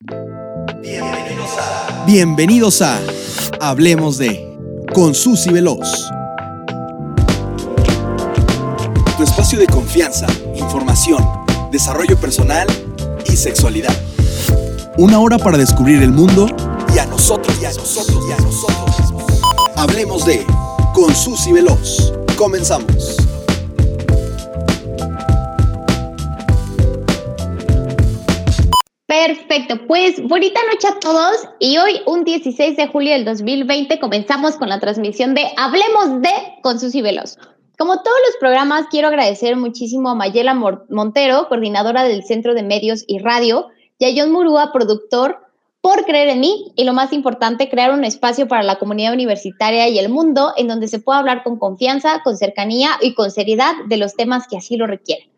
Bienvenidos 0.00 1.50
a, 1.58 2.04
Bienvenidos 2.06 2.82
a 2.82 3.00
Hablemos 3.60 4.16
de 4.16 4.56
con 4.94 5.12
Susy 5.12 5.50
Veloz. 5.50 6.08
Tu 9.16 9.24
espacio 9.24 9.58
de 9.58 9.66
confianza, 9.66 10.28
información, 10.54 11.18
desarrollo 11.72 12.16
personal 12.16 12.68
y 13.26 13.36
sexualidad. 13.36 13.92
Una 14.98 15.18
hora 15.18 15.36
para 15.36 15.58
descubrir 15.58 16.00
el 16.00 16.12
mundo 16.12 16.46
y 16.94 16.98
a 16.98 17.06
nosotros 17.06 17.58
y 17.60 17.64
a 17.64 17.72
nosotros 17.72 18.24
y 18.28 18.32
a 18.32 18.36
nosotros 18.36 19.12
Hablemos 19.74 20.24
de 20.24 20.46
con 20.94 21.12
Susy 21.12 21.50
Veloz. 21.50 22.12
Comenzamos. 22.36 23.17
Perfecto, 29.28 29.86
pues 29.86 30.22
bonita 30.22 30.58
noche 30.72 30.88
a 30.88 30.98
todos 31.00 31.50
y 31.58 31.76
hoy 31.76 32.00
un 32.06 32.24
16 32.24 32.78
de 32.78 32.86
julio 32.86 33.12
del 33.12 33.26
2020 33.26 34.00
comenzamos 34.00 34.56
con 34.56 34.70
la 34.70 34.80
transmisión 34.80 35.34
de 35.34 35.44
Hablemos 35.58 36.22
de 36.22 36.30
con 36.62 36.80
Susy 36.80 37.02
Veloz. 37.02 37.36
Como 37.76 38.00
todos 38.02 38.16
los 38.26 38.36
programas, 38.40 38.86
quiero 38.90 39.08
agradecer 39.08 39.54
muchísimo 39.56 40.08
a 40.08 40.14
Mayela 40.14 40.54
Montero, 40.54 41.46
coordinadora 41.50 42.04
del 42.04 42.24
Centro 42.24 42.54
de 42.54 42.62
Medios 42.62 43.04
y 43.06 43.18
Radio, 43.18 43.66
y 43.98 44.06
a 44.06 44.14
John 44.16 44.32
Murúa, 44.32 44.72
productor, 44.72 45.40
por 45.82 46.06
creer 46.06 46.30
en 46.30 46.40
mí 46.40 46.72
y 46.74 46.84
lo 46.84 46.94
más 46.94 47.12
importante, 47.12 47.68
crear 47.68 47.92
un 47.92 48.04
espacio 48.04 48.48
para 48.48 48.62
la 48.62 48.78
comunidad 48.78 49.12
universitaria 49.12 49.88
y 49.88 49.98
el 49.98 50.08
mundo 50.08 50.54
en 50.56 50.68
donde 50.68 50.88
se 50.88 51.00
pueda 51.00 51.18
hablar 51.18 51.42
con 51.42 51.58
confianza, 51.58 52.22
con 52.24 52.38
cercanía 52.38 52.92
y 53.02 53.12
con 53.12 53.30
seriedad 53.30 53.74
de 53.88 53.98
los 53.98 54.16
temas 54.16 54.48
que 54.48 54.56
así 54.56 54.78
lo 54.78 54.86
requieren. 54.86 55.28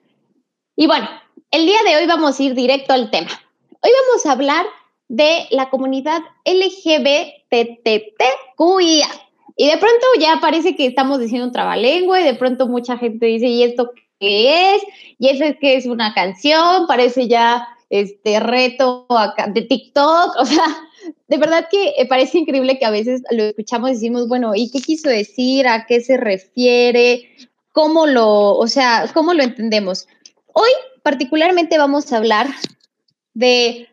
Y 0.76 0.86
bueno, 0.86 1.08
el 1.50 1.66
día 1.66 1.78
de 1.84 1.96
hoy 1.96 2.06
vamos 2.06 2.38
a 2.38 2.42
ir 2.44 2.54
directo 2.54 2.92
al 2.92 3.10
tema. 3.10 3.30
Hoy 3.82 3.90
vamos 4.08 4.26
a 4.26 4.32
hablar 4.32 4.66
de 5.08 5.46
la 5.50 5.70
comunidad 5.70 6.20
LGBTTQIA. 6.44 7.48
Y 9.56 9.66
de 9.66 9.78
pronto 9.78 10.06
ya 10.18 10.38
parece 10.38 10.76
que 10.76 10.84
estamos 10.84 11.18
diciendo 11.18 11.46
un 11.46 11.52
trabalengua 11.52 12.20
y 12.20 12.24
de 12.24 12.34
pronto 12.34 12.68
mucha 12.68 12.98
gente 12.98 13.24
dice, 13.24 13.46
¿y 13.46 13.62
esto 13.62 13.92
qué 14.18 14.74
es? 14.74 14.82
Y 15.18 15.28
eso 15.28 15.44
es 15.44 15.56
que 15.58 15.76
es 15.76 15.86
una 15.86 16.12
canción, 16.12 16.86
parece 16.86 17.26
ya 17.26 17.68
este 17.88 18.38
reto 18.38 19.06
de 19.48 19.62
TikTok, 19.62 20.36
o 20.38 20.44
sea, 20.44 20.66
de 21.28 21.38
verdad 21.38 21.66
que 21.70 21.94
eh, 21.96 22.06
parece 22.06 22.36
increíble 22.36 22.78
que 22.78 22.84
a 22.84 22.90
veces 22.90 23.22
lo 23.30 23.44
escuchamos 23.44 23.90
y 23.90 23.94
decimos, 23.94 24.28
bueno, 24.28 24.54
¿y 24.54 24.70
qué 24.70 24.82
quiso 24.82 25.08
decir? 25.08 25.66
¿A 25.66 25.86
qué 25.86 26.02
se 26.02 26.18
refiere? 26.18 27.30
¿Cómo 27.72 28.06
lo, 28.06 28.56
o 28.56 28.68
sea, 28.68 29.10
cómo 29.14 29.32
lo 29.32 29.42
entendemos? 29.42 30.06
Hoy 30.52 30.70
particularmente 31.02 31.78
vamos 31.78 32.12
a 32.12 32.18
hablar 32.18 32.46
de 33.40 33.88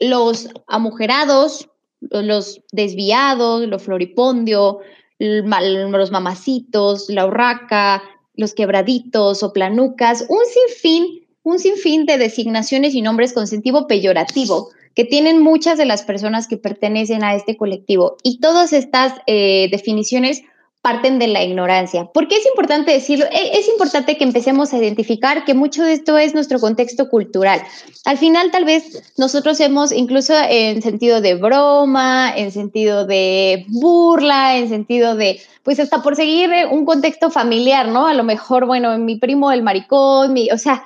los 0.00 0.48
amujerados, 0.66 1.68
los 2.00 2.60
desviados, 2.72 3.66
los 3.66 3.82
floripondio, 3.82 4.78
los 5.18 6.10
mamacitos, 6.10 7.08
la 7.08 7.26
urraca, 7.26 8.02
los 8.34 8.54
quebraditos 8.54 9.42
o 9.42 9.52
planucas, 9.52 10.24
un 10.28 10.40
sinfín, 10.46 11.26
un 11.42 11.58
sinfín 11.58 12.06
de 12.06 12.16
designaciones 12.18 12.94
y 12.94 13.02
nombres 13.02 13.32
con 13.32 13.46
sentido 13.46 13.86
peyorativo 13.86 14.70
que 14.94 15.04
tienen 15.04 15.42
muchas 15.42 15.76
de 15.76 15.86
las 15.86 16.02
personas 16.02 16.46
que 16.46 16.56
pertenecen 16.56 17.24
a 17.24 17.34
este 17.34 17.56
colectivo. 17.56 18.16
Y 18.22 18.38
todas 18.38 18.72
estas 18.72 19.14
eh, 19.26 19.68
definiciones 19.70 20.42
parten 20.84 21.18
de 21.18 21.28
la 21.28 21.42
ignorancia. 21.42 22.04
¿Por 22.12 22.28
qué 22.28 22.36
es 22.36 22.44
importante 22.44 22.92
decirlo? 22.92 23.24
E, 23.32 23.58
es 23.58 23.68
importante 23.68 24.18
que 24.18 24.24
empecemos 24.24 24.74
a 24.74 24.76
identificar 24.76 25.46
que 25.46 25.54
mucho 25.54 25.82
de 25.82 25.94
esto 25.94 26.18
es 26.18 26.34
nuestro 26.34 26.60
contexto 26.60 27.08
cultural. 27.08 27.62
Al 28.04 28.18
final, 28.18 28.50
tal 28.50 28.66
vez 28.66 29.14
nosotros 29.16 29.58
hemos, 29.60 29.92
incluso 29.92 30.34
en 30.46 30.82
sentido 30.82 31.22
de 31.22 31.36
broma, 31.36 32.34
en 32.36 32.52
sentido 32.52 33.06
de 33.06 33.64
burla, 33.68 34.58
en 34.58 34.68
sentido 34.68 35.16
de, 35.16 35.40
pues 35.62 35.80
hasta 35.80 36.02
por 36.02 36.16
seguir 36.16 36.50
un 36.70 36.84
contexto 36.84 37.30
familiar, 37.30 37.88
¿no? 37.88 38.06
A 38.06 38.12
lo 38.12 38.22
mejor, 38.22 38.66
bueno, 38.66 38.98
mi 38.98 39.16
primo 39.16 39.52
el 39.52 39.62
maricón, 39.62 40.34
mi, 40.34 40.50
o 40.50 40.58
sea, 40.58 40.84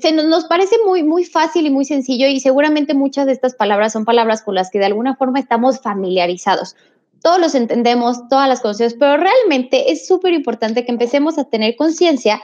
se 0.00 0.12
nos 0.12 0.44
parece 0.44 0.76
muy, 0.86 1.02
muy 1.02 1.24
fácil 1.24 1.66
y 1.66 1.70
muy 1.70 1.84
sencillo 1.84 2.28
y 2.28 2.38
seguramente 2.38 2.94
muchas 2.94 3.26
de 3.26 3.32
estas 3.32 3.56
palabras 3.56 3.92
son 3.92 4.04
palabras 4.04 4.42
con 4.42 4.54
las 4.54 4.70
que 4.70 4.78
de 4.78 4.86
alguna 4.86 5.16
forma 5.16 5.40
estamos 5.40 5.80
familiarizados 5.80 6.76
todos 7.22 7.38
los 7.38 7.54
entendemos, 7.54 8.28
todas 8.28 8.48
las 8.48 8.60
conocemos, 8.60 8.94
pero 8.94 9.16
realmente 9.16 9.92
es 9.92 10.06
súper 10.06 10.32
importante 10.32 10.84
que 10.84 10.92
empecemos 10.92 11.38
a 11.38 11.44
tener 11.44 11.76
conciencia 11.76 12.40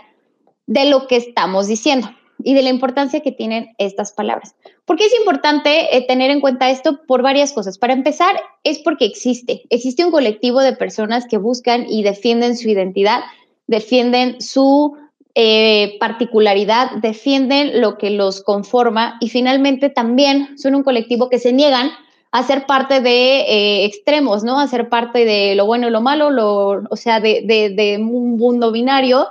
de 0.67 0.85
lo 0.87 1.07
que 1.07 1.17
estamos 1.17 1.67
diciendo 1.67 2.11
y 2.43 2.55
de 2.55 2.63
la 2.63 2.69
importancia 2.69 3.21
que 3.21 3.33
tienen 3.33 3.75
estas 3.79 4.13
palabras. 4.13 4.55
¿Por 4.85 4.97
qué 4.97 5.07
es 5.07 5.19
importante 5.19 5.97
eh, 5.97 6.05
tener 6.07 6.31
en 6.31 6.41
cuenta 6.41 6.71
esto? 6.71 7.01
Por 7.07 7.23
varias 7.23 7.53
cosas. 7.53 7.79
Para 7.79 7.93
empezar, 7.93 8.37
es 8.63 8.79
porque 8.79 9.07
existe. 9.07 9.63
Existe 9.71 10.05
un 10.05 10.11
colectivo 10.11 10.61
de 10.61 10.75
personas 10.75 11.27
que 11.27 11.39
buscan 11.39 11.87
y 11.89 12.03
defienden 12.03 12.57
su 12.57 12.69
identidad, 12.69 13.21
defienden 13.67 14.41
su 14.41 14.97
eh, 15.35 15.97
particularidad, 15.99 16.93
defienden 17.03 17.81
lo 17.81 17.99
que 17.99 18.11
los 18.11 18.43
conforma 18.43 19.17
y 19.21 19.29
finalmente 19.29 19.91
también 19.91 20.57
son 20.59 20.75
un 20.75 20.83
colectivo 20.83 21.29
que 21.29 21.39
se 21.39 21.53
niegan 21.53 21.91
hacer 22.39 22.67
parte 22.67 23.01
de 23.01 23.41
eh, 23.41 23.85
extremos, 23.87 24.45
¿no? 24.45 24.61
Hacer 24.61 24.91
parte 24.91 25.25
de 25.25 25.55
lo 25.55 25.65
bueno 25.65 25.89
y 25.89 25.91
lo 25.91 26.03
malo, 26.03 26.31
lo, 26.31 26.83
o 26.91 26.97
sea, 26.97 27.19
de, 27.19 27.97
un 27.99 28.37
mundo 28.37 28.73
binario, 28.73 29.29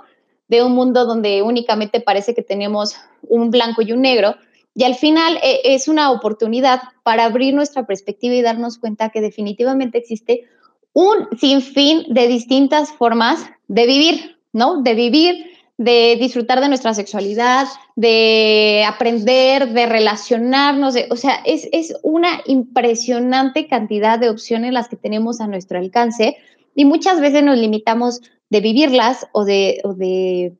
de 0.48 0.64
un 0.64 0.74
mundo 0.74 1.06
donde 1.06 1.44
únicamente 1.44 2.00
parece 2.00 2.34
que 2.34 2.42
tenemos 2.42 2.96
un 3.22 3.52
blanco 3.52 3.84
y 3.84 3.92
un 3.92 4.02
negro. 4.02 4.36
Y 4.74 4.86
al 4.86 4.96
final 4.96 5.38
eh, 5.44 5.62
es 5.66 5.88
una 5.88 6.10
oportunidad 6.10 6.82
para 7.04 7.26
abrir 7.26 7.54
nuestra 7.54 7.86
perspectiva 7.86 8.34
y 8.34 8.42
darnos 8.42 8.80
cuenta 8.80 9.10
que 9.10 9.22
definitivamente 9.22 10.00
existe 10.00 10.46
un 10.94 11.30
sinfín 11.40 12.06
de 12.10 12.28
distintas 12.28 12.92
formas 12.92 13.46
de 13.68 13.86
vivir, 13.86 14.38
¿no? 14.52 14.82
De 14.82 14.96
vivir 14.96 15.46
de 15.78 16.16
disfrutar 16.20 16.62
de 16.62 16.70
nuestra 16.70 16.94
sexualidad, 16.94 17.68
de 17.96 18.86
aprender, 18.88 19.70
de 19.70 19.86
relacionarnos, 19.86 20.96
o 21.10 21.16
sea, 21.18 21.42
es, 21.46 21.94
una 22.02 22.42
impresionante 22.46 23.68
cantidad 23.68 24.18
de 24.18 24.30
opciones 24.30 24.72
las 24.72 24.88
que 24.88 24.96
tenemos 24.96 25.42
a 25.42 25.48
nuestro 25.48 25.78
alcance 25.80 26.38
y 26.76 26.86
muchas 26.86 27.20
veces 27.20 27.44
nos 27.44 27.58
limitamos 27.58 28.22
de 28.50 28.62
vivirlas 28.62 29.28
o 29.34 29.44
de, 29.44 29.82
o 29.84 29.94
de 29.94 30.54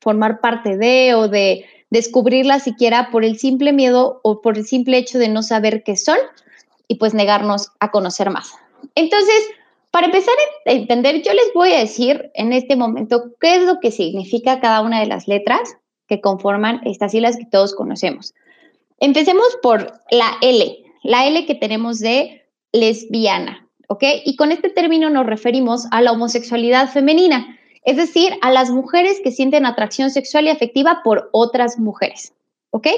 formar 0.00 0.40
parte 0.40 0.76
de 0.78 1.14
o 1.14 1.28
de 1.28 1.66
descubrirlas 1.90 2.62
siquiera 2.62 3.10
por 3.10 3.24
el 3.24 3.38
simple 3.38 3.72
miedo 3.72 4.20
o 4.22 4.40
por 4.40 4.56
el 4.56 4.64
simple 4.64 4.96
hecho 4.96 5.18
de 5.18 5.28
no 5.28 5.42
saber 5.42 5.82
qué 5.82 5.96
son 5.96 6.16
y 6.88 6.94
pues 6.94 7.12
negarnos 7.12 7.70
a 7.80 7.90
conocer 7.90 8.30
más. 8.30 8.52
Entonces, 8.94 9.44
para 9.92 10.06
empezar 10.06 10.34
a 10.66 10.72
entender, 10.72 11.22
yo 11.22 11.34
les 11.34 11.52
voy 11.54 11.72
a 11.72 11.78
decir 11.78 12.30
en 12.34 12.54
este 12.54 12.76
momento 12.76 13.34
qué 13.38 13.56
es 13.56 13.62
lo 13.62 13.78
que 13.78 13.90
significa 13.90 14.58
cada 14.58 14.80
una 14.80 14.98
de 15.00 15.06
las 15.06 15.28
letras 15.28 15.76
que 16.08 16.22
conforman 16.22 16.80
estas 16.84 17.12
siglas 17.12 17.36
que 17.36 17.44
todos 17.44 17.74
conocemos. 17.74 18.32
Empecemos 18.98 19.46
por 19.62 19.92
la 20.10 20.38
L, 20.40 20.82
la 21.02 21.26
L 21.26 21.44
que 21.44 21.54
tenemos 21.54 21.98
de 21.98 22.42
lesbiana, 22.72 23.68
¿ok? 23.88 24.04
Y 24.24 24.36
con 24.36 24.50
este 24.50 24.70
término 24.70 25.10
nos 25.10 25.26
referimos 25.26 25.86
a 25.90 26.00
la 26.00 26.12
homosexualidad 26.12 26.88
femenina, 26.88 27.58
es 27.84 27.98
decir, 27.98 28.32
a 28.40 28.50
las 28.50 28.70
mujeres 28.70 29.20
que 29.22 29.30
sienten 29.30 29.66
atracción 29.66 30.10
sexual 30.10 30.46
y 30.46 30.48
afectiva 30.48 31.02
por 31.04 31.28
otras 31.32 31.78
mujeres, 31.78 32.32
¿ok? 32.70 32.88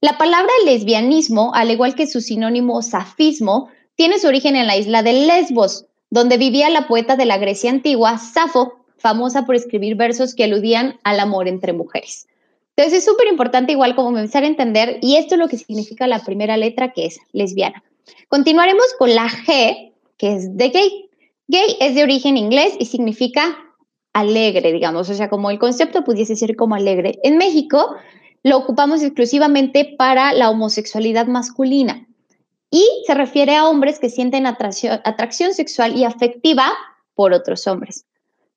La 0.00 0.16
palabra 0.16 0.52
lesbianismo, 0.64 1.52
al 1.54 1.70
igual 1.70 1.94
que 1.94 2.06
su 2.06 2.22
sinónimo 2.22 2.80
safismo, 2.80 3.68
tiene 3.96 4.18
su 4.18 4.28
origen 4.28 4.56
en 4.56 4.66
la 4.66 4.78
isla 4.78 5.02
de 5.02 5.12
Lesbos, 5.12 5.87
donde 6.10 6.38
vivía 6.38 6.70
la 6.70 6.88
poeta 6.88 7.16
de 7.16 7.26
la 7.26 7.38
Grecia 7.38 7.70
antigua, 7.70 8.18
Safo, 8.18 8.84
famosa 8.96 9.46
por 9.46 9.54
escribir 9.54 9.96
versos 9.96 10.34
que 10.34 10.44
aludían 10.44 10.98
al 11.04 11.20
amor 11.20 11.48
entre 11.48 11.72
mujeres. 11.72 12.26
Entonces 12.76 13.00
es 13.00 13.04
súper 13.04 13.28
importante 13.28 13.72
igual 13.72 13.94
como 13.94 14.16
empezar 14.16 14.44
a 14.44 14.46
entender, 14.46 14.98
y 15.02 15.16
esto 15.16 15.34
es 15.34 15.40
lo 15.40 15.48
que 15.48 15.58
significa 15.58 16.06
la 16.06 16.20
primera 16.20 16.56
letra, 16.56 16.92
que 16.92 17.06
es 17.06 17.18
lesbiana. 17.32 17.82
Continuaremos 18.28 18.86
con 18.98 19.14
la 19.14 19.28
G, 19.28 19.92
que 20.16 20.34
es 20.34 20.56
de 20.56 20.68
gay. 20.70 21.10
Gay 21.48 21.76
es 21.80 21.94
de 21.94 22.02
origen 22.02 22.36
inglés 22.36 22.74
y 22.78 22.86
significa 22.86 23.56
alegre, 24.12 24.72
digamos, 24.72 25.08
o 25.10 25.14
sea, 25.14 25.28
como 25.28 25.50
el 25.50 25.58
concepto 25.58 26.04
pudiese 26.04 26.36
ser 26.36 26.56
como 26.56 26.74
alegre. 26.74 27.18
En 27.22 27.36
México 27.36 27.96
lo 28.42 28.56
ocupamos 28.56 29.02
exclusivamente 29.02 29.94
para 29.98 30.32
la 30.32 30.50
homosexualidad 30.50 31.26
masculina 31.26 32.07
y 32.70 32.86
se 33.06 33.14
refiere 33.14 33.56
a 33.56 33.66
hombres 33.66 33.98
que 33.98 34.10
sienten 34.10 34.46
atracción, 34.46 35.54
sexual 35.54 35.96
y 35.96 36.04
afectiva 36.04 36.72
por 37.14 37.32
otros 37.32 37.66
hombres. 37.66 38.04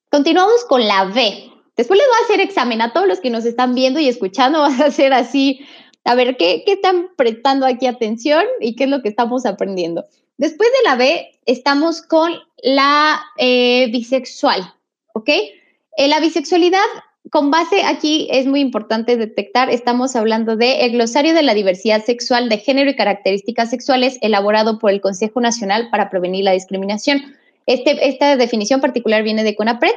Continuamos 0.10 0.66
con 0.66 0.86
la 0.86 1.06
B. 1.06 1.50
Después 1.78 1.98
les 1.98 2.08
voy 2.08 2.18
a 2.20 2.26
hacer 2.26 2.42
examen 2.42 2.82
a 2.82 2.92
todos 2.92 3.08
los 3.08 3.22
que 3.22 3.30
nos 3.30 3.46
están 3.46 3.74
viendo 3.74 4.00
y 4.00 4.08
escuchando. 4.08 4.60
Vas 4.62 4.80
a 4.82 4.86
hacer 4.86 5.14
así, 5.14 5.66
a 6.04 6.16
ver 6.16 6.38
qué, 6.38 6.64
qué 6.66 6.74
están 6.74 7.10
prestando 7.16 7.66
aquí 7.66 7.88
atención 7.88 8.44
y 8.60 8.76
qué 8.76 8.84
es 8.84 8.90
lo 8.90 9.02
que 9.02 9.10
estamos 9.10 9.46
aprendiendo. 9.46 10.06
Después 10.38 10.70
de 10.72 10.90
la 10.90 10.96
B, 10.96 11.40
estamos 11.46 12.02
con 12.02 12.34
la 12.64 13.22
eh, 13.38 13.90
bisexual, 13.92 14.74
¿ok? 15.14 15.30
Eh, 15.30 16.08
la 16.08 16.20
bisexualidad 16.20 16.80
con 17.30 17.52
base 17.52 17.84
aquí 17.84 18.28
es 18.32 18.48
muy 18.48 18.60
importante 18.60 19.16
detectar, 19.16 19.70
estamos 19.70 20.16
hablando 20.16 20.56
de 20.56 20.86
el 20.86 20.94
glosario 20.94 21.34
de 21.34 21.44
la 21.44 21.54
diversidad 21.54 22.04
sexual 22.04 22.50
de 22.50 22.58
género 22.58 22.90
y 22.90 22.96
características 22.96 23.70
sexuales 23.70 24.18
elaborado 24.22 24.80
por 24.80 24.92
el 24.92 25.02
Consejo 25.02 25.40
Nacional 25.40 25.90
para 25.92 26.10
Prevenir 26.10 26.44
la 26.44 26.52
Discriminación. 26.52 27.22
Este, 27.68 28.08
esta 28.08 28.36
definición 28.36 28.82
particular 28.82 29.24
viene 29.24 29.44
de 29.44 29.56
CONAPRED 29.56 29.94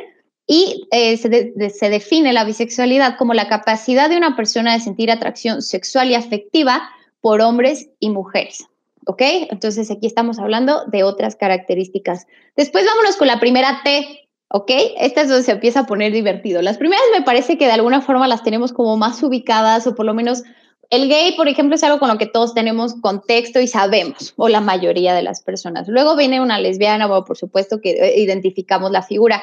y 0.46 0.86
eh, 0.90 1.16
se, 1.16 1.70
se 1.70 1.88
define 1.88 2.34
la 2.34 2.44
bisexualidad 2.44 3.16
como 3.16 3.32
la 3.32 3.48
capacidad 3.48 4.10
de 4.10 4.18
una 4.18 4.36
persona 4.36 4.74
de 4.74 4.80
sentir 4.80 5.10
atracción 5.10 5.62
sexual 5.62 6.10
y 6.10 6.14
afectiva 6.14 6.90
por 7.22 7.40
hombres 7.40 7.88
y 8.00 8.10
mujeres. 8.10 8.66
¿Ok? 9.06 9.22
Entonces 9.50 9.90
aquí 9.90 10.06
estamos 10.06 10.38
hablando 10.38 10.84
de 10.86 11.04
otras 11.04 11.36
características. 11.36 12.26
Después 12.56 12.84
vámonos 12.86 13.16
con 13.16 13.28
la 13.28 13.40
primera 13.40 13.80
T, 13.82 14.23
¿ok? 14.54 14.70
Esta 15.00 15.22
es 15.22 15.28
donde 15.28 15.42
se 15.42 15.50
empieza 15.50 15.80
a 15.80 15.86
poner 15.86 16.12
divertido. 16.12 16.62
Las 16.62 16.78
primeras 16.78 17.04
me 17.12 17.22
parece 17.22 17.58
que 17.58 17.66
de 17.66 17.72
alguna 17.72 18.00
forma 18.00 18.28
las 18.28 18.44
tenemos 18.44 18.72
como 18.72 18.96
más 18.96 19.20
ubicadas 19.20 19.84
o 19.88 19.96
por 19.96 20.06
lo 20.06 20.14
menos 20.14 20.44
el 20.90 21.08
gay, 21.08 21.34
por 21.36 21.48
ejemplo, 21.48 21.74
es 21.74 21.82
algo 21.82 21.98
con 21.98 22.08
lo 22.08 22.18
que 22.18 22.26
todos 22.26 22.54
tenemos 22.54 22.94
contexto 23.00 23.58
y 23.58 23.66
sabemos, 23.66 24.32
o 24.36 24.48
la 24.48 24.60
mayoría 24.60 25.12
de 25.12 25.22
las 25.22 25.42
personas. 25.42 25.88
Luego 25.88 26.14
viene 26.14 26.40
una 26.40 26.60
lesbiana, 26.60 27.08
bueno, 27.08 27.24
por 27.24 27.36
supuesto 27.36 27.80
que 27.80 27.94
eh, 27.94 28.20
identificamos 28.20 28.92
la 28.92 29.02
figura. 29.02 29.42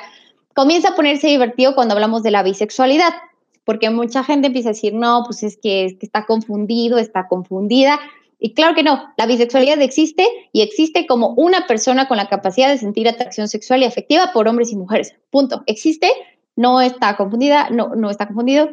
Comienza 0.55 0.91
a 0.91 0.95
ponerse 0.95 1.27
divertido 1.27 1.75
cuando 1.75 1.93
hablamos 1.93 2.23
de 2.23 2.31
la 2.31 2.41
bisexualidad, 2.41 3.11
porque 3.65 3.89
mucha 3.89 4.23
gente 4.23 4.47
empieza 4.47 4.69
a 4.69 4.71
decir, 4.71 4.93
no, 4.93 5.23
pues 5.25 5.43
es 5.43 5.57
que, 5.57 5.83
es 5.83 5.95
que 5.95 6.05
está 6.05 6.25
confundido, 6.25 6.97
está 6.97 7.27
confundida. 7.27 7.99
Y 8.43 8.55
claro 8.55 8.73
que 8.73 8.81
no, 8.81 9.13
la 9.17 9.27
bisexualidad 9.27 9.79
existe 9.81 10.27
y 10.51 10.61
existe 10.61 11.05
como 11.05 11.35
una 11.37 11.67
persona 11.67 12.07
con 12.07 12.17
la 12.17 12.27
capacidad 12.27 12.69
de 12.69 12.79
sentir 12.79 13.07
atracción 13.07 13.47
sexual 13.47 13.83
y 13.83 13.85
afectiva 13.85 14.31
por 14.33 14.47
hombres 14.47 14.71
y 14.71 14.75
mujeres. 14.75 15.13
Punto. 15.29 15.61
Existe, 15.67 16.11
no 16.55 16.81
está 16.81 17.15
confundida, 17.17 17.69
no, 17.69 17.89
no 17.95 18.09
está 18.09 18.25
confundido, 18.25 18.71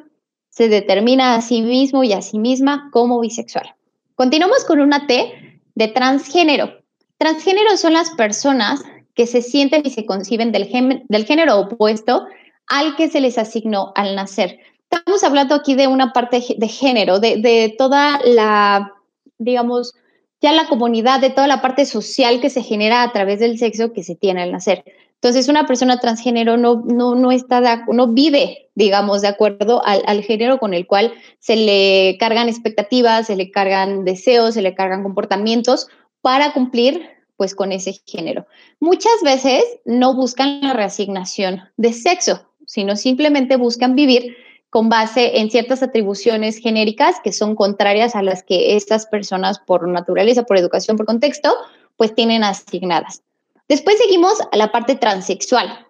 se 0.49 0.71
determina 0.71 1.35
a 1.35 1.43
sí 1.43 1.61
mismo 1.61 2.03
y 2.03 2.15
a 2.15 2.23
sí 2.23 2.39
misma 2.39 2.89
como 2.93 3.21
bisexual. 3.21 3.75
Continuamos 4.15 4.65
con 4.65 4.81
una 4.81 5.07
T 5.07 5.61
de 5.75 5.89
transgénero. 5.89 6.73
Transgénero 7.19 7.77
son 7.77 7.93
las 7.93 8.09
personas 8.13 8.83
que 9.15 9.27
se 9.27 9.43
sienten 9.43 9.83
y 9.85 9.91
se 9.91 10.07
conciben 10.07 10.51
del, 10.51 11.05
del 11.09 11.27
género 11.27 11.61
opuesto 11.61 12.25
al 12.69 12.97
que 12.97 13.11
se 13.11 13.21
les 13.21 13.37
asignó 13.37 13.93
al 13.97 14.17
nacer. 14.17 14.61
Estamos 14.91 15.23
hablando 15.25 15.55
aquí 15.55 15.75
de 15.75 15.89
una 15.89 16.15
parte 16.15 16.43
de 16.57 16.69
género, 16.69 17.21
de, 17.21 17.37
de 17.37 17.75
toda 17.77 18.19
la 18.25 18.95
digamos, 19.39 19.95
ya 20.41 20.53
la 20.53 20.69
comunidad, 20.69 21.21
de 21.21 21.31
toda 21.31 21.47
la 21.47 21.61
parte 21.61 21.85
social 21.85 22.41
que 22.41 22.51
se 22.51 22.63
genera 22.63 23.03
a 23.03 23.13
través 23.13 23.41
del 23.41 23.59
sexo 23.59 23.93
que 23.93 24.05
se 24.05 24.15
tiene 24.15 24.43
al 24.43 24.53
nacer. 24.53 24.85
Entonces, 25.15 25.49
una 25.49 25.67
persona 25.67 25.99
transgénero 25.99 26.57
no, 26.57 26.85
no, 26.87 27.17
no, 27.17 27.33
está 27.33 27.85
no 27.89 28.09
vive, 28.09 28.69
digamos, 28.77 29.21
de 29.21 29.29
acuerdo 29.29 29.85
al, 29.85 30.03
al, 30.07 30.23
género 30.23 30.59
con 30.59 30.75
el 30.75 30.87
cual 30.87 31.13
se 31.41 31.57
le 31.57 32.17
cargan 32.21 32.49
expectativas, 32.49 33.27
se 33.27 33.35
le 33.35 33.51
cargan 33.51 34.05
deseos, 34.05 34.55
se 34.55 34.63
le 34.63 34.75
cargan 34.75 35.03
comportamientos 35.03 35.89
para 36.21 36.53
cumplir 36.53 37.03
pues 37.37 37.55
con 37.55 37.73
ese 37.73 38.01
género. 38.07 38.47
Muchas 38.81 39.23
veces 39.25 39.65
no 39.85 40.15
buscan 40.15 40.61
la 40.61 40.73
reasignación 40.73 41.63
de 41.77 41.93
sexo, 41.93 42.49
sino 42.67 42.97
simplemente 42.97 43.57
buscan 43.57 43.95
vivir 43.95 44.37
con 44.71 44.89
base 44.89 45.39
en 45.39 45.51
ciertas 45.51 45.83
atribuciones 45.83 46.59
genéricas 46.59 47.17
que 47.23 47.33
son 47.33 47.55
contrarias 47.55 48.15
a 48.15 48.23
las 48.23 48.43
que 48.43 48.77
estas 48.77 49.07
personas 49.07 49.59
por 49.59 49.89
naturaleza, 49.89 50.45
por 50.45 50.59
educación, 50.59 50.97
por 50.97 51.07
contexto, 51.07 51.55
pues 51.97 52.15
tienen 52.15 52.45
asignadas. 52.45 53.23
Después 53.69 53.99
seguimos 53.99 54.35
a 54.53 54.57
la 54.57 54.73
parte 54.73 54.95
transexual. 54.95 55.87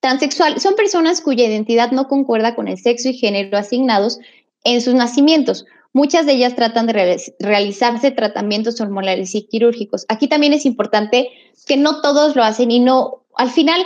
Transexual 0.00 0.60
son 0.60 0.74
personas 0.76 1.20
cuya 1.20 1.46
identidad 1.46 1.90
no 1.90 2.06
concuerda 2.06 2.54
con 2.54 2.68
el 2.68 2.78
sexo 2.78 3.08
y 3.08 3.14
género 3.14 3.58
asignados 3.58 4.20
en 4.64 4.80
sus 4.80 4.94
nacimientos. 4.94 5.66
Muchas 5.92 6.26
de 6.26 6.34
ellas 6.34 6.54
tratan 6.54 6.86
de 6.86 7.20
realizarse 7.40 8.10
tratamientos 8.10 8.80
hormonales 8.80 9.34
y 9.34 9.42
quirúrgicos. 9.48 10.04
Aquí 10.08 10.28
también 10.28 10.52
es 10.52 10.66
importante 10.66 11.30
que 11.66 11.76
no 11.76 12.00
todos 12.00 12.36
lo 12.36 12.44
hacen 12.44 12.70
y 12.70 12.78
no, 12.78 13.24
al 13.34 13.50
final, 13.50 13.84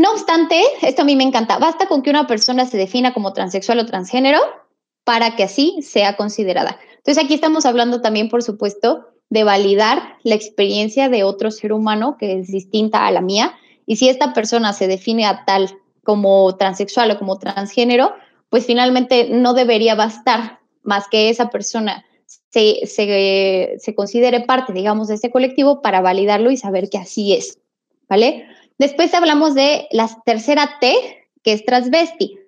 no 0.00 0.12
obstante, 0.12 0.62
esto 0.80 1.02
a 1.02 1.04
mí 1.04 1.14
me 1.14 1.24
encanta, 1.24 1.58
basta 1.58 1.86
con 1.86 2.00
que 2.00 2.08
una 2.08 2.26
persona 2.26 2.64
se 2.64 2.78
defina 2.78 3.12
como 3.12 3.34
transexual 3.34 3.80
o 3.80 3.84
transgénero 3.84 4.38
para 5.04 5.36
que 5.36 5.42
así 5.42 5.82
sea 5.82 6.16
considerada. 6.16 6.78
Entonces 6.96 7.22
aquí 7.22 7.34
estamos 7.34 7.66
hablando 7.66 8.00
también, 8.00 8.30
por 8.30 8.42
supuesto, 8.42 9.08
de 9.28 9.44
validar 9.44 10.16
la 10.22 10.36
experiencia 10.36 11.10
de 11.10 11.22
otro 11.22 11.50
ser 11.50 11.74
humano 11.74 12.16
que 12.18 12.38
es 12.38 12.48
distinta 12.48 13.06
a 13.06 13.10
la 13.10 13.20
mía. 13.20 13.52
Y 13.84 13.96
si 13.96 14.08
esta 14.08 14.32
persona 14.32 14.72
se 14.72 14.86
define 14.86 15.26
a 15.26 15.44
tal 15.44 15.68
como 16.02 16.56
transexual 16.56 17.10
o 17.10 17.18
como 17.18 17.38
transgénero, 17.38 18.14
pues 18.48 18.64
finalmente 18.64 19.28
no 19.30 19.52
debería 19.52 19.96
bastar 19.96 20.60
más 20.82 21.08
que 21.08 21.28
esa 21.28 21.50
persona 21.50 22.06
se, 22.48 22.86
se, 22.86 23.94
considere 23.94 24.40
parte, 24.40 24.72
digamos, 24.72 25.08
de 25.08 25.16
ese 25.16 25.30
colectivo 25.30 25.82
para 25.82 26.00
validarlo 26.00 26.50
y 26.50 26.56
saber 26.56 26.88
que 26.88 26.96
así 26.96 27.34
es, 27.34 27.58
¿vale? 28.08 28.46
Después 28.80 29.12
hablamos 29.12 29.54
de 29.54 29.88
la 29.90 30.08
tercera 30.24 30.78
T, 30.80 30.94
que 31.42 31.52
es 31.52 31.66
transvesti. 31.66 32.38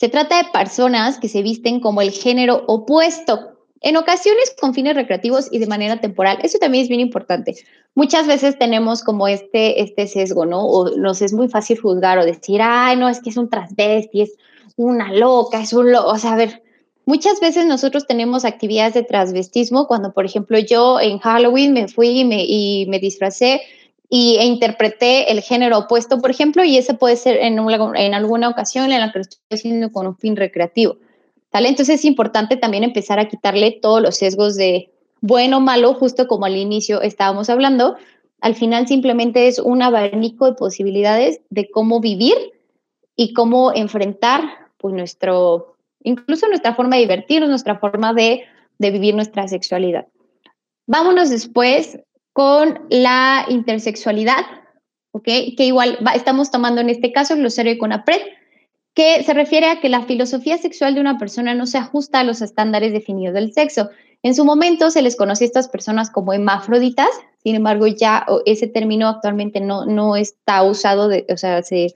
Se 0.00 0.08
trata 0.08 0.38
de 0.38 0.48
personas 0.48 1.18
que 1.18 1.28
se 1.28 1.42
visten 1.42 1.78
como 1.78 2.00
el 2.00 2.10
género 2.10 2.64
opuesto, 2.68 3.58
en 3.82 3.98
ocasiones 3.98 4.56
con 4.58 4.72
fines 4.72 4.96
recreativos 4.96 5.48
y 5.52 5.58
de 5.58 5.66
manera 5.66 6.00
temporal. 6.00 6.38
Eso 6.42 6.56
también 6.56 6.84
es 6.84 6.88
bien 6.88 7.02
importante. 7.02 7.54
Muchas 7.94 8.26
veces 8.26 8.58
tenemos 8.58 9.02
como 9.02 9.28
este, 9.28 9.82
este 9.82 10.06
sesgo, 10.06 10.46
¿no? 10.46 10.64
O 10.64 10.96
nos 10.96 11.20
es 11.20 11.34
muy 11.34 11.48
fácil 11.48 11.78
juzgar 11.78 12.16
o 12.16 12.24
decir, 12.24 12.62
ay, 12.62 12.96
no, 12.96 13.10
es 13.10 13.20
que 13.20 13.28
es 13.28 13.36
un 13.36 13.50
transvesti, 13.50 14.22
es 14.22 14.32
una 14.76 15.12
loca, 15.12 15.60
es 15.60 15.74
un 15.74 15.92
loco. 15.92 16.08
O 16.08 16.16
sea, 16.16 16.32
a 16.32 16.36
ver, 16.36 16.62
muchas 17.04 17.40
veces 17.40 17.66
nosotros 17.66 18.06
tenemos 18.06 18.46
actividades 18.46 18.94
de 18.94 19.02
transvestismo 19.02 19.86
cuando, 19.86 20.14
por 20.14 20.24
ejemplo, 20.24 20.58
yo 20.58 20.98
en 20.98 21.18
Halloween 21.18 21.74
me 21.74 21.88
fui 21.88 22.20
y 22.20 22.24
me, 22.24 22.42
y 22.42 22.86
me 22.88 22.98
disfracé 23.00 23.60
y, 24.08 24.36
e 24.36 24.44
interpreté 24.44 25.32
el 25.32 25.40
género 25.40 25.78
opuesto, 25.78 26.20
por 26.20 26.30
ejemplo, 26.30 26.64
y 26.64 26.76
ese 26.76 26.94
puede 26.94 27.16
ser 27.16 27.38
en, 27.38 27.58
en 27.58 28.14
alguna 28.14 28.48
ocasión 28.48 28.92
en 28.92 29.00
la 29.00 29.12
que 29.12 29.18
lo 29.18 29.22
estoy 29.22 29.40
haciendo 29.50 29.92
con 29.92 30.06
un 30.06 30.16
fin 30.16 30.36
recreativo. 30.36 30.96
¿vale? 31.52 31.68
Entonces 31.68 32.00
es 32.00 32.04
importante 32.04 32.56
también 32.56 32.84
empezar 32.84 33.18
a 33.18 33.28
quitarle 33.28 33.78
todos 33.80 34.02
los 34.02 34.16
sesgos 34.16 34.56
de 34.56 34.90
bueno 35.20 35.58
o 35.58 35.60
malo, 35.60 35.94
justo 35.94 36.26
como 36.26 36.44
al 36.44 36.56
inicio 36.56 37.00
estábamos 37.00 37.48
hablando. 37.48 37.96
Al 38.40 38.54
final 38.54 38.86
simplemente 38.86 39.48
es 39.48 39.58
un 39.58 39.80
abanico 39.80 40.46
de 40.46 40.52
posibilidades 40.52 41.40
de 41.48 41.70
cómo 41.70 42.00
vivir 42.00 42.34
y 43.16 43.32
cómo 43.32 43.72
enfrentar 43.72 44.42
pues 44.76 44.94
nuestro, 44.94 45.76
incluso 46.02 46.46
nuestra 46.48 46.74
forma 46.74 46.96
de 46.96 47.02
divertirnos, 47.02 47.48
nuestra 47.48 47.78
forma 47.78 48.12
de, 48.12 48.42
de 48.78 48.90
vivir 48.90 49.14
nuestra 49.14 49.48
sexualidad. 49.48 50.08
Vámonos 50.86 51.30
después 51.30 51.98
con 52.34 52.80
la 52.90 53.46
intersexualidad, 53.48 54.44
¿ok? 55.12 55.24
Que 55.24 55.64
igual 55.64 55.98
estamos 56.14 56.50
tomando 56.50 56.80
en 56.80 56.90
este 56.90 57.12
caso 57.12 57.34
el 57.34 57.40
glosario 57.40 57.72
de 57.72 57.78
CONAPRED, 57.78 58.20
que 58.92 59.22
se 59.22 59.34
refiere 59.34 59.68
a 59.68 59.80
que 59.80 59.88
la 59.88 60.02
filosofía 60.02 60.58
sexual 60.58 60.94
de 60.94 61.00
una 61.00 61.16
persona 61.16 61.54
no 61.54 61.66
se 61.66 61.78
ajusta 61.78 62.20
a 62.20 62.24
los 62.24 62.42
estándares 62.42 62.92
definidos 62.92 63.34
del 63.34 63.52
sexo. 63.52 63.88
En 64.24 64.34
su 64.34 64.44
momento 64.44 64.90
se 64.90 65.02
les 65.02 65.14
conoce 65.14 65.44
a 65.44 65.46
estas 65.46 65.68
personas 65.68 66.10
como 66.10 66.32
hemafroditas, 66.32 67.10
sin 67.42 67.54
embargo 67.54 67.86
ya 67.86 68.26
ese 68.46 68.66
término 68.66 69.08
actualmente 69.08 69.60
no, 69.60 69.86
no 69.86 70.16
está 70.16 70.64
usado, 70.64 71.10
o 71.28 71.36
sea, 71.36 71.62
se, 71.62 71.94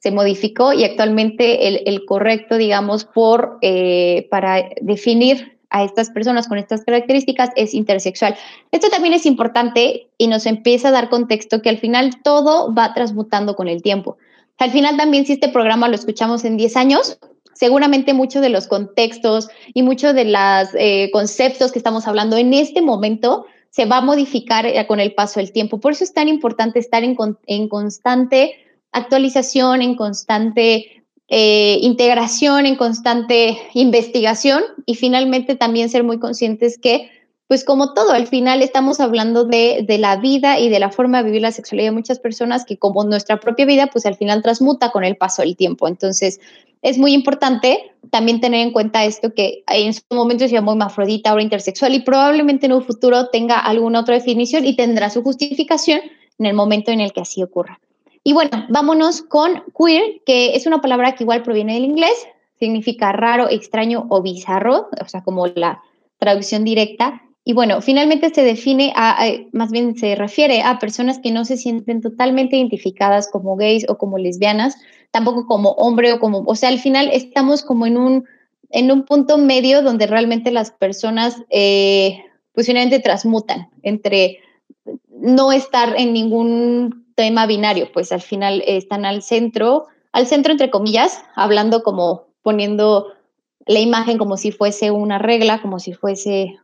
se 0.00 0.10
modificó 0.10 0.74
y 0.74 0.84
actualmente 0.84 1.66
el, 1.66 1.82
el 1.86 2.04
correcto, 2.04 2.58
digamos, 2.58 3.06
por, 3.06 3.56
eh, 3.62 4.28
para 4.30 4.68
definir 4.82 5.57
a 5.70 5.84
estas 5.84 6.10
personas 6.10 6.48
con 6.48 6.58
estas 6.58 6.84
características 6.84 7.50
es 7.56 7.74
intersexual. 7.74 8.36
Esto 8.72 8.88
también 8.88 9.14
es 9.14 9.26
importante 9.26 10.08
y 10.16 10.26
nos 10.28 10.46
empieza 10.46 10.88
a 10.88 10.92
dar 10.92 11.08
contexto 11.08 11.62
que 11.62 11.68
al 11.68 11.78
final 11.78 12.22
todo 12.22 12.74
va 12.74 12.94
transmutando 12.94 13.54
con 13.54 13.68
el 13.68 13.82
tiempo. 13.82 14.16
Al 14.58 14.70
final 14.70 14.96
también 14.96 15.26
si 15.26 15.34
este 15.34 15.48
programa 15.48 15.88
lo 15.88 15.94
escuchamos 15.94 16.44
en 16.44 16.56
10 16.56 16.76
años, 16.76 17.18
seguramente 17.54 18.14
muchos 18.14 18.42
de 18.42 18.48
los 18.48 18.66
contextos 18.66 19.48
y 19.74 19.82
muchos 19.82 20.14
de 20.14 20.24
los 20.24 20.68
eh, 20.74 21.10
conceptos 21.12 21.72
que 21.72 21.78
estamos 21.78 22.06
hablando 22.06 22.36
en 22.36 22.54
este 22.54 22.82
momento 22.82 23.46
se 23.70 23.84
va 23.84 23.98
a 23.98 24.00
modificar 24.00 24.66
eh, 24.66 24.86
con 24.86 25.00
el 25.00 25.14
paso 25.14 25.40
del 25.40 25.52
tiempo. 25.52 25.78
Por 25.78 25.92
eso 25.92 26.04
es 26.04 26.14
tan 26.14 26.28
importante 26.28 26.78
estar 26.78 27.04
en, 27.04 27.16
en 27.46 27.68
constante 27.68 28.54
actualización, 28.92 29.82
en 29.82 29.96
constante 29.96 30.97
eh, 31.28 31.78
integración, 31.82 32.66
en 32.66 32.76
constante 32.76 33.58
investigación 33.74 34.62
y 34.86 34.94
finalmente 34.94 35.56
también 35.56 35.90
ser 35.90 36.02
muy 36.02 36.18
conscientes 36.18 36.78
que, 36.78 37.10
pues 37.48 37.64
como 37.64 37.92
todo, 37.92 38.12
al 38.12 38.26
final 38.26 38.62
estamos 38.62 38.98
hablando 38.98 39.44
de, 39.44 39.84
de, 39.86 39.98
la 39.98 40.16
vida 40.16 40.58
y 40.58 40.68
de 40.70 40.80
la 40.80 40.90
forma 40.90 41.18
de 41.18 41.24
vivir 41.24 41.42
la 41.42 41.52
sexualidad 41.52 41.88
de 41.88 41.96
muchas 41.96 42.18
personas 42.18 42.64
que 42.64 42.78
como 42.78 43.04
nuestra 43.04 43.40
propia 43.40 43.66
vida, 43.66 43.88
pues 43.88 44.06
al 44.06 44.16
final 44.16 44.42
transmuta 44.42 44.90
con 44.90 45.04
el 45.04 45.16
paso 45.16 45.42
del 45.42 45.56
tiempo. 45.56 45.86
Entonces, 45.86 46.40
es 46.82 46.98
muy 46.98 47.12
importante 47.12 47.92
también 48.10 48.40
tener 48.40 48.60
en 48.60 48.72
cuenta 48.72 49.04
esto 49.04 49.34
que 49.34 49.64
en 49.66 49.92
su 49.92 50.02
momento 50.10 50.46
se 50.46 50.54
llamó 50.54 50.72
hermafrodita, 50.72 51.30
ahora 51.30 51.42
intersexual 51.42 51.94
y 51.94 52.00
probablemente 52.00 52.66
en 52.66 52.72
un 52.72 52.82
futuro 52.82 53.28
tenga 53.28 53.58
alguna 53.58 54.00
otra 54.00 54.14
definición 54.14 54.64
y 54.64 54.76
tendrá 54.76 55.10
su 55.10 55.22
justificación 55.22 56.00
en 56.38 56.46
el 56.46 56.54
momento 56.54 56.90
en 56.90 57.00
el 57.00 57.12
que 57.12 57.20
así 57.20 57.42
ocurra. 57.42 57.80
Y 58.24 58.32
bueno, 58.32 58.66
vámonos 58.68 59.22
con 59.22 59.64
queer, 59.78 60.20
que 60.26 60.54
es 60.54 60.66
una 60.66 60.80
palabra 60.80 61.14
que 61.14 61.24
igual 61.24 61.42
proviene 61.42 61.74
del 61.74 61.84
inglés, 61.84 62.26
significa 62.58 63.12
raro, 63.12 63.48
extraño 63.48 64.06
o 64.10 64.22
bizarro, 64.22 64.88
o 65.00 65.08
sea, 65.08 65.22
como 65.22 65.46
la 65.46 65.82
traducción 66.18 66.64
directa. 66.64 67.22
Y 67.44 67.54
bueno, 67.54 67.80
finalmente 67.80 68.32
se 68.34 68.42
define 68.42 68.92
a, 68.94 69.26
más 69.52 69.70
bien 69.70 69.96
se 69.96 70.14
refiere 70.14 70.62
a 70.62 70.78
personas 70.78 71.18
que 71.18 71.30
no 71.30 71.44
se 71.44 71.56
sienten 71.56 72.02
totalmente 72.02 72.56
identificadas 72.56 73.30
como 73.30 73.56
gays 73.56 73.86
o 73.88 73.96
como 73.96 74.18
lesbianas, 74.18 74.76
tampoco 75.10 75.46
como 75.46 75.70
hombre 75.72 76.12
o 76.12 76.20
como, 76.20 76.40
o 76.40 76.54
sea, 76.54 76.68
al 76.68 76.78
final 76.78 77.08
estamos 77.12 77.62
como 77.62 77.86
en 77.86 77.96
un, 77.96 78.24
en 78.70 78.90
un 78.90 79.04
punto 79.04 79.38
medio 79.38 79.80
donde 79.82 80.06
realmente 80.06 80.50
las 80.50 80.70
personas 80.70 81.42
eh, 81.48 82.22
pues 82.52 82.66
finalmente 82.66 82.98
transmutan 83.00 83.70
entre 83.82 84.40
no 85.08 85.52
estar 85.52 85.94
en 85.96 86.12
ningún 86.12 87.07
tema 87.18 87.46
binario, 87.46 87.90
pues 87.92 88.12
al 88.12 88.22
final 88.22 88.62
están 88.64 89.04
al 89.04 89.22
centro, 89.22 89.88
al 90.12 90.28
centro 90.28 90.52
entre 90.52 90.70
comillas, 90.70 91.24
hablando 91.34 91.82
como 91.82 92.28
poniendo 92.42 93.08
la 93.66 93.80
imagen 93.80 94.18
como 94.18 94.36
si 94.36 94.52
fuese 94.52 94.92
una 94.92 95.18
regla, 95.18 95.60
como 95.60 95.80
si 95.80 95.92
fuese 95.94 96.60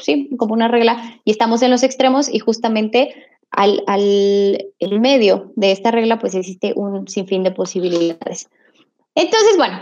sí, 0.00 0.30
como 0.38 0.54
una 0.54 0.68
regla, 0.68 1.18
y 1.24 1.32
estamos 1.32 1.62
en 1.62 1.72
los 1.72 1.82
extremos 1.82 2.32
y 2.32 2.38
justamente 2.38 3.12
al, 3.50 3.82
al 3.88 4.68
el 4.78 5.00
medio 5.00 5.50
de 5.56 5.72
esta 5.72 5.90
regla 5.90 6.20
pues 6.20 6.36
existe 6.36 6.72
un 6.76 7.08
sinfín 7.08 7.42
de 7.42 7.50
posibilidades. 7.50 8.48
Entonces, 9.16 9.56
bueno, 9.56 9.80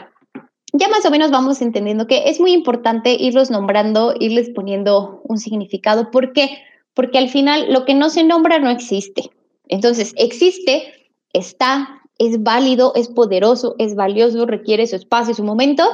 ya 0.73 0.89
más 0.89 1.05
o 1.05 1.11
menos 1.11 1.31
vamos 1.31 1.61
entendiendo 1.61 2.07
que 2.07 2.31
es 2.31 2.41
muy 2.41 2.53
importante 2.53 3.13
irlos 3.21 3.51
nombrando, 3.51 4.15
irles 4.19 4.49
poniendo 4.49 5.21
un 5.25 5.37
significado. 5.37 6.11
¿Por 6.11 6.33
qué? 6.33 6.63
Porque 6.95 7.19
al 7.19 7.29
final 7.29 7.73
lo 7.73 7.85
que 7.85 7.95
no 7.95 8.11
se 8.11 8.25
nombra 8.25 8.59
no 8.59 8.71
existe. 8.71 9.31
Entonces, 9.69 10.13
existe, 10.17 11.11
está, 11.33 12.03
es 12.19 12.43
válido, 12.43 12.93
es 12.97 13.09
poderoso, 13.09 13.77
es 13.79 13.95
valioso, 13.95 14.45
requiere 14.47 14.87
su 14.87 14.97
espacio, 14.97 15.35
su 15.35 15.45
momento, 15.45 15.85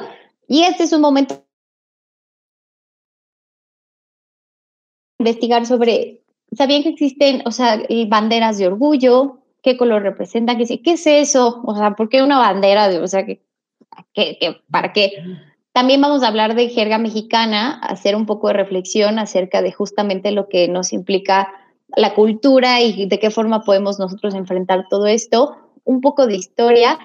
y 0.49 0.63
este 0.63 0.85
es 0.85 0.93
un 0.93 1.01
momento 1.01 1.45
investigar 5.19 5.67
sobre, 5.67 6.23
¿sabían 6.53 6.83
que 6.83 6.91
existen, 6.91 7.43
o 7.47 7.51
sea, 7.51 7.83
banderas 8.09 8.59
de 8.59 8.67
orgullo? 8.67 9.39
¿Qué 9.63 9.77
color 9.77 10.03
representan? 10.03 10.59
¿Qué, 10.59 10.83
¿Qué 10.83 10.93
es 10.93 11.07
eso? 11.07 11.63
O 11.65 11.75
sea, 11.77 11.97
¿por 11.97 12.09
qué 12.09 12.23
una 12.23 12.39
bandera 12.39 12.89
de, 12.89 13.01
o 13.01 13.07
sea, 13.07 13.27
que, 13.27 13.43
para 14.71 14.93
qué? 14.93 15.13
También 15.77 16.01
vamos 16.01 16.23
a 16.23 16.29
hablar 16.29 16.55
de 16.55 16.71
jerga 16.71 16.97
mexicana, 16.97 17.79
hacer 17.83 18.17
un 18.17 18.25
poco 18.25 18.49
de 18.49 18.55
reflexión 18.55 19.19
acerca 19.19 19.61
de 19.61 19.73
justamente 19.73 20.33
lo 20.33 20.49
que 20.49 20.69
nos 20.69 20.95
implica 20.95 21.53
la 21.89 22.15
cultura 22.15 22.81
y 22.81 23.05
de 23.05 23.19
qué 23.19 23.31
forma 23.31 23.63
podemos 23.63 23.99
nosotros 23.99 24.35
enfrentar 24.35 24.87
todo 24.89 25.05
esto, 25.05 25.55
un 25.85 26.01
poco 26.01 26.27
de 26.27 26.35
historia. 26.35 26.99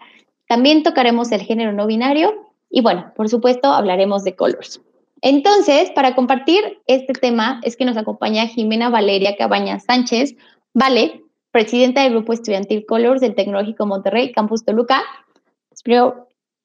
También 0.47 0.83
tocaremos 0.83 1.33
el 1.33 1.41
género 1.41 1.73
no 1.73 1.85
binario 1.85 2.49
y 2.69 2.79
bueno, 2.79 3.11
por 3.13 3.27
supuesto, 3.27 3.67
hablaremos 3.67 4.23
de 4.23 4.37
colors. 4.37 4.79
Entonces, 5.21 5.91
para 5.91 6.15
compartir 6.15 6.79
este 6.87 7.11
tema 7.11 7.59
es 7.63 7.75
que 7.75 7.83
nos 7.83 7.97
acompaña 7.97 8.47
Jimena 8.47 8.89
Valeria 8.89 9.35
Cabañas 9.35 9.83
Sánchez, 9.83 10.37
Vale, 10.73 11.25
presidenta 11.51 12.03
del 12.03 12.13
Grupo 12.13 12.31
Estudiantil 12.31 12.85
Colors 12.85 13.19
del 13.19 13.35
Tecnológico 13.35 13.85
Monterrey, 13.85 14.31
Campus 14.31 14.63
Toluca. 14.63 15.03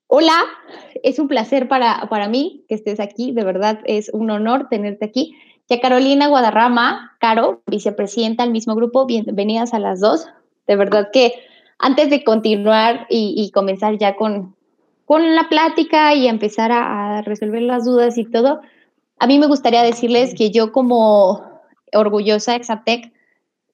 Hola, 0.08 0.44
es 1.02 1.18
un 1.18 1.28
placer 1.28 1.68
para, 1.68 2.08
para 2.08 2.28
mí 2.28 2.64
que 2.68 2.74
estés 2.74 3.00
aquí, 3.00 3.32
de 3.32 3.44
verdad 3.44 3.80
es 3.84 4.10
un 4.12 4.30
honor 4.30 4.68
tenerte 4.68 5.04
aquí. 5.04 5.36
Y 5.68 5.74
a 5.74 5.80
Carolina 5.80 6.28
Guadarrama, 6.28 7.16
Caro, 7.18 7.62
vicepresidenta 7.66 8.44
del 8.44 8.52
mismo 8.52 8.74
grupo, 8.74 9.06
bienvenidas 9.06 9.74
a 9.74 9.78
las 9.78 10.00
dos. 10.00 10.26
De 10.66 10.76
verdad 10.76 11.10
que 11.12 11.32
antes 11.78 12.08
de 12.08 12.22
continuar 12.22 13.06
y 13.08 13.50
comenzar 13.52 13.98
ya 13.98 14.16
con, 14.16 14.56
con 15.06 15.36
la 15.36 15.48
plática 15.48 16.14
y 16.14 16.26
empezar 16.26 16.72
a, 16.72 17.22
resolver 17.22 17.62
las 17.62 17.84
dudas 17.84 18.18
y 18.18 18.24
todo, 18.24 18.60
a 19.18 19.26
mí 19.26 19.38
me 19.38 19.46
gustaría 19.46 19.82
decirles 19.82 20.34
que 20.34 20.50
yo 20.50 20.72
como 20.72 21.42
orgullosa 21.94 22.56
Exaptec, 22.56 23.12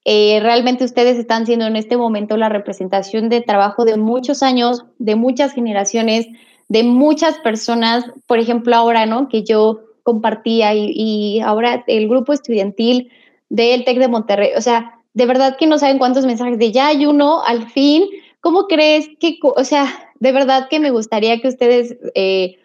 eh, 0.04 0.40
realmente 0.40 0.84
ustedes 0.84 1.16
están 1.16 1.46
siendo 1.46 1.66
en 1.66 1.76
este 1.76 1.96
momento 1.96 2.36
la 2.36 2.48
representación 2.48 3.28
de 3.28 3.40
trabajo 3.40 3.84
de 3.84 3.96
muchos 3.96 4.42
años, 4.42 4.84
de 4.98 5.14
muchas 5.14 5.52
generaciones, 5.52 6.26
de 6.68 6.82
muchas 6.82 7.38
personas, 7.38 8.04
por 8.26 8.38
ejemplo 8.38 8.74
ahora, 8.74 9.06
¿no? 9.06 9.28
Que 9.28 9.44
yo 9.44 9.80
compartía 10.02 10.74
y, 10.74 11.40
ahora 11.40 11.84
el 11.86 12.08
grupo 12.08 12.32
estudiantil 12.32 13.10
del 13.48 13.84
TEC 13.84 13.98
de 13.98 14.08
Monterrey, 14.08 14.50
o 14.56 14.60
sea, 14.60 14.98
de 15.14 15.26
verdad 15.26 15.56
que 15.56 15.66
no 15.66 15.78
saben 15.78 15.98
cuántos 15.98 16.26
mensajes 16.26 16.58
de 16.58 16.72
ya 16.72 16.88
hay 16.88 17.06
uno, 17.06 17.42
al 17.44 17.68
fin, 17.68 18.04
¿cómo 18.40 18.66
crees 18.66 19.08
que, 19.20 19.38
o 19.42 19.62
sea, 19.62 20.10
de 20.18 20.32
verdad 20.32 20.68
que 20.68 20.80
me 20.80 20.90
gustaría 20.90 21.40
que 21.40 21.48
ustedes 21.48 21.96
eh, 22.14 22.56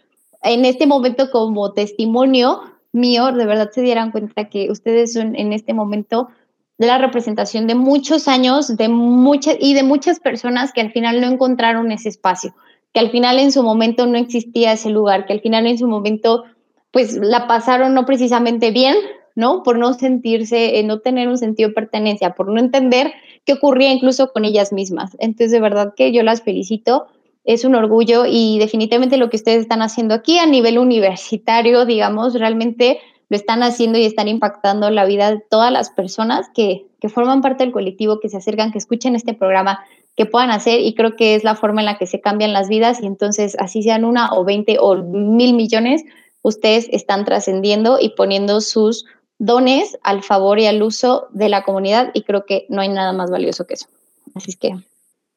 en 0.42 0.66
este 0.66 0.88
momento 0.88 1.30
como 1.30 1.74
testimonio 1.74 2.62
mío, 2.94 3.32
de 3.32 3.46
verdad 3.46 3.70
se 3.72 3.82
dieran 3.82 4.12
cuenta 4.12 4.46
que 4.46 4.72
ustedes 4.72 5.14
son 5.14 5.36
en 5.36 5.54
este 5.54 5.74
momento 5.74 6.30
la 6.78 6.98
representación 6.98 7.68
de 7.68 7.76
muchos 7.76 8.28
años 8.28 8.76
de 8.76 8.88
muchas 8.88 9.58
y 9.60 9.74
de 9.74 9.84
muchas 9.84 10.20
personas 10.20 10.72
que 10.72 10.82
al 10.82 10.92
final 10.92 11.22
no 11.22 11.28
encontraron 11.28 11.92
ese 11.92 12.10
espacio, 12.10 12.56
que 12.94 13.00
al 13.00 13.10
final 13.10 13.40
en 13.40 13.52
su 13.52 13.64
momento 13.64 14.06
no 14.06 14.18
existía 14.18 14.74
ese 14.74 14.90
lugar, 14.90 15.26
que 15.26 15.34
al 15.34 15.42
final 15.42 15.66
en 15.66 15.78
su 15.78 15.88
momento 15.88 16.44
pues 16.92 17.18
la 17.18 17.48
pasaron 17.48 17.94
no 17.94 18.06
precisamente 18.06 18.72
bien, 18.72 18.96
¿no? 19.36 19.62
Por 19.64 19.78
no 19.78 19.94
sentirse, 19.94 20.80
eh, 20.80 20.84
no 20.84 21.00
tener 21.00 21.28
un 21.28 21.38
sentido 21.38 21.70
de 21.70 21.76
pertenencia, 21.76 22.34
por 22.34 22.50
no 22.50 22.60
entender 22.60 23.14
qué 23.46 23.54
ocurría 23.54 23.92
incluso 23.92 24.32
con 24.32 24.46
ellas 24.46 24.74
mismas. 24.74 25.16
Entonces, 25.20 25.52
de 25.52 25.60
verdad 25.60 25.94
que 25.96 26.12
yo 26.12 26.24
las 26.24 26.42
felicito 26.42 27.08
es 27.44 27.64
un 27.64 27.76
orgullo 27.76 28.26
y 28.28 28.60
definitivamente 28.60 29.18
lo 29.18 29.30
que 29.30 29.38
ustedes 29.38 29.62
están 29.62 29.82
haciendo 29.82 30.16
aquí 30.16 30.38
a 30.38 30.46
nivel 30.46 30.78
universitario, 30.80 31.86
digamos, 31.86 32.34
realmente 32.34 33.00
lo 33.30 33.36
están 33.36 33.64
haciendo 33.64 33.98
y 33.98 34.06
están 34.06 34.28
impactando 34.28 34.90
la 34.90 35.06
vida 35.06 35.32
de 35.32 35.40
todas 35.40 35.72
las 35.72 35.90
personas 35.90 36.48
que, 36.54 36.86
forman 37.10 37.42
parte 37.42 37.64
del 37.64 37.72
colectivo, 37.74 38.20
que 38.20 38.28
se 38.28 38.38
acercan, 38.38 38.72
que 38.72 38.78
escuchen 38.78 39.16
este 39.16 39.34
programa, 39.34 39.80
que 40.16 40.26
puedan 40.26 40.52
hacer 40.52 40.82
y 40.82 40.94
creo 40.94 41.16
que 41.16 41.36
es 41.36 41.44
la 41.44 41.56
forma 41.56 41.82
en 41.82 41.86
la 41.86 41.98
que 41.98 42.08
se 42.08 42.20
cambian 42.20 42.52
las 42.52 42.68
vidas 42.68 43.02
y 43.02 43.06
entonces 43.06 43.56
así 43.60 43.84
sean 43.84 44.04
una 44.04 44.34
o 44.34 44.44
veinte 44.44 44.78
o 44.80 44.96
mil 44.96 45.54
millones, 45.54 46.04
ustedes 46.42 46.90
están 46.92 47.24
trascendiendo 47.24 47.98
y 48.02 48.10
poniendo 48.10 48.60
sus 48.62 49.06
dones 49.40 49.98
al 50.04 50.24
favor 50.24 50.60
y 50.60 50.66
al 50.66 50.82
uso 50.82 51.28
de 51.32 51.50
la 51.50 51.64
comunidad 51.64 52.12
y 52.14 52.24
creo 52.24 52.46
que 52.46 52.66
no 52.70 52.82
hay 52.82 52.90
nada 52.90 53.14
más 53.14 53.30
valioso 53.30 53.68
que 53.68 53.76
eso. 53.76 53.88
Así 54.36 54.52
es 54.52 54.58
que 54.58 54.76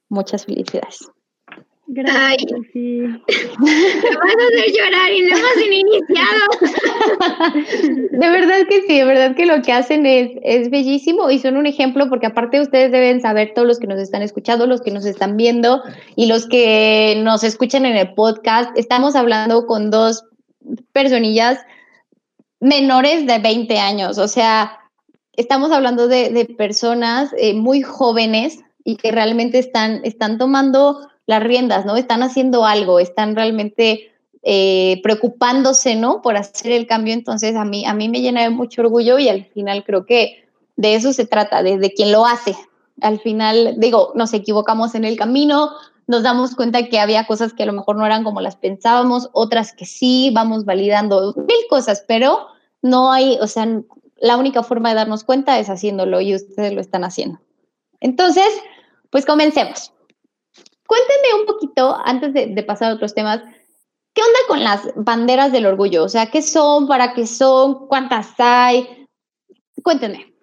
muchas 0.08 0.46
felicidades. 0.46 1.08
Gracias, 1.92 2.20
Ay. 2.20 2.36
Me 2.74 3.08
vas 3.18 4.36
a 4.36 4.46
hacer 4.46 4.72
llorar 4.76 5.12
y 5.12 5.22
no 5.22 5.36
hemos 5.36 5.58
iniciado. 5.66 6.46
De 8.12 8.30
verdad 8.30 8.60
que 8.68 8.82
sí, 8.82 8.98
de 8.98 9.04
verdad 9.04 9.34
que 9.34 9.44
lo 9.44 9.60
que 9.62 9.72
hacen 9.72 10.06
es, 10.06 10.30
es 10.44 10.70
bellísimo 10.70 11.32
y 11.32 11.40
son 11.40 11.56
un 11.56 11.66
ejemplo 11.66 12.08
porque 12.08 12.26
aparte 12.26 12.60
ustedes 12.60 12.92
deben 12.92 13.20
saber, 13.20 13.54
todos 13.54 13.66
los 13.66 13.80
que 13.80 13.88
nos 13.88 13.98
están 13.98 14.22
escuchando, 14.22 14.68
los 14.68 14.82
que 14.82 14.92
nos 14.92 15.04
están 15.04 15.36
viendo 15.36 15.82
y 16.14 16.26
los 16.26 16.46
que 16.46 17.20
nos 17.24 17.42
escuchan 17.42 17.84
en 17.84 17.96
el 17.96 18.14
podcast, 18.14 18.70
estamos 18.78 19.16
hablando 19.16 19.66
con 19.66 19.90
dos 19.90 20.24
personillas 20.92 21.58
menores 22.60 23.26
de 23.26 23.40
20 23.40 23.78
años, 23.80 24.18
o 24.18 24.28
sea, 24.28 24.78
estamos 25.32 25.72
hablando 25.72 26.06
de, 26.06 26.30
de 26.30 26.44
personas 26.44 27.34
eh, 27.36 27.54
muy 27.54 27.82
jóvenes 27.82 28.60
y 28.84 28.96
que 28.96 29.10
realmente 29.10 29.58
están, 29.58 30.02
están 30.04 30.38
tomando 30.38 31.10
las 31.30 31.44
riendas, 31.44 31.86
¿no? 31.86 31.96
Están 31.96 32.24
haciendo 32.24 32.64
algo, 32.64 32.98
están 32.98 33.36
realmente 33.36 34.10
eh, 34.42 34.98
preocupándose, 35.04 35.94
¿no? 35.94 36.22
Por 36.22 36.36
hacer 36.36 36.72
el 36.72 36.88
cambio. 36.88 37.14
Entonces, 37.14 37.54
a 37.54 37.64
mí, 37.64 37.86
a 37.86 37.94
mí 37.94 38.08
me 38.08 38.20
llena 38.20 38.42
de 38.42 38.50
mucho 38.50 38.82
orgullo 38.82 39.16
y 39.20 39.28
al 39.28 39.44
final 39.44 39.84
creo 39.84 40.06
que 40.06 40.44
de 40.74 40.96
eso 40.96 41.12
se 41.12 41.26
trata, 41.26 41.62
de, 41.62 41.78
de 41.78 41.92
quien 41.92 42.10
lo 42.10 42.26
hace. 42.26 42.56
Al 43.00 43.20
final, 43.20 43.76
digo, 43.78 44.10
nos 44.16 44.34
equivocamos 44.34 44.96
en 44.96 45.04
el 45.04 45.16
camino, 45.16 45.70
nos 46.08 46.24
damos 46.24 46.56
cuenta 46.56 46.88
que 46.88 46.98
había 46.98 47.28
cosas 47.28 47.52
que 47.52 47.62
a 47.62 47.66
lo 47.66 47.74
mejor 47.74 47.94
no 47.94 48.04
eran 48.04 48.24
como 48.24 48.40
las 48.40 48.56
pensábamos, 48.56 49.30
otras 49.32 49.72
que 49.72 49.86
sí, 49.86 50.32
vamos 50.34 50.64
validando 50.64 51.32
mil 51.36 51.64
cosas, 51.68 52.02
pero 52.08 52.48
no 52.82 53.12
hay, 53.12 53.38
o 53.40 53.46
sea, 53.46 53.68
la 54.16 54.36
única 54.36 54.64
forma 54.64 54.88
de 54.88 54.96
darnos 54.96 55.22
cuenta 55.22 55.60
es 55.60 55.70
haciéndolo 55.70 56.20
y 56.20 56.34
ustedes 56.34 56.72
lo 56.72 56.80
están 56.80 57.04
haciendo. 57.04 57.38
Entonces, 58.00 58.48
pues 59.10 59.24
comencemos. 59.24 59.92
Cuéntenme 60.90 61.40
un 61.40 61.46
poquito, 61.46 61.96
antes 62.04 62.34
de, 62.34 62.62
pasar 62.64 62.90
a 62.90 62.94
otros 62.94 63.14
temas, 63.14 63.40
¿qué 64.12 64.22
onda 64.22 64.38
con 64.48 64.64
las 64.64 64.92
banderas 64.96 65.52
del 65.52 65.66
orgullo? 65.66 66.02
O 66.02 66.08
sea, 66.08 66.32
¿qué 66.32 66.42
son? 66.42 66.88
¿Para 66.88 67.14
qué 67.14 67.28
son? 67.28 67.86
¿Cuántas 67.86 68.34
hay? 68.38 69.06
Cuéntenme. 69.84 70.34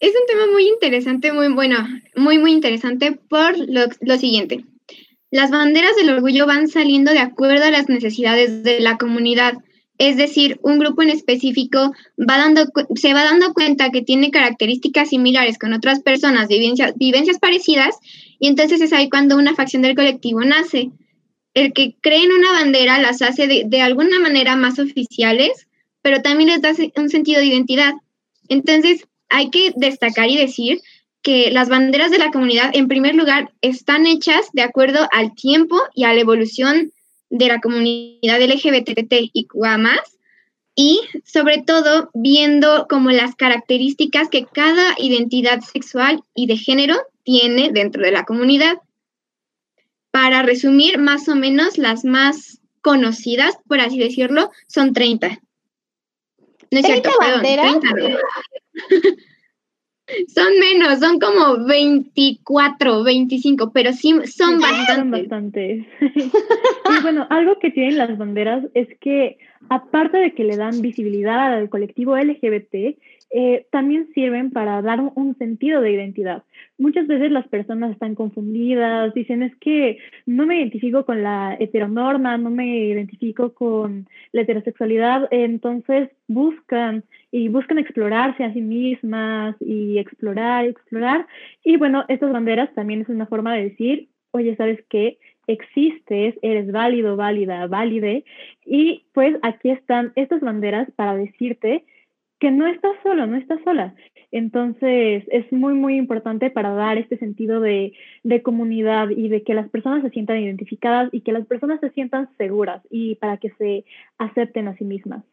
Es 0.00 0.10
un 0.10 0.26
tema 0.26 0.52
muy 0.52 0.68
interesante, 0.68 1.32
muy 1.32 1.50
bueno, 1.50 1.78
muy, 2.14 2.36
muy 2.36 2.52
interesante 2.52 3.12
por 3.12 3.54
lo, 3.56 4.18
siguiente. 4.18 4.66
Las 5.30 5.50
banderas 5.50 5.96
del 5.96 6.10
orgullo 6.10 6.44
van 6.44 6.68
saliendo 6.68 7.10
de 7.10 7.20
acuerdo 7.20 7.64
a 7.64 7.70
las 7.70 7.88
necesidades 7.88 8.62
de 8.64 8.80
la 8.80 8.98
comunidad 8.98 9.54
es 9.98 10.16
decir, 10.16 10.58
un 10.62 10.78
grupo 10.78 11.02
en 11.02 11.10
específico 11.10 11.92
va 12.18 12.38
dando, 12.38 12.64
se 12.96 13.14
va 13.14 13.24
dando 13.24 13.52
cuenta 13.52 13.90
que 13.90 14.02
tiene 14.02 14.30
características 14.30 15.10
similares 15.10 15.58
con 15.58 15.72
otras 15.72 16.00
personas, 16.00 16.48
vivencias, 16.48 17.38
parecidas, 17.40 17.96
y 18.40 18.48
entonces 18.48 18.80
es 18.80 18.92
ahí 18.92 19.08
cuando 19.08 19.36
una 19.36 19.54
facción 19.54 19.82
del 19.82 19.94
colectivo 19.94 20.40
nace. 20.40 20.90
El 21.54 21.72
que 21.72 21.94
creen 22.00 22.32
una 22.32 22.52
bandera 22.52 22.98
las 22.98 23.22
hace 23.22 23.64
de 23.64 23.80
alguna 23.80 24.18
manera 24.18 24.56
más 24.56 24.80
oficiales, 24.80 25.68
pero 26.02 26.20
también 26.20 26.50
les 26.50 26.60
da 26.60 26.72
un 26.96 27.08
sentido 27.08 27.40
de 27.40 27.46
identidad. 27.46 27.92
Entonces, 28.48 29.06
hay 29.28 29.50
que 29.50 29.72
destacar 29.76 30.28
y 30.28 30.36
decir 30.36 30.80
que 31.22 31.50
las 31.52 31.68
banderas 31.68 32.10
de 32.10 32.18
la 32.18 32.30
comunidad, 32.30 32.70
en 32.74 32.88
primer 32.88 33.14
lugar, 33.14 33.52
están 33.62 34.06
hechas 34.06 34.50
de 34.52 34.62
acuerdo 34.62 35.08
al 35.12 35.34
tiempo 35.34 35.80
y 35.94 36.04
a 36.04 36.12
la 36.12 36.20
evolución 36.20 36.92
de 37.30 37.48
la 37.48 37.60
comunidad 37.60 38.40
LGBT 38.40 39.12
y 40.76 41.00
sobre 41.24 41.62
todo 41.62 42.10
viendo 42.14 42.86
como 42.88 43.10
las 43.10 43.36
características 43.36 44.28
que 44.28 44.44
cada 44.44 44.94
identidad 44.98 45.60
sexual 45.60 46.22
y 46.34 46.46
de 46.46 46.56
género 46.56 46.96
tiene 47.22 47.70
dentro 47.72 48.02
de 48.02 48.10
la 48.12 48.24
comunidad. 48.24 48.78
Para 50.10 50.42
resumir, 50.42 50.98
más 50.98 51.28
o 51.28 51.34
menos 51.34 51.78
las 51.78 52.04
más 52.04 52.60
conocidas, 52.82 53.56
por 53.68 53.80
así 53.80 53.98
decirlo, 53.98 54.50
son 54.66 54.92
30. 54.92 55.40
No 56.70 56.80
es 56.80 56.86
cierto, 56.86 57.10
perdón, 57.18 57.80
Son 60.28 60.52
menos, 60.60 60.98
son 60.98 61.18
como 61.18 61.64
24, 61.64 63.04
25, 63.04 63.72
pero 63.72 63.92
sí 63.92 64.14
son 64.26 64.60
bastantes. 64.60 64.96
Son 64.96 65.10
bastantes. 65.10 65.86
y 66.00 67.02
bueno, 67.02 67.26
algo 67.30 67.58
que 67.58 67.70
tienen 67.70 67.96
las 67.96 68.16
banderas 68.18 68.64
es 68.74 68.88
que 69.00 69.38
aparte 69.70 70.18
de 70.18 70.34
que 70.34 70.44
le 70.44 70.56
dan 70.56 70.82
visibilidad 70.82 71.54
al 71.54 71.70
colectivo 71.70 72.16
LGBT, 72.16 72.98
eh, 73.30 73.66
también 73.70 74.08
sirven 74.14 74.50
para 74.50 74.80
dar 74.82 75.00
un, 75.00 75.36
sentido 75.38 75.80
de 75.80 75.92
identidad. 75.92 76.44
Muchas 76.78 77.06
veces 77.06 77.32
las 77.32 77.48
personas 77.48 77.92
están 77.92 78.14
confundidas, 78.14 79.12
dicen 79.14 79.42
es 79.42 79.54
que 79.56 79.98
no 80.26 80.46
me 80.46 80.58
identifico 80.58 81.04
con 81.04 81.22
la 81.22 81.56
heteronorma, 81.58 82.38
no 82.38 82.50
me 82.50 82.78
identifico 82.78 83.52
con 83.52 84.06
la 84.32 84.42
heterosexualidad, 84.42 85.28
entonces 85.32 86.10
buscan 86.28 87.04
y 87.32 87.48
buscan 87.48 87.78
explorarse 87.78 88.44
a 88.44 88.52
sí 88.52 88.60
mismas 88.60 89.56
y 89.60 89.98
explorar 89.98 90.66
explorar. 90.66 91.26
Y 91.64 91.76
bueno, 91.76 92.04
estas 92.08 92.32
banderas 92.32 92.72
también 92.74 93.00
es 93.00 93.08
una 93.08 93.26
forma 93.26 93.54
de 93.54 93.64
decir, 93.70 94.08
oye, 94.30 94.54
¿sabes 94.56 94.84
qué? 94.88 95.18
Existes, 95.46 96.34
eres 96.42 96.70
válido, 96.72 97.16
válida, 97.16 97.66
válide. 97.66 98.24
Y 98.64 99.04
pues 99.12 99.36
aquí 99.42 99.70
están 99.70 100.12
estas 100.16 100.40
banderas 100.40 100.88
para 100.96 101.16
decirte 101.16 101.84
que 102.44 102.50
no 102.50 102.66
estás 102.66 102.92
solo, 103.02 103.26
no 103.26 103.38
estás 103.38 103.58
sola. 103.64 103.94
Entonces, 104.30 105.24
es 105.28 105.50
muy, 105.50 105.72
muy 105.72 105.96
importante 105.96 106.50
para 106.50 106.74
dar 106.74 106.98
este 106.98 107.16
sentido 107.16 107.58
de, 107.58 107.94
comunidad 108.42 109.08
y 109.08 109.28
de 109.30 109.42
que 109.42 109.54
las 109.54 109.70
personas 109.70 110.02
se 110.02 110.10
sientan 110.10 110.40
identificadas 110.40 111.08
y 111.10 111.22
que 111.22 111.32
las 111.32 111.46
personas 111.46 111.80
se 111.80 111.88
sientan 111.92 112.28
seguras 112.36 112.82
y 112.90 113.14
para 113.14 113.38
que 113.38 113.48
se 113.56 113.86
acepten 114.18 114.68
a 114.68 114.76
sí 114.76 114.84
mismas. 114.84 115.24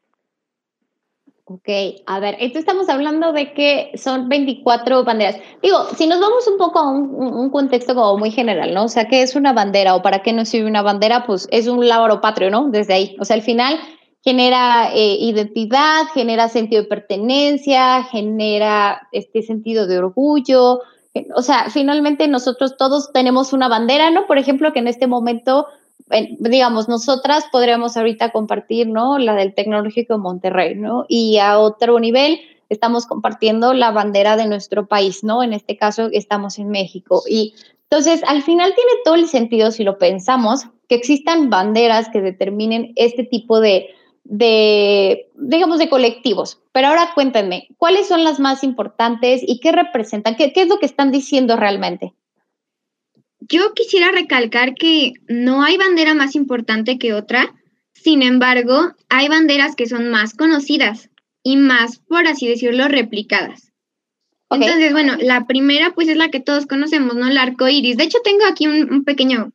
Ok, 1.43 1.67
a 2.05 2.21
ver, 2.21 2.37
esto 2.39 2.59
estamos 2.59 2.87
hablando 2.87 3.33
de 3.33 3.51
que 3.51 3.91
son 3.95 4.29
24 4.29 5.03
banderas. 5.03 5.37
Digo, 5.61 5.83
si 5.97 6.07
nos 6.07 6.21
vamos 6.21 6.47
un 6.47 6.57
poco 6.57 6.79
a 6.79 6.91
un, 6.91 7.49
contexto 7.49 7.93
como 7.93 8.19
muy 8.19 8.31
general, 8.31 8.73
¿no? 8.73 8.85
O 8.85 8.87
sea, 8.87 9.09
¿qué 9.09 9.21
es 9.21 9.35
una 9.35 9.51
bandera 9.51 9.95
o 9.95 10.01
para 10.01 10.19
qué 10.19 10.31
nos 10.31 10.47
sirve 10.47 10.69
una 10.69 10.81
bandera? 10.81 11.25
Pues 11.25 11.49
es 11.51 11.67
un 11.67 11.85
labro 11.85 12.21
patrio, 12.21 12.49
¿no? 12.51 12.69
Desde 12.69 12.93
ahí. 12.93 13.17
O 13.19 13.25
sea, 13.25 13.35
al 13.35 13.41
final 13.41 13.77
genera 14.23 14.91
eh, 14.93 15.17
identidad, 15.19 16.03
genera 16.13 16.47
sentido 16.47 16.83
de 16.83 16.87
pertenencia, 16.87 18.03
genera 18.03 19.07
este 19.11 19.41
sentido 19.41 19.87
de 19.87 19.97
orgullo. 19.97 20.81
O 21.35 21.41
sea, 21.41 21.69
finalmente 21.69 22.27
nosotros 22.27 22.77
todos 22.77 23.11
tenemos 23.11 23.51
una 23.51 23.67
bandera, 23.67 24.11
¿no? 24.11 24.27
Por 24.27 24.37
ejemplo, 24.37 24.71
que 24.73 24.79
en 24.79 24.87
este 24.87 25.07
momento, 25.07 25.67
digamos, 26.39 26.87
nosotras 26.87 27.45
podríamos 27.51 27.97
ahorita 27.97 28.31
compartir, 28.31 28.87
¿no? 28.87 29.17
La 29.17 29.33
del 29.35 29.53
Tecnológico 29.53 30.17
Monterrey, 30.19 30.75
¿no? 30.75 31.05
Y 31.07 31.39
a 31.39 31.57
otro 31.59 31.99
nivel 31.99 32.39
estamos 32.69 33.05
compartiendo 33.05 33.73
la 33.73 33.91
bandera 33.91 34.37
de 34.37 34.47
nuestro 34.47 34.87
país, 34.87 35.23
¿no? 35.23 35.43
En 35.43 35.51
este 35.51 35.75
caso 35.77 36.09
estamos 36.13 36.59
en 36.59 36.69
México. 36.69 37.23
Y 37.27 37.55
entonces, 37.89 38.21
al 38.25 38.41
final 38.43 38.73
tiene 38.73 38.91
todo 39.03 39.15
el 39.15 39.27
sentido, 39.27 39.71
si 39.71 39.83
lo 39.83 39.97
pensamos, 39.97 40.67
que 40.87 40.95
existan 40.95 41.49
banderas 41.49 42.07
que 42.07 42.21
determinen 42.21 42.93
este 42.95 43.25
tipo 43.25 43.59
de, 43.59 43.89
de, 44.23 45.29
digamos, 45.35 45.79
de 45.79 45.89
colectivos. 45.89 46.59
Pero 46.71 46.87
ahora 46.87 47.11
cuéntenme, 47.13 47.67
¿cuáles 47.77 48.07
son 48.07 48.23
las 48.23 48.39
más 48.39 48.63
importantes 48.63 49.41
y 49.45 49.59
qué 49.59 49.71
representan? 49.71 50.35
¿Qué, 50.35 50.53
qué 50.53 50.61
es 50.61 50.67
lo 50.67 50.79
que 50.79 50.85
están 50.85 51.11
diciendo 51.11 51.57
realmente? 51.57 52.13
Yo 53.39 53.73
quisiera 53.73 54.11
recalcar 54.11 54.75
que 54.75 55.13
no 55.27 55.63
hay 55.63 55.77
bandera 55.77 56.13
más 56.13 56.35
importante 56.35 56.97
que 56.97 57.13
otra, 57.13 57.53
sin 57.93 58.21
embargo, 58.21 58.93
hay 59.09 59.27
banderas 59.27 59.75
que 59.75 59.87
son 59.87 60.09
más 60.09 60.33
conocidas 60.33 61.09
y 61.43 61.57
más, 61.57 61.99
por 61.99 62.27
así 62.27 62.47
decirlo, 62.47 62.87
replicadas. 62.87 63.71
Entonces, 64.49 64.91
bueno, 64.91 65.15
la 65.19 65.45
primera 65.47 65.93
pues 65.93 66.09
es 66.09 66.17
la 66.17 66.29
que 66.29 66.41
todos 66.41 66.65
conocemos, 66.65 67.15
¿no? 67.15 67.27
El 67.27 67.37
arco 67.37 67.69
iris. 67.69 67.97
De 67.97 68.03
hecho, 68.03 68.17
tengo 68.23 68.45
aquí 68.45 68.67
un, 68.67 69.03
pequeño 69.05 69.53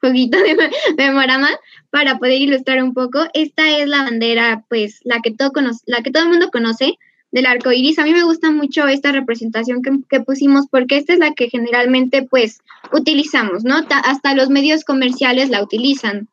jueguito 0.00 0.38
de, 0.38 0.54
de 0.54 1.58
para 1.90 2.18
poder 2.18 2.40
ilustrar 2.40 2.82
un 2.82 2.94
poco. 2.94 3.26
Esta 3.34 3.78
es 3.78 3.88
la 3.88 4.02
bandera, 4.04 4.64
pues, 4.68 5.00
la 5.04 5.20
que 5.20 5.30
todo, 5.30 5.52
la 5.86 6.02
que 6.02 6.10
todo 6.10 6.24
el 6.24 6.30
mundo 6.30 6.50
conoce 6.50 6.98
del 7.30 7.46
arco 7.46 7.72
iris. 7.72 7.98
A 7.98 8.04
mí 8.04 8.12
me 8.12 8.24
gusta 8.24 8.50
mucho 8.50 8.86
esta 8.86 9.12
representación 9.12 9.82
que, 9.82 10.20
pusimos 10.20 10.66
porque 10.70 10.96
esta 10.96 11.12
es 11.12 11.18
la 11.18 11.34
que 11.34 11.48
generalmente, 11.50 12.22
pues, 12.22 12.60
utilizamos, 12.92 13.64
¿no? 13.64 13.76
hasta 13.90 14.34
los 14.34 14.50
medios 14.50 14.84
comerciales 14.84 15.50
la 15.50 15.62
utilizan. 15.62 16.28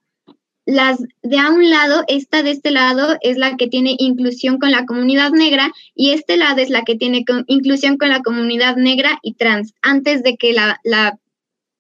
Las 0.68 1.00
de 1.22 1.38
a 1.38 1.52
un 1.52 1.70
lado, 1.70 2.04
esta 2.08 2.42
de 2.42 2.50
este 2.50 2.72
lado 2.72 3.18
es 3.22 3.38
la 3.38 3.56
que 3.56 3.68
tiene 3.68 3.96
inclusión 4.00 4.58
con 4.58 4.72
la 4.72 4.86
comunidad 4.86 5.30
negra 5.30 5.72
y 5.94 6.10
este 6.10 6.38
lado 6.38 6.60
es 6.60 6.72
la 6.72 6.82
que 6.82 6.96
tiene 6.96 7.24
inclusión 7.46 7.98
con 7.98 8.10
la 8.10 8.22
comunidad 8.22 8.76
negra 8.76 9.20
y 9.22 9.34
trans. 9.34 9.76
Antes 9.84 10.24
de 10.24 10.38
que 10.38 10.54
la, 10.54 10.80
la 10.84 11.20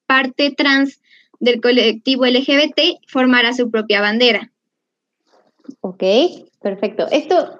parte 0.05 0.53
trans 0.55 0.99
del 1.39 1.61
colectivo 1.61 2.25
LGBT 2.25 2.99
formara 3.07 3.53
su 3.53 3.69
propia 3.69 4.01
bandera. 4.01 4.51
Ok, 5.81 6.03
perfecto. 6.61 7.07
Esto 7.11 7.59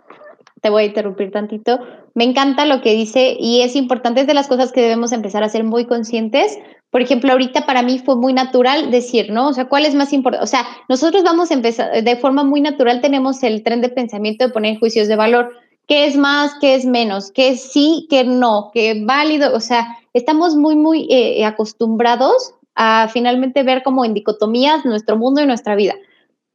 te 0.62 0.70
voy 0.70 0.84
a 0.84 0.88
interrumpir 0.88 1.32
tantito. 1.32 1.80
Me 2.16 2.24
encanta 2.24 2.66
lo 2.66 2.82
que 2.82 2.94
dice 2.94 3.36
y 3.40 3.62
es 3.62 3.76
importante, 3.76 4.22
es 4.22 4.28
de 4.28 4.34
las 4.34 4.48
cosas 4.48 4.72
que 4.72 4.82
debemos 4.82 5.12
empezar 5.12 5.44
a 5.44 5.50
ser 5.50 5.64
muy 5.64 5.86
conscientes. 5.86 6.58
Por 6.90 7.02
ejemplo, 7.02 7.32
ahorita 7.32 7.66
para 7.66 7.84
mí 7.84 8.00
fue 8.00 8.16
muy 8.16 8.34
natural 8.34 8.90
decir, 8.90 9.32
¿no? 9.32 9.50
O 9.50 9.54
sea, 9.54 9.66
¿cuál 9.66 9.86
es 9.86 9.96
más 9.96 10.14
importante? 10.14 10.44
O 10.44 10.48
sea, 10.48 10.66
nosotros 10.90 11.24
vamos 11.24 11.52
a 11.52 11.56
empezar, 11.56 12.04
de 12.04 12.16
forma 12.16 12.44
muy 12.44 12.62
natural 12.62 13.02
tenemos 13.02 13.44
el 13.44 13.64
tren 13.64 13.82
de 13.82 13.90
pensamiento 13.90 14.48
de 14.48 14.54
poner 14.54 14.80
juicios 14.80 15.08
de 15.08 15.16
valor. 15.16 15.52
¿Qué 15.88 16.06
es 16.06 16.18
más? 16.18 16.54
¿Qué 16.60 16.74
es 16.74 16.86
menos? 16.86 17.32
¿Qué 17.32 17.50
es 17.50 17.72
sí? 17.72 18.08
¿Qué 18.10 18.24
no? 18.24 18.72
¿Qué 18.74 18.92
es 18.92 19.06
válido? 19.06 19.54
O 19.54 19.60
sea, 19.60 19.86
estamos 20.14 20.56
muy, 20.56 20.76
muy 20.76 21.08
eh, 21.12 21.46
acostumbrados 21.46 22.56
a 22.76 23.08
finalmente 23.12 23.64
ver 23.64 23.84
como 23.84 24.06
en 24.06 24.14
dicotomías 24.14 24.86
nuestro 24.86 25.18
mundo 25.18 25.42
y 25.42 25.48
nuestra 25.48 25.76
vida. 25.76 25.96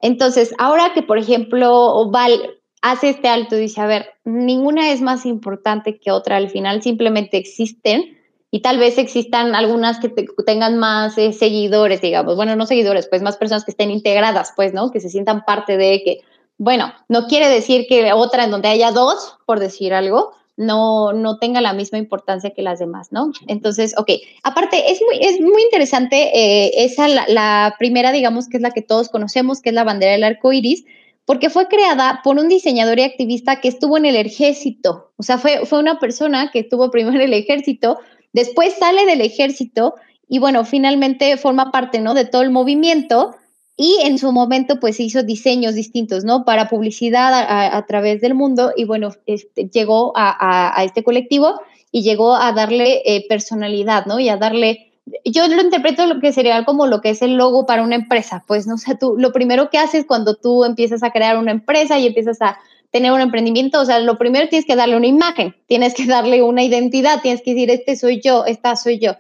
Entonces, 0.00 0.54
ahora 0.59 0.92
que, 0.94 1.02
por 1.02 1.18
ejemplo, 1.18 2.11
Val 2.11 2.59
hace 2.83 3.11
este 3.11 3.28
alto 3.28 3.56
y 3.56 3.61
dice, 3.61 3.80
a 3.80 3.87
ver, 3.87 4.06
ninguna 4.24 4.90
es 4.90 5.00
más 5.00 5.26
importante 5.26 5.98
que 5.98 6.11
otra, 6.11 6.37
al 6.37 6.48
final 6.48 6.83
simplemente 6.83 7.37
existen 7.37 8.16
y 8.50 8.62
tal 8.62 8.78
vez 8.78 8.98
existan 8.98 9.54
algunas 9.54 10.00
que 10.00 10.09
tengan 10.44 10.78
más 10.78 11.16
eh, 11.18 11.33
seguidores, 11.33 12.00
digamos, 12.00 12.37
bueno, 12.37 12.56
no 12.56 12.66
seguidores, 12.66 13.06
pues 13.06 13.22
más 13.22 13.37
personas 13.37 13.64
que 13.64 13.70
estén 13.70 13.90
integradas, 13.90 14.52
pues, 14.56 14.72
¿no? 14.72 14.90
Que 14.90 15.00
se 15.00 15.09
sientan 15.09 15.44
parte 15.44 15.76
de 15.76 16.02
que, 16.04 16.20
bueno, 16.59 16.92
no 17.09 17.26
quiere 17.26 17.48
decir 17.48 17.87
que 17.88 18.12
otra 18.12 18.44
en 18.44 18.50
donde 18.50 18.68
haya 18.68 18.90
dos, 18.90 19.38
por 19.46 19.61
decir 19.61 19.94
algo, 19.94 20.33
no, 20.61 21.14
no 21.14 21.38
tenga 21.38 21.62
la 21.62 21.73
misma 21.73 21.96
importancia 21.96 22.51
que 22.51 22.61
las 22.61 22.79
demás, 22.79 23.12
¿no? 23.12 23.33
Entonces, 23.46 23.94
ok, 23.96 24.11
aparte, 24.42 24.92
es 24.92 25.01
muy, 25.01 25.25
es 25.25 25.40
muy 25.40 25.62
interesante 25.62 26.31
eh, 26.35 26.85
esa, 26.85 27.09
la, 27.09 27.75
primera, 27.79 28.12
digamos, 28.12 28.46
que 28.46 28.59
es 28.59 28.62
la 28.62 28.70
que 28.70 28.83
todos 28.83 29.09
conocemos, 29.09 29.62
que 29.62 29.70
es 29.70 29.75
la 29.75 29.85
bandera 29.85 30.12
del 30.12 30.23
arco 30.23 30.53
iris, 30.53 30.85
porque 31.25 31.49
fue 31.49 31.66
creada 31.68 32.20
por 32.23 32.38
un 32.38 32.49
diseñador 32.49 32.99
y 32.99 33.05
activista 33.05 33.62
que 33.62 33.68
estuvo 33.68 33.96
en 33.96 34.05
el 34.05 34.16
ejército, 34.16 35.12
o 35.16 35.23
sea, 35.23 35.38
fue, 35.38 35.64
fue 35.64 35.79
una 35.79 35.99
persona 35.99 36.51
que 36.53 36.59
estuvo 36.59 36.90
primero 36.90 37.16
en 37.16 37.23
el 37.23 37.33
ejército, 37.33 37.99
después 38.35 38.75
sale 38.75 39.07
del 39.07 39.23
ejército 39.23 39.94
y 40.29 40.40
bueno, 40.40 40.66
finalmente 40.66 41.38
forma 41.38 41.73
parte, 41.73 42.01
¿no? 42.01 42.12
De 42.12 42.27
todo 42.27 42.42
el 42.42 42.51
movimiento 42.51 43.35
y 43.83 43.97
en 44.03 44.19
su 44.19 44.31
momento 44.31 44.79
pues 44.79 45.01
hizo 45.01 45.23
diseños 45.23 45.75
distintos, 45.75 46.23
¿no? 46.23 46.45
Para 46.45 46.69
publicidad 46.69 47.33
a, 47.33 47.87
través 47.87 48.21
del 48.21 48.35
mundo 48.35 48.73
y 48.77 48.85
bueno, 48.85 49.12
este, 49.25 49.71
llegó 49.71 50.12
a, 50.14 50.83
este 50.85 51.03
colectivo 51.03 51.59
y 51.90 52.03
llegó 52.03 52.37
a 52.37 52.53
darle 52.53 53.01
eh, 53.07 53.25
personalidad, 53.27 54.05
¿no? 54.05 54.21
Y 54.21 54.29
a 54.29 54.37
darle 54.37 54.93
yo 55.25 55.49
lo 55.49 55.62
interpreto 55.62 56.05
lo 56.05 56.21
que 56.21 56.31
sería 56.35 56.62
como 56.66 56.87
lo 56.87 57.01
que 57.01 57.09
es 57.09 57.23
el 57.23 57.37
logo 57.37 57.64
para 57.64 57.83
una 57.83 57.95
empresa. 57.95 58.45
Pues, 58.47 58.66
no 58.66 58.77
sé, 58.77 58.97
tú, 58.97 59.14
lo 59.16 59.33
primero 59.33 59.71
que 59.71 59.79
haces 59.79 60.05
cuando 60.07 60.35
tú 60.35 60.64
empiezas 60.66 61.03
a 61.03 61.11
crear 61.11 61.38
una 61.38 61.53
empresa 61.53 61.99
y 61.99 62.07
empiezas 62.07 62.43
a 62.43 62.59
tener 62.90 63.12
un 63.12 63.23
emprendimiento, 63.23 63.81
o 63.81 63.87
sea, 63.87 63.99
lo 64.01 64.19
primero 64.19 64.47
tienes 64.51 64.66
que 64.66 64.77
darle 64.77 64.99
una 64.99 65.07
imagen, 65.07 65.57
tienes 65.66 65.95
que 65.95 66.05
darle 66.05 66.43
una 66.43 66.62
identidad, 66.62 67.23
tienes 67.23 67.40
que 67.40 67.55
decir, 67.55 67.71
este 67.71 67.97
soy 67.97 68.21
yo, 68.21 68.45
esta 68.45 68.77
soy 68.77 68.99
yo. 68.99 69.14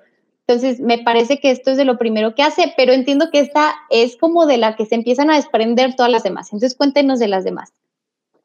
Entonces, 0.50 0.80
me 0.80 0.98
parece 0.98 1.38
que 1.38 1.52
esto 1.52 1.70
es 1.70 1.76
de 1.76 1.84
lo 1.84 1.96
primero 1.96 2.34
que 2.34 2.42
hace, 2.42 2.72
pero 2.76 2.92
entiendo 2.92 3.26
que 3.30 3.38
esta 3.38 3.70
es 3.88 4.16
como 4.16 4.46
de 4.46 4.56
la 4.56 4.74
que 4.74 4.84
se 4.84 4.96
empiezan 4.96 5.30
a 5.30 5.36
desprender 5.36 5.94
todas 5.94 6.10
las 6.10 6.24
demás. 6.24 6.48
Entonces, 6.48 6.76
cuéntenos 6.76 7.20
de 7.20 7.28
las 7.28 7.44
demás. 7.44 7.72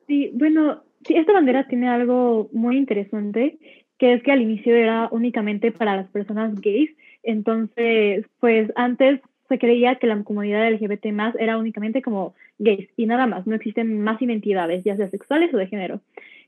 Sí, 0.05 0.29
bueno, 0.35 0.83
sí, 1.03 1.15
esta 1.15 1.33
bandera 1.33 1.67
tiene 1.67 1.89
algo 1.89 2.47
muy 2.53 2.77
interesante, 2.77 3.57
que 3.97 4.13
es 4.13 4.21
que 4.21 4.31
al 4.31 4.43
inicio 4.43 4.75
era 4.75 5.09
únicamente 5.11 5.71
para 5.71 5.95
las 5.95 6.07
personas 6.09 6.53
gays. 6.61 6.91
Entonces, 7.23 8.27
pues 8.39 8.71
antes 8.75 9.19
se 9.49 9.57
creía 9.57 9.95
que 9.95 10.05
la 10.05 10.21
comunidad 10.23 10.71
LGBT 10.71 11.07
más 11.07 11.33
era 11.39 11.57
únicamente 11.57 12.03
como 12.03 12.35
gays 12.59 12.87
y 12.97 13.07
nada 13.07 13.25
más, 13.25 13.47
no 13.47 13.55
existen 13.55 13.99
más 13.99 14.21
identidades, 14.21 14.83
ya 14.83 14.95
sea 14.95 15.09
sexuales 15.09 15.51
o 15.55 15.57
de 15.57 15.65
género. 15.65 16.01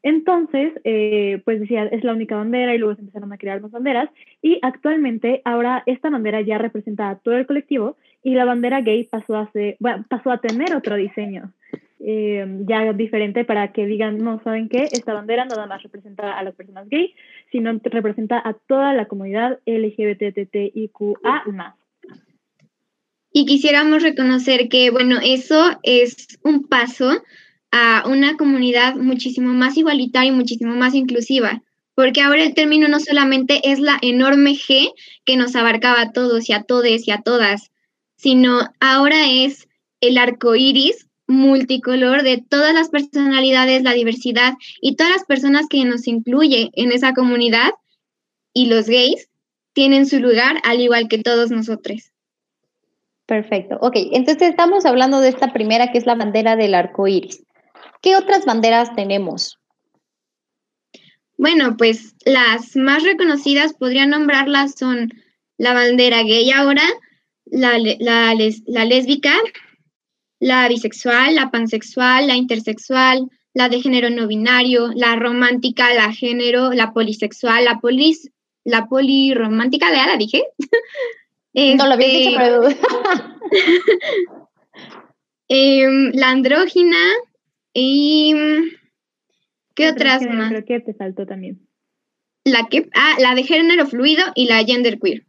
Entonces, 0.08 0.72
eh, 0.86 1.42
pues 1.44 1.60
decía, 1.60 1.84
es 1.84 2.02
la 2.06 2.14
única 2.14 2.38
bandera 2.38 2.74
y 2.74 2.78
luego 2.78 2.96
se 2.96 3.02
empezaron 3.02 3.34
a 3.34 3.38
crear 3.38 3.60
más 3.60 3.72
banderas 3.72 4.10
y 4.42 4.58
actualmente 4.62 5.42
ahora 5.44 5.84
esta 5.86 6.10
bandera 6.10 6.40
ya 6.40 6.58
representa 6.58 7.10
a 7.10 7.18
todo 7.18 7.36
el 7.36 7.46
colectivo 7.46 7.98
y 8.24 8.34
la 8.34 8.46
bandera 8.46 8.80
gay 8.80 9.04
pasó 9.04 9.36
a, 9.36 9.52
pasó 10.08 10.32
a 10.32 10.38
tener 10.38 10.74
otro 10.74 10.96
diseño. 10.96 11.52
Eh, 12.00 12.46
ya 12.62 12.94
diferente 12.94 13.44
para 13.44 13.74
que 13.74 13.86
digan, 13.86 14.20
no, 14.20 14.42
¿saben 14.46 14.70
qué? 14.70 14.84
Esta 14.84 15.14
bandera 15.14 15.44
nada 15.44 15.66
más 15.66 15.84
representa 15.84 16.40
a 16.40 16.42
las 16.42 16.56
personas 16.56 16.88
gay, 16.88 17.14
sino 17.52 17.78
representa 17.84 18.42
a 18.42 18.54
toda 18.54 18.94
la 18.94 19.08
comunidad 19.08 19.60
LGBTTIQA 19.66 21.44
más. 21.48 21.76
Y 23.34 23.46
quisiéramos 23.46 24.04
reconocer 24.04 24.70
que, 24.70 24.90
bueno, 24.90 25.18
eso 25.22 25.78
es 25.84 26.40
un 26.46 26.66
paso 26.66 27.12
a 27.72 28.04
una 28.08 28.38
comunidad 28.38 28.96
muchísimo 28.96 29.54
más 29.54 29.78
igualitaria 29.78 30.30
y 30.30 30.36
muchísimo 30.36 30.76
más 30.76 30.96
inclusiva, 30.96 31.62
porque 31.96 32.22
ahora 32.22 32.44
el 32.44 32.54
término 32.54 32.88
no 32.88 33.00
solamente 33.00 33.72
es 33.72 33.80
la 33.80 33.98
enorme 34.02 34.52
G 34.52 34.92
que 35.26 35.36
nos 35.36 35.56
abarcaba 35.56 36.02
a 36.02 36.12
todos 36.12 36.50
y 36.50 36.54
a 36.54 36.64
todes 36.64 37.08
y 37.08 37.12
a 37.12 37.22
todas, 37.22 37.72
sino 38.16 38.62
ahora 38.80 39.30
es 39.30 39.68
el 40.02 40.18
arco 40.18 40.56
iris 40.56 41.08
multicolor 41.28 42.24
de 42.24 42.38
todas 42.38 42.74
las 42.74 42.90
personalidades, 42.90 43.84
la 43.84 43.94
diversidad 43.94 44.54
y 44.82 44.96
todas 44.96 45.12
las 45.12 45.26
personas 45.26 45.68
que 45.70 45.84
nos 45.84 46.08
incluye 46.08 46.72
en 46.74 46.92
esa 46.92 47.14
comunidad 47.14 47.72
y 48.54 48.68
los 48.68 48.88
gays 48.88 49.30
tienen 49.74 50.06
su 50.08 50.20
lugar 50.20 50.58
al 50.64 50.80
igual 50.80 51.08
que 51.08 51.20
todos 51.20 51.52
nosotros. 51.52 52.12
Perfecto. 53.28 53.78
Ok, 53.82 53.96
entonces 54.14 54.50
estamos 54.50 54.86
hablando 54.86 55.20
de 55.20 55.30
esta 55.30 55.52
primera 55.52 55.92
que 55.92 55.98
es 55.98 56.06
la 56.06 56.16
bandera 56.16 56.56
del 56.56 56.74
arco 56.74 57.08
iris. 57.08 57.44
¿Qué 58.02 58.16
otras 58.16 58.46
banderas 58.46 58.96
tenemos? 58.96 59.60
Bueno, 61.38 61.78
pues 61.78 62.16
las 62.26 62.76
más 62.76 63.04
reconocidas, 63.04 63.74
podría 63.74 64.06
nombrarlas, 64.06 64.76
son 64.78 65.14
la 65.58 65.74
bandera 65.74 66.24
gay 66.24 66.50
ahora, 66.52 66.84
la, 67.46 67.78
la, 67.78 68.36
la 68.66 68.86
lésbica, 68.86 69.36
la 70.40 70.68
bisexual, 70.68 71.36
la 71.36 71.52
pansexual, 71.52 72.28
la 72.28 72.36
intersexual, 72.36 73.30
la 73.54 73.70
de 73.70 73.82
género 73.82 74.10
no 74.10 74.28
binario, 74.28 74.90
la 74.96 75.16
romántica, 75.16 75.94
la 75.94 76.12
género, 76.14 76.72
la 76.74 76.94
polisexual, 76.94 77.66
la 77.66 77.80
polis, 77.80 78.30
la 78.64 78.86
polirromántica, 78.88 79.92
¿ya 79.92 80.08
la 80.08 80.18
dije? 80.18 80.44
no 81.78 81.88
lo 81.88 81.94
había 81.94 82.08
dicho, 82.08 82.38
pero... 82.38 82.62
Em, 85.50 86.12
la 86.14 86.32
andrógina, 86.32 86.98
y 87.80 88.34
¿qué 89.76 89.90
otras 89.90 90.24
más? 90.24 90.50
Creo 90.50 90.66
que 90.66 90.80
te 90.80 90.96
faltó 90.96 91.28
también. 91.28 91.68
La 92.44 92.68
que, 92.70 92.90
ah, 92.96 93.18
la 93.20 93.36
de 93.36 93.44
género 93.44 93.86
fluido 93.86 94.24
y 94.34 94.48
la 94.48 94.64
gender 94.64 94.98
queer. 95.00 95.28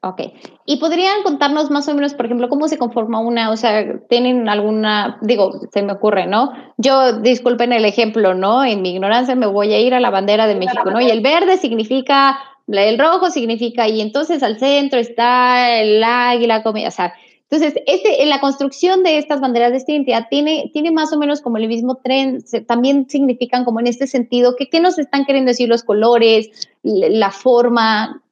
Ok. 0.00 0.20
¿Y 0.64 0.76
podrían 0.76 1.24
contarnos 1.24 1.72
más 1.72 1.88
o 1.88 1.94
menos, 1.94 2.14
por 2.14 2.26
ejemplo, 2.26 2.48
cómo 2.48 2.68
se 2.68 2.78
conforma 2.78 3.18
una? 3.18 3.50
O 3.50 3.56
sea, 3.56 3.98
¿tienen 4.08 4.48
alguna, 4.48 5.18
digo, 5.22 5.62
se 5.72 5.82
me 5.82 5.94
ocurre, 5.94 6.26
¿no? 6.26 6.52
Yo, 6.76 7.20
disculpen 7.20 7.72
el 7.72 7.84
ejemplo, 7.84 8.34
¿no? 8.34 8.64
En 8.64 8.80
mi 8.82 8.90
ignorancia 8.90 9.34
me 9.34 9.46
voy 9.46 9.72
a 9.72 9.80
ir 9.80 9.92
a 9.94 10.00
la 10.00 10.10
bandera 10.10 10.46
de 10.46 10.54
México, 10.54 10.88
¿no? 10.90 11.00
Y 11.00 11.10
el 11.10 11.20
verde 11.20 11.56
significa, 11.56 12.38
el 12.68 12.98
rojo 12.98 13.30
significa, 13.30 13.88
y 13.88 14.00
entonces 14.00 14.44
al 14.44 14.60
centro 14.60 15.00
está 15.00 15.80
el 15.80 16.04
águila, 16.04 16.62
o 16.64 16.90
sea, 16.92 17.14
entonces, 17.50 17.82
este, 17.86 18.22
en 18.22 18.30
la 18.30 18.40
construcción 18.40 19.02
de 19.02 19.18
estas 19.18 19.40
banderas 19.40 19.70
de 19.70 19.76
esta 19.76 19.92
identidad 19.92 20.26
tiene, 20.28 20.70
tiene 20.72 20.90
más 20.90 21.12
o 21.12 21.18
menos 21.18 21.40
como 21.40 21.58
el 21.58 21.68
mismo 21.68 21.96
tren, 22.02 22.42
también 22.66 23.08
significan 23.08 23.64
como 23.64 23.80
en 23.80 23.86
este 23.86 24.06
sentido, 24.06 24.56
que, 24.56 24.68
¿qué 24.68 24.80
nos 24.80 24.98
están 24.98 25.24
queriendo 25.24 25.50
decir 25.50 25.68
los 25.68 25.84
colores, 25.84 26.68
la 26.82 27.30
forma? 27.30 28.22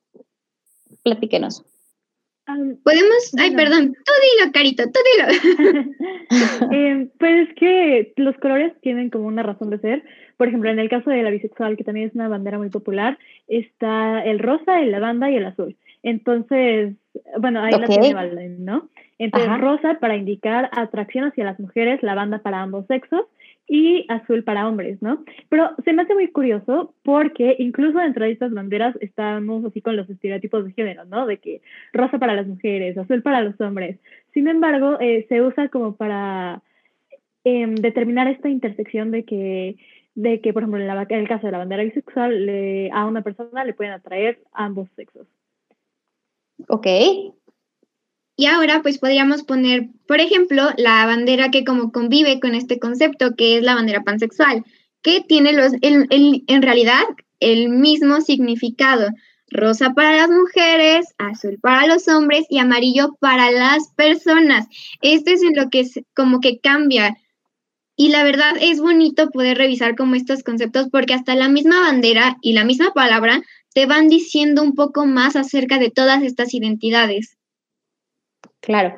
Platíquenos. 1.02 1.64
Podemos, 2.44 3.32
ay, 3.38 3.54
perdón, 3.54 3.94
tú 3.94 4.12
dilo, 4.40 4.52
Carito, 4.52 4.84
tú 4.84 4.98
dilo. 5.12 5.90
eh, 6.72 7.08
pues 7.18 7.48
es 7.48 7.54
que 7.54 8.12
los 8.16 8.36
colores 8.38 8.72
tienen 8.80 9.10
como 9.10 9.26
una 9.26 9.44
razón 9.44 9.70
de 9.70 9.78
ser. 9.78 10.02
Por 10.36 10.48
ejemplo, 10.48 10.70
en 10.70 10.80
el 10.80 10.88
caso 10.88 11.10
de 11.10 11.22
la 11.22 11.30
bisexual, 11.30 11.76
que 11.76 11.84
también 11.84 12.08
es 12.08 12.14
una 12.14 12.28
bandera 12.28 12.58
muy 12.58 12.68
popular, 12.68 13.18
está 13.46 14.24
el 14.24 14.40
rosa, 14.40 14.80
el 14.80 14.90
lavanda 14.90 15.30
y 15.30 15.36
el 15.36 15.46
azul. 15.46 15.76
Entonces, 16.02 16.94
bueno, 17.38 17.62
ahí 17.62 17.72
la 17.72 17.86
tiene 17.86 18.48
¿no? 18.58 18.88
Entonces, 19.18 19.60
rosa 19.60 19.98
para 20.00 20.16
indicar 20.16 20.68
atracción 20.72 21.24
hacia 21.24 21.44
las 21.44 21.60
mujeres, 21.60 22.02
lavanda 22.02 22.40
para 22.40 22.62
ambos 22.62 22.86
sexos 22.86 23.26
y 23.68 24.04
azul 24.08 24.42
para 24.42 24.66
hombres, 24.66 25.00
¿no? 25.00 25.24
Pero 25.48 25.70
se 25.84 25.92
me 25.92 26.02
hace 26.02 26.14
muy 26.14 26.28
curioso 26.28 26.94
porque 27.04 27.56
incluso 27.58 27.98
dentro 27.98 28.24
de 28.24 28.32
estas 28.32 28.52
banderas 28.52 28.96
estamos 29.00 29.64
así 29.64 29.80
con 29.80 29.96
los 29.96 30.10
estereotipos 30.10 30.64
de 30.64 30.72
género, 30.72 31.04
¿no? 31.04 31.26
De 31.26 31.38
que 31.38 31.62
rosa 31.92 32.18
para 32.18 32.34
las 32.34 32.46
mujeres, 32.46 32.98
azul 32.98 33.22
para 33.22 33.42
los 33.42 33.60
hombres. 33.60 33.98
Sin 34.34 34.48
embargo, 34.48 34.98
eh, 35.00 35.26
se 35.28 35.40
usa 35.40 35.68
como 35.68 35.94
para 35.94 36.62
em, 37.44 37.76
determinar 37.76 38.28
esta 38.28 38.48
intersección 38.48 39.10
de 39.10 39.24
que 39.24 39.76
de 40.14 40.40
que, 40.42 40.52
por 40.52 40.62
ejemplo, 40.62 40.78
en, 40.78 41.20
el 41.20 41.28
caso 41.28 41.46
de 41.46 41.52
la 41.52 41.58
bandera 41.58 41.84
bisexual, 41.84 42.90
a 42.92 43.06
una 43.06 43.22
persona 43.22 43.64
le 43.64 43.72
pueden 43.72 43.94
atraer 43.94 44.40
ambos 44.52 44.88
sexos. 44.94 45.26
Ok. 46.68 46.86
Y 48.36 48.46
ahora 48.46 48.82
pues 48.82 48.98
podríamos 48.98 49.42
poner, 49.42 49.88
por 50.06 50.20
ejemplo, 50.20 50.70
la 50.76 51.04
bandera 51.06 51.50
que 51.50 51.64
como 51.64 51.92
convive 51.92 52.40
con 52.40 52.54
este 52.54 52.78
concepto, 52.78 53.36
que 53.36 53.58
es 53.58 53.62
la 53.62 53.74
bandera 53.74 54.02
pansexual, 54.02 54.64
que 55.02 55.20
tiene 55.20 55.52
los, 55.52 55.72
en 55.80 56.62
realidad 56.62 57.02
el 57.40 57.68
mismo 57.68 58.20
significado. 58.20 59.10
Rosa 59.52 59.92
para 59.92 60.16
las 60.16 60.30
mujeres, 60.30 61.14
azul 61.18 61.58
para 61.60 61.86
los 61.86 62.08
hombres 62.08 62.46
y 62.48 62.58
amarillo 62.58 63.16
para 63.20 63.50
las 63.50 63.88
personas. 63.94 64.66
Esto 65.02 65.30
es 65.30 65.42
en 65.42 65.54
lo 65.54 65.68
que 65.68 65.80
es, 65.80 66.00
como 66.14 66.40
que 66.40 66.58
cambia. 66.58 67.18
Y 67.94 68.08
la 68.08 68.24
verdad 68.24 68.54
es 68.60 68.80
bonito 68.80 69.28
poder 69.30 69.58
revisar 69.58 69.94
como 69.94 70.14
estos 70.14 70.42
conceptos 70.42 70.88
porque 70.90 71.12
hasta 71.12 71.34
la 71.34 71.48
misma 71.48 71.80
bandera 71.82 72.38
y 72.40 72.54
la 72.54 72.64
misma 72.64 72.92
palabra 72.94 73.42
te 73.72 73.86
van 73.86 74.08
diciendo 74.08 74.62
un 74.62 74.74
poco 74.74 75.06
más 75.06 75.36
acerca 75.36 75.78
de 75.78 75.90
todas 75.90 76.22
estas 76.22 76.54
identidades. 76.54 77.36
Claro. 78.60 78.94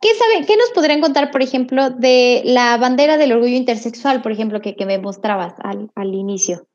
¿Qué, 0.00 0.08
sabe, 0.14 0.46
¿Qué 0.46 0.56
nos 0.56 0.70
podrían 0.70 1.00
contar, 1.00 1.30
por 1.30 1.42
ejemplo, 1.42 1.90
de 1.90 2.42
la 2.44 2.76
bandera 2.76 3.16
del 3.16 3.32
orgullo 3.32 3.56
intersexual, 3.56 4.22
por 4.22 4.30
ejemplo, 4.30 4.60
que, 4.60 4.76
que 4.76 4.86
me 4.86 4.98
mostrabas 4.98 5.54
al, 5.58 5.90
al 5.96 6.14
inicio? 6.14 6.68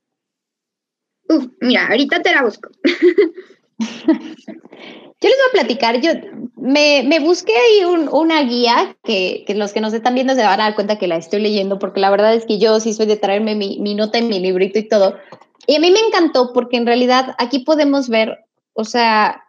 Uf, 1.29 1.47
mira, 1.61 1.87
ahorita 1.87 2.21
te 2.21 2.33
la 2.33 2.43
busco. 2.43 2.69
Yo 5.23 5.29
les 5.29 5.37
voy 5.37 5.47
a 5.47 5.63
platicar, 5.63 6.01
yo 6.01 6.11
me, 6.57 7.01
me 7.05 7.21
busqué 7.21 7.53
ahí 7.53 7.85
un, 7.85 8.09
una 8.11 8.43
guía 8.43 8.97
que, 9.05 9.45
que, 9.47 9.55
los 9.55 9.71
que 9.71 9.79
nos 9.79 9.93
están 9.93 10.15
viendo 10.15 10.35
se 10.35 10.43
van 10.43 10.59
a 10.59 10.63
dar 10.65 10.75
cuenta 10.75 10.97
que 10.97 11.07
la 11.07 11.15
estoy 11.15 11.39
leyendo, 11.39 11.79
porque 11.79 12.01
la 12.01 12.09
verdad 12.09 12.35
es 12.35 12.45
que 12.45 12.59
yo 12.59 12.81
sí 12.81 12.93
soy 12.93 13.05
de 13.05 13.15
traerme 13.15 13.55
mi, 13.55 13.79
mi 13.79 13.95
nota 13.95 14.17
en 14.17 14.27
mi 14.27 14.41
librito 14.41 14.79
y 14.79 14.87
todo, 14.89 15.15
y 15.67 15.75
a 15.75 15.79
mí 15.79 15.91
me 15.91 15.99
encantó 15.99 16.51
porque 16.53 16.77
en 16.77 16.85
realidad 16.85 17.35
aquí 17.37 17.59
podemos 17.59 18.09
ver, 18.09 18.45
o 18.73 18.83
sea, 18.83 19.43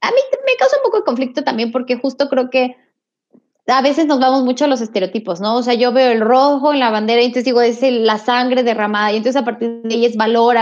a 0.00 0.10
mí 0.10 0.16
me 0.46 0.56
causa 0.58 0.76
un 0.76 0.82
poco 0.82 0.98
de 0.98 1.04
conflicto 1.04 1.44
también 1.44 1.72
porque 1.72 1.96
justo 1.96 2.28
creo 2.28 2.50
que 2.50 2.76
a 3.66 3.82
veces 3.82 4.06
nos 4.06 4.18
vamos 4.18 4.42
mucho 4.42 4.64
a 4.64 4.68
los 4.68 4.80
estereotipos, 4.80 5.40
¿no? 5.40 5.56
O 5.56 5.62
sea, 5.62 5.74
yo 5.74 5.92
veo 5.92 6.10
el 6.10 6.20
rojo 6.20 6.72
en 6.72 6.80
la 6.80 6.90
bandera 6.90 7.22
y 7.22 7.26
entonces 7.26 7.44
digo, 7.44 7.60
es 7.60 7.80
la 7.82 8.18
sangre 8.18 8.62
derramada 8.62 9.12
y 9.12 9.16
entonces 9.16 9.40
a 9.40 9.44
partir 9.44 9.82
de 9.82 9.94
ahí 9.94 10.06
es 10.06 10.16
valor, 10.16 10.56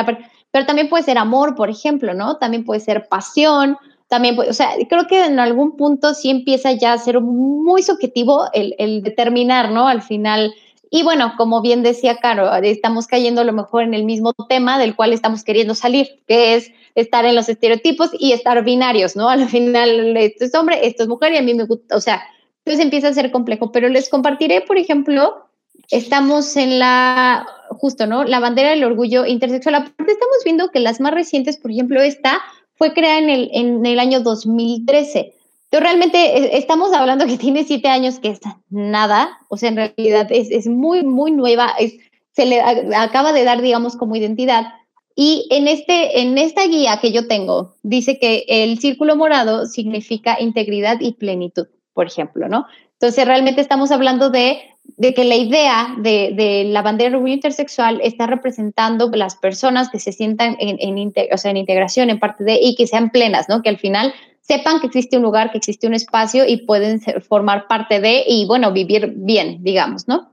pero, 0.50 0.66
también 0.66 0.88
puede 0.88 1.04
ser 1.04 1.18
amor, 1.18 1.54
por 1.54 1.70
ejemplo, 1.70 2.14
¿no? 2.14 2.36
También 2.38 2.64
puede 2.64 2.80
ser 2.80 3.06
pasión, 3.08 3.76
también 4.08 4.34
puede, 4.34 4.50
o 4.50 4.54
sea, 4.54 4.70
creo 4.88 5.06
que 5.06 5.24
en 5.24 5.38
algún 5.38 5.76
punto 5.76 6.14
sí 6.14 6.30
empieza 6.30 6.72
ya 6.72 6.94
a 6.94 6.98
ser 6.98 7.20
muy 7.20 7.82
subjetivo 7.82 8.46
el, 8.52 8.74
el 8.78 9.02
determinar, 9.02 9.70
¿no? 9.70 9.86
Al 9.86 10.02
final 10.02 10.52
Y 10.90 11.02
bueno, 11.02 11.34
como 11.36 11.60
bien 11.60 11.82
decía 11.82 12.16
Caro, 12.16 12.52
estamos 12.56 13.06
cayendo 13.06 13.42
a 13.42 13.44
lo 13.44 13.52
mejor 13.52 13.82
en 13.82 13.94
el 13.94 14.04
mismo 14.04 14.32
tema 14.48 14.78
del 14.78 14.96
cual 14.96 15.12
estamos 15.12 15.44
queriendo 15.44 15.74
salir, 15.74 16.22
que 16.26 16.54
es 16.54 16.72
estar 16.94 17.24
en 17.26 17.34
los 17.34 17.48
estereotipos 17.48 18.10
y 18.18 18.32
estar 18.32 18.62
binarios, 18.64 19.14
¿no? 19.14 19.28
Al 19.28 19.48
final, 19.48 20.16
esto 20.16 20.44
es 20.44 20.54
hombre, 20.54 20.86
esto 20.86 21.02
es 21.02 21.08
mujer 21.08 21.32
y 21.32 21.36
a 21.36 21.42
mí 21.42 21.54
me 21.54 21.64
gusta, 21.64 21.96
o 21.96 22.00
sea, 22.00 22.22
entonces 22.64 22.84
empieza 22.84 23.08
a 23.08 23.14
ser 23.14 23.30
complejo, 23.30 23.72
pero 23.72 23.88
les 23.88 24.08
compartiré, 24.08 24.62
por 24.62 24.78
ejemplo, 24.78 25.48
estamos 25.90 26.56
en 26.56 26.78
la, 26.78 27.46
justo, 27.70 28.06
¿no? 28.06 28.24
La 28.24 28.40
bandera 28.40 28.70
del 28.70 28.84
orgullo 28.84 29.26
intersexual. 29.26 29.76
Aparte, 29.76 30.12
estamos 30.12 30.38
viendo 30.44 30.70
que 30.70 30.80
las 30.80 31.00
más 31.00 31.14
recientes, 31.14 31.56
por 31.56 31.70
ejemplo, 31.70 32.02
esta 32.02 32.40
fue 32.74 32.92
creada 32.92 33.18
en 33.18 33.30
el, 33.30 33.50
en 33.52 33.86
el 33.86 33.98
año 33.98 34.20
2013. 34.20 35.34
Entonces, 35.70 35.90
realmente 35.90 36.56
estamos 36.56 36.94
hablando 36.94 37.26
que 37.26 37.36
tiene 37.36 37.62
siete 37.64 37.88
años, 37.88 38.20
que 38.20 38.30
es 38.30 38.40
nada, 38.70 39.38
o 39.48 39.58
sea, 39.58 39.68
en 39.68 39.76
realidad 39.76 40.26
es, 40.30 40.50
es 40.50 40.66
muy, 40.66 41.04
muy 41.04 41.30
nueva, 41.30 41.74
es, 41.78 41.94
se 42.32 42.46
le 42.46 42.60
acaba 42.60 43.34
de 43.34 43.44
dar, 43.44 43.60
digamos, 43.60 43.94
como 43.96 44.16
identidad. 44.16 44.68
Y 45.14 45.46
en, 45.50 45.68
este, 45.68 46.22
en 46.22 46.38
esta 46.38 46.66
guía 46.66 47.00
que 47.02 47.12
yo 47.12 47.26
tengo, 47.28 47.74
dice 47.82 48.18
que 48.18 48.44
el 48.48 48.78
círculo 48.78 49.14
morado 49.14 49.66
significa 49.66 50.40
integridad 50.40 51.00
y 51.00 51.12
plenitud, 51.12 51.66
por 51.92 52.06
ejemplo, 52.06 52.48
¿no? 52.48 52.66
Entonces, 52.92 53.26
realmente 53.26 53.60
estamos 53.60 53.90
hablando 53.90 54.30
de, 54.30 54.60
de 54.96 55.12
que 55.12 55.24
la 55.24 55.36
idea 55.36 55.94
de, 55.98 56.32
de 56.34 56.64
la 56.64 56.80
bandera 56.80 57.16
orgullo 57.16 57.34
intersexual 57.34 58.00
está 58.02 58.26
representando 58.26 59.10
las 59.10 59.36
personas 59.36 59.90
que 59.90 60.00
se 60.00 60.12
sientan 60.12 60.56
en, 60.60 60.78
en, 60.80 61.12
o 61.30 61.36
sea, 61.36 61.50
en 61.50 61.58
integración, 61.58 62.08
en 62.08 62.18
parte 62.18 62.44
de, 62.44 62.58
y 62.62 62.74
que 62.74 62.86
sean 62.86 63.10
plenas, 63.10 63.50
¿no? 63.50 63.60
Que 63.60 63.68
al 63.68 63.78
final 63.78 64.14
sepan 64.48 64.80
que 64.80 64.86
existe 64.86 65.18
un 65.18 65.22
lugar, 65.22 65.50
que 65.50 65.58
existe 65.58 65.86
un 65.86 65.94
espacio 65.94 66.44
y 66.46 66.64
pueden 66.64 67.00
ser, 67.00 67.20
formar 67.20 67.66
parte 67.68 68.00
de 68.00 68.24
y, 68.26 68.46
bueno, 68.46 68.72
vivir 68.72 69.12
bien, 69.14 69.62
digamos, 69.62 70.08
¿no? 70.08 70.32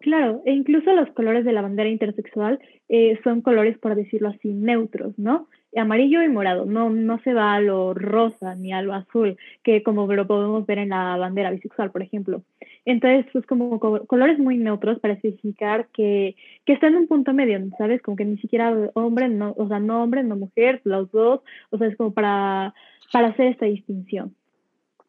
Claro, 0.00 0.42
e 0.46 0.52
incluso 0.52 0.92
los 0.92 1.10
colores 1.10 1.44
de 1.44 1.52
la 1.52 1.62
bandera 1.62 1.90
intersexual 1.90 2.58
eh, 2.88 3.20
son 3.22 3.42
colores, 3.42 3.78
por 3.78 3.94
decirlo 3.94 4.30
así, 4.30 4.48
neutros, 4.48 5.16
¿no? 5.18 5.46
Amarillo 5.76 6.22
y 6.22 6.28
morado, 6.28 6.64
no, 6.64 6.90
no 6.90 7.20
se 7.20 7.32
va 7.32 7.54
a 7.54 7.60
lo 7.60 7.94
rosa 7.94 8.56
ni 8.56 8.72
a 8.72 8.82
lo 8.82 8.94
azul, 8.94 9.36
que 9.62 9.84
como 9.84 10.12
lo 10.12 10.26
podemos 10.26 10.66
ver 10.66 10.78
en 10.78 10.88
la 10.88 11.16
bandera 11.16 11.52
bisexual, 11.52 11.92
por 11.92 12.02
ejemplo. 12.02 12.42
Entonces, 12.84 13.26
pues 13.32 13.46
como 13.46 13.78
colores 13.78 14.38
muy 14.38 14.56
neutros 14.56 14.98
para 14.98 15.14
especificar 15.14 15.86
que, 15.92 16.34
que 16.64 16.72
está 16.72 16.88
en 16.88 16.96
un 16.96 17.06
punto 17.06 17.32
medio, 17.32 17.60
¿sabes? 17.78 18.02
Como 18.02 18.16
que 18.16 18.24
ni 18.24 18.38
siquiera 18.38 18.74
hombre, 18.94 19.28
no, 19.28 19.54
o 19.56 19.68
sea, 19.68 19.78
no 19.78 20.02
hombre, 20.02 20.24
no 20.24 20.34
mujer, 20.34 20.80
los 20.82 21.12
dos, 21.12 21.42
o 21.70 21.78
sea, 21.78 21.86
es 21.86 21.96
como 21.96 22.12
para 22.12 22.74
para 23.12 23.28
hacer 23.28 23.46
esta 23.46 23.66
distinción. 23.66 24.34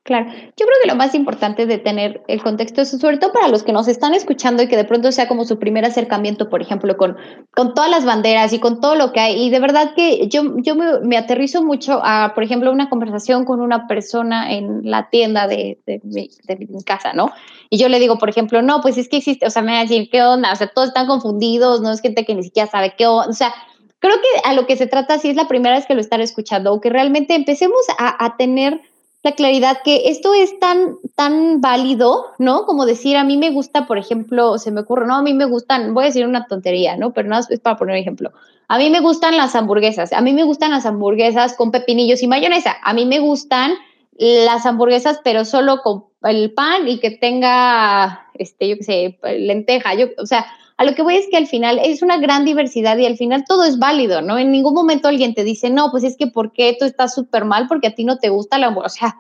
Claro, 0.04 0.32
yo 0.32 0.66
creo 0.66 0.78
que 0.82 0.90
lo 0.90 0.96
más 0.96 1.14
importante 1.14 1.68
de 1.68 1.78
tener 1.78 2.24
el 2.28 2.42
contexto 2.42 2.84
sobre 2.86 3.20
todo 3.20 3.32
para 3.32 3.50
los 3.50 3.62
que 3.62 3.72
nos 3.72 3.88
están 3.88 4.16
escuchando 4.16 4.64
y 4.64 4.68
que 4.68 4.76
de 4.76 4.84
pronto 4.84 5.12
sea 5.12 5.28
como 5.28 5.46
su 5.46 5.60
primer 5.60 5.86
acercamiento, 5.86 6.50
por 6.50 6.60
ejemplo, 6.60 6.98
con, 6.98 7.18
con 7.52 7.76
todas 7.76 7.92
las 7.92 8.04
banderas 8.04 8.52
y 8.52 8.60
con 8.60 8.82
todo 8.82 8.96
lo 8.96 9.12
que 9.12 9.20
hay. 9.20 9.40
Y 9.40 9.52
de 9.52 9.60
verdad 9.60 9.94
que 9.96 10.28
yo, 10.28 10.58
yo 10.58 10.76
me, 10.76 11.18
aterrizo 11.18 11.64
mucho 11.64 12.02
a, 12.04 12.34
por 12.34 12.44
ejemplo, 12.44 12.72
una 12.72 12.90
conversación 12.90 13.46
con 13.46 13.62
una 13.62 13.86
persona 13.88 14.52
en 14.52 14.90
la 14.90 15.12
tienda 15.12 15.48
de, 15.48 15.78
de, 15.86 16.02
mi, 16.04 16.84
casa, 16.84 17.14
¿no? 17.14 17.32
Y 17.70 17.78
yo 17.78 17.88
le 17.88 18.00
digo, 18.00 18.18
por 18.18 18.30
ejemplo, 18.30 18.64
no, 18.64 18.82
pues 18.82 18.98
es 18.98 19.08
que 19.08 19.18
existe, 19.18 19.46
o 19.46 19.52
sea, 19.52 19.62
me 19.62 19.74
va 19.74 19.80
a 19.80 19.84
decir, 19.84 20.10
¿qué 20.12 20.24
onda? 20.24 20.52
O 20.52 20.56
sea, 20.56 20.66
todos 20.66 20.88
están 20.88 21.06
confundidos, 21.06 21.80
no 21.82 21.92
es 21.92 22.02
gente 22.02 22.26
que 22.26 22.34
ni 22.34 22.42
siquiera 22.42 22.68
sabe 22.68 22.96
qué 22.98 23.06
onda, 23.06 23.30
o 23.30 23.34
sea, 23.34 23.54
creo 24.02 24.16
que 24.16 24.42
a 24.44 24.54
lo 24.54 24.66
que 24.66 24.76
se 24.76 24.88
trata, 24.88 25.20
si 25.20 25.30
es 25.30 25.36
la 25.36 25.48
primera 25.48 25.76
vez 25.76 25.86
que 25.86 25.94
lo 25.94 26.02
están 26.02 26.20
escuchando, 26.22 26.74
o 26.74 26.82
que 26.82 26.90
realmente 26.90 27.36
empecemos 27.36 27.86
a, 27.98 28.36
tener 28.36 28.82
la 29.24 29.34
claridad 29.34 29.78
que 29.86 30.10
esto 30.10 30.34
es 30.34 30.60
tan, 30.60 30.98
tan 31.16 31.62
válido, 31.62 32.26
¿no? 32.40 32.66
Como 32.66 32.88
decir, 32.88 33.16
a 33.16 33.24
mí 33.24 33.38
me 33.38 33.52
gusta, 33.52 33.86
por 33.86 34.00
ejemplo, 34.00 34.58
se 34.58 34.72
me 34.72 34.82
ocurre, 34.82 35.06
no, 35.06 35.18
a 35.18 35.22
mí 35.22 35.36
me 35.36 35.46
gustan, 35.46 35.94
voy 35.94 36.06
a 36.06 36.08
decir 36.08 36.26
una 36.26 36.48
tontería, 36.48 36.98
¿no? 36.98 37.14
Pero 37.14 37.30
no 37.30 37.38
es 37.38 37.60
para 37.60 37.78
poner 37.78 37.94
un 37.94 38.02
ejemplo. 38.02 38.32
A 38.68 38.80
mí 38.80 38.90
me 38.90 39.02
gustan 39.02 39.38
las 39.38 39.56
hamburguesas, 39.56 40.12
a 40.14 40.22
mí 40.22 40.34
me 40.34 40.44
gustan 40.44 40.72
las 40.72 40.88
hamburguesas 40.88 41.56
con 41.56 41.70
pepinillos 41.70 42.24
y 42.24 42.28
mayonesa, 42.28 42.78
a 42.82 42.94
mí 42.94 43.06
me 43.06 43.20
gustan 43.20 43.74
las 44.18 44.66
hamburguesas, 44.66 45.20
pero 45.24 45.46
solo 45.46 45.82
con 45.84 46.06
el 46.24 46.52
pan 46.54 46.88
y 46.88 47.00
que 47.00 47.12
tenga, 47.12 48.28
este, 48.34 48.70
yo 48.70 48.78
qué 48.78 48.84
sé, 48.84 49.20
lenteja, 49.38 49.94
yo, 49.94 50.08
o 50.18 50.26
sea, 50.26 50.48
a 50.82 50.84
lo 50.84 50.96
que 50.96 51.04
voy 51.04 51.16
es 51.16 51.28
que 51.30 51.38
al 51.38 51.46
final 51.46 51.80
es 51.84 52.02
una 52.02 52.18
gran 52.18 52.44
diversidad 52.44 52.98
y 52.98 53.06
al 53.06 53.16
final 53.16 53.44
todo 53.48 53.66
es 53.66 53.78
válido, 53.78 54.24
¿no? 54.24 54.40
En 54.40 54.52
ningún 54.52 54.74
momento 54.74 55.10
alguien 55.10 55.36
te 55.36 55.44
dice, 55.44 55.70
no, 55.70 55.92
pues 55.92 56.04
es 56.04 56.18
que 56.18 56.26
¿por 56.26 56.54
qué 56.54 56.76
tú 56.80 56.86
estás 56.86 57.14
súper 57.14 57.46
mal? 57.46 57.68
Porque 57.68 57.90
a 57.90 57.94
ti 57.94 58.04
no 58.04 58.18
te 58.18 58.30
gusta 58.30 58.58
la... 58.58 58.70
O 58.70 58.90
sea, 58.90 59.16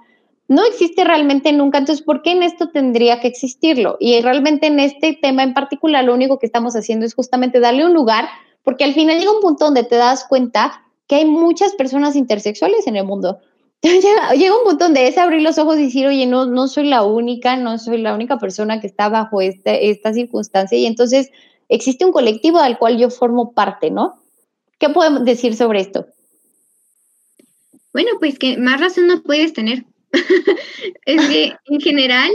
no 0.47 0.65
existe 0.65 1.04
realmente 1.04 1.54
nunca, 1.54 1.78
entonces, 1.78 2.04
¿por 2.04 2.24
qué 2.24 2.32
en 2.32 2.41
esto 2.41 2.69
tendría 2.69 3.19
que 3.19 3.28
existirlo? 3.28 3.97
Y 4.00 4.19
realmente 4.21 4.65
en 4.65 4.80
este 4.80 5.13
tema 5.21 5.43
en 5.43 5.54
particular, 5.54 6.04
lo 6.04 6.15
único 6.15 6.39
que 6.39 6.47
estamos 6.47 6.76
haciendo 6.76 7.06
es 7.06 7.13
justamente 7.13 7.60
darle 7.60 7.86
un 7.86 7.93
lugar, 7.93 8.28
porque 8.63 8.84
al 8.84 8.95
final 8.95 9.19
llega 9.19 9.32
un 9.32 9.41
punto 9.41 9.65
donde 9.65 9.84
te 9.84 9.97
das 9.97 10.26
cuenta 10.28 10.82
que 11.06 11.17
hay 11.17 11.26
muchas 11.26 11.76
personas 11.76 12.15
intersexuales 12.15 12.88
en 12.88 12.95
el 12.95 13.06
mundo. 13.06 13.38
Llega, 13.84 14.34
llega, 14.36 14.56
un 14.56 14.63
punto 14.63 14.86
donde 14.86 15.08
es 15.08 15.17
abrir 15.17 15.41
los 15.41 15.58
ojos 15.58 15.80
y 15.80 15.86
decir, 15.86 16.06
oye, 16.06 16.28
no, 16.28 16.45
no 16.45 16.67
soy 16.67 16.84
la 16.84 17.04
única, 17.04 17.56
no 17.56 17.80
soy 17.80 17.97
la 17.97 18.13
única 18.13 18.38
persona 18.38 18.80
que 18.80 18.86
está 18.86 19.10
bajo 19.10 19.41
este, 19.41 19.89
esta 19.89 20.13
circunstancia. 20.13 20.78
Y 20.78 20.86
entonces 20.86 21.32
existe 21.71 22.05
un 22.05 22.12
colectivo 22.12 22.60
al 22.60 22.77
cual 22.77 22.97
yo 22.97 23.10
formo 23.10 23.53
parte, 23.53 23.89
¿no? 23.89 24.21
¿Qué 24.77 24.89
podemos 24.89 25.23
decir 25.25 25.55
sobre 25.55 25.79
esto? 25.79 26.05
Bueno, 27.93 28.12
pues 28.19 28.38
que 28.38 28.57
más 28.57 28.79
razón 28.79 29.07
no 29.07 29.23
puedes 29.23 29.53
tener. 29.53 29.86
es 31.05 31.27
que 31.27 31.53
en 31.65 31.79
general, 31.79 32.29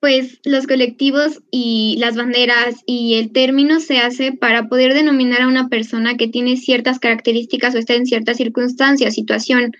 pues 0.00 0.38
los 0.44 0.66
colectivos 0.66 1.40
y 1.50 1.96
las 1.98 2.16
banderas 2.16 2.76
y 2.86 3.14
el 3.14 3.32
término 3.32 3.80
se 3.80 3.98
hace 3.98 4.32
para 4.32 4.68
poder 4.68 4.94
denominar 4.94 5.42
a 5.42 5.48
una 5.48 5.68
persona 5.68 6.16
que 6.16 6.28
tiene 6.28 6.56
ciertas 6.56 7.00
características 7.00 7.74
o 7.74 7.78
está 7.78 7.94
en 7.94 8.06
cierta 8.06 8.34
circunstancia, 8.34 9.10
situación. 9.10 9.72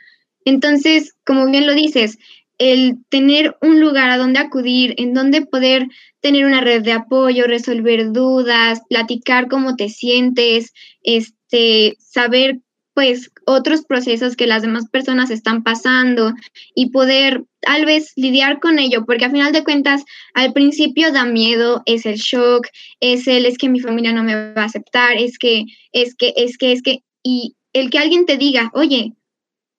Entonces, 0.44 1.14
como 1.24 1.46
bien 1.46 1.66
lo 1.66 1.74
dices, 1.74 2.18
el 2.58 2.96
tener 3.08 3.56
un 3.62 3.80
lugar 3.80 4.10
a 4.10 4.18
donde 4.18 4.40
acudir, 4.40 4.94
en 4.98 5.14
donde 5.14 5.46
poder 5.46 5.86
tener 6.20 6.44
una 6.44 6.60
red 6.60 6.82
de 6.82 6.92
apoyo, 6.92 7.46
resolver 7.46 8.12
dudas, 8.12 8.80
platicar 8.88 9.48
cómo 9.48 9.76
te 9.76 9.88
sientes, 9.88 10.72
este, 11.02 11.96
saber 12.00 12.58
pues 12.94 13.30
otros 13.46 13.84
procesos 13.84 14.34
que 14.34 14.48
las 14.48 14.62
demás 14.62 14.88
personas 14.90 15.30
están 15.30 15.62
pasando 15.62 16.32
y 16.74 16.90
poder 16.90 17.44
tal 17.60 17.84
vez 17.84 18.12
lidiar 18.16 18.58
con 18.58 18.80
ello, 18.80 19.06
porque 19.06 19.24
a 19.24 19.30
final 19.30 19.52
de 19.52 19.62
cuentas 19.62 20.02
al 20.34 20.52
principio 20.52 21.12
da 21.12 21.24
miedo, 21.24 21.82
es 21.86 22.06
el 22.06 22.16
shock, 22.16 22.66
es 22.98 23.28
el 23.28 23.46
es 23.46 23.56
que 23.56 23.68
mi 23.68 23.78
familia 23.78 24.12
no 24.12 24.24
me 24.24 24.34
va 24.52 24.62
a 24.62 24.64
aceptar, 24.64 25.16
es 25.16 25.38
que 25.38 25.64
es 25.92 26.16
que 26.16 26.32
es 26.36 26.58
que 26.58 26.72
es 26.72 26.82
que 26.82 27.04
y 27.22 27.54
el 27.72 27.90
que 27.90 27.98
alguien 28.00 28.26
te 28.26 28.36
diga, 28.36 28.72
"Oye, 28.74 29.12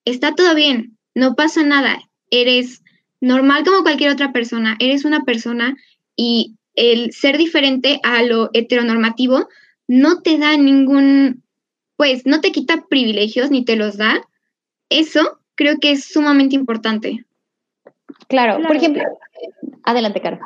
está 0.05 0.33
todo 0.33 0.55
bien, 0.55 0.97
no 1.13 1.35
pasa 1.35 1.61
nada, 1.63 1.99
eres 2.31 2.83
normal 3.21 3.63
como 3.65 3.83
cualquier 3.83 4.11
otra 4.11 4.31
persona, 4.31 4.75
eres 4.79 5.05
una 5.05 5.23
persona 5.23 5.75
y 6.15 6.55
el 6.75 7.11
ser 7.11 7.37
diferente 7.37 7.99
a 8.03 8.23
lo 8.23 8.49
heteronormativo 8.53 9.47
no 9.87 10.21
te 10.21 10.37
da 10.37 10.55
ningún, 10.55 11.43
pues 11.97 12.25
no 12.25 12.41
te 12.41 12.51
quita 12.51 12.85
privilegios 12.89 13.51
ni 13.51 13.65
te 13.65 13.75
los 13.75 13.97
da. 13.97 14.21
Eso 14.89 15.39
creo 15.55 15.77
que 15.81 15.91
es 15.91 16.05
sumamente 16.05 16.55
importante. 16.55 17.25
Claro, 18.27 18.65
por 18.65 18.75
ejemplo, 18.75 19.03
adelante, 19.83 20.21
Caro. 20.21 20.39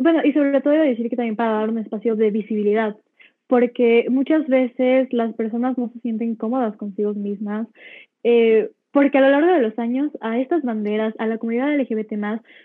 bueno, 0.00 0.20
y 0.24 0.32
sobre 0.32 0.60
todo 0.60 0.74
decir 0.74 1.08
que 1.08 1.16
también 1.16 1.36
para 1.36 1.52
dar 1.52 1.70
un 1.70 1.78
espacio 1.78 2.16
de 2.16 2.30
visibilidad, 2.30 2.96
porque 3.46 4.06
muchas 4.10 4.46
veces 4.48 5.12
las 5.12 5.32
personas 5.34 5.78
no 5.78 5.90
se 5.92 6.00
sienten 6.00 6.34
cómodas 6.34 6.76
consigo 6.76 7.14
mismas. 7.14 7.68
Eh, 8.22 8.70
porque 8.92 9.18
a 9.18 9.20
lo 9.20 9.30
largo 9.30 9.52
de 9.52 9.62
los 9.62 9.78
años 9.78 10.10
a 10.20 10.38
estas 10.38 10.62
banderas, 10.62 11.14
a 11.18 11.26
la 11.26 11.38
comunidad 11.38 11.76
LGBT 11.76 12.12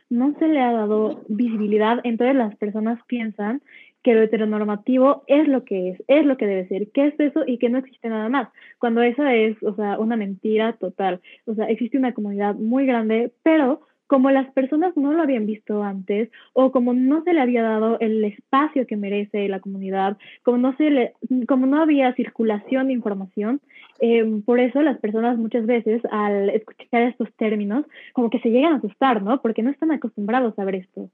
no 0.10 0.36
se 0.40 0.48
le 0.48 0.60
ha 0.62 0.72
dado 0.72 1.24
visibilidad, 1.28 2.00
entonces 2.04 2.36
las 2.36 2.56
personas 2.56 3.00
piensan 3.08 3.62
que 4.06 4.14
lo 4.14 4.22
heteronormativo 4.22 5.24
es 5.26 5.48
lo 5.48 5.66
que 5.66 5.90
es, 5.90 6.04
es 6.08 6.26
lo 6.26 6.38
que 6.38 6.46
debe 6.46 6.68
ser, 6.68 6.92
que 6.92 7.08
es 7.08 7.20
eso 7.20 7.42
y 7.46 7.58
que 7.58 7.70
no 7.70 7.80
existe 7.80 8.08
nada 8.08 8.30
más, 8.30 8.50
cuando 8.78 9.02
esa 9.02 9.34
es, 9.34 9.62
o 9.64 9.76
sea, 9.76 9.98
una 9.98 10.16
mentira 10.16 10.74
total. 10.74 11.22
O 11.46 11.56
sea, 11.56 11.66
existe 11.66 11.98
una 11.98 12.14
comunidad 12.14 12.54
muy 12.54 12.86
grande, 12.86 13.32
pero 13.42 13.82
como 14.08 14.30
las 14.30 14.52
personas 14.54 14.96
no 14.96 15.14
lo 15.14 15.24
habían 15.24 15.46
visto 15.46 15.82
antes 15.82 16.30
o 16.54 16.72
como 16.72 16.94
no 16.94 17.24
se 17.24 17.34
le 17.34 17.42
había 17.42 17.64
dado 17.64 18.00
el 18.00 18.24
espacio 18.24 18.86
que 18.86 18.98
merece 18.98 19.48
la 19.48 19.60
comunidad, 19.60 20.18
como 20.44 20.60
no, 20.60 20.78
se 20.78 20.90
le, 20.90 21.14
como 21.48 21.66
no 21.66 21.82
había 21.82 22.14
circulación 22.14 22.88
de 22.88 22.94
información, 22.94 23.62
em, 24.00 24.42
por 24.42 24.60
eso 24.60 24.82
las 24.82 25.00
personas 25.00 25.38
muchas 25.38 25.66
veces 25.66 26.02
al 26.12 26.50
escuchar 26.50 27.04
estos 27.04 27.32
términos 27.34 27.86
como 28.14 28.30
que 28.30 28.40
se 28.40 28.50
llegan 28.50 28.74
a 28.74 28.78
asustar, 28.78 29.22
¿no? 29.22 29.42
Porque 29.42 29.64
no 29.64 29.72
están 29.72 29.92
acostumbrados 29.92 30.58
a 30.58 30.66
ver 30.66 30.76
esto. 30.76 31.10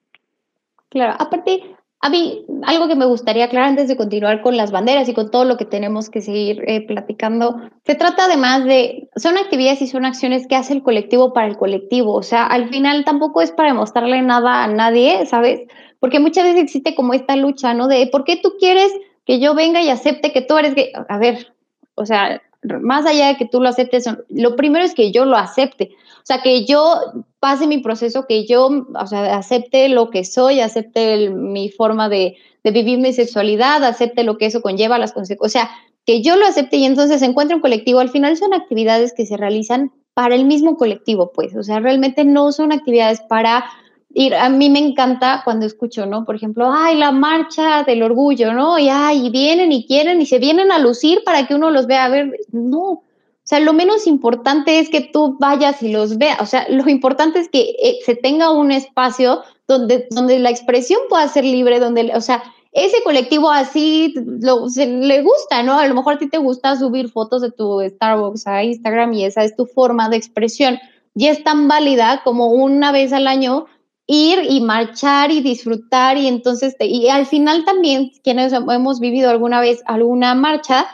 Claro, 0.89 1.15
aparte, 1.19 1.61
a 2.01 2.09
mí, 2.09 2.45
algo 2.63 2.87
que 2.87 2.95
me 2.95 3.05
gustaría 3.05 3.45
aclarar 3.45 3.69
antes 3.69 3.87
de 3.87 3.95
continuar 3.95 4.41
con 4.41 4.57
las 4.57 4.71
banderas 4.71 5.07
y 5.07 5.13
con 5.13 5.31
todo 5.31 5.45
lo 5.45 5.57
que 5.57 5.65
tenemos 5.65 6.09
que 6.09 6.21
seguir 6.21 6.63
eh, 6.67 6.85
platicando, 6.85 7.61
se 7.85 7.95
trata 7.95 8.25
además 8.25 8.65
de, 8.65 9.09
son 9.15 9.37
actividades 9.37 9.81
y 9.81 9.87
son 9.87 10.05
acciones 10.05 10.47
que 10.47 10.55
hace 10.55 10.73
el 10.73 10.83
colectivo 10.83 11.33
para 11.33 11.47
el 11.47 11.57
colectivo, 11.57 12.13
o 12.13 12.23
sea, 12.23 12.45
al 12.45 12.69
final 12.69 13.05
tampoco 13.05 13.41
es 13.41 13.51
para 13.51 13.69
demostrarle 13.69 14.21
nada 14.21 14.63
a 14.63 14.67
nadie, 14.67 15.25
¿sabes? 15.25 15.61
porque 16.01 16.19
muchas 16.19 16.45
veces 16.45 16.63
existe 16.63 16.95
como 16.95 17.13
esta 17.13 17.35
lucha, 17.35 17.75
¿no? 17.75 17.87
De 17.87 18.07
por 18.07 18.23
qué 18.23 18.35
tú 18.35 18.55
quieres 18.59 18.91
que 19.23 19.39
yo 19.39 19.53
venga 19.53 19.83
y 19.83 19.89
acepte 19.89 20.33
que 20.33 20.41
tú 20.41 20.57
eres 20.57 20.73
gay. 20.73 20.91
A 21.07 21.19
ver, 21.19 21.53
o 21.93 22.07
sea, 22.07 22.41
más 22.81 23.05
allá 23.05 23.27
de 23.27 23.37
que 23.37 23.45
tú 23.45 23.61
lo 23.61 23.69
aceptes, 23.69 24.05
lo 24.29 24.55
primero 24.55 24.85
es 24.85 24.93
que 24.93 25.11
yo 25.11 25.25
lo 25.25 25.37
acepte. 25.37 25.91
O 26.17 26.25
sea, 26.25 26.41
que 26.41 26.65
yo 26.65 26.95
pase 27.39 27.65
mi 27.65 27.79
proceso, 27.79 28.25
que 28.27 28.45
yo, 28.45 28.67
o 28.67 29.07
sea, 29.07 29.37
acepte 29.37 29.89
lo 29.89 30.11
que 30.11 30.23
soy, 30.23 30.59
acepte 30.59 31.29
mi 31.29 31.69
forma 31.69 32.09
de, 32.09 32.37
de, 32.63 32.71
vivir 32.71 32.99
mi 32.99 33.13
sexualidad, 33.13 33.83
acepte 33.83 34.23
lo 34.23 34.37
que 34.37 34.45
eso 34.45 34.61
conlleva, 34.61 34.99
las 34.99 35.13
consecuencias. 35.13 35.63
O 35.63 35.67
sea, 35.67 35.71
que 36.05 36.21
yo 36.21 36.35
lo 36.35 36.45
acepte 36.45 36.77
y 36.77 36.85
entonces 36.85 37.21
encuentre 37.21 37.55
un 37.55 37.61
colectivo. 37.61 37.99
Al 37.99 38.09
final 38.09 38.37
son 38.37 38.53
actividades 38.53 39.13
que 39.13 39.25
se 39.25 39.37
realizan 39.37 39.91
para 40.13 40.35
el 40.35 40.45
mismo 40.45 40.77
colectivo, 40.77 41.31
pues. 41.33 41.55
O 41.55 41.63
sea, 41.63 41.79
realmente 41.79 42.25
no 42.25 42.51
son 42.51 42.71
actividades 42.71 43.21
para 43.21 43.65
ir. 44.13 44.35
A 44.35 44.49
mí 44.49 44.69
me 44.69 44.79
encanta 44.79 45.41
cuando 45.43 45.65
escucho, 45.65 46.05
¿no? 46.05 46.25
Por 46.25 46.35
ejemplo, 46.35 46.71
ay, 46.71 46.97
la 46.97 47.11
marcha 47.11 47.83
del 47.83 48.03
orgullo, 48.03 48.53
¿no? 48.53 48.79
Y 48.79 48.89
ay, 48.89 49.29
vienen 49.29 49.71
y 49.71 49.85
quieren 49.85 50.21
y 50.21 50.25
se 50.25 50.39
vienen 50.39 50.71
a 50.71 50.79
lucir 50.79 51.23
para 51.23 51.47
que 51.47 51.55
uno 51.55 51.69
los 51.69 51.87
vea. 51.87 52.05
A 52.05 52.09
ver, 52.09 52.31
no 52.51 53.03
o 53.43 53.47
sea, 53.51 53.59
lo 53.59 53.73
menos 53.73 54.05
importante 54.05 54.79
es 54.79 54.89
que 54.89 55.01
tú 55.01 55.35
vayas 55.39 55.81
y 55.81 55.91
los 55.91 56.17
veas. 56.17 56.39
O 56.41 56.45
sea, 56.45 56.67
lo 56.69 56.87
importante 56.87 57.39
es 57.39 57.49
que 57.49 57.75
eh, 57.81 57.97
se 58.05 58.15
tenga 58.15 58.51
un 58.51 58.71
espacio 58.71 59.41
donde, 59.67 60.07
donde 60.11 60.37
la 60.39 60.51
expresión 60.51 61.01
pueda 61.09 61.27
ser 61.27 61.43
libre, 61.43 61.79
donde, 61.79 62.11
o 62.15 62.21
sea, 62.21 62.43
ese 62.71 63.01
colectivo 63.03 63.49
así 63.49 64.13
lo, 64.15 64.67
le 64.67 65.21
gusta, 65.23 65.63
¿no? 65.63 65.79
A 65.79 65.87
lo 65.87 65.95
mejor 65.95 66.13
a 66.13 66.17
ti 66.19 66.29
te 66.29 66.37
gusta 66.37 66.77
subir 66.77 67.09
fotos 67.09 67.41
de 67.41 67.51
tu 67.51 67.81
Starbucks 67.81 68.47
a 68.47 68.63
Instagram 68.63 69.11
y 69.13 69.25
esa 69.25 69.43
es 69.43 69.55
tu 69.55 69.65
forma 69.65 70.07
de 70.07 70.17
expresión. 70.17 70.79
Y 71.15 71.27
es 71.27 71.43
tan 71.43 71.67
válida 71.67 72.21
como 72.23 72.51
una 72.51 72.91
vez 72.91 73.11
al 73.11 73.27
año 73.27 73.65
ir 74.07 74.39
y 74.49 74.61
marchar 74.61 75.31
y 75.31 75.41
disfrutar 75.41 76.17
y 76.17 76.27
entonces, 76.27 76.75
y 76.79 77.07
al 77.09 77.25
final 77.25 77.65
también, 77.65 78.11
quienes 78.23 78.53
hemos 78.53 78.99
vivido 78.99 79.29
alguna 79.29 79.61
vez 79.61 79.81
alguna 79.85 80.35
marcha, 80.35 80.87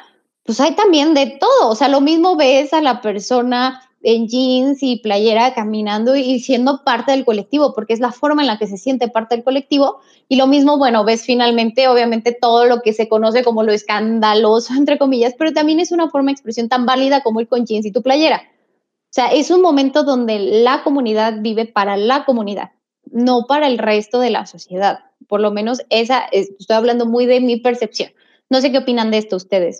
pues 0.43 0.59
hay 0.59 0.75
también 0.75 1.13
de 1.13 1.37
todo. 1.39 1.69
O 1.69 1.75
sea, 1.75 1.89
lo 1.89 2.01
mismo 2.01 2.35
ves 2.35 2.73
a 2.73 2.81
la 2.81 3.01
persona 3.01 3.81
en 4.01 4.27
jeans 4.27 4.83
y 4.83 4.97
playera 4.97 5.53
caminando 5.53 6.15
y 6.15 6.39
siendo 6.39 6.83
parte 6.85 7.11
del 7.11 7.25
colectivo, 7.25 7.73
porque 7.73 7.93
es 7.93 7.99
la 7.99 8.11
forma 8.11 8.41
en 8.41 8.47
la 8.47 8.57
que 8.57 8.67
se 8.67 8.77
siente 8.77 9.09
parte 9.09 9.35
del 9.35 9.43
colectivo. 9.43 9.99
Y 10.29 10.37
lo 10.37 10.47
mismo, 10.47 10.77
bueno, 10.77 11.03
ves 11.03 11.23
finalmente, 11.23 11.87
obviamente, 11.89 12.31
todo 12.39 12.65
lo 12.65 12.81
que 12.81 12.93
se 12.93 13.09
conoce 13.09 13.43
como 13.43 13.63
lo 13.63 13.73
escandaloso, 13.73 14.73
entre 14.77 14.97
comillas, 14.97 15.33
pero 15.37 15.51
también 15.51 15.79
es 15.79 15.91
una 15.91 16.09
forma 16.09 16.27
de 16.27 16.33
expresión 16.33 16.69
tan 16.69 16.85
válida 16.85 17.21
como 17.21 17.41
ir 17.41 17.49
con 17.49 17.65
jeans 17.65 17.85
y 17.85 17.91
tu 17.91 18.01
playera. 18.01 18.43
O 18.47 19.13
sea, 19.17 19.27
es 19.27 19.51
un 19.51 19.61
momento 19.61 20.03
donde 20.03 20.39
la 20.39 20.83
comunidad 20.83 21.41
vive 21.41 21.65
para 21.65 21.97
la 21.97 22.23
comunidad, 22.23 22.71
no 23.11 23.45
para 23.47 23.67
el 23.67 23.77
resto 23.77 24.19
de 24.19 24.29
la 24.29 24.45
sociedad. 24.45 24.99
Por 25.27 25.41
lo 25.41 25.51
menos 25.51 25.81
esa, 25.89 26.25
estoy 26.31 26.75
hablando 26.75 27.05
muy 27.05 27.25
de 27.25 27.41
mi 27.41 27.57
percepción. 27.57 28.11
No 28.49 28.61
sé 28.61 28.71
qué 28.71 28.79
opinan 28.79 29.11
de 29.11 29.17
esto 29.17 29.35
ustedes. 29.35 29.79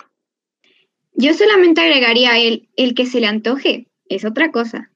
Yo 1.14 1.34
solamente 1.34 1.82
agregaría 1.82 2.38
el, 2.38 2.70
el 2.76 2.94
que 2.94 3.06
se 3.06 3.20
le 3.20 3.28
antoje, 3.28 3.88
es 4.08 4.26
otra 4.26 4.52
cosa. 4.52 4.92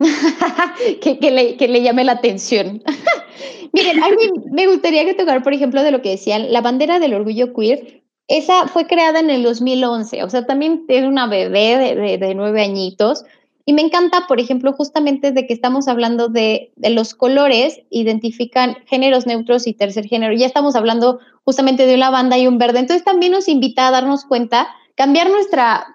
que, 1.00 1.18
que, 1.18 1.30
le, 1.30 1.56
que, 1.56 1.68
le, 1.68 1.82
llame 1.82 2.04
la 2.04 2.12
atención. 2.12 2.82
Miren, 3.72 4.02
a 4.02 4.08
mí 4.10 4.16
me 4.52 4.66
gustaría 4.66 5.04
que 5.04 5.14
tocar, 5.14 5.42
por 5.42 5.52
ejemplo, 5.52 5.82
de 5.82 5.90
lo 5.90 6.02
que 6.02 6.10
decían, 6.10 6.52
la 6.52 6.60
bandera 6.60 7.00
del 7.00 7.14
orgullo 7.14 7.52
queer. 7.54 8.02
Esa 8.28 8.68
fue 8.68 8.86
creada 8.86 9.20
en 9.20 9.30
el 9.30 9.42
2011, 9.42 10.22
o 10.22 10.30
sea, 10.30 10.46
también 10.46 10.84
es 10.88 11.04
una 11.04 11.26
bebé 11.26 11.76
de, 11.76 11.94
de, 11.94 12.18
de 12.18 12.34
nueve 12.34 12.62
añitos. 12.62 13.24
Y 13.66 13.72
me 13.72 13.82
encanta, 13.82 14.26
por 14.28 14.40
ejemplo, 14.40 14.74
justamente 14.74 15.32
de 15.32 15.46
que 15.46 15.54
estamos 15.54 15.88
hablando 15.88 16.28
de, 16.28 16.72
los 16.76 17.14
colores, 17.14 17.80
identifican 17.88 18.76
géneros 18.86 19.26
neutros 19.26 19.66
y 19.66 19.72
tercer 19.72 20.06
género. 20.06 20.34
Ya 20.34 20.46
estamos 20.46 20.76
hablando 20.76 21.18
justamente 21.44 21.86
de 21.86 21.94
una 21.94 22.10
banda 22.10 22.36
y 22.36 22.46
un 22.46 22.58
verde. 22.58 22.80
Entonces 22.80 23.04
también 23.04 23.32
nos 23.32 23.48
invita 23.48 23.88
a 23.88 23.90
darnos 23.90 24.26
cuenta 24.26 24.68
cambiar 24.96 25.30
nuestra, 25.30 25.86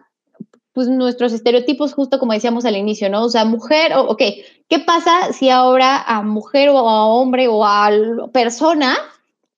pues 0.73 0.87
nuestros 0.87 1.31
estereotipos, 1.31 1.93
justo 1.93 2.17
como 2.17 2.33
decíamos 2.33 2.65
al 2.65 2.75
inicio, 2.75 3.07
¿no? 3.07 3.23
O 3.23 3.29
sea, 3.29 3.45
mujer, 3.45 3.93
o, 3.93 4.01
ok, 4.09 4.21
¿qué 4.67 4.79
pasa 4.79 5.31
si 5.31 5.51
ahora 5.51 6.01
a 6.01 6.23
mujer 6.23 6.69
o 6.69 6.89
a 6.89 7.05
hombre 7.05 7.47
o 7.47 7.63
a 7.63 7.91
persona 8.33 8.97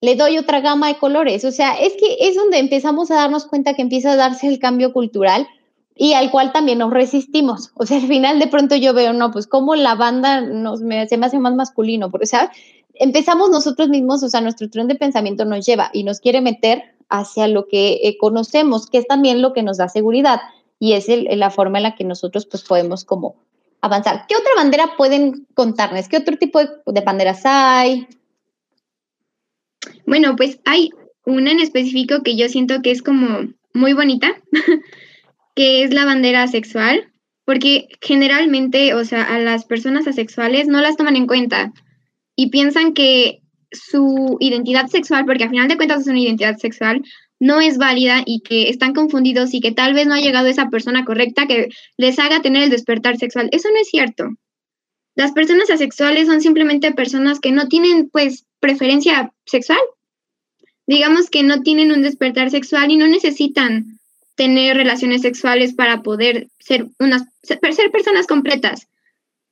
le 0.01 0.15
doy 0.17 0.37
otra 0.37 0.59
gama 0.59 0.89
de 0.89 0.97
colores? 0.97 1.45
O 1.45 1.51
sea, 1.51 1.75
es 1.75 1.93
que 1.93 2.27
es 2.27 2.35
donde 2.35 2.59
empezamos 2.59 3.09
a 3.09 3.15
darnos 3.15 3.45
cuenta 3.45 3.73
que 3.73 3.83
empieza 3.83 4.11
a 4.11 4.17
darse 4.17 4.47
el 4.47 4.59
cambio 4.59 4.91
cultural 4.91 5.47
y 6.01 6.13
al 6.13 6.31
cual 6.31 6.51
también 6.51 6.79
nos 6.79 6.91
resistimos. 6.91 7.69
O 7.75 7.85
sea, 7.85 7.97
al 7.97 8.07
final 8.07 8.39
de 8.39 8.47
pronto 8.47 8.75
yo 8.75 8.91
veo, 8.91 9.13
no, 9.13 9.29
pues 9.29 9.45
como 9.45 9.75
la 9.75 9.93
banda 9.93 10.41
nos, 10.41 10.81
me, 10.81 11.07
se 11.07 11.15
me 11.15 11.27
hace 11.27 11.37
más 11.37 11.53
masculino, 11.53 12.09
porque, 12.09 12.25
¿sabes? 12.25 12.49
Empezamos 12.95 13.51
nosotros 13.51 13.87
mismos, 13.89 14.23
o 14.23 14.27
sea, 14.27 14.41
nuestro 14.41 14.67
tren 14.67 14.87
de 14.87 14.95
pensamiento 14.95 15.45
nos 15.45 15.63
lleva 15.63 15.91
y 15.93 16.03
nos 16.03 16.19
quiere 16.19 16.41
meter 16.41 16.95
hacia 17.07 17.47
lo 17.47 17.67
que 17.67 17.99
eh, 18.01 18.17
conocemos, 18.17 18.87
que 18.87 18.97
es 18.97 19.05
también 19.05 19.43
lo 19.43 19.53
que 19.53 19.61
nos 19.61 19.77
da 19.77 19.89
seguridad 19.89 20.41
y 20.79 20.93
es 20.93 21.05
la 21.07 21.51
forma 21.51 21.77
en 21.77 21.83
la 21.83 21.95
que 21.95 22.03
nosotros 22.03 22.47
pues 22.47 22.63
podemos 22.63 23.05
como 23.05 23.35
avanzar. 23.79 24.25
¿Qué 24.27 24.35
otra 24.35 24.53
bandera 24.55 24.95
pueden 24.97 25.45
contarles? 25.53 26.09
¿Qué 26.09 26.17
otro 26.17 26.35
tipo 26.35 26.61
de, 26.61 27.01
banderas 27.05 27.41
hay? 27.43 28.07
Bueno, 30.07 30.35
pues 30.35 30.59
hay 30.65 30.89
una 31.27 31.51
en 31.51 31.59
específico 31.59 32.23
que 32.23 32.35
yo 32.35 32.49
siento 32.49 32.81
que 32.81 32.89
es 32.89 33.03
como 33.03 33.53
muy 33.75 33.93
bonita, 33.93 34.29
que 35.55 35.83
es 35.83 35.93
la 35.93 36.05
bandera 36.05 36.47
sexual, 36.47 37.11
porque 37.45 37.87
generalmente, 38.01 38.93
o 38.93 39.03
sea, 39.03 39.23
a 39.23 39.39
las 39.39 39.65
personas 39.65 40.07
asexuales 40.07 40.67
no 40.67 40.81
las 40.81 40.97
toman 40.97 41.15
en 41.15 41.27
cuenta 41.27 41.73
y 42.35 42.49
piensan 42.49 42.93
que 42.93 43.41
su 43.71 44.37
identidad 44.39 44.87
sexual, 44.87 45.25
porque 45.25 45.43
al 45.43 45.49
final 45.49 45.67
de 45.67 45.77
cuentas 45.77 46.01
es 46.01 46.07
una 46.07 46.19
identidad 46.19 46.57
sexual, 46.57 47.03
no 47.39 47.59
es 47.59 47.77
válida 47.77 48.21
y 48.25 48.41
que 48.41 48.69
están 48.69 48.93
confundidos 48.93 49.53
y 49.53 49.61
que 49.61 49.71
tal 49.71 49.93
vez 49.93 50.05
no 50.05 50.13
ha 50.13 50.21
llegado 50.21 50.47
esa 50.47 50.69
persona 50.69 51.05
correcta 51.05 51.47
que 51.47 51.69
les 51.97 52.19
haga 52.19 52.41
tener 52.41 52.63
el 52.63 52.69
despertar 52.69 53.17
sexual. 53.17 53.49
Eso 53.51 53.69
no 53.69 53.77
es 53.81 53.89
cierto. 53.89 54.29
Las 55.15 55.31
personas 55.31 55.69
asexuales 55.69 56.27
son 56.27 56.41
simplemente 56.41 56.93
personas 56.93 57.39
que 57.39 57.51
no 57.51 57.67
tienen 57.67 58.09
pues 58.09 58.45
preferencia 58.59 59.33
sexual. 59.45 59.79
Digamos 60.85 61.29
que 61.29 61.43
no 61.43 61.61
tienen 61.61 61.91
un 61.91 62.03
despertar 62.03 62.51
sexual 62.51 62.91
y 62.91 62.97
no 62.97 63.07
necesitan 63.07 63.90
tener 64.41 64.75
relaciones 64.75 65.21
sexuales 65.21 65.75
para 65.75 66.01
poder 66.01 66.47
ser 66.57 66.87
unas 66.97 67.25
ser 67.43 67.59
personas 67.59 68.25
completas. 68.25 68.87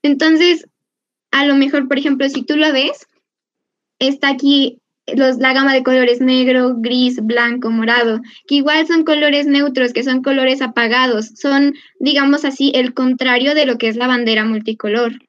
Entonces, 0.02 0.68
a 1.30 1.46
lo 1.46 1.54
mejor, 1.54 1.88
por 1.88 2.00
ejemplo, 2.00 2.28
si 2.28 2.42
tú 2.42 2.58
lo 2.58 2.74
ves, 2.74 3.06
está 4.00 4.30
aquí 4.30 4.80
los, 5.06 5.38
la 5.38 5.54
gama 5.54 5.76
de 5.76 5.84
colores 5.84 6.22
negro, 6.22 6.74
gris, 6.76 7.24
blanco, 7.24 7.70
morado, 7.70 8.20
que 8.48 8.56
igual 8.56 8.88
son 8.88 9.04
colores 9.04 9.46
neutros, 9.46 9.94
que 9.94 10.02
son 10.02 10.24
colores 10.24 10.60
apagados, 10.64 11.34
son, 11.36 11.76
digamos 12.00 12.44
así, 12.44 12.72
el 12.74 12.96
contrario 12.96 13.54
de 13.54 13.68
lo 13.68 13.78
que 13.78 13.90
es 13.90 13.96
la 13.96 14.08
bandera 14.08 14.44
multicolor. 14.44 15.20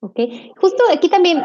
Ok, 0.00 0.20
justo 0.58 0.84
aquí 0.92 1.08
también 1.08 1.42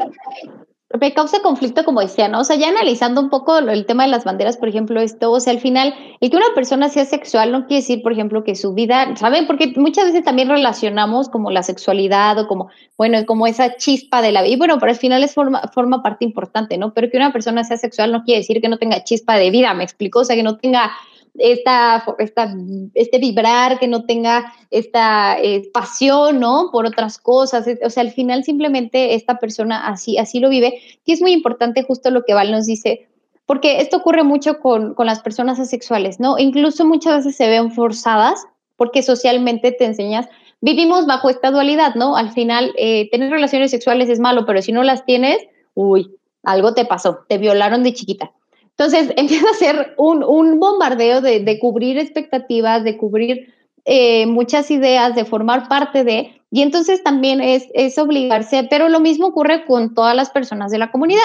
me 0.99 1.13
causa 1.13 1.41
conflicto, 1.41 1.83
como 1.83 2.01
decía, 2.01 2.27
¿no? 2.27 2.39
O 2.39 2.43
sea, 2.43 2.55
ya 2.55 2.69
analizando 2.69 3.21
un 3.21 3.29
poco 3.29 3.57
el 3.59 3.85
tema 3.85 4.03
de 4.03 4.09
las 4.09 4.23
banderas, 4.23 4.57
por 4.57 4.69
ejemplo, 4.69 4.99
esto, 4.99 5.31
o 5.31 5.39
sea, 5.39 5.53
al 5.53 5.59
final, 5.59 5.93
el 6.19 6.29
que 6.29 6.37
una 6.37 6.53
persona 6.55 6.89
sea 6.89 7.05
sexual 7.05 7.51
no 7.51 7.65
quiere 7.65 7.81
decir, 7.81 8.01
por 8.01 8.11
ejemplo, 8.11 8.43
que 8.43 8.55
su 8.55 8.73
vida, 8.73 9.15
¿saben? 9.15 9.47
Porque 9.47 9.73
muchas 9.75 10.05
veces 10.05 10.23
también 10.23 10.49
relacionamos 10.49 11.29
como 11.29 11.51
la 11.51 11.63
sexualidad 11.63 12.37
o 12.39 12.47
como, 12.47 12.69
bueno, 12.97 13.25
como 13.25 13.47
esa 13.47 13.75
chispa 13.77 14.21
de 14.21 14.31
la 14.31 14.41
vida, 14.41 14.53
y 14.53 14.57
bueno, 14.57 14.77
pero 14.79 14.91
al 14.91 14.97
final 14.97 15.23
es 15.23 15.33
forma, 15.33 15.61
forma 15.73 16.03
parte 16.03 16.25
importante, 16.25 16.77
¿no? 16.77 16.93
Pero 16.93 17.09
que 17.09 17.17
una 17.17 17.31
persona 17.31 17.63
sea 17.63 17.77
sexual 17.77 18.11
no 18.11 18.23
quiere 18.23 18.39
decir 18.39 18.61
que 18.61 18.69
no 18.69 18.77
tenga 18.77 19.03
chispa 19.03 19.37
de 19.37 19.51
vida, 19.51 19.73
me 19.73 19.83
explico, 19.83 20.19
o 20.19 20.25
sea, 20.25 20.35
que 20.35 20.43
no 20.43 20.57
tenga 20.57 20.91
esta, 21.37 22.03
esta, 22.19 22.53
este 22.93 23.19
vibrar, 23.19 23.79
que 23.79 23.87
no 23.87 24.05
tenga 24.05 24.53
esta 24.69 25.39
eh, 25.39 25.69
pasión, 25.73 26.39
¿no? 26.39 26.69
Por 26.71 26.85
otras 26.85 27.17
cosas. 27.17 27.65
O 27.83 27.89
sea, 27.89 28.03
al 28.03 28.11
final 28.11 28.43
simplemente 28.43 29.15
esta 29.15 29.39
persona 29.39 29.87
así, 29.87 30.17
así 30.17 30.39
lo 30.39 30.49
vive. 30.49 30.79
Y 31.05 31.13
es 31.13 31.21
muy 31.21 31.31
importante 31.31 31.83
justo 31.83 32.11
lo 32.11 32.23
que 32.23 32.33
Val 32.33 32.51
nos 32.51 32.65
dice, 32.65 33.07
porque 33.45 33.81
esto 33.81 33.97
ocurre 33.97 34.23
mucho 34.23 34.59
con, 34.59 34.93
con 34.93 35.05
las 35.05 35.21
personas 35.21 35.59
asexuales, 35.59 36.19
¿no? 36.19 36.37
Incluso 36.37 36.85
muchas 36.85 37.17
veces 37.17 37.35
se 37.35 37.47
ven 37.47 37.71
forzadas 37.71 38.45
porque 38.75 39.03
socialmente 39.03 39.71
te 39.71 39.85
enseñas, 39.85 40.27
vivimos 40.59 41.05
bajo 41.05 41.29
esta 41.29 41.51
dualidad, 41.51 41.95
¿no? 41.95 42.15
Al 42.15 42.31
final, 42.31 42.73
eh, 42.77 43.09
tener 43.11 43.29
relaciones 43.29 43.71
sexuales 43.71 44.09
es 44.09 44.19
malo, 44.19 44.45
pero 44.45 44.61
si 44.61 44.71
no 44.71 44.83
las 44.83 45.05
tienes, 45.05 45.37
uy, 45.73 46.15
algo 46.43 46.73
te 46.73 46.85
pasó, 46.85 47.19
te 47.27 47.37
violaron 47.37 47.83
de 47.83 47.93
chiquita. 47.93 48.31
Entonces 48.77 49.13
empieza 49.17 49.49
a 49.49 49.55
ser 49.55 49.93
un, 49.97 50.23
un 50.23 50.59
bombardeo 50.59 51.21
de, 51.21 51.39
de, 51.39 51.59
cubrir 51.59 51.97
expectativas, 51.97 52.83
de 52.83 52.97
cubrir 52.97 53.53
eh, 53.85 54.25
muchas 54.27 54.71
ideas, 54.71 55.15
de 55.15 55.25
formar 55.25 55.67
parte 55.67 56.03
de, 56.03 56.41
y 56.51 56.61
entonces 56.61 57.01
también 57.01 57.39
es, 57.39 57.67
es 57.73 57.97
obligarse, 57.97 58.67
pero 58.69 58.89
lo 58.89 58.99
mismo 58.99 59.27
ocurre 59.27 59.65
con 59.65 59.95
todas 59.95 60.15
las 60.15 60.29
personas 60.29 60.69
de 60.69 60.77
la 60.77 60.91
comunidad. 60.91 61.21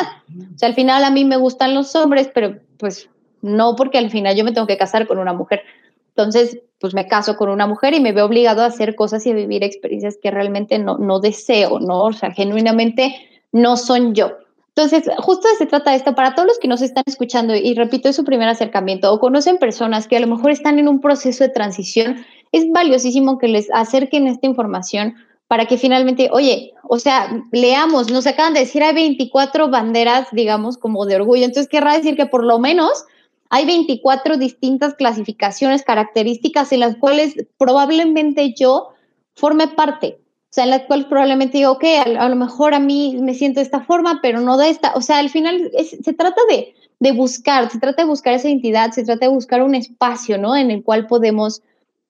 O 0.54 0.58
sea, 0.58 0.68
al 0.68 0.74
final 0.74 1.02
a 1.02 1.10
mí 1.10 1.24
me 1.24 1.36
gustan 1.36 1.74
los 1.74 1.96
hombres, 1.96 2.30
pero 2.32 2.56
pues 2.78 3.10
no 3.42 3.74
porque 3.74 3.98
al 3.98 4.10
final 4.10 4.36
yo 4.36 4.44
me 4.44 4.52
tengo 4.52 4.68
que 4.68 4.78
casar 4.78 5.08
con 5.08 5.18
una 5.18 5.32
mujer. 5.32 5.62
Entonces, 6.10 6.60
pues 6.78 6.94
me 6.94 7.08
caso 7.08 7.36
con 7.36 7.50
una 7.50 7.66
mujer 7.66 7.92
y 7.92 8.00
me 8.00 8.12
veo 8.12 8.24
obligado 8.24 8.62
a 8.62 8.66
hacer 8.66 8.94
cosas 8.94 9.26
y 9.26 9.32
a 9.32 9.34
vivir 9.34 9.64
experiencias 9.64 10.16
que 10.22 10.30
realmente 10.30 10.78
no, 10.78 10.96
no 10.96 11.18
deseo, 11.18 11.80
¿no? 11.80 12.04
O 12.04 12.12
sea, 12.12 12.30
genuinamente 12.30 13.16
no 13.50 13.76
son 13.76 14.14
yo. 14.14 14.38
Entonces, 14.76 15.10
justo 15.18 15.48
se 15.56 15.64
trata 15.64 15.92
de 15.92 15.96
esto. 15.96 16.14
Para 16.14 16.34
todos 16.34 16.46
los 16.46 16.58
que 16.58 16.68
nos 16.68 16.82
están 16.82 17.04
escuchando 17.06 17.54
y 17.56 17.72
repito, 17.74 18.10
es 18.10 18.16
su 18.16 18.24
primer 18.24 18.46
acercamiento 18.46 19.10
o 19.10 19.18
conocen 19.18 19.56
personas 19.56 20.06
que 20.06 20.18
a 20.18 20.20
lo 20.20 20.26
mejor 20.26 20.50
están 20.50 20.78
en 20.78 20.86
un 20.86 21.00
proceso 21.00 21.44
de 21.44 21.48
transición, 21.48 22.26
es 22.52 22.70
valiosísimo 22.70 23.38
que 23.38 23.48
les 23.48 23.70
acerquen 23.72 24.26
esta 24.26 24.46
información 24.46 25.14
para 25.48 25.64
que 25.64 25.78
finalmente, 25.78 26.28
oye, 26.30 26.74
o 26.82 26.98
sea, 26.98 27.42
leamos, 27.52 28.10
nos 28.10 28.26
acaban 28.26 28.52
de 28.52 28.60
decir 28.60 28.82
hay 28.82 28.94
24 28.94 29.70
banderas, 29.70 30.28
digamos, 30.32 30.76
como 30.76 31.06
de 31.06 31.16
orgullo, 31.16 31.44
entonces 31.44 31.70
querrá 31.70 31.94
decir 31.94 32.14
que 32.14 32.26
por 32.26 32.44
lo 32.44 32.58
menos 32.58 33.06
hay 33.48 33.64
24 33.64 34.36
distintas 34.36 34.92
clasificaciones, 34.94 35.84
características 35.84 36.70
en 36.72 36.80
las 36.80 36.96
cuales 36.96 37.34
probablemente 37.56 38.52
yo 38.52 38.88
forme 39.34 39.68
parte 39.68 40.18
sea, 40.56 40.64
en 40.64 40.70
la 40.70 40.86
cual 40.86 41.06
probablemente 41.06 41.58
digo, 41.58 41.72
ok, 41.72 41.84
a, 42.18 42.28
lo 42.28 42.36
mejor 42.36 42.72
a 42.72 42.80
mí 42.80 43.18
me 43.20 43.34
siento 43.34 43.60
de 43.60 43.64
esta 43.64 43.80
forma, 43.80 44.20
pero 44.22 44.40
no 44.40 44.56
de 44.56 44.70
esta. 44.70 44.94
O 44.94 45.02
sea, 45.02 45.18
al 45.18 45.28
final 45.28 45.70
se 45.82 46.12
trata 46.14 46.40
de, 46.48 46.74
de, 46.98 47.12
buscar, 47.12 47.70
se 47.70 47.78
trata 47.78 48.02
de 48.02 48.08
buscar 48.08 48.32
esa 48.32 48.48
identidad, 48.48 48.90
se 48.92 49.04
trata 49.04 49.26
de 49.26 49.32
buscar 49.32 49.62
un 49.62 49.74
espacio, 49.74 50.38
¿no? 50.38 50.56
En 50.56 50.70
el 50.70 50.82
cual 50.82 51.06
podemos 51.08 51.60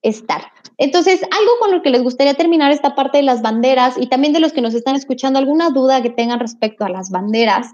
estar. 0.03 0.53
Entonces, 0.79 1.23
algo 1.25 1.53
con 1.59 1.73
lo 1.73 1.83
que 1.83 1.91
les 1.91 2.05
gustaría 2.05 2.35
terminar 2.35 2.71
esta 2.71 2.95
parte 2.95 3.19
de 3.19 3.25
las 3.25 3.43
banderas 3.43 3.97
y 3.99 4.07
también 4.07 4.33
de 4.33 4.39
los 4.39 4.53
que 4.53 4.61
nos 4.61 4.75
están 4.75 4.95
escuchando, 4.95 5.41
alguna 5.41 5.71
duda 5.71 6.01
que 6.01 6.11
tengan 6.11 6.39
respecto 6.39 6.85
a 6.85 6.89
las 6.89 7.11
banderas. 7.11 7.73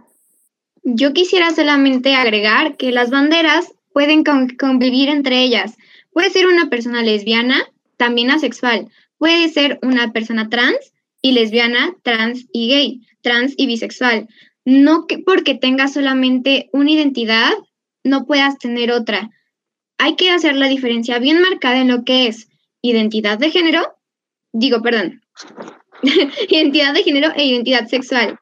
Yo 0.85 1.13
quisiera 1.13 1.51
solamente 1.51 2.15
agregar 2.15 2.79
que 2.79 2.93
las 2.93 3.11
banderas 3.11 3.75
pueden 3.93 4.25
convivir 4.59 5.11
entre 5.11 5.43
ellas. 5.43 5.77
Puede 6.15 6.31
ser 6.31 6.47
una 6.47 6.71
persona 6.71 7.03
lesbiana, 7.03 7.59
también 7.99 8.31
asexual, 8.31 8.89
Puede 9.23 9.51
ser 9.51 9.79
una 9.83 10.13
persona 10.13 10.49
trans 10.49 10.93
y 11.23 11.31
lesbiana, 11.31 11.95
trans 12.03 12.47
y 12.53 12.69
gay, 12.69 13.07
trans 13.21 13.55
y 13.57 13.69
bisexual. 13.69 14.27
No 14.65 15.07
que 15.07 15.21
porque 15.21 15.55
tengas 15.55 15.93
solamente 15.93 16.69
una 16.73 16.91
identidad, 16.91 17.53
no 18.03 18.27
puedas 18.27 18.59
tener 18.59 18.91
otra. 18.91 19.31
Hay 19.97 20.17
que 20.17 20.31
hacer 20.31 20.57
la 20.57 20.67
diferencia 20.67 21.21
bien 21.21 21.41
marcada 21.41 21.79
en 21.79 21.87
lo 21.87 22.03
que 22.03 22.27
es 22.27 22.49
identidad 22.81 23.39
de 23.39 23.53
género, 23.53 23.97
digo, 24.53 24.83
perdón, 24.83 25.23
identidad 26.49 26.93
de 26.93 27.05
género 27.05 27.29
e 27.37 27.45
identidad 27.45 27.87
sexual. 27.87 28.41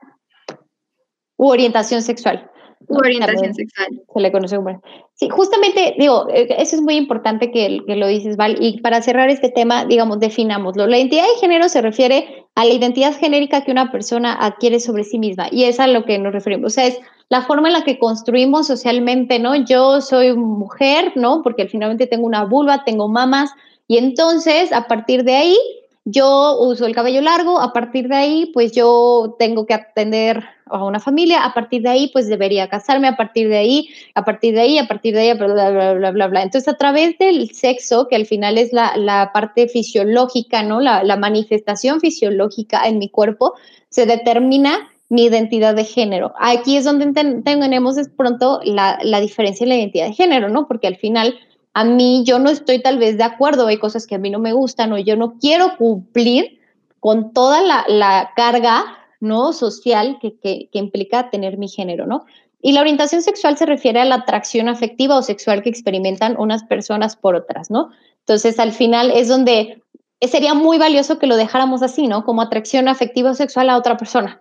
U 1.37 1.51
orientación 1.51 2.01
sexual 2.01 2.49
orientación 2.99 3.55
sexual. 3.55 3.88
Se 4.12 4.20
le 4.20 4.32
conoce 4.32 4.57
como. 4.57 4.80
Sí, 5.14 5.28
justamente, 5.28 5.95
digo, 5.99 6.26
eh, 6.32 6.49
eso 6.59 6.76
es 6.76 6.82
muy 6.82 6.97
importante 6.97 7.51
que, 7.51 7.80
que, 7.86 7.97
lo 7.97 8.07
dices, 8.07 8.36
Val. 8.36 8.57
Y 8.61 8.80
para 8.80 9.03
cerrar 9.03 9.30
este 9.30 9.51
tema, 9.51 9.84
digamos, 9.84 10.20
definámoslo. 10.20 10.86
La 10.86 10.99
identidad 10.99 11.24
de 11.24 11.41
género 11.41 11.68
se 11.68 11.82
refiere 11.82 12.47
a 12.55 12.64
la 12.64 12.72
identidad 12.72 13.16
genérica 13.16 13.64
que 13.64 13.72
una 13.72 13.93
persona 13.93 14.32
adquiere 14.32 14.80
sobre 14.80 15.05
sí 15.05 15.18
misma. 15.18 15.49
Y 15.51 15.64
es 15.64 15.80
a 15.80 15.86
lo 15.86 16.05
que 16.05 16.18
nos 16.18 16.32
referimos. 16.32 16.72
O 16.72 16.74
sea, 16.74 16.86
es 16.86 16.99
la 17.28 17.43
forma 17.43 17.68
en 17.68 17.74
la 17.74 17.84
que 17.84 17.99
construimos 17.99 18.66
socialmente, 18.66 19.38
¿no? 19.38 19.55
Yo 19.55 20.01
soy 20.01 20.34
mujer, 20.34 21.12
¿no? 21.14 21.43
Porque 21.43 21.68
finalmente 21.68 22.07
tengo 22.07 22.26
una 22.26 22.45
vulva, 22.45 22.84
tengo 22.84 23.09
mamas. 23.09 23.51
Y 23.86 23.99
entonces, 23.99 24.72
a 24.72 24.88
partir 24.88 25.24
de 25.24 25.36
ahí, 25.36 25.57
yo 26.05 26.59
uso 26.59 26.86
el 26.86 26.94
cabello 26.94 27.20
largo, 27.20 27.61
a 27.61 27.72
partir 27.72 28.09
de 28.09 28.16
ahí, 28.16 28.51
pues 28.55 28.72
yo 28.72 29.36
tengo 29.38 29.66
que 29.66 29.74
atender 29.74 30.42
a 30.66 30.84
una 30.84 31.01
familia, 31.01 31.44
a 31.44 31.53
partir 31.53 31.82
de 31.82 31.90
ahí, 31.90 32.11
pues 32.12 32.28
debería 32.28 32.68
casarme, 32.68 33.09
a 33.09 33.16
partir 33.16 33.48
de 33.48 33.59
ahí, 33.59 33.88
a 34.14 34.24
partir 34.24 34.55
de 34.55 34.61
ahí, 34.61 34.78
a 34.78 34.88
partir 34.88 35.14
de 35.14 35.20
ahí, 35.20 35.36
bla, 35.36 35.46
bla, 35.46 35.94
bla, 35.94 36.11
bla, 36.11 36.26
bla. 36.28 36.42
Entonces, 36.42 36.68
a 36.72 36.76
través 36.76 37.18
del 37.18 37.51
sexo, 37.51 38.09
que 38.09 38.16
al 38.16 38.26
final 38.26 38.57
es 38.57 38.72
la, 38.72 39.30
parte 39.34 39.68
fisiológica, 39.68 40.62
¿no? 40.62 40.80
La, 40.80 41.05
la, 41.05 41.16
manifestación 41.16 42.01
fisiológica 42.01 42.86
en 42.86 42.98
mi 42.98 43.11
cuerpo, 43.11 43.55
se 43.88 44.07
determina 44.07 44.90
mi 45.11 45.24
identidad 45.24 45.74
de 45.74 45.84
género. 45.84 46.32
Aquí 46.38 46.76
es 46.76 46.84
donde 46.84 47.12
tenemos 47.44 47.98
es 47.98 48.09
pronto 48.09 48.61
la, 48.64 48.98
la 49.03 49.20
diferencia 49.20 49.64
en 49.64 49.68
la 49.68 49.76
identidad 49.76 50.07
de 50.07 50.14
género, 50.14 50.48
¿no? 50.48 50.66
Porque 50.68 50.86
al 50.86 50.96
final 50.96 51.34
a 51.75 51.85
mí 51.85 52.25
yo 52.25 52.39
no 52.39 52.51
estoy 52.51 52.83
tal 52.83 52.99
vez 52.99 53.16
de 53.16 53.25
acuerdo, 53.25 53.66
hay 53.66 53.79
cosas 53.79 54.07
que 54.07 54.16
a 54.16 54.18
mí 54.18 54.31
no 54.31 54.39
me 54.39 54.53
gustan 54.53 54.93
o 54.93 54.99
yo 54.99 55.16
no 55.16 55.39
quiero 55.39 55.77
cumplir 55.77 56.59
con 56.99 57.33
toda 57.33 57.62
la, 57.62 57.85
la 57.89 58.31
carga 58.37 58.99
¿no? 59.21 59.53
social 59.53 60.18
que, 60.21 60.39
que, 60.39 60.68
que, 60.73 60.79
implica 60.79 61.31
tener 61.31 61.59
mi 61.59 61.68
género, 61.68 62.07
¿no? 62.07 62.25
Y 62.62 62.73
la 62.73 62.81
orientación 62.81 63.23
sexual 63.23 63.57
se 63.57 63.66
refiere 63.66 64.01
a 64.01 64.05
la 64.05 64.16
atracción 64.16 64.68
afectiva 64.68 65.16
o 65.16 65.23
sexual 65.23 65.62
que 65.62 65.71
experimentan 65.71 66.37
unas 66.39 66.64
personas 66.64 67.16
por 67.16 67.35
otras, 67.35 67.71
¿no? 67.71 67.91
Entonces, 68.21 68.59
al 68.59 68.73
final 68.73 69.11
es 69.11 69.29
donde 69.29 69.83
sería 70.21 70.55
muy 70.55 70.79
valioso 70.79 71.18
que 71.18 71.27
lo 71.27 71.37
dejáramos 71.37 71.83
así, 71.83 72.07
¿no? 72.07 72.25
Como 72.25 72.43
atracción 72.43 72.89
afectiva 72.89 73.31
o 73.31 73.35
sexual 73.35 73.71
a 73.71 73.77
otra 73.77 73.97
persona. 73.97 74.41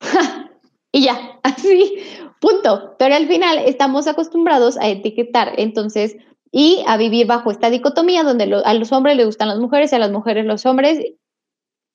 y 0.92 1.04
ya, 1.04 1.38
así, 1.42 1.96
punto. 2.42 2.96
Pero 2.98 3.14
al 3.14 3.28
final 3.28 3.60
estamos 3.64 4.06
acostumbrados 4.06 4.76
a 4.76 4.88
etiquetar, 4.88 5.54
entonces, 5.56 6.16
y 6.50 6.84
a 6.86 6.98
vivir 6.98 7.26
bajo 7.26 7.50
esta 7.50 7.70
dicotomía 7.70 8.24
donde 8.24 8.60
a 8.64 8.74
los 8.74 8.92
hombres 8.92 9.16
les 9.16 9.24
gustan 9.24 9.48
las 9.48 9.58
mujeres 9.58 9.92
y 9.92 9.94
a 9.94 10.00
las 10.00 10.10
mujeres 10.10 10.44
los 10.44 10.66
hombres 10.66 10.98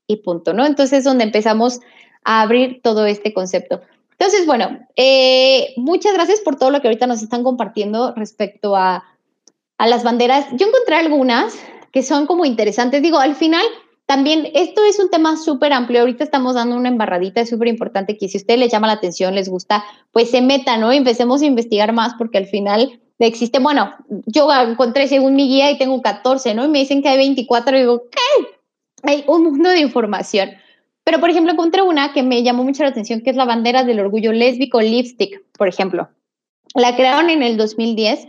y 0.08 0.16
punto, 0.18 0.54
¿no? 0.54 0.66
Entonces 0.66 1.00
es 1.00 1.04
donde 1.04 1.26
empezamos 1.26 1.82
a 2.24 2.42
abrir 2.42 2.82
todo 2.82 3.06
este 3.06 3.34
concepto. 3.34 3.82
Entonces, 4.14 4.48
bueno, 4.48 4.80
eh, 4.96 5.74
muchas 5.76 6.14
gracias 6.14 6.40
por 6.40 6.56
todo 6.56 6.72
lo 6.72 6.82
que 6.82 6.88
ahorita 6.88 7.06
nos 7.06 7.22
están 7.22 7.44
compartiendo 7.44 8.16
respecto 8.16 8.76
a, 8.76 9.04
a 9.78 9.88
las 9.88 10.04
banderas. 10.04 10.48
Yo 10.54 10.66
encontré 10.66 10.96
algunas 10.96 11.54
que 11.92 12.02
son 12.02 12.26
como 12.26 12.46
interesantes. 12.46 13.04
Digo, 13.04 13.20
al 13.20 13.36
final 13.36 13.66
también 14.08 14.50
esto 14.54 14.84
es 14.86 15.00
un 15.00 15.10
tema 15.10 15.36
súper 15.36 15.74
amplio. 15.74 16.00
Ahorita 16.00 16.24
estamos 16.24 16.56
dando 16.56 16.78
una 16.78 16.88
embarradita, 16.88 17.42
es 17.42 17.50
súper 17.50 17.68
importante 17.68 18.18
que 18.18 18.30
si 18.30 18.38
a 18.38 18.42
ustedes 18.42 18.60
les 18.60 18.72
llama 18.72 18.88
la 18.88 18.94
atención, 18.94 19.36
les 19.36 19.50
gusta, 19.50 19.84
pues 20.12 20.32
se 20.32 20.42
metan, 20.42 20.80
¿no? 20.80 20.94
Empecemos 20.94 21.42
a 21.42 21.46
investigar 21.46 21.92
más 21.92 22.14
porque 22.16 22.38
al 22.38 22.48
final 22.48 23.02
existe, 23.20 23.60
bueno, 23.60 23.94
yo 24.26 24.50
encontré 24.54 25.10
según 25.10 25.36
mi 25.36 25.50
guía 25.50 25.70
y 25.72 25.78
tengo 25.78 26.02
14, 26.02 26.56
¿no? 26.56 26.66
Y 26.66 26.70
me 26.70 26.80
dicen 26.80 27.02
que 27.02 27.10
hay 27.10 27.18
24 27.18 27.76
y 27.76 27.80
digo, 27.82 28.04
¿qué? 28.10 28.48
Hay 29.04 29.26
un 29.28 29.44
mundo 29.44 29.70
de 29.70 29.80
información. 29.80 30.52
Pero, 31.04 31.20
por 31.20 31.30
ejemplo, 31.30 31.52
encontré 31.52 31.82
una 31.82 32.14
que 32.14 32.24
me 32.24 32.44
llamó 32.44 32.64
mucho 32.64 32.84
la 32.84 32.90
atención, 32.90 33.22
que 33.22 33.30
es 33.30 33.36
la 33.36 33.46
bandera 33.46 33.84
del 33.84 34.00
orgullo 34.00 34.32
lésbico 34.32 34.82
lipstick, 34.82 35.44
por 35.58 35.68
ejemplo. 35.68 36.10
La 36.76 36.96
crearon 36.96 37.30
en 37.30 37.44
el 37.44 37.58
2010, 37.58 38.28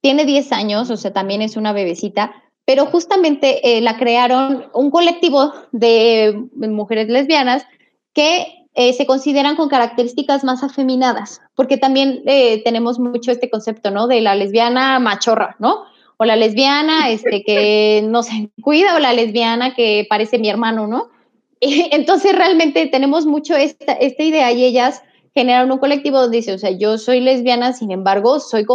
tiene 0.00 0.24
10 0.24 0.52
años, 0.52 0.90
o 0.90 0.96
sea, 0.96 1.12
también 1.12 1.42
es 1.42 1.56
una 1.56 1.72
bebecita, 1.72 2.32
pero 2.70 2.86
justamente 2.86 3.76
eh, 3.78 3.80
la 3.80 3.96
crearon 3.96 4.66
un 4.74 4.92
colectivo 4.92 5.52
de 5.72 6.40
mujeres 6.54 7.08
lesbianas 7.08 7.66
que 8.14 8.46
eh, 8.74 8.92
se 8.92 9.06
consideran 9.06 9.56
con 9.56 9.68
características 9.68 10.44
más 10.44 10.62
afeminadas, 10.62 11.40
porque 11.56 11.78
también 11.78 12.22
eh, 12.26 12.62
tenemos 12.62 13.00
mucho 13.00 13.32
este 13.32 13.50
concepto, 13.50 13.90
¿no? 13.90 14.06
De 14.06 14.20
la 14.20 14.36
lesbiana 14.36 15.00
machorra, 15.00 15.56
¿no? 15.58 15.82
O 16.16 16.24
la 16.24 16.36
lesbiana 16.36 17.08
este, 17.10 17.42
que 17.42 18.04
no 18.06 18.22
se 18.22 18.50
cuida, 18.62 18.94
o 18.94 19.00
la 19.00 19.14
lesbiana 19.14 19.74
que 19.74 20.06
parece 20.08 20.38
mi 20.38 20.48
hermano, 20.48 20.86
¿no? 20.86 21.08
entonces 21.60 22.36
realmente 22.36 22.86
tenemos 22.86 23.26
mucho 23.26 23.56
esta, 23.56 23.94
esta 23.94 24.22
idea 24.22 24.52
y 24.52 24.64
ellas 24.64 25.02
generan 25.34 25.70
un 25.70 25.78
colectivo 25.78 26.20
donde 26.20 26.38
dice, 26.38 26.52
o 26.52 26.58
sea, 26.58 26.70
yo 26.70 26.98
soy 26.98 27.20
lesbiana, 27.20 27.72
sin 27.72 27.90
embargo, 27.90 28.40
soy 28.40 28.66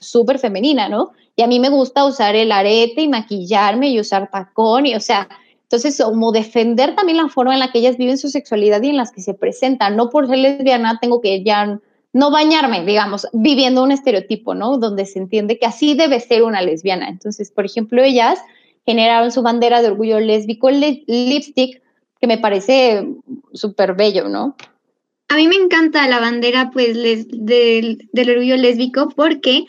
súper 0.00 0.38
femenina, 0.38 0.88
¿no? 0.88 1.12
Y 1.36 1.42
a 1.42 1.46
mí 1.46 1.60
me 1.60 1.68
gusta 1.68 2.04
usar 2.04 2.34
el 2.34 2.50
arete 2.50 3.02
y 3.02 3.08
maquillarme 3.08 3.90
y 3.90 4.00
usar 4.00 4.30
tacón 4.30 4.86
y, 4.86 4.94
o 4.94 5.00
sea, 5.00 5.28
entonces 5.62 6.02
como 6.02 6.32
defender 6.32 6.96
también 6.96 7.18
la 7.18 7.28
forma 7.28 7.52
en 7.52 7.60
la 7.60 7.70
que 7.70 7.80
ellas 7.80 7.98
viven 7.98 8.16
su 8.16 8.30
sexualidad 8.30 8.82
y 8.82 8.88
en 8.88 8.96
las 8.96 9.12
que 9.12 9.20
se 9.20 9.34
presentan. 9.34 9.96
No 9.96 10.08
por 10.08 10.26
ser 10.26 10.38
lesbiana 10.38 10.98
tengo 11.00 11.20
que 11.20 11.44
ya 11.44 11.78
no 12.14 12.30
bañarme, 12.30 12.84
digamos, 12.86 13.28
viviendo 13.34 13.82
un 13.82 13.92
estereotipo, 13.92 14.54
¿no? 14.54 14.78
Donde 14.78 15.04
se 15.04 15.18
entiende 15.18 15.58
que 15.58 15.66
así 15.66 15.94
debe 15.94 16.20
ser 16.20 16.42
una 16.42 16.62
lesbiana. 16.62 17.08
Entonces, 17.08 17.50
por 17.50 17.66
ejemplo, 17.66 18.02
ellas 18.02 18.40
generaron 18.86 19.30
su 19.30 19.42
bandera 19.42 19.82
de 19.82 19.88
orgullo 19.88 20.18
lésbico 20.18 20.70
lipstick, 20.70 21.82
que 22.18 22.26
me 22.26 22.38
parece 22.38 23.06
súper 23.52 23.94
bello, 23.94 24.28
¿no? 24.28 24.56
A 25.28 25.36
mí 25.36 25.46
me 25.46 25.56
encanta 25.56 26.08
la 26.08 26.20
bandera, 26.20 26.70
pues, 26.70 26.94
del, 26.94 28.08
del 28.12 28.30
orgullo 28.30 28.56
lésbico 28.56 29.10
porque 29.10 29.66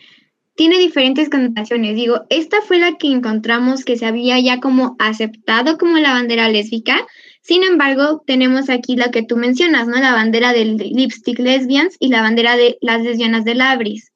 tiene 0.60 0.78
diferentes 0.78 1.30
connotaciones. 1.30 1.95
Digo, 1.95 2.26
esta 2.30 2.62
fue 2.62 2.80
la 2.80 2.97
que 2.97 3.07
encontramos 3.07 3.86
que 3.86 3.95
se 3.95 4.05
había 4.05 4.38
ya 4.39 4.60
como 4.60 4.97
aceptado 4.99 5.78
como 5.78 5.97
la 5.99 6.12
bandera 6.12 6.49
lésbica. 6.49 7.07
Sin 7.41 7.64
embargo, 7.64 8.24
tenemos 8.28 8.70
aquí 8.70 8.97
la 8.97 9.10
que 9.10 9.24
tú 9.24 9.38
mencionas, 9.38 9.88
¿no? 9.88 9.97
La 9.99 10.12
bandera 10.12 10.51
del 10.51 10.76
lipstick 10.76 11.39
lesbians 11.39 11.95
y 12.01 12.10
la 12.10 12.22
bandera 12.22 12.57
de 12.57 12.78
las 12.82 13.01
lesbianas 13.01 13.45
de 13.45 13.55
Labris, 13.55 14.12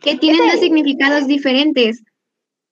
que 0.00 0.16
tienen 0.16 0.48
dos 0.48 0.60
significados 0.60 1.26
diferentes. 1.26 2.04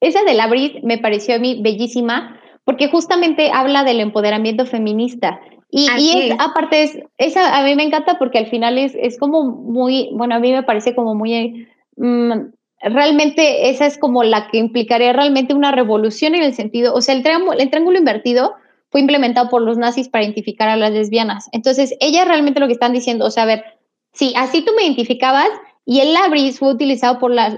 Esa 0.01 0.23
de 0.23 0.35
Labris 0.35 0.75
me 0.85 0.99
pareció 0.99 1.35
a 1.35 1.39
mí 1.41 1.61
bellísima 1.61 2.41
porque 2.65 2.89
justamente 2.89 3.51
habla 3.53 3.83
del 3.83 3.99
empoderamiento 3.99 4.65
feminista. 4.65 5.41
Y, 5.69 5.89
y 5.99 6.31
aparte, 6.39 6.85
es, 6.85 6.99
esa 7.19 7.59
a 7.59 7.65
mí 7.65 7.75
me 7.75 7.83
encanta 7.83 8.19
porque 8.19 8.39
al 8.39 8.47
final 8.47 8.79
es, 8.79 8.95
es 8.95 9.19
como 9.19 9.45
muy, 9.45 10.11
bueno, 10.13 10.37
a 10.37 10.39
mí 10.39 10.53
me 10.53 10.63
parece 10.63 10.95
como 10.95 11.15
muy 11.15 11.67
mm, 11.97 12.33
realmente 12.81 13.71
esa 13.71 13.87
es 13.87 13.99
como 13.99 14.23
la 14.23 14.49
que 14.49 14.59
implicaría 14.59 15.13
realmente 15.13 15.55
una 15.55 15.73
revolución 15.73 16.35
en 16.35 16.43
el 16.43 16.55
sentido, 16.55 16.95
o 16.95 17.01
sea, 17.01 17.15
el 17.15 17.23
triángulo, 17.23 17.59
el 17.59 17.71
triángulo 17.71 17.99
invertido, 17.99 18.55
fue 18.91 19.01
implementado 19.01 19.49
por 19.49 19.63
los 19.63 19.77
nazis 19.77 20.09
para 20.09 20.25
identificar 20.25 20.69
a 20.69 20.77
las 20.77 20.93
lesbianas. 20.93 21.49
Entonces, 21.53 21.95
ellas 22.01 22.29
realmente 22.29 22.61
lo 22.61 22.67
que 22.67 22.73
están 22.73 22.93
diciendo, 22.93 23.27
o 23.27 23.31
sea, 23.31 23.43
a 23.43 23.47
ver, 23.47 23.65
si 24.13 24.33
así 24.37 24.63
tú 24.63 24.73
me 24.77 24.85
identificabas, 24.85 25.49
y 25.89 26.01
el 26.01 26.15
labris 26.15 26.59
fue 26.59 26.73
utilizado 26.73 27.21
por 27.21 27.31
las, 27.31 27.57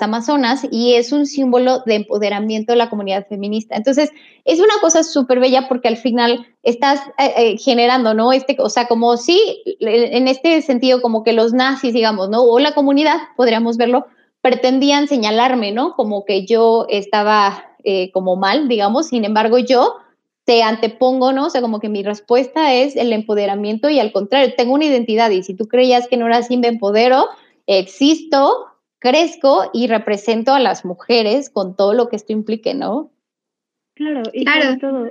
amazonas 0.00 0.66
y 0.70 0.94
es 0.94 1.12
un 1.12 1.26
símbolo 1.26 1.80
de 1.84 1.96
empoderamiento 1.96 2.72
de 2.72 2.78
la 2.78 2.88
comunidad 2.88 3.26
feminista. 3.28 3.76
Entonces, 3.76 4.10
es 4.46 4.58
una 4.58 4.72
cosa 4.80 5.02
súper 5.04 5.38
bella 5.38 5.68
porque 5.68 5.88
al 5.88 5.98
final 5.98 6.46
estás 6.62 7.00
eh, 7.18 7.34
eh, 7.36 7.58
generando, 7.58 8.14
¿no? 8.14 8.32
Este, 8.32 8.56
o 8.58 8.70
sea, 8.70 8.86
como 8.88 9.18
si, 9.18 9.62
en 9.80 10.28
este 10.28 10.62
sentido, 10.62 11.02
como 11.02 11.22
que 11.22 11.34
los 11.34 11.52
nazis, 11.52 11.92
digamos, 11.92 12.30
¿no? 12.30 12.42
O 12.42 12.58
la 12.58 12.72
comunidad, 12.72 13.18
podríamos 13.36 13.76
verlo, 13.76 14.06
pretendían 14.40 15.06
señalarme, 15.06 15.72
¿no? 15.72 15.96
Como 15.96 16.24
que 16.24 16.46
yo 16.46 16.86
estaba 16.88 17.66
eh, 17.84 18.10
como 18.12 18.36
mal, 18.36 18.66
digamos, 18.66 19.08
sin 19.08 19.26
embargo, 19.26 19.58
yo 19.58 19.96
te 20.50 20.64
antepongo, 20.64 21.32
¿no? 21.32 21.46
O 21.46 21.50
sea, 21.50 21.60
como 21.60 21.78
que 21.78 21.88
mi 21.88 22.02
respuesta 22.02 22.74
es 22.74 22.96
el 22.96 23.12
empoderamiento 23.12 23.88
y 23.88 24.00
al 24.00 24.10
contrario, 24.10 24.52
tengo 24.56 24.74
una 24.74 24.86
identidad 24.86 25.30
y 25.30 25.44
si 25.44 25.54
tú 25.54 25.68
creías 25.68 26.08
que 26.08 26.16
no 26.16 26.26
era 26.26 26.38
así, 26.38 26.56
me 26.56 26.66
empodero, 26.66 27.26
existo, 27.68 28.66
crezco 28.98 29.70
y 29.72 29.86
represento 29.86 30.52
a 30.52 30.58
las 30.58 30.84
mujeres 30.84 31.50
con 31.50 31.76
todo 31.76 31.94
lo 31.94 32.08
que 32.08 32.16
esto 32.16 32.32
implique, 32.32 32.74
¿no? 32.74 33.12
Claro, 33.94 34.22
y 34.32 34.44
claro. 34.44 34.76
todo, 34.80 35.10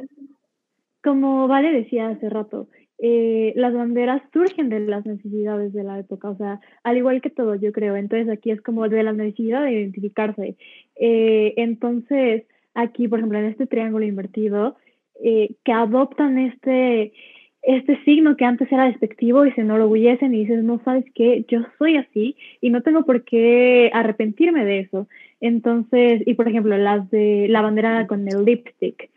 como 1.02 1.48
Vale 1.48 1.72
decía 1.72 2.10
hace 2.10 2.30
rato, 2.30 2.68
eh, 2.98 3.54
las 3.56 3.74
banderas 3.74 4.22
surgen 4.34 4.68
de 4.68 4.82
las 4.82 5.06
necesidades 5.06 5.72
de 5.72 5.86
la 5.86 6.00
época, 6.00 6.32
o 6.32 6.36
sea, 6.36 6.60
al 6.84 6.98
igual 6.98 7.22
que 7.22 7.30
todo, 7.30 7.56
yo 7.56 7.72
creo. 7.72 7.96
Entonces 7.96 8.28
aquí 8.28 8.52
es 8.52 8.62
como 8.62 8.90
de 8.90 9.04
la 9.04 9.14
necesidad 9.14 9.64
de 9.64 9.72
identificarse. 9.72 10.58
Eh, 10.98 11.54
entonces, 11.56 12.44
aquí, 12.74 13.08
por 13.08 13.20
ejemplo, 13.20 13.40
en 13.40 13.46
este 13.46 13.68
triángulo 13.68 14.04
invertido, 14.04 14.76
eh, 15.24 15.52
que 15.64 15.72
adoptan 15.72 16.38
este, 16.38 17.14
este 17.62 18.02
signo 18.04 18.38
que 18.38 18.46
antes 18.46 18.72
era 18.72 18.86
despectivo 18.86 19.46
y 19.46 19.52
se 19.52 19.62
enorgullecen 19.62 20.34
y 20.34 20.40
dices, 20.40 20.64
no 20.64 20.82
sabes 20.84 21.06
qué, 21.14 21.46
yo 21.48 21.60
soy 21.78 21.98
así 21.98 22.36
y 22.62 22.70
no 22.70 22.82
tengo 22.82 23.04
por 23.04 23.24
qué 23.24 23.92
arrepentirme 23.94 24.66
de 24.66 24.80
eso. 24.80 25.08
Entonces, 25.42 26.22
y 26.26 26.34
por 26.34 26.48
ejemplo, 26.48 26.78
las 26.78 27.10
de 27.10 27.48
la 27.50 27.62
bandera 27.62 28.08
con 28.08 28.28
el 28.28 28.46
lipstick. 28.46 29.10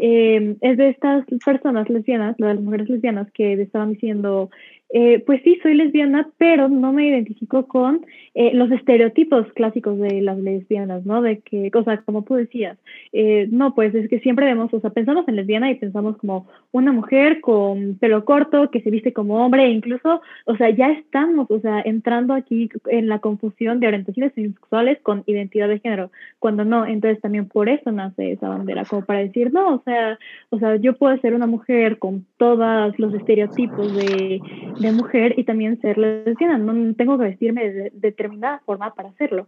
Eh, 0.00 0.56
es 0.60 0.76
de 0.76 0.90
estas 0.90 1.24
personas 1.44 1.90
lesbianas, 1.90 2.36
las 2.38 2.60
mujeres 2.60 2.88
lesbianas 2.88 3.28
que 3.32 3.54
estaban 3.54 3.94
diciendo, 3.94 4.48
eh, 4.90 5.22
pues 5.26 5.42
sí, 5.42 5.58
soy 5.62 5.74
lesbiana, 5.74 6.30
pero 6.38 6.68
no 6.68 6.92
me 6.92 7.06
identifico 7.06 7.66
con 7.68 8.06
eh, 8.34 8.52
los 8.54 8.70
estereotipos 8.70 9.46
clásicos 9.52 9.98
de 9.98 10.22
las 10.22 10.38
lesbianas, 10.38 11.04
¿no? 11.04 11.20
De 11.20 11.40
que, 11.40 11.70
o 11.74 11.84
como 12.06 12.22
tú 12.22 12.34
decías, 12.34 12.78
eh, 13.12 13.48
no, 13.50 13.74
pues 13.74 13.94
es 13.94 14.08
que 14.08 14.20
siempre 14.20 14.46
vemos, 14.46 14.72
o 14.72 14.80
sea, 14.80 14.90
pensamos 14.90 15.28
en 15.28 15.36
lesbiana 15.36 15.70
y 15.70 15.74
pensamos 15.74 16.16
como 16.16 16.46
una 16.72 16.92
mujer 16.92 17.40
con 17.42 17.98
pelo 17.98 18.24
corto, 18.24 18.70
que 18.70 18.80
se 18.80 18.90
viste 18.90 19.12
como 19.12 19.44
hombre, 19.44 19.64
e 19.64 19.70
incluso, 19.70 20.22
o 20.46 20.56
sea, 20.56 20.70
ya 20.70 20.90
estamos, 20.90 21.50
o 21.50 21.60
sea, 21.60 21.82
entrando 21.84 22.32
aquí 22.32 22.70
en 22.86 23.08
la 23.08 23.18
confusión 23.18 23.80
de 23.80 23.88
orientaciones 23.88 24.32
sexuales 24.34 24.98
con 25.02 25.22
identidad 25.26 25.68
de 25.68 25.80
género, 25.80 26.10
cuando 26.38 26.64
no, 26.64 26.86
entonces 26.86 27.20
también 27.20 27.46
por 27.46 27.68
eso 27.68 27.92
nace 27.92 28.32
esa 28.32 28.48
bandera, 28.48 28.84
como 28.84 29.04
para 29.04 29.20
decir, 29.20 29.52
no, 29.52 29.74
o 29.74 29.82
sea, 29.84 30.18
o 30.50 30.58
sea, 30.58 30.76
yo 30.76 30.96
puedo 30.96 31.16
ser 31.18 31.34
una 31.34 31.46
mujer 31.46 31.98
con 31.98 32.24
todos 32.38 32.98
los 32.98 33.12
estereotipos 33.12 33.94
de 33.94 34.40
de 34.78 34.92
mujer 34.92 35.34
y 35.36 35.44
también 35.44 35.80
ser 35.80 35.98
lesbiana. 35.98 36.58
No 36.58 36.94
tengo 36.94 37.18
que 37.18 37.24
vestirme 37.24 37.70
de 37.70 37.90
determinada 37.94 38.60
forma 38.64 38.94
para 38.94 39.10
hacerlo. 39.10 39.46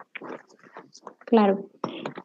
Claro. 1.26 1.66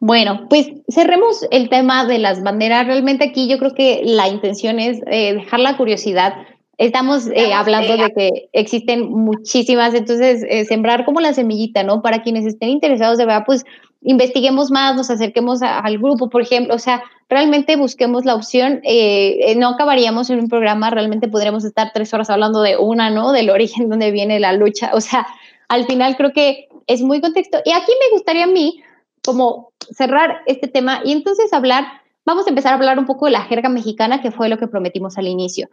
Bueno, 0.00 0.46
pues 0.48 0.70
cerremos 0.88 1.46
el 1.50 1.68
tema 1.68 2.04
de 2.06 2.18
las 2.18 2.42
banderas. 2.42 2.86
Realmente 2.86 3.24
aquí 3.24 3.48
yo 3.48 3.58
creo 3.58 3.74
que 3.74 4.02
la 4.04 4.28
intención 4.28 4.80
es 4.80 5.00
eh, 5.06 5.34
dejar 5.34 5.60
la 5.60 5.76
curiosidad. 5.76 6.34
Estamos 6.78 7.28
eh, 7.28 7.54
hablando 7.54 7.96
de 7.96 8.12
que 8.12 8.48
existen 8.52 9.10
muchísimas, 9.10 9.94
entonces 9.94 10.44
eh, 10.48 10.64
sembrar 10.66 11.04
como 11.04 11.20
la 11.20 11.32
semillita, 11.32 11.84
¿no? 11.84 12.02
Para 12.02 12.22
quienes 12.22 12.44
estén 12.44 12.68
interesados 12.68 13.16
de 13.16 13.24
verdad, 13.24 13.44
pues 13.46 13.64
investiguemos 14.06 14.70
más, 14.70 14.94
nos 14.94 15.10
acerquemos 15.10 15.62
al 15.62 15.98
grupo, 15.98 16.30
por 16.30 16.40
ejemplo, 16.40 16.76
o 16.76 16.78
sea, 16.78 17.02
realmente 17.28 17.74
busquemos 17.74 18.24
la 18.24 18.36
opción, 18.36 18.80
eh, 18.84 19.38
eh, 19.40 19.56
no 19.56 19.70
acabaríamos 19.70 20.30
en 20.30 20.38
un 20.38 20.48
programa, 20.48 20.90
realmente 20.90 21.26
podríamos 21.26 21.64
estar 21.64 21.90
tres 21.92 22.14
horas 22.14 22.30
hablando 22.30 22.62
de 22.62 22.76
una, 22.76 23.10
¿no? 23.10 23.32
Del 23.32 23.50
origen 23.50 23.88
donde 23.90 24.12
viene 24.12 24.38
la 24.38 24.52
lucha, 24.52 24.92
o 24.94 25.00
sea, 25.00 25.26
al 25.66 25.86
final 25.86 26.16
creo 26.16 26.32
que 26.32 26.68
es 26.86 27.02
muy 27.02 27.20
contexto. 27.20 27.58
Y 27.64 27.72
aquí 27.72 27.90
me 28.00 28.16
gustaría 28.16 28.44
a 28.44 28.46
mí 28.46 28.80
como 29.24 29.72
cerrar 29.90 30.42
este 30.46 30.68
tema 30.68 31.00
y 31.04 31.10
entonces 31.10 31.52
hablar, 31.52 31.84
vamos 32.24 32.46
a 32.46 32.50
empezar 32.50 32.72
a 32.72 32.76
hablar 32.76 33.00
un 33.00 33.06
poco 33.06 33.26
de 33.26 33.32
la 33.32 33.42
jerga 33.42 33.68
mexicana, 33.68 34.22
que 34.22 34.30
fue 34.30 34.48
lo 34.48 34.56
que 34.56 34.68
prometimos 34.68 35.18
al 35.18 35.26
inicio. 35.26 35.68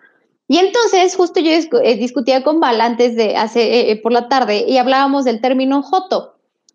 Y 0.47 0.57
entonces, 0.57 1.15
justo 1.15 1.39
yo 1.39 1.51
eh, 1.51 1.95
discutía 1.97 2.43
con 2.43 2.59
Val 2.59 2.81
antes 2.81 3.15
de 3.15 3.37
hace, 3.37 3.99
por 4.01 4.11
la 4.11 4.27
tarde 4.27 4.65
y 4.67 4.77
hablábamos 4.77 5.23
del 5.23 5.39
término 5.39 5.83
joto. 5.83 6.32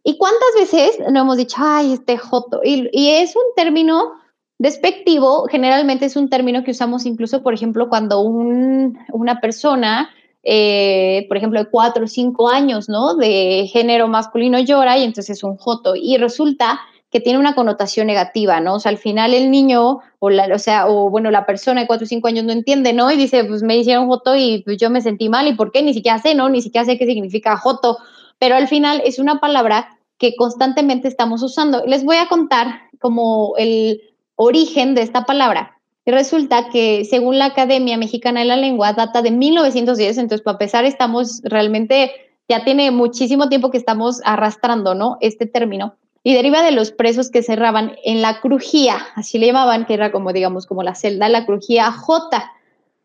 ¿Y 0.09 0.17
cuántas 0.17 0.49
veces 0.55 0.99
no 1.13 1.21
hemos 1.21 1.37
dicho, 1.37 1.57
ay, 1.59 1.93
este 1.93 2.17
joto? 2.17 2.63
Y, 2.65 3.11
es 3.11 3.37
un 3.37 3.43
término 3.55 4.15
Despectivo 4.57 5.45
generalmente 5.51 6.07
es 6.07 6.17
un 6.17 6.31
término 6.31 6.65
que 6.65 6.71
usamos 6.71 7.05
incluso, 7.05 7.43
por 7.43 7.53
ejemplo, 7.53 7.91
cuando 7.91 8.23
una 8.23 9.41
persona, 9.43 10.09
eh, 10.43 11.27
por 11.29 11.37
ejemplo, 11.37 11.63
de 11.63 11.69
cuatro 11.69 12.07
o 12.07 12.09
cinco 12.09 12.49
años, 12.49 12.89
¿no? 12.89 13.17
De 13.17 13.69
género 13.71 14.09
masculino 14.09 14.59
llora 14.61 14.97
y 14.97 15.05
entonces 15.05 15.37
es 15.37 15.45
un 15.45 15.59
joto. 15.59 15.95
Y 15.95 16.17
resulta 16.17 16.81
que 17.11 17.21
tiene 17.21 17.39
una 17.39 17.55
connotación 17.55 18.07
negativa, 18.07 18.61
¿no? 18.61 18.77
O 18.77 18.81
sea, 18.81 18.91
al 18.91 18.99
final 18.99 19.35
el 19.35 19.51
niño, 19.51 19.99
o, 20.21 20.31
la, 20.31 20.49
o 20.55 20.59
sea, 20.59 20.89
o 20.89 21.11
bueno, 21.11 21.31
la 21.31 21.45
persona 21.45 21.83
de 21.83 21.87
cuatro 21.87 22.07
o 22.07 22.09
cinco 22.09 22.29
años 22.29 22.45
no 22.45 22.53
entiende, 22.53 22.95
¿no? 22.95 23.11
Y 23.11 23.17
dice, 23.19 23.45
pues 23.45 23.63
me 23.63 23.77
hicieron 23.77 24.09
joto 24.09 24.35
y 24.35 24.63
pues 24.65 24.79
yo 24.79 24.89
me 24.89 25.03
sentí 25.03 25.29
mal, 25.29 25.47
¿y 25.47 25.53
por 25.53 25.71
qué? 25.71 25.83
Ni 25.83 25.93
siquiera 25.93 26.19
sé, 26.19 26.35
¿no? 26.35 26.49
Ni 26.49 26.63
siquiera 26.63 26.87
sé 26.87 26.97
qué 26.97 27.05
significa 27.05 27.59
joto. 27.59 27.99
Pero 28.39 28.55
al 28.55 28.69
final 28.69 29.03
es 29.05 29.19
una 29.19 29.41
palabra 29.41 29.98
que 30.19 30.37
constantemente 30.37 31.09
estamos 31.09 31.43
usando. 31.43 31.85
Les 31.87 32.05
voy 32.05 32.17
a 32.17 32.29
contar 32.29 32.83
como 32.99 33.55
el, 33.57 34.03
origen 34.39 34.95
de 34.95 35.03
esta 35.03 35.25
palabra. 35.25 35.77
Y 36.07 36.13
resulta 36.13 36.71
que 36.71 37.05
según 37.05 37.39
la 37.39 37.47
Academia 37.47 37.99
Mexicana 37.99 38.41
de 38.41 38.47
la 38.47 38.57
Lengua 38.57 38.95
data 38.95 39.21
de 39.21 39.31
1910, 39.31 40.17
entonces 40.17 40.43
para 40.43 40.55
empezar 40.55 40.87
estamos 40.87 41.43
realmente, 41.43 42.13
ya 42.49 42.65
tiene 42.65 42.91
muchísimo 42.91 43.51
tiempo 43.51 43.71
que 43.71 43.77
estamos 43.77 44.23
arrastrando, 44.25 44.95
¿no? 44.95 45.19
Este 45.21 45.45
término. 45.45 45.97
Y 46.23 46.35
deriva 46.35 46.63
de 46.63 46.71
los 46.71 46.93
presos 46.93 47.31
que 47.31 47.43
cerraban 47.43 47.97
en 48.05 48.23
la 48.23 48.41
crujía, 48.41 48.99
así 49.17 49.39
le 49.39 49.49
llamaban, 49.49 49.87
que 49.87 49.95
era 49.95 50.13
como, 50.13 50.33
digamos, 50.33 50.67
como 50.67 50.83
la 50.83 50.95
celda, 50.95 51.29
la 51.29 51.45
crujía 51.45 51.91
J 51.91 52.53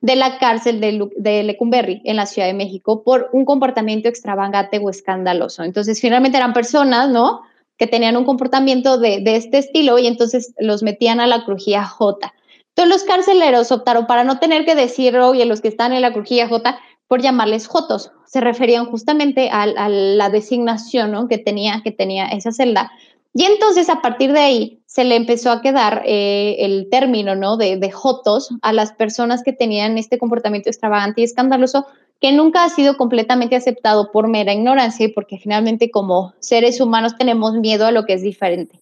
de 0.03 0.17
la 0.17 0.37
cárcel 0.37 0.81
de, 0.81 1.09
de 1.15 1.43
Lecumberri 1.43 2.01
en 2.03 2.17
la 2.17 2.25
Ciudad 2.25 2.47
de 2.47 2.53
México 2.53 3.03
por 3.03 3.29
un 3.31 3.45
comportamiento 3.45 4.09
extravagante 4.09 4.77
o 4.77 4.89
escandaloso. 4.89 5.63
Entonces, 5.63 6.01
finalmente 6.01 6.37
eran 6.37 6.51
personas, 6.51 7.09
¿no? 7.09 7.41
que 7.77 7.87
tenían 7.87 8.17
un 8.17 8.25
comportamiento 8.25 8.97
de, 8.97 9.23
este 9.25 9.57
estilo 9.57 9.97
y 9.97 10.07
entonces 10.07 10.53
los 10.59 10.83
metían 10.83 11.19
a 11.19 11.27
la 11.27 11.43
crujía 11.43 11.85
J. 11.85 12.33
Entonces 12.69 12.93
los 12.93 13.03
carceleros 13.03 13.71
optaron 13.71 14.05
para 14.05 14.23
no 14.23 14.39
tener 14.39 14.65
que 14.65 14.75
decir, 14.75 15.17
oye, 15.17 15.45
los 15.45 15.61
que 15.61 15.67
están 15.69 15.93
en 15.93 16.01
la 16.01 16.13
crujía 16.13 16.47
J, 16.47 16.79
por 17.07 17.21
llamarles 17.21 17.67
Jotos. 17.67 18.11
Se 18.25 18.41
referían 18.41 18.85
justamente 18.85 19.49
a, 19.51 19.65
la 19.65 20.29
designación 20.29 21.27
que, 21.27 21.37
tenía, 21.37 21.81
que 21.83 21.91
tenía 21.91 22.27
esa 22.27 22.51
celda. 22.51 22.91
Y 23.33 23.45
entonces 23.45 23.89
a 23.89 24.01
partir 24.01 24.33
de 24.33 24.39
ahí 24.39 24.82
se 24.93 25.03
le 25.05 25.15
empezó 25.15 25.49
a 25.49 25.63
quedar 25.63 26.03
eh, 26.05 26.57
el 26.59 26.87
término 26.91 27.35
¿no? 27.35 27.57
de, 27.57 27.77
de 27.77 27.89
Jotos 27.89 28.49
a 28.61 28.71
las 28.73 28.93
personas 28.93 29.41
que 29.41 29.51
tenían 29.51 29.97
este 29.97 30.19
comportamiento 30.19 30.69
extravagante 30.69 31.21
y 31.21 31.23
escandaloso 31.23 31.87
que 32.21 32.31
nunca 32.31 32.63
ha 32.63 32.69
sido 32.69 32.95
completamente 32.95 33.55
aceptado 33.55 34.11
por 34.11 34.27
mera 34.27 34.53
ignorancia 34.53 35.07
y 35.07 35.11
porque 35.11 35.39
finalmente 35.39 35.89
como 35.89 36.35
seres 36.37 36.79
humanos 36.79 37.17
tenemos 37.17 37.55
miedo 37.55 37.87
a 37.87 37.91
lo 37.91 38.05
que 38.05 38.13
es 38.13 38.21
diferente. 38.21 38.79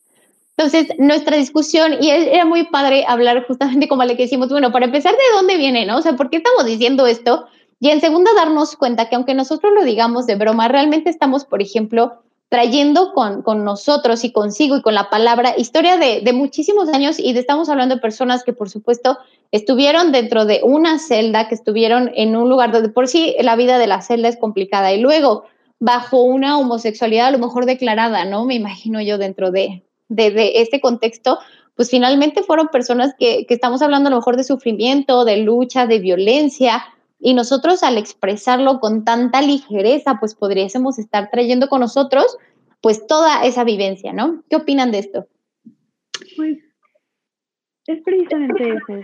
Entonces, 0.57 0.88
nuestra 0.99 1.38
discusión, 1.38 1.93
y 2.01 2.09
era 2.09 2.43
muy 2.43 2.66
padre 2.66 3.05
hablar 3.07 3.47
justamente 3.47 3.88
como 3.88 4.03
le 4.03 4.18
que 4.18 4.24
decimos, 4.24 4.49
bueno, 4.49 4.74
para 4.74 4.88
empezar, 4.88 5.14
¿de 5.14 5.38
dónde 5.38 5.55
viene, 5.55 5.86
no? 5.86 5.97
O 5.97 6.01
sea, 6.01 6.18
¿por 6.18 6.30
qué 6.30 6.38
estamos 6.38 6.66
diciendo 6.66 7.07
esto? 7.07 7.45
Y 7.80 7.89
en 7.89 8.01
segunda, 8.01 8.32
darnos 8.36 8.76
cuenta 8.76 9.07
que 9.07 9.16
aunque 9.16 9.34
nosotros 9.34 9.72
lo 9.74 9.86
digamos 9.86 10.28
de 10.28 10.36
broma, 10.36 10.68
realmente 10.68 11.09
estamos, 11.09 11.45
por 11.45 11.62
ejemplo, 11.62 12.22
trayendo 12.52 13.14
con, 13.14 13.64
nosotros 13.64 14.26
y 14.26 14.34
consigo 14.34 14.76
y 14.76 14.82
con 14.82 14.93
la 14.93 15.10
palabra 15.10 15.54
historia 15.58 15.95
de, 15.95 16.34
muchísimos 16.34 16.89
años 16.89 17.18
y 17.18 17.32
de, 17.32 17.39
estamos 17.39 17.70
hablando 17.70 17.95
de 17.95 18.02
personas 18.02 18.43
que 18.43 18.52
por 18.52 18.70
supuesto 18.70 19.18
estuvieron 19.54 20.12
dentro 20.12 20.43
de 20.43 20.60
una 20.62 20.99
celda, 20.99 21.47
que 21.47 21.56
estuvieron 21.56 22.12
en 22.14 22.36
un 22.36 22.49
lugar 22.49 22.74
donde 22.74 22.89
por 22.89 23.08
sí 23.08 23.38
la 23.39 23.56
vida 23.56 23.78
de 23.78 23.88
la 23.88 24.02
celda 24.02 24.28
es 24.28 24.36
complicada 24.36 24.91
y 24.91 24.99
luego 24.99 25.45
bajo 25.80 26.24
una 26.24 26.60
homosexualidad 26.60 27.28
a 27.28 27.32
lo 27.32 27.39
mejor 27.39 27.66
declarada, 27.66 28.26
¿no? 28.26 28.43
Me 28.43 28.56
imagino 28.56 28.99
yo 28.99 29.18
dentro 29.18 29.52
de, 29.52 29.84
de, 30.10 30.32
de 30.32 30.52
este 30.56 30.82
contexto, 30.82 31.39
pues 31.78 31.89
finalmente 31.89 32.43
fueron 32.43 32.68
personas 32.68 33.16
que, 33.18 33.45
que 33.45 33.54
estamos 33.54 33.82
hablando 33.82 34.10
a 34.10 34.12
lo 34.12 34.18
mejor 34.18 34.36
de 34.36 34.43
sufrimiento, 34.43 35.24
de 35.24 35.38
lucha, 35.38 35.88
de 35.88 35.99
violencia, 35.99 36.84
y 37.22 37.34
nosotros 37.34 37.84
al 37.84 37.98
expresarlo 37.98 38.80
con 38.80 39.06
tanta 39.06 39.42
ligereza, 39.42 40.18
pues 40.20 40.36
podríamos 40.36 41.00
estar 41.00 41.30
trayendo 41.30 41.70
con 41.70 41.82
nosotros 41.82 42.38
pues 42.82 43.06
toda 43.06 43.44
esa 43.44 43.64
vivencia, 43.64 44.12
¿no? 44.12 44.44
¿Qué 44.50 44.56
opinan 44.56 44.92
de 44.92 45.00
esto? 45.00 45.28
Pues 46.36 46.58
es 47.88 48.02
precisamente 48.04 48.70
eso. 48.70 49.02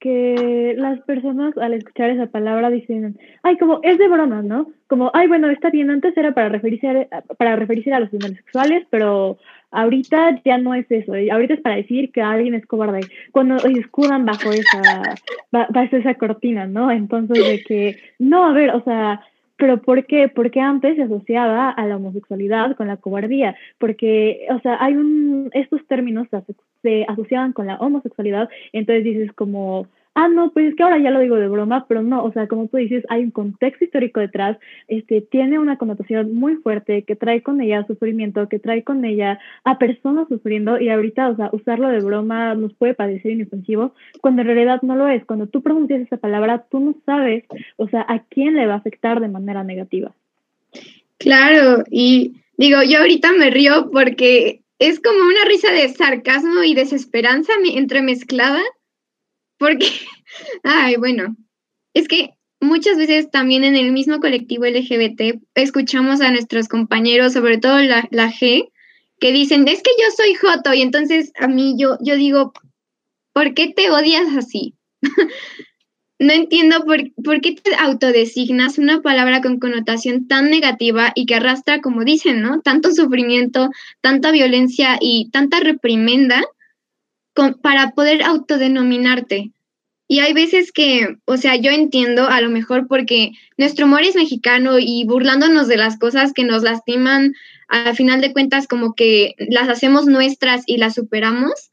que 0.00 0.74
las 0.78 1.00
personas 1.00 1.56
al 1.58 1.74
escuchar 1.74 2.10
esa 2.10 2.26
palabra 2.26 2.70
dicen, 2.70 3.18
ay, 3.42 3.58
como 3.58 3.80
es 3.82 3.98
de 3.98 4.08
broma, 4.08 4.42
¿no? 4.42 4.70
Como, 4.86 5.10
ay, 5.12 5.28
bueno, 5.28 5.50
está 5.50 5.70
bien, 5.70 5.90
antes 5.90 6.16
era 6.16 6.32
para 6.32 6.48
referirse 6.48 7.08
a, 7.10 7.22
para 7.36 7.56
referirse 7.56 7.92
a 7.92 8.00
los 8.00 8.12
homosexuales, 8.14 8.86
pero 8.90 9.36
ahorita 9.70 10.40
ya 10.44 10.58
no 10.58 10.74
es 10.74 10.90
eso, 10.90 11.12
ahorita 11.12 11.54
es 11.54 11.60
para 11.60 11.76
decir 11.76 12.10
que 12.12 12.22
alguien 12.22 12.54
es 12.54 12.66
cobarde, 12.66 13.00
cuando 13.32 13.56
escudan 13.56 14.24
bajo 14.24 14.50
esa, 14.50 15.14
bajo 15.50 15.96
esa 15.96 16.14
cortina, 16.14 16.66
¿no? 16.66 16.90
Entonces, 16.90 17.38
de 17.38 17.62
que, 17.62 17.96
no, 18.18 18.44
a 18.44 18.52
ver, 18.52 18.70
o 18.70 18.82
sea, 18.82 19.20
pero 19.56 19.82
¿por 19.82 20.06
qué? 20.06 20.28
Porque 20.28 20.60
antes 20.60 20.96
se 20.96 21.02
asociaba 21.02 21.70
a 21.70 21.86
la 21.86 21.96
homosexualidad 21.96 22.76
con 22.76 22.86
la 22.86 22.96
cobardía, 22.96 23.56
porque, 23.78 24.46
o 24.50 24.60
sea, 24.60 24.82
hay 24.82 24.94
un, 24.94 25.50
estos 25.52 25.86
términos 25.86 26.28
se 26.82 27.04
asociaban 27.08 27.52
con 27.52 27.66
la 27.66 27.76
homosexualidad, 27.76 28.48
entonces 28.72 29.04
dices 29.04 29.32
como, 29.32 29.88
ah, 30.18 30.28
no, 30.28 30.50
pues 30.50 30.70
es 30.70 30.74
que 30.74 30.82
ahora 30.82 30.98
ya 30.98 31.12
lo 31.12 31.20
digo 31.20 31.36
de 31.36 31.46
broma, 31.46 31.86
pero 31.86 32.02
no, 32.02 32.24
o 32.24 32.32
sea, 32.32 32.48
como 32.48 32.66
tú 32.66 32.76
dices, 32.76 33.04
hay 33.08 33.22
un 33.22 33.30
contexto 33.30 33.84
histórico 33.84 34.18
detrás, 34.18 34.58
este, 34.88 35.20
tiene 35.20 35.60
una 35.60 35.76
connotación 35.76 36.34
muy 36.34 36.56
fuerte 36.56 37.04
que 37.04 37.14
trae 37.14 37.40
con 37.40 37.60
ella 37.60 37.86
sufrimiento, 37.86 38.48
que 38.48 38.58
trae 38.58 38.82
con 38.82 39.04
ella 39.04 39.38
a 39.62 39.78
personas 39.78 40.26
sufriendo 40.26 40.80
y 40.80 40.88
ahorita, 40.88 41.28
o 41.28 41.36
sea, 41.36 41.50
usarlo 41.52 41.86
de 41.88 42.00
broma 42.00 42.56
nos 42.56 42.74
puede 42.74 42.94
parecer 42.94 43.30
inofensivo 43.30 43.94
cuando 44.20 44.42
en 44.42 44.48
realidad 44.48 44.82
no 44.82 44.96
lo 44.96 45.06
es. 45.06 45.24
Cuando 45.24 45.46
tú 45.46 45.62
pronuncias 45.62 46.00
esa 46.00 46.16
palabra, 46.16 46.64
tú 46.68 46.80
no 46.80 46.96
sabes, 47.06 47.44
o 47.76 47.86
sea, 47.88 48.04
a 48.08 48.24
quién 48.24 48.56
le 48.56 48.66
va 48.66 48.74
a 48.74 48.78
afectar 48.78 49.20
de 49.20 49.28
manera 49.28 49.62
negativa. 49.62 50.12
Claro, 51.18 51.84
y 51.92 52.40
digo, 52.56 52.82
yo 52.82 52.98
ahorita 52.98 53.32
me 53.34 53.50
río 53.50 53.88
porque 53.92 54.62
es 54.80 54.98
como 54.98 55.20
una 55.20 55.44
risa 55.46 55.70
de 55.70 55.88
sarcasmo 55.90 56.64
y 56.64 56.74
desesperanza 56.74 57.52
entremezclada 57.72 58.62
porque, 59.58 59.88
ay, 60.62 60.96
bueno, 60.96 61.36
es 61.94 62.08
que 62.08 62.30
muchas 62.60 62.96
veces 62.96 63.30
también 63.30 63.64
en 63.64 63.76
el 63.76 63.92
mismo 63.92 64.20
colectivo 64.20 64.66
LGBT 64.66 65.40
escuchamos 65.54 66.20
a 66.20 66.30
nuestros 66.30 66.68
compañeros, 66.68 67.32
sobre 67.32 67.58
todo 67.58 67.78
la, 67.78 68.08
la 68.10 68.32
G, 68.32 68.70
que 69.20 69.32
dicen, 69.32 69.66
es 69.68 69.82
que 69.82 69.90
yo 70.00 70.10
soy 70.16 70.34
Joto, 70.34 70.74
y 70.74 70.82
entonces 70.82 71.32
a 71.38 71.48
mí 71.48 71.74
yo, 71.78 71.98
yo 72.00 72.16
digo, 72.16 72.52
¿por 73.32 73.54
qué 73.54 73.72
te 73.72 73.90
odias 73.90 74.36
así? 74.36 74.74
no 76.18 76.32
entiendo 76.32 76.84
por, 76.84 77.00
por, 77.22 77.40
qué 77.40 77.52
te 77.52 77.74
autodesignas 77.76 78.78
una 78.78 79.02
palabra 79.02 79.40
con 79.40 79.58
connotación 79.58 80.26
tan 80.26 80.50
negativa 80.50 81.12
y 81.14 81.26
que 81.26 81.36
arrastra, 81.36 81.80
como 81.80 82.04
dicen, 82.04 82.42
¿no? 82.42 82.60
Tanto 82.60 82.92
sufrimiento, 82.92 83.70
tanta 84.00 84.32
violencia 84.32 84.98
y 85.00 85.30
tanta 85.30 85.60
reprimenda 85.60 86.44
para 87.62 87.90
poder 87.92 88.22
autodenominarte. 88.22 89.52
Y 90.10 90.20
hay 90.20 90.32
veces 90.32 90.72
que, 90.72 91.16
o 91.26 91.36
sea, 91.36 91.56
yo 91.56 91.70
entiendo 91.70 92.28
a 92.28 92.40
lo 92.40 92.48
mejor 92.48 92.86
porque 92.88 93.32
nuestro 93.58 93.84
humor 93.84 94.02
es 94.02 94.16
mexicano 94.16 94.78
y 94.78 95.04
burlándonos 95.04 95.68
de 95.68 95.76
las 95.76 95.98
cosas 95.98 96.32
que 96.32 96.44
nos 96.44 96.62
lastiman, 96.62 97.34
al 97.68 97.94
final 97.94 98.22
de 98.22 98.32
cuentas 98.32 98.66
como 98.66 98.94
que 98.94 99.34
las 99.38 99.68
hacemos 99.68 100.06
nuestras 100.06 100.62
y 100.66 100.78
las 100.78 100.94
superamos, 100.94 101.70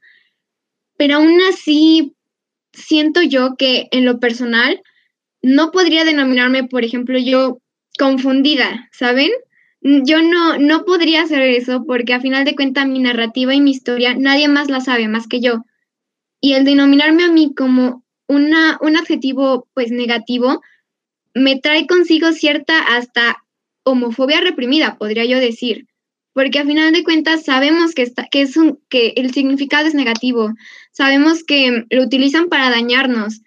pero 0.98 1.16
aún 1.16 1.40
así 1.48 2.14
siento 2.72 3.22
yo 3.22 3.56
que 3.56 3.88
en 3.90 4.04
lo 4.04 4.20
personal 4.20 4.82
no 5.40 5.70
podría 5.70 6.04
denominarme, 6.04 6.64
por 6.64 6.84
ejemplo, 6.84 7.18
yo 7.18 7.58
confundida, 7.98 8.88
¿saben? 8.92 9.30
Yo 9.88 10.20
no, 10.20 10.58
no 10.58 10.84
podría 10.84 11.22
hacer 11.22 11.42
eso 11.42 11.84
porque 11.86 12.12
a 12.12 12.20
final 12.20 12.44
de 12.44 12.56
cuentas 12.56 12.88
mi 12.88 12.98
narrativa 12.98 13.54
y 13.54 13.60
mi 13.60 13.70
historia 13.70 14.16
nadie 14.18 14.48
más 14.48 14.68
la 14.68 14.80
sabe 14.80 15.06
más 15.06 15.28
que 15.28 15.40
yo. 15.40 15.64
Y 16.40 16.54
el 16.54 16.64
denominarme 16.64 17.22
a 17.22 17.30
mí 17.30 17.54
como 17.54 18.02
una, 18.26 18.78
un 18.80 18.96
adjetivo 18.96 19.68
pues 19.74 19.92
negativo 19.92 20.60
me 21.34 21.60
trae 21.60 21.86
consigo 21.86 22.32
cierta 22.32 22.96
hasta 22.96 23.44
homofobia 23.84 24.40
reprimida, 24.40 24.98
podría 24.98 25.24
yo 25.24 25.38
decir. 25.38 25.86
Porque 26.32 26.58
a 26.58 26.66
final 26.66 26.92
de 26.92 27.04
cuentas 27.04 27.44
sabemos 27.44 27.94
que, 27.94 28.02
está, 28.02 28.26
que, 28.28 28.42
es 28.42 28.56
un, 28.56 28.80
que 28.88 29.12
el 29.16 29.32
significado 29.32 29.86
es 29.86 29.94
negativo, 29.94 30.52
sabemos 30.90 31.44
que 31.44 31.84
lo 31.90 32.02
utilizan 32.02 32.48
para 32.48 32.70
dañarnos. 32.70 33.40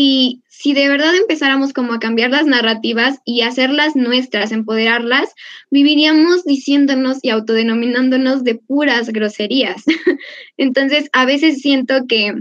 Y 0.00 0.44
si 0.46 0.74
de 0.74 0.88
verdad 0.88 1.12
empezáramos 1.16 1.72
como 1.72 1.92
a 1.92 1.98
cambiar 1.98 2.30
las 2.30 2.46
narrativas 2.46 3.18
y 3.24 3.40
hacerlas 3.40 3.96
nuestras, 3.96 4.52
empoderarlas, 4.52 5.34
viviríamos 5.72 6.44
diciéndonos 6.44 7.18
y 7.22 7.30
autodenominándonos 7.30 8.44
de 8.44 8.54
puras 8.54 9.08
groserías. 9.08 9.82
Entonces, 10.56 11.10
a 11.12 11.24
veces 11.24 11.62
siento 11.62 12.06
que, 12.06 12.32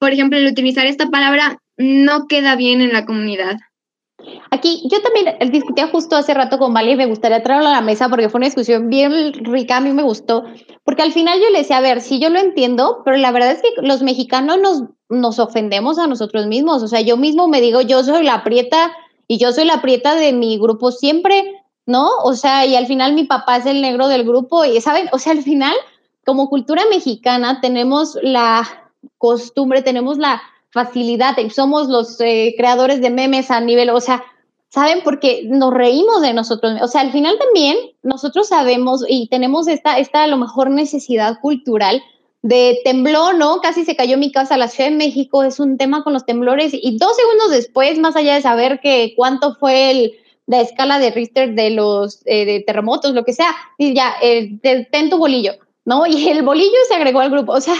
por 0.00 0.10
ejemplo, 0.10 0.38
el 0.38 0.48
utilizar 0.48 0.86
esta 0.86 1.08
palabra 1.08 1.62
no 1.76 2.26
queda 2.26 2.56
bien 2.56 2.80
en 2.80 2.92
la 2.92 3.04
comunidad. 3.04 3.60
Aquí 4.50 4.82
yo 4.90 5.00
también 5.02 5.52
discutía 5.52 5.88
justo 5.88 6.16
hace 6.16 6.34
rato 6.34 6.58
con 6.58 6.74
Vale 6.74 6.92
y 6.92 6.96
me 6.96 7.06
gustaría 7.06 7.42
traerlo 7.42 7.68
a 7.68 7.72
la 7.72 7.80
mesa 7.80 8.08
porque 8.08 8.28
fue 8.28 8.38
una 8.38 8.46
discusión 8.46 8.88
bien 8.88 9.32
rica, 9.44 9.76
a 9.76 9.80
mí 9.80 9.92
me 9.92 10.02
gustó, 10.02 10.44
porque 10.84 11.02
al 11.02 11.12
final 11.12 11.40
yo 11.40 11.50
le 11.50 11.58
decía, 11.58 11.78
a 11.78 11.80
ver, 11.80 12.00
sí 12.00 12.20
yo 12.20 12.28
lo 12.28 12.38
entiendo, 12.38 13.02
pero 13.04 13.16
la 13.16 13.32
verdad 13.32 13.52
es 13.52 13.62
que 13.62 13.82
los 13.82 14.02
mexicanos 14.02 14.58
nos, 14.60 14.84
nos 15.12 15.38
ofendemos 15.38 15.98
a 15.98 16.06
nosotros 16.06 16.46
mismos, 16.46 16.82
o 16.82 16.88
sea, 16.88 17.00
yo 17.00 17.16
mismo 17.16 17.48
me 17.48 17.60
digo, 17.60 17.80
yo 17.82 18.02
soy 18.02 18.24
la 18.24 18.42
prieta 18.42 18.92
y 19.28 19.38
yo 19.38 19.52
soy 19.52 19.64
la 19.64 19.82
prieta 19.82 20.14
de 20.14 20.32
mi 20.32 20.58
grupo 20.58 20.90
siempre, 20.90 21.62
¿no? 21.86 22.08
O 22.24 22.34
sea, 22.34 22.66
y 22.66 22.76
al 22.76 22.86
final 22.86 23.14
mi 23.14 23.24
papá 23.24 23.58
es 23.58 23.66
el 23.66 23.80
negro 23.82 24.08
del 24.08 24.24
grupo 24.24 24.64
y, 24.64 24.80
¿saben? 24.80 25.08
O 25.12 25.18
sea, 25.18 25.32
al 25.32 25.42
final, 25.42 25.74
como 26.24 26.48
cultura 26.48 26.82
mexicana 26.90 27.60
tenemos 27.60 28.18
la 28.22 28.66
costumbre, 29.18 29.82
tenemos 29.82 30.18
la 30.18 30.42
facilidad, 30.70 31.36
somos 31.54 31.88
los 31.88 32.20
eh, 32.20 32.54
creadores 32.56 33.00
de 33.00 33.10
memes 33.10 33.50
a 33.50 33.60
nivel, 33.60 33.90
o 33.90 34.00
sea, 34.00 34.24
¿saben? 34.68 35.00
Porque 35.04 35.42
nos 35.44 35.74
reímos 35.74 36.22
de 36.22 36.32
nosotros. 36.32 36.80
O 36.80 36.88
sea, 36.88 37.02
al 37.02 37.12
final 37.12 37.38
también 37.38 37.76
nosotros 38.02 38.48
sabemos 38.48 39.04
y 39.06 39.28
tenemos 39.28 39.68
esta, 39.68 39.98
esta 39.98 40.22
a 40.22 40.26
lo 40.26 40.38
mejor 40.38 40.70
necesidad 40.70 41.38
cultural 41.40 42.02
de 42.42 42.80
temblor, 42.84 43.36
¿no? 43.36 43.60
Casi 43.60 43.84
se 43.84 43.96
cayó 43.96 44.18
mi 44.18 44.32
casa, 44.32 44.56
la 44.56 44.68
Ciudad 44.68 44.90
de 44.90 44.96
México 44.96 45.44
es 45.44 45.60
un 45.60 45.78
tema 45.78 46.02
con 46.02 46.12
los 46.12 46.26
temblores 46.26 46.72
y 46.74 46.98
dos 46.98 47.16
segundos 47.16 47.50
después, 47.50 47.98
más 47.98 48.16
allá 48.16 48.34
de 48.34 48.42
saber 48.42 48.80
que 48.80 49.14
cuánto 49.16 49.54
fue 49.54 49.90
el, 49.92 50.12
la 50.46 50.60
escala 50.60 50.98
de 50.98 51.12
Richter 51.12 51.54
de 51.54 51.70
los 51.70 52.20
eh, 52.26 52.44
de 52.44 52.60
terremotos, 52.60 53.14
lo 53.14 53.24
que 53.24 53.32
sea, 53.32 53.54
y 53.78 53.94
ya, 53.94 54.14
eh, 54.20 54.58
ten 54.60 55.08
tu 55.08 55.18
bolillo, 55.18 55.52
¿no? 55.84 56.04
Y 56.08 56.28
el 56.28 56.42
bolillo 56.42 56.78
se 56.88 56.94
agregó 56.94 57.20
al 57.20 57.30
grupo, 57.30 57.52
o 57.52 57.60
sea, 57.60 57.76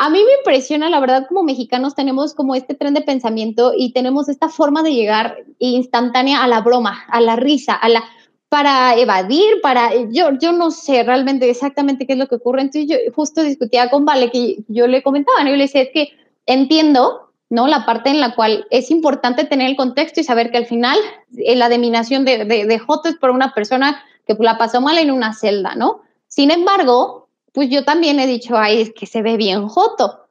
a 0.00 0.10
mí 0.10 0.22
me 0.22 0.38
impresiona, 0.38 0.90
la 0.90 1.00
verdad, 1.00 1.26
como 1.26 1.42
mexicanos 1.42 1.96
tenemos 1.96 2.34
como 2.34 2.54
este 2.54 2.74
tren 2.74 2.94
de 2.94 3.00
pensamiento 3.00 3.72
y 3.76 3.92
tenemos 3.92 4.28
esta 4.28 4.48
forma 4.48 4.82
de 4.82 4.94
llegar 4.94 5.38
instantánea 5.58 6.44
a 6.44 6.46
la 6.46 6.60
broma, 6.60 7.04
a 7.08 7.20
la 7.20 7.34
risa, 7.34 7.74
a 7.74 7.88
la 7.88 8.04
para 8.48 8.96
evadir, 8.96 9.60
para 9.62 9.94
yo 10.10 10.30
yo 10.40 10.52
no 10.52 10.70
sé 10.70 11.02
realmente 11.02 11.50
exactamente 11.50 12.06
qué 12.06 12.14
es 12.14 12.18
lo 12.18 12.28
que 12.28 12.36
ocurre. 12.36 12.62
Entonces 12.62 12.88
yo 12.88 12.96
justo 13.14 13.42
discutía 13.42 13.90
con 13.90 14.04
Vale 14.04 14.30
que 14.30 14.58
yo 14.68 14.86
le 14.86 15.02
comentaba, 15.02 15.44
¿no? 15.44 15.50
yo 15.50 15.56
le 15.56 15.64
decía 15.64 15.82
es 15.82 15.90
que 15.92 16.12
entiendo, 16.46 17.30
¿no? 17.50 17.66
La 17.66 17.84
parte 17.84 18.10
en 18.10 18.20
la 18.20 18.34
cual 18.34 18.66
es 18.70 18.90
importante 18.90 19.44
tener 19.44 19.68
el 19.68 19.76
contexto 19.76 20.20
y 20.20 20.24
saber 20.24 20.50
que 20.50 20.58
al 20.58 20.66
final 20.66 20.98
eh, 21.36 21.56
la 21.56 21.68
dominación 21.68 22.24
de, 22.24 22.44
de, 22.44 22.64
de 22.64 22.78
Joto 22.78 23.08
es 23.08 23.16
por 23.16 23.30
una 23.30 23.52
persona 23.52 24.02
que 24.26 24.34
la 24.38 24.58
pasó 24.58 24.80
mal 24.80 24.98
en 24.98 25.10
una 25.10 25.34
celda, 25.34 25.74
¿no? 25.74 26.02
Sin 26.26 26.50
embargo, 26.50 27.28
pues 27.52 27.70
yo 27.70 27.84
también 27.84 28.20
he 28.20 28.26
dicho, 28.26 28.56
ay, 28.56 28.82
es 28.82 28.92
que 28.92 29.06
se 29.06 29.22
ve 29.22 29.36
bien 29.36 29.66
joto. 29.68 30.28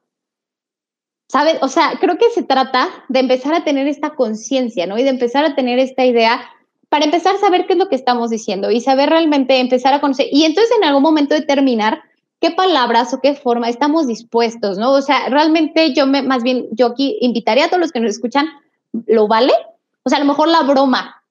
¿Sabes? 1.30 1.58
O 1.60 1.68
sea, 1.68 1.98
creo 2.00 2.16
que 2.16 2.30
se 2.30 2.42
trata 2.42 2.88
de 3.08 3.20
empezar 3.20 3.52
a 3.52 3.64
tener 3.64 3.86
esta 3.86 4.14
conciencia, 4.14 4.86
¿no? 4.86 4.96
Y 4.98 5.02
de 5.02 5.10
empezar 5.10 5.44
a 5.44 5.54
tener 5.54 5.78
esta 5.78 6.06
idea 6.06 6.40
para 6.88 7.04
empezar 7.04 7.36
a 7.36 7.38
saber 7.38 7.66
qué 7.66 7.74
es 7.74 7.78
lo 7.78 7.88
que 7.88 7.96
estamos 7.96 8.30
diciendo 8.30 8.70
y 8.70 8.80
saber 8.80 9.10
realmente 9.10 9.58
empezar 9.58 9.94
a 9.94 10.00
conocer. 10.00 10.26
Y 10.30 10.44
entonces 10.44 10.74
en 10.76 10.84
algún 10.84 11.02
momento 11.02 11.34
determinar 11.34 12.02
qué 12.40 12.50
palabras 12.50 13.12
o 13.12 13.20
qué 13.20 13.34
forma 13.34 13.68
estamos 13.68 14.06
dispuestos, 14.06 14.78
¿no? 14.78 14.92
O 14.92 15.02
sea, 15.02 15.28
realmente 15.28 15.92
yo 15.92 16.06
me, 16.06 16.22
más 16.22 16.42
bien, 16.42 16.66
yo 16.72 16.86
aquí 16.86 17.18
invitaría 17.20 17.66
a 17.66 17.68
todos 17.68 17.80
los 17.80 17.92
que 17.92 18.00
nos 18.00 18.10
escuchan, 18.10 18.46
¿lo 19.06 19.28
vale? 19.28 19.52
O 20.04 20.08
sea, 20.08 20.18
a 20.18 20.20
lo 20.20 20.26
mejor 20.26 20.48
la 20.48 20.62
broma, 20.62 21.22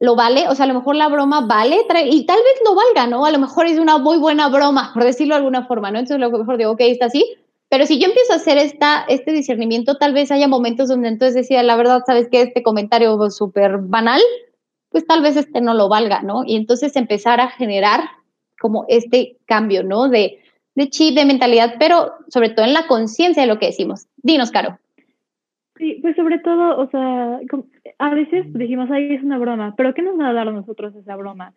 lo 0.00 0.16
vale, 0.16 0.48
o 0.48 0.54
sea, 0.54 0.64
a 0.64 0.68
lo 0.68 0.74
mejor 0.74 0.96
la 0.96 1.08
broma 1.08 1.42
vale 1.42 1.76
y 2.06 2.26
tal 2.26 2.38
vez 2.38 2.60
no 2.64 2.74
valga, 2.74 3.06
¿no? 3.06 3.24
A 3.24 3.30
lo 3.30 3.38
mejor 3.38 3.66
es 3.66 3.78
una 3.78 3.98
muy 3.98 4.18
buena 4.18 4.48
broma, 4.48 4.90
por 4.92 5.04
decirlo 5.04 5.34
de 5.34 5.38
alguna 5.38 5.66
forma, 5.66 5.90
¿no? 5.90 5.98
Entonces, 5.98 6.20
lo 6.20 6.36
mejor 6.36 6.56
digo, 6.56 6.72
ok, 6.72 6.80
está 6.80 7.06
así, 7.06 7.36
pero 7.68 7.86
si 7.86 7.98
yo 7.98 8.06
empiezo 8.06 8.32
a 8.32 8.36
hacer 8.36 8.58
esta, 8.58 9.04
este 9.08 9.32
discernimiento, 9.32 9.96
tal 9.96 10.12
vez 10.12 10.30
haya 10.30 10.48
momentos 10.48 10.88
donde 10.88 11.08
entonces 11.08 11.34
decía, 11.34 11.62
la 11.62 11.76
verdad, 11.76 12.02
¿sabes 12.06 12.28
qué? 12.30 12.42
Este 12.42 12.62
comentario 12.62 13.30
súper 13.30 13.78
banal, 13.78 14.20
pues 14.96 15.06
tal 15.06 15.20
vez 15.20 15.36
este 15.36 15.60
no 15.60 15.74
lo 15.74 15.90
valga, 15.90 16.22
¿no? 16.22 16.42
Y 16.46 16.56
entonces 16.56 16.96
empezar 16.96 17.38
a 17.38 17.50
generar 17.50 18.00
como 18.58 18.86
este 18.88 19.36
cambio, 19.44 19.82
¿no? 19.82 20.08
De, 20.08 20.38
de 20.74 20.88
chip, 20.88 21.14
de 21.14 21.26
mentalidad, 21.26 21.74
pero 21.78 22.14
sobre 22.28 22.48
todo 22.48 22.64
en 22.64 22.72
la 22.72 22.86
conciencia 22.86 23.42
de 23.42 23.46
lo 23.46 23.58
que 23.58 23.66
decimos. 23.66 24.06
Dinos, 24.16 24.50
Caro. 24.50 24.78
Sí, 25.76 25.98
pues 26.00 26.16
sobre 26.16 26.38
todo, 26.38 26.78
o 26.78 26.88
sea, 26.88 27.40
a 27.98 28.14
veces 28.14 28.46
dijimos, 28.54 28.90
ahí 28.90 29.12
es 29.12 29.22
una 29.22 29.36
broma, 29.36 29.74
pero 29.76 29.92
¿qué 29.92 30.00
nos 30.00 30.18
va 30.18 30.30
a 30.30 30.32
dar 30.32 30.48
a 30.48 30.52
nosotros 30.52 30.94
esa 30.94 31.14
broma? 31.14 31.52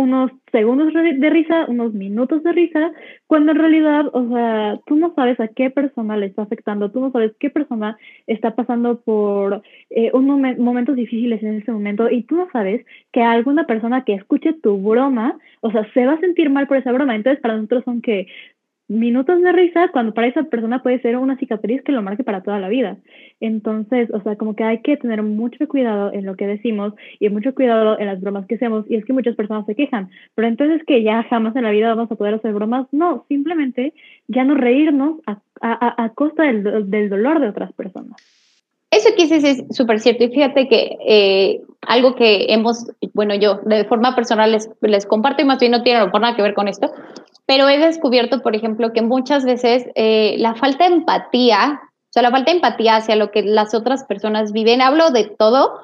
Unos 0.00 0.30
segundos 0.50 0.92
de 0.92 1.30
risa, 1.30 1.66
unos 1.68 1.92
minutos 1.92 2.42
de 2.42 2.52
risa, 2.52 2.92
cuando 3.26 3.52
en 3.52 3.58
realidad, 3.58 4.06
o 4.12 4.28
sea, 4.28 4.80
tú 4.86 4.96
no 4.96 5.12
sabes 5.14 5.38
a 5.40 5.48
qué 5.48 5.70
persona 5.70 6.16
le 6.16 6.26
está 6.26 6.42
afectando, 6.42 6.90
tú 6.90 7.00
no 7.00 7.12
sabes 7.12 7.32
qué 7.38 7.50
persona 7.50 7.98
está 8.26 8.54
pasando 8.54 9.00
por 9.00 9.62
eh, 9.90 10.10
un 10.14 10.26
momentos 10.58 10.96
difíciles 10.96 11.42
en 11.42 11.58
ese 11.58 11.70
momento 11.70 12.10
y 12.10 12.22
tú 12.22 12.36
no 12.36 12.48
sabes 12.50 12.84
que 13.12 13.22
alguna 13.22 13.66
persona 13.66 14.04
que 14.04 14.14
escuche 14.14 14.54
tu 14.54 14.78
broma, 14.78 15.38
o 15.60 15.70
sea, 15.70 15.86
se 15.92 16.06
va 16.06 16.14
a 16.14 16.20
sentir 16.20 16.48
mal 16.48 16.66
por 16.66 16.78
esa 16.78 16.92
broma. 16.92 17.14
Entonces, 17.14 17.40
para 17.40 17.56
nosotros 17.56 17.84
son 17.84 18.00
que 18.00 18.26
minutos 18.90 19.40
de 19.40 19.52
risa 19.52 19.88
cuando 19.92 20.12
para 20.12 20.26
esa 20.26 20.42
persona 20.42 20.82
puede 20.82 21.00
ser 21.00 21.16
una 21.16 21.36
cicatriz 21.36 21.80
que 21.82 21.92
lo 21.92 22.02
marque 22.02 22.24
para 22.24 22.42
toda 22.42 22.58
la 22.58 22.68
vida. 22.68 22.96
Entonces, 23.38 24.10
o 24.12 24.20
sea, 24.22 24.34
como 24.34 24.56
que 24.56 24.64
hay 24.64 24.80
que 24.82 24.96
tener 24.96 25.22
mucho 25.22 25.68
cuidado 25.68 26.12
en 26.12 26.26
lo 26.26 26.34
que 26.34 26.48
decimos 26.48 26.94
y 27.20 27.28
mucho 27.28 27.54
cuidado 27.54 27.98
en 28.00 28.06
las 28.06 28.20
bromas 28.20 28.46
que 28.46 28.56
hacemos. 28.56 28.84
Y 28.90 28.96
es 28.96 29.04
que 29.04 29.12
muchas 29.12 29.36
personas 29.36 29.64
se 29.66 29.76
quejan, 29.76 30.10
pero 30.34 30.48
entonces 30.48 30.82
que 30.84 31.04
ya 31.04 31.22
jamás 31.22 31.54
en 31.54 31.62
la 31.62 31.70
vida 31.70 31.94
vamos 31.94 32.10
a 32.10 32.16
poder 32.16 32.34
hacer 32.34 32.52
bromas. 32.52 32.88
No, 32.90 33.24
simplemente 33.28 33.94
ya 34.26 34.42
no 34.42 34.54
reírnos 34.56 35.20
a, 35.26 35.38
a, 35.60 36.04
a 36.04 36.08
costa 36.10 36.42
del, 36.42 36.90
del 36.90 37.08
dolor 37.10 37.40
de 37.40 37.48
otras 37.48 37.72
personas. 37.72 38.16
Eso 38.90 39.10
que 39.16 39.22
dices 39.22 39.44
es 39.44 39.76
súper 39.76 40.00
cierto. 40.00 40.24
Y 40.24 40.30
fíjate 40.30 40.66
que 40.66 40.96
eh, 41.06 41.60
algo 41.82 42.16
que 42.16 42.46
hemos, 42.48 42.90
bueno, 43.14 43.36
yo 43.36 43.60
de 43.64 43.84
forma 43.84 44.16
personal 44.16 44.50
les, 44.50 44.68
les 44.80 45.06
comparto 45.06 45.42
y 45.42 45.44
más 45.44 45.60
bien 45.60 45.70
no 45.70 45.84
tiene 45.84 46.00
nada 46.00 46.34
que 46.34 46.42
ver 46.42 46.54
con 46.54 46.66
esto, 46.66 46.90
pero 47.50 47.68
he 47.68 47.78
descubierto, 47.78 48.42
por 48.42 48.54
ejemplo, 48.54 48.92
que 48.92 49.02
muchas 49.02 49.44
veces 49.44 49.84
eh, 49.96 50.36
la 50.38 50.54
falta 50.54 50.88
de 50.88 50.94
empatía, 50.94 51.80
o 51.82 52.12
sea, 52.12 52.22
la 52.22 52.30
falta 52.30 52.52
de 52.52 52.58
empatía 52.58 52.94
hacia 52.94 53.16
lo 53.16 53.32
que 53.32 53.42
las 53.42 53.74
otras 53.74 54.04
personas 54.04 54.52
viven, 54.52 54.80
hablo 54.80 55.10
de 55.10 55.24
todo, 55.24 55.80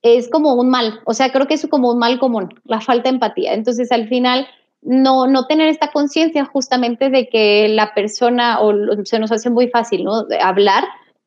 es 0.00 0.30
como 0.30 0.54
un 0.54 0.70
mal, 0.70 1.00
o 1.04 1.12
sea, 1.12 1.30
creo 1.30 1.46
que 1.46 1.52
es 1.52 1.66
como 1.68 1.90
un 1.90 1.98
mal 1.98 2.18
común, 2.18 2.48
la 2.64 2.80
falta 2.80 3.10
de 3.10 3.16
empatía. 3.16 3.52
Entonces, 3.52 3.92
al 3.92 4.08
final, 4.08 4.46
no, 4.80 5.26
no 5.26 5.44
tener 5.44 5.68
esta 5.68 5.90
conciencia 5.90 6.46
justamente 6.46 7.10
de 7.10 7.28
que 7.28 7.68
la 7.68 7.92
persona, 7.92 8.58
o 8.62 8.72
se 9.04 9.18
nos 9.18 9.30
hace 9.30 9.50
muy 9.50 9.68
fácil, 9.68 10.04
¿no? 10.04 10.24
Hablar, 10.42 10.84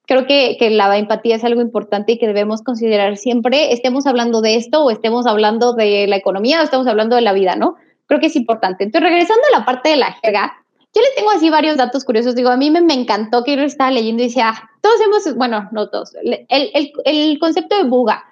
creo 0.07 0.25
que, 0.25 0.57
que, 0.57 0.71
la 0.71 0.97
empatía 0.97 1.35
es 1.35 1.43
algo 1.43 1.61
importante 1.61 2.13
y 2.13 2.17
que 2.17 2.25
debemos 2.25 2.63
considerar 2.63 3.15
siempre, 3.15 3.73
estemos 3.73 4.07
hablando 4.07 4.41
de 4.41 4.55
esto 4.55 4.83
o 4.83 4.89
estemos 4.89 5.27
hablando 5.27 5.73
de 5.73 6.07
la 6.07 6.15
economía 6.15 6.61
o 6.61 6.63
estemos 6.63 6.87
hablando 6.87 7.15
de 7.15 7.21
la 7.21 7.33
vida, 7.33 7.55
¿no? 7.55 7.75
Creo 8.07 8.19
que 8.19 8.27
es 8.27 8.35
importante. 8.35 8.83
Entonces, 8.83 9.09
regresando 9.09 9.43
a 9.53 9.59
la 9.59 9.65
parte 9.65 9.89
de 9.89 9.97
la 9.97 10.13
jerga, 10.13 10.53
yo 10.95 11.01
les 11.01 11.15
tengo 11.15 11.31
así 11.31 11.49
varios 11.49 11.77
datos 11.77 12.03
curiosos. 12.05 12.35
Digo, 12.35 12.49
a 12.49 12.57
mí 12.57 12.69
me, 12.69 12.81
me 12.81 12.93
encantó 12.93 13.43
que 13.43 13.55
yo 13.55 13.63
estaba 13.63 13.91
leyendo 13.91 14.21
y 14.21 14.27
decía, 14.27 14.53
todos 14.81 15.01
hemos, 15.01 15.35
bueno, 15.35 15.69
no 15.71 15.89
todos, 15.89 16.13
el, 16.23 16.45
el, 16.49 16.93
el 17.05 17.39
concepto 17.39 17.75
de 17.75 17.83
buga. 17.83 18.25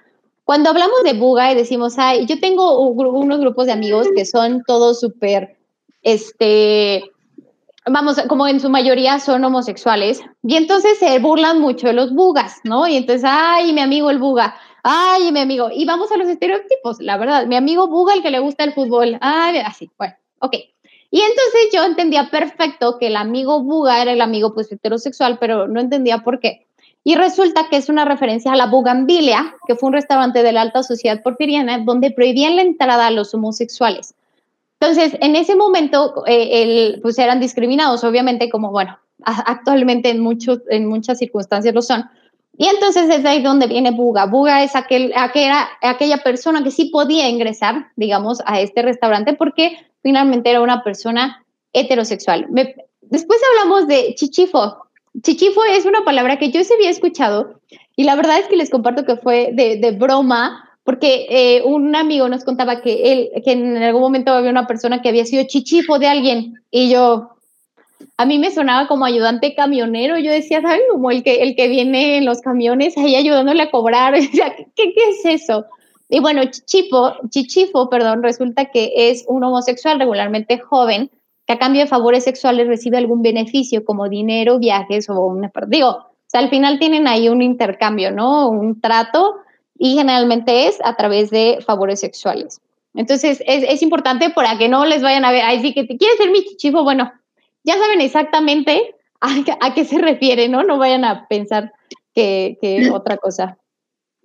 Cuando 0.44 0.70
hablamos 0.70 1.04
de 1.04 1.14
buga 1.14 1.52
y 1.52 1.56
decimos, 1.56 1.96
ay, 1.98 2.26
yo 2.26 2.40
tengo 2.40 2.80
unos 2.80 3.40
grupos 3.40 3.68
de 3.68 3.72
amigos 3.72 4.08
que 4.16 4.26
son 4.26 4.64
todos 4.68 5.00
súper, 5.00 5.58
este, 6.02 7.04
vamos, 7.86 8.18
como 8.28 8.48
en 8.48 8.60
su 8.60 8.70
mayoría 8.70 9.20
son 9.20 9.44
homosexuales, 9.44 10.22
y 10.44 10.56
entonces 10.56 10.98
se 11.00 11.20
burlan 11.20 11.62
mucho 11.62 11.88
de 11.88 11.94
los 11.94 12.14
bugas, 12.14 12.58
¿no? 12.64 12.88
Y 12.88 12.98
entonces, 12.98 13.24
ay, 13.26 13.72
mi 13.72 13.82
amigo 13.82 14.10
el 14.10 14.20
buga, 14.20 14.56
ay, 14.84 15.32
mi 15.32 15.40
amigo, 15.40 15.70
y 15.74 15.86
vamos 15.86 16.12
a 16.12 16.18
los 16.18 16.28
estereotipos, 16.28 17.00
la 17.00 17.18
verdad, 17.18 17.46
mi 17.48 17.56
amigo 17.56 17.88
buga 17.88 18.14
el 18.14 18.22
que 18.22 18.32
le 18.32 18.40
gusta 18.40 18.64
el 18.64 18.74
fútbol, 18.74 19.18
ay, 19.22 19.58
así, 19.60 19.90
bueno, 19.98 20.16
ok. 20.40 20.56
Y 21.14 21.20
entonces 21.20 21.70
yo 21.74 21.84
entendía 21.84 22.30
perfecto 22.32 22.98
que 22.98 23.08
el 23.08 23.18
amigo 23.18 23.62
buga 23.62 24.02
era 24.02 24.14
el 24.14 24.22
amigo 24.22 24.54
pues 24.54 24.72
heterosexual, 24.72 25.38
pero 25.40 25.68
no 25.68 25.82
entendía 25.82 26.20
por 26.20 26.40
qué. 26.40 26.66
Y 27.04 27.16
resulta 27.16 27.68
que 27.70 27.78
es 27.78 27.90
una 27.90 28.06
referencia 28.06 28.54
a 28.54 28.56
la 28.56 28.68
Bugambilia, 28.68 29.56
que 29.68 29.76
fue 29.76 29.88
un 29.88 29.94
restaurante 29.94 30.42
de 30.42 30.54
la 30.54 30.62
alta 30.62 30.84
sociedad 30.84 31.22
porfiriana 31.22 31.80
donde 31.80 32.12
prohibían 32.12 32.56
la 32.56 32.62
entrada 32.62 33.08
a 33.08 33.12
los 33.12 33.34
homosexuales. 33.34 34.14
Entonces, 34.80 35.18
en 35.20 35.36
ese 35.36 35.56
momento, 35.56 36.24
eh, 36.28 36.64
el, 36.64 37.02
pues 37.02 37.20
eran 37.20 37.40
discriminados, 37.40 38.04
obviamente, 38.04 38.50
como, 38.50 38.72
bueno, 38.72 38.98
actualmente 39.24 40.10
en, 40.10 40.20
muchos, 40.20 40.62
en 40.70 40.88
muchas 40.88 41.18
circunstancias 41.18 41.74
lo 41.76 41.82
son. 41.82 42.06
Y 42.58 42.68
entonces 42.68 43.10
es 43.10 43.26
ahí 43.26 43.42
donde 43.42 43.68
viene 43.68 43.92
Buga. 43.92 44.26
Buga 44.26 44.64
es 44.64 44.76
aquel, 44.76 45.14
aquella, 45.16 45.68
aquella 45.82 46.18
persona 46.18 46.64
que 46.64 46.72
sí 46.72 46.86
podía 46.86 47.30
ingresar, 47.30 47.88
digamos, 47.96 48.42
a 48.46 48.60
este 48.60 48.82
restaurante 48.82 49.34
porque 49.34 49.78
finalmente 50.04 50.50
era 50.50 50.62
una 50.62 50.84
persona 50.84 51.46
heterosexual. 51.74 52.48
después 53.02 53.40
hablamos 53.52 53.88
de 53.88 54.14
chichifo. 54.16 54.78
Chichifo 55.24 55.64
es 55.66 55.86
una 55.86 56.04
palabra 56.04 56.38
que 56.38 56.52
yo 56.52 56.64
se 56.64 56.74
había 56.74 56.90
escuchado 56.90 57.60
y 57.96 58.04
la 58.04 58.16
verdad 58.16 58.40
es 58.40 58.48
que 58.48 58.58
les 58.58 58.70
comparto 58.70 59.06
que 59.06 59.18
fue 59.18 59.52
de, 59.54 59.78
de 59.78 59.92
broma 59.92 60.72
porque 60.84 61.28
eh, 61.30 61.62
un 61.64 61.96
amigo 61.96 62.28
nos 62.28 62.44
contaba 62.44 62.82
que 62.82 63.12
él, 63.12 63.30
que 63.44 63.52
en 63.52 63.78
algún 63.78 64.02
momento 64.02 64.32
había 64.32 64.50
una 64.50 64.68
persona 64.68 65.02
que 65.02 65.10
había 65.10 65.26
sido 65.26 65.44
chichifo 65.46 66.00
de 66.00 66.08
alguien 66.08 66.62
y 66.72 66.90
yo, 66.90 67.36
a 68.18 68.26
mí 68.26 68.40
me 68.40 68.52
sonaba 68.52 68.88
como 68.88 69.06
ayudante 69.06 69.56
camionero, 69.56 70.18
yo 70.18 70.32
decía, 70.32 70.62
¿saben? 70.62 70.82
Como 70.92 71.12
el 71.12 71.24
que, 71.24 71.44
el 71.44 71.56
que 71.56 71.68
viene 71.68 72.18
en 72.18 72.26
los 72.26 72.42
camiones 72.42 72.98
ahí 72.98 73.16
ayudándole 73.16 73.64
a 73.64 73.72
cobrar, 73.72 74.14
¿qué, 74.76 74.94
qué 74.94 75.10
es 75.10 75.26
eso? 75.26 75.66
Y 76.10 76.20
bueno, 76.20 76.44
chichifo, 76.44 77.14
chichifo, 77.30 77.90
perdón, 77.90 78.22
resulta 78.22 78.66
que 78.66 78.92
es 78.96 79.24
un 79.28 79.44
homosexual 79.44 79.98
regularmente 79.98 80.60
joven 80.60 81.10
que 81.48 81.54
a 81.54 81.58
cambio 81.58 81.82
de 81.82 81.88
favores 81.88 82.26
sexuales 82.26 82.68
recibe 82.68 82.98
algún 82.98 83.22
beneficio 83.22 83.86
como 83.86 84.10
dinero, 84.10 84.60
viajes 84.60 85.10
o 85.10 85.20
un 85.22 85.50
digo, 85.68 85.88
o 85.88 86.06
sea, 86.28 86.42
al 86.42 86.50
final 86.50 86.80
tienen 86.80 87.08
ahí 87.08 87.30
un 87.30 87.42
intercambio, 87.42 88.12
¿no? 88.12 88.50
Un 88.50 88.82
trato 88.82 89.38
y 89.78 89.96
generalmente 89.96 90.68
es 90.68 90.80
a 90.84 90.96
través 90.96 91.30
de 91.30 91.60
favores 91.66 92.02
sexuales. 92.02 92.62
Entonces, 92.94 93.42
es, 93.48 93.64
es 93.64 93.82
importante 93.82 94.30
para 94.32 94.58
que 94.58 94.68
no 94.68 94.86
les 94.86 95.02
vayan 95.02 95.24
a 95.24 95.32
ver, 95.32 95.44
ahí 95.44 95.62
sí 95.62 95.74
que 95.74 95.86
te 95.86 95.98
quieres 95.98 96.18
ser 96.18 96.30
mi 96.30 96.44
chichifo, 96.44 96.84
bueno, 96.84 97.12
ya 97.64 97.78
saben 97.78 98.02
exactamente 98.02 98.96
a, 99.20 99.74
qué 99.74 99.86
se 99.86 100.00
refiere, 100.00 100.50
¿no? 100.50 100.64
No 100.64 100.78
vayan 100.78 101.06
a 101.06 101.28
pensar 101.28 101.72
que, 102.14 102.58
que 102.62 102.90
otra 102.92 103.18
cosa. 103.18 103.58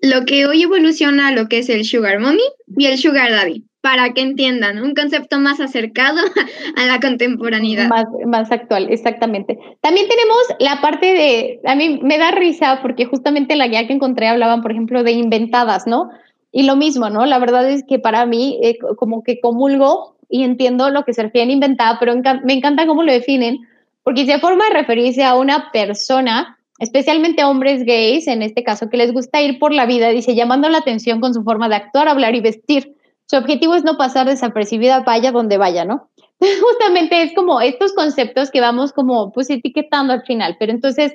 Lo 0.01 0.25
que 0.25 0.47
hoy 0.47 0.63
evoluciona 0.63 1.29
a 1.29 1.33
lo 1.33 1.49
que 1.49 1.59
es 1.59 1.69
el 1.69 1.85
sugar 1.85 2.19
mommy 2.19 2.43
y 2.77 2.87
el 2.87 2.99
sugar 2.99 3.31
daddy 3.31 3.65
para 3.87 4.13
que 4.15 4.21
entiendan, 4.21 4.83
un 4.83 4.97
concepto 4.97 5.39
más 5.39 5.61
acercado 5.61 6.19
a 6.77 6.87
la 6.87 6.99
contemporaneidad. 6.99 7.87
Más, 7.87 8.07
más 8.27 8.51
actual, 8.51 8.89
exactamente. 8.91 9.61
También 9.81 10.09
tenemos 10.09 10.39
la 10.59 10.81
parte 10.81 11.07
de, 11.07 11.61
a 11.65 11.77
mí 11.77 12.01
me 12.03 12.19
da 12.19 12.33
risa 12.33 12.81
porque 12.83 13.05
justamente 13.05 13.55
la 13.55 13.69
guía 13.69 13.87
que 13.87 13.93
encontré 13.93 14.27
hablaban, 14.27 14.61
por 14.61 14.73
ejemplo, 14.73 15.05
de 15.05 15.13
inventadas, 15.13 15.87
¿no? 15.87 16.11
Y 16.51 16.65
lo 16.65 16.75
mismo, 16.75 17.11
¿no? 17.11 17.27
La 17.27 17.39
verdad 17.39 17.71
es 17.71 17.85
que 17.87 18.01
para 18.01 18.27
mí, 18.27 18.59
eh, 18.61 18.77
como 18.97 19.23
que 19.23 19.39
comulgo 19.39 20.16
y 20.29 20.45
entiendo 20.45 20.91
lo 20.91 21.05
que 21.05 21.13
se 21.13 21.23
refiere 21.23 21.51
a 21.51 21.53
inventada, 21.53 21.99
pero 21.99 22.15
me 22.45 22.53
encanta 22.53 22.87
cómo 22.87 23.03
lo 23.03 23.13
definen, 23.13 23.61
porque 24.03 24.27
se 24.27 24.39
forma 24.39 24.67
de 24.69 24.75
referirse 24.75 25.25
a 25.25 25.37
una 25.37 25.71
persona, 25.73 26.59
especialmente 26.79 27.45
hombres 27.45 27.85
gays, 27.85 28.27
en 28.27 28.43
este 28.43 28.63
caso, 28.63 28.89
que 28.89 28.97
les 28.97 29.13
gusta 29.13 29.43
ir 29.43 29.59
por 29.59 29.73
la 29.73 29.87
vida, 29.87 30.11
dice, 30.11 30.35
llamando 30.35 30.69
la 30.69 30.79
atención 30.79 31.21
con 31.21 31.35
su 31.35 31.43
forma 31.43 31.69
de 31.69 31.77
actuar, 31.77 32.09
hablar 32.09 32.35
y 32.35 32.41
vestir 32.41 32.97
su 33.27 33.37
objetivo 33.37 33.75
es 33.75 33.85
no 33.85 33.97
pasar 33.97 34.27
desapercibida 34.27 35.01
vaya 35.01 35.33
donde 35.33 35.59
vaya, 35.59 35.85
¿no? 35.85 36.09
Justamente 36.39 37.23
es 37.23 37.35
como 37.35 37.61
estos 37.61 37.93
conceptos 37.93 38.51
que 38.51 38.61
vamos 38.61 38.93
como 38.93 39.33
pues 39.33 39.51
etiquetando 39.51 40.13
al 40.13 40.23
final, 40.23 40.57
pero 40.59 40.73
entonces 40.73 41.15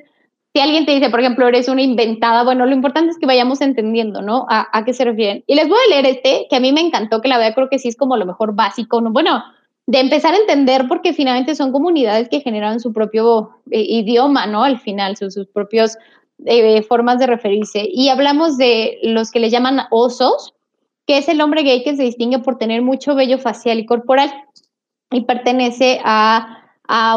si 0.54 0.62
alguien 0.62 0.86
te 0.86 0.94
dice, 0.94 1.10
por 1.10 1.22
ejemplo, 1.22 1.48
eres 1.48 1.70
una 1.70 1.82
inventada, 1.82 2.44
bueno, 2.44 2.66
lo 2.66 2.74
importante 2.74 3.12
es 3.12 3.18
que 3.18 3.26
vayamos 3.26 3.62
entendiendo, 3.62 4.22
¿no? 4.22 4.46
A, 4.50 4.84
qué 4.86 4.94
se 4.94 5.06
refieren. 5.06 5.44
Y 5.48 5.56
les 5.56 5.70
voy 5.70 5.78
a 5.86 5.90
leer 5.90 6.06
este, 6.06 6.48
que 6.50 6.58
a 6.58 6.60
mí 6.60 6.74
me 6.74 6.82
encantó, 6.82 7.22
que 7.22 7.30
la 7.30 7.38
verdad 7.38 7.56
creo 7.56 7.70
que 7.70 7.80
sí 7.80 7.88
es 7.88 7.96
como 7.96 8.18
lo 8.18 8.26
mejor 8.26 8.54
básico, 8.54 9.00
¿no? 9.00 9.12
Bueno, 9.12 9.42
de 9.88 10.00
empezar 10.00 10.34
a 10.34 10.38
entender 10.38 10.88
porque 10.90 11.14
finalmente 11.14 11.56
son 11.56 11.72
comunidades 11.72 12.28
que 12.28 12.42
generan 12.42 12.82
su 12.82 12.92
propio 12.92 13.52
eh, 13.72 13.82
idioma, 13.82 14.46
¿no? 14.46 14.64
Al 14.64 14.80
final, 14.80 15.16
sus, 15.16 15.34
sus 15.34 15.48
propios 15.48 15.98
eh, 16.46 16.82
formas 16.84 17.20
de 17.20 17.28
referirse. 17.28 17.88
Y 17.90 18.10
hablamos 18.10 18.58
de 18.58 19.00
los 19.04 19.32
que 19.32 19.40
le 19.40 19.50
llaman 19.50 19.82
osos, 19.90 20.54
que 21.08 21.18
es 21.18 21.30
el 21.30 21.40
hombre 21.40 21.64
gay 21.64 21.84
que 21.84 21.96
se 21.96 22.04
distingue 22.04 22.40
por 22.40 22.58
tener 22.58 22.82
mucho 22.82 23.16
vello 23.16 23.38
facial 23.38 23.80
y 23.80 23.86
corporal 23.86 24.32
y 25.12 25.22
pertenece 25.22 26.02
a, 26.04 26.61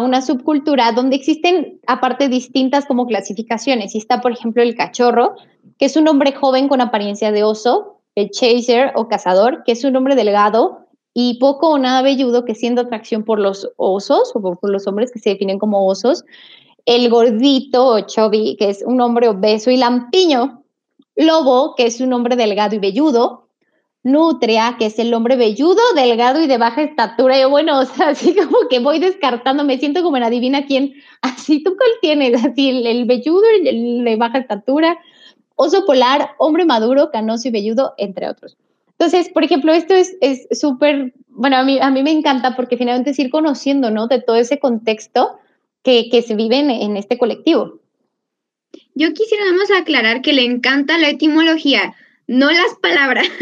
una 0.02 0.22
subcultura 0.22 0.92
donde 0.92 1.16
existen 1.16 1.80
aparte 1.86 2.28
distintas 2.28 2.86
como 2.86 3.06
clasificaciones. 3.06 3.94
Y 3.94 3.98
está, 3.98 4.20
por 4.20 4.32
ejemplo, 4.32 4.62
el 4.62 4.76
cachorro, 4.76 5.34
que 5.78 5.86
es 5.86 5.96
un 5.96 6.06
hombre 6.06 6.32
joven 6.32 6.68
con 6.68 6.80
apariencia 6.80 7.32
de 7.32 7.42
oso, 7.42 8.00
el 8.14 8.30
chaser 8.30 8.92
o 8.94 9.08
cazador, 9.08 9.64
que 9.64 9.72
es 9.72 9.82
un 9.84 9.96
hombre 9.96 10.14
delgado 10.14 10.86
y 11.12 11.38
poco 11.38 11.70
o 11.70 11.78
nada 11.78 12.02
velludo 12.02 12.44
que 12.44 12.54
siendo 12.54 12.82
atracción 12.82 13.24
por 13.24 13.40
los 13.40 13.68
osos 13.76 14.32
o 14.34 14.40
por 14.40 14.70
los 14.70 14.86
hombres 14.86 15.10
que 15.12 15.18
se 15.18 15.30
definen 15.30 15.58
como 15.58 15.86
osos. 15.86 16.24
El 16.86 17.08
gordito 17.10 17.86
o 17.86 18.00
chubby, 18.00 18.56
que 18.56 18.70
es 18.70 18.84
un 18.86 19.00
hombre 19.00 19.28
obeso 19.28 19.70
y 19.70 19.76
lampiño. 19.76 20.62
Lobo, 21.16 21.74
que 21.76 21.86
es 21.86 22.00
un 22.00 22.12
hombre 22.12 22.36
delgado 22.36 22.76
y 22.76 22.78
velludo. 22.78 23.43
Nutria, 24.04 24.76
que 24.78 24.86
es 24.86 24.98
el 24.98 25.12
hombre 25.12 25.36
velludo, 25.36 25.80
delgado 25.96 26.40
y 26.40 26.46
de 26.46 26.58
baja 26.58 26.82
estatura. 26.82 27.40
Yo, 27.40 27.50
bueno, 27.50 27.78
o 27.80 27.84
sea, 27.84 28.08
así 28.10 28.34
como 28.34 28.68
que 28.70 28.78
voy 28.78 29.00
descartando, 29.00 29.64
me 29.64 29.78
siento 29.78 30.02
como 30.02 30.16
en 30.16 30.22
adivina 30.22 30.66
quién. 30.66 30.94
Así, 31.22 31.62
¿tú 31.62 31.74
cuál 31.76 31.90
tienes? 32.00 32.34
Así, 32.44 32.86
el, 32.86 33.04
velludo, 33.06 33.42
el, 33.64 34.04
de 34.04 34.16
baja 34.16 34.38
estatura, 34.38 34.98
oso 35.56 35.84
polar, 35.84 36.30
hombre 36.38 36.64
maduro, 36.64 37.10
canoso 37.10 37.48
y 37.48 37.50
velludo, 37.50 37.94
entre 37.98 38.28
otros. 38.28 38.56
Entonces, 38.98 39.28
por 39.28 39.42
ejemplo, 39.42 39.72
esto 39.72 39.94
es 39.94 40.46
súper, 40.52 41.14
bueno, 41.28 41.56
a 41.56 41.64
mí, 41.64 41.78
a 41.80 41.90
mí 41.90 42.02
me 42.04 42.12
encanta 42.12 42.54
porque 42.54 42.76
finalmente 42.76 43.10
es 43.10 43.18
ir 43.18 43.28
conociendo, 43.28 43.90
¿no? 43.90 44.06
De 44.06 44.20
todo 44.20 44.36
ese 44.36 44.60
contexto 44.60 45.38
que, 45.82 46.08
que 46.10 46.22
se 46.22 46.34
vive 46.34 46.58
en, 46.58 46.96
este 46.96 47.18
colectivo. 47.18 47.80
Yo 48.94 49.12
quisiera 49.12 49.44
nada 49.44 49.56
más 49.56 49.70
aclarar 49.70 50.22
que 50.22 50.32
le 50.32 50.44
encanta 50.44 50.98
la 50.98 51.10
etimología, 51.10 51.94
no 52.26 52.50
las 52.50 52.74
palabras. 52.80 53.28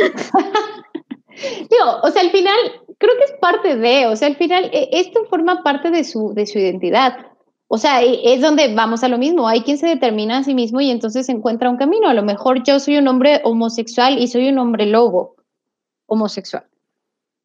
Digo, 1.70 2.00
o 2.02 2.10
sea, 2.10 2.22
al 2.22 2.30
final 2.30 2.56
creo 2.98 3.16
que 3.16 3.24
es 3.24 3.38
parte 3.40 3.76
de, 3.76 4.06
o 4.06 4.16
sea, 4.16 4.28
al 4.28 4.36
final 4.36 4.70
e, 4.72 4.88
esto 4.92 5.24
forma 5.28 5.62
parte 5.62 5.90
de 5.90 6.04
su, 6.04 6.32
de 6.34 6.46
su 6.46 6.58
identidad. 6.58 7.26
O 7.68 7.78
sea, 7.78 8.02
e, 8.02 8.34
es 8.34 8.40
donde 8.40 8.74
vamos 8.74 9.02
a 9.02 9.08
lo 9.08 9.18
mismo. 9.18 9.48
Hay 9.48 9.62
quien 9.62 9.78
se 9.78 9.86
determina 9.86 10.38
a 10.38 10.44
sí 10.44 10.54
mismo 10.54 10.80
y 10.80 10.90
entonces 10.90 11.28
encuentra 11.28 11.70
un 11.70 11.78
camino. 11.78 12.08
A 12.08 12.14
lo 12.14 12.22
mejor 12.22 12.62
yo 12.62 12.78
soy 12.78 12.98
un 12.98 13.08
hombre 13.08 13.40
homosexual 13.44 14.18
y 14.18 14.28
soy 14.28 14.48
un 14.48 14.58
hombre 14.58 14.86
lobo 14.86 15.36
homosexual. 16.06 16.64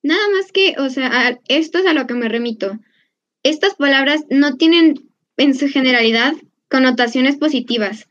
Nada 0.03 0.21
más 0.35 0.51
que, 0.51 0.75
o 0.77 0.89
sea, 0.89 1.39
esto 1.47 1.79
es 1.79 1.85
a 1.85 1.93
lo 1.93 2.07
que 2.07 2.13
me 2.13 2.29
remito. 2.29 2.77
Estas 3.43 3.75
palabras 3.75 4.25
no 4.29 4.57
tienen 4.57 5.09
en 5.37 5.55
su 5.55 5.67
generalidad 5.67 6.33
connotaciones 6.69 7.37
positivas. 7.37 8.07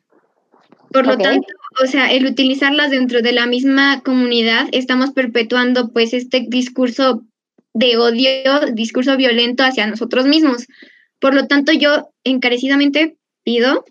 Por 0.92 1.06
lo 1.06 1.18
tanto, 1.18 1.46
o 1.82 1.86
sea, 1.86 2.12
el 2.12 2.26
utilizarlas 2.26 2.90
dentro 2.90 3.22
de 3.22 3.32
la 3.32 3.46
misma 3.46 4.00
comunidad, 4.02 4.68
estamos 4.72 5.10
perpetuando 5.10 5.92
pues 5.92 6.14
este 6.14 6.46
discurso 6.48 7.24
de 7.74 7.96
odio, 7.98 8.60
discurso 8.72 9.16
violento 9.16 9.62
hacia 9.62 9.86
nosotros 9.86 10.26
mismos. 10.26 10.66
Por 11.18 11.34
lo 11.34 11.46
tanto, 11.46 11.72
yo 11.72 12.10
encarecidamente 12.24 13.16
pido 13.44 13.84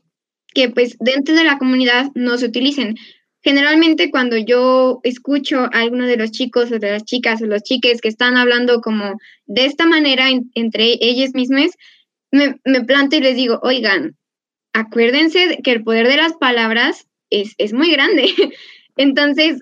que 0.54 0.70
pues 0.70 0.98
dentro 1.00 1.36
de 1.36 1.44
la 1.44 1.58
comunidad 1.58 2.08
no 2.16 2.38
se 2.38 2.48
utilicen. 2.48 2.96
Generalmente 3.44 4.10
cuando 4.10 4.38
yo 4.38 5.02
escucho 5.04 5.66
a 5.72 5.82
alguno 5.82 6.08
de 6.08 6.18
los 6.18 6.32
chicos 6.32 6.72
o 6.72 6.80
de 6.80 6.92
las 6.92 7.04
chicas 7.04 7.42
o 7.42 7.46
los 7.46 7.62
chiques 7.62 8.02
que 8.02 8.08
están 8.08 8.38
hablando 8.38 8.82
como 8.82 9.20
de 9.46 9.66
esta 9.66 9.86
manera 9.86 10.30
entre 10.56 10.98
ellos 11.00 11.36
mismos, 11.36 11.72
me, 12.32 12.56
me 12.66 12.84
planto 12.84 13.18
y 13.18 13.20
les 13.20 13.36
digo, 13.36 13.60
oigan, 13.62 14.16
acuérdense 14.74 15.60
que 15.64 15.74
el 15.74 15.84
poder 15.84 16.08
de 16.08 16.18
las 16.18 16.34
palabras 16.34 17.06
es, 17.42 17.56
es 17.58 17.74
muy 17.74 17.92
grande. 17.92 18.28
Entonces, 18.98 19.62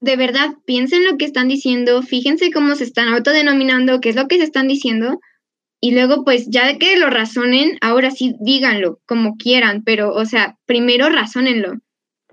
de 0.00 0.16
verdad, 0.16 0.54
piensen 0.66 1.04
lo 1.04 1.16
que 1.16 1.24
están 1.24 1.48
diciendo, 1.48 2.02
fíjense 2.02 2.50
cómo 2.50 2.74
se 2.74 2.84
están 2.84 3.08
autodenominando, 3.08 4.00
qué 4.00 4.10
es 4.10 4.16
lo 4.16 4.28
que 4.28 4.38
se 4.38 4.44
están 4.44 4.68
diciendo, 4.68 5.18
y 5.84 5.92
luego, 5.92 6.24
pues, 6.24 6.48
ya 6.48 6.78
que 6.78 6.96
lo 6.96 7.10
razonen, 7.10 7.76
ahora 7.82 8.10
sí 8.10 8.36
díganlo 8.40 9.00
como 9.04 9.36
quieran, 9.36 9.82
pero, 9.84 10.14
o 10.14 10.24
sea, 10.24 10.56
primero 10.64 11.10
razónenlo. 11.10 11.74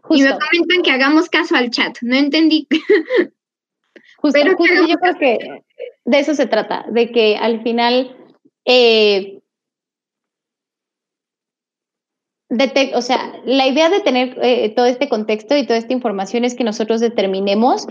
Y 0.10 0.22
me 0.24 0.30
comentan 0.30 0.84
que 0.84 0.92
hagamos 0.92 1.28
caso 1.28 1.58
al 1.58 1.70
chat. 1.70 1.98
No 2.02 2.16
entendí. 2.16 2.66
Justo, 4.18 4.40
pero 4.42 4.88
yo 4.88 4.96
creo 4.96 5.16
que 5.20 5.38
de 6.06 6.20
eso 6.20 6.34
se 6.34 6.48
trata, 6.48 6.86
de 6.92 7.12
que 7.12 7.36
al 7.36 7.62
final, 7.62 8.16
eh, 8.64 9.41
o 12.96 13.02
sea, 13.02 13.34
la 13.46 13.68
idea 13.68 13.90
de 13.90 14.02
tener 14.02 14.38
eh, 14.42 14.74
todo 14.76 14.86
este 14.86 15.08
contexto 15.08 15.56
y 15.56 15.66
toda 15.66 15.80
esta 15.80 15.94
información 15.94 16.44
es 16.44 16.56
que 16.56 16.64
nosotros 16.64 17.00
determinemos 17.00 17.88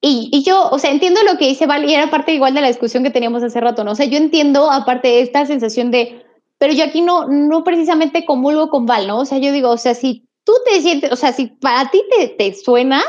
y, 0.00 0.42
yo, 0.44 0.68
o 0.70 0.78
sea, 0.78 0.90
entiendo 0.90 1.20
lo 1.24 1.38
que 1.38 1.48
dice 1.48 1.66
Val 1.66 1.88
y 1.88 1.94
era 1.94 2.10
parte 2.10 2.32
igual 2.32 2.54
de 2.54 2.60
la 2.60 2.68
discusión 2.68 3.02
que 3.02 3.10
teníamos 3.10 3.42
hace 3.42 3.60
rato, 3.60 3.82
¿no? 3.82 3.92
O 3.92 3.94
sea, 3.94 4.06
yo 4.06 4.18
entiendo 4.18 4.70
aparte 4.70 5.20
esta 5.20 5.46
sensación 5.46 5.90
de, 5.90 6.22
pero 6.58 6.72
yo 6.74 6.84
aquí 6.84 7.00
no, 7.00 7.26
no 7.26 7.64
precisamente 7.64 8.24
comulgo 8.24 8.68
con 8.68 8.86
Val, 8.86 9.06
¿no? 9.06 9.20
O 9.20 9.24
sea, 9.24 9.38
yo 9.38 9.50
digo, 9.52 9.70
o 9.70 9.78
sea, 9.78 9.94
si 9.94 10.28
tú 10.44 10.52
te 10.64 10.80
sientes, 10.80 11.10
o 11.10 11.16
sea, 11.16 11.32
si 11.32 11.46
para 11.46 11.90
ti 11.90 12.02
te, 12.10 12.28
te 12.28 12.54
suena, 12.54 13.02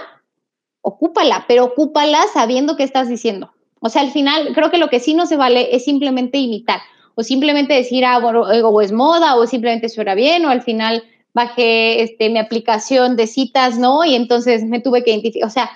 ocúpala, 0.81 1.45
pero 1.47 1.65
ocúpala 1.65 2.19
sabiendo 2.33 2.77
qué 2.77 2.83
estás 2.83 3.09
diciendo. 3.09 3.51
O 3.79 3.89
sea, 3.89 4.01
al 4.01 4.11
final, 4.11 4.53
creo 4.55 4.71
que 4.71 4.79
lo 4.79 4.89
que 4.89 4.99
sí 4.99 5.13
no 5.13 5.27
se 5.27 5.35
vale 5.35 5.75
es 5.75 5.85
simplemente 5.85 6.39
imitar, 6.39 6.79
o 7.19 7.23
simplemente 7.23 7.73
decir, 7.73 8.05
ah, 8.05 8.19
bueno, 8.19 8.41
o 8.43 8.81
es 8.81 8.91
moda, 8.91 9.35
o 9.37 9.47
simplemente 9.47 9.89
suena 9.89 10.13
bien, 10.13 10.45
o 10.45 10.49
al 10.49 10.61
final 10.61 11.03
bajé 11.33 12.03
este, 12.03 12.29
mi 12.29 12.37
aplicación 12.37 13.15
de 13.15 13.25
citas, 13.25 13.79
¿no? 13.79 14.05
Y 14.05 14.13
entonces 14.13 14.63
me 14.63 14.79
tuve 14.79 15.03
que 15.03 15.09
identificar, 15.09 15.47
o 15.47 15.51
sea, 15.51 15.71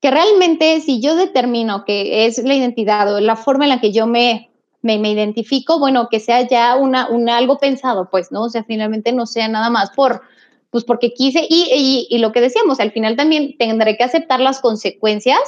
que 0.00 0.10
realmente 0.10 0.80
si 0.80 1.02
yo 1.02 1.14
determino 1.14 1.84
que 1.84 2.24
es 2.24 2.42
la 2.42 2.54
identidad 2.54 3.14
o 3.14 3.20
la 3.20 3.36
forma 3.36 3.66
en 3.66 3.68
la 3.68 3.80
que 3.82 3.92
yo 3.92 4.06
me, 4.06 4.50
me, 4.80 4.96
identifico, 5.10 5.78
bueno, 5.78 6.08
que 6.10 6.20
sea 6.20 6.48
ya 6.48 6.74
una, 6.76 7.06
una, 7.10 7.36
algo 7.36 7.58
pensado, 7.58 8.08
pues, 8.10 8.32
¿no? 8.32 8.44
O 8.44 8.48
sea, 8.48 8.64
finalmente 8.64 9.12
no 9.12 9.26
sea 9.26 9.48
nada 9.48 9.68
más 9.68 9.90
por, 9.90 10.22
pues 10.70 10.84
porque 10.84 11.12
quise 11.12 11.46
y, 11.46 12.06
y, 12.08 12.16
lo 12.16 12.32
que 12.32 12.40
decíamos, 12.40 12.80
al 12.80 12.92
final 12.92 13.14
también 13.14 13.58
tendré 13.58 13.98
que 13.98 14.04
aceptar 14.04 14.40
las 14.40 14.60
consecuencias 14.62 15.38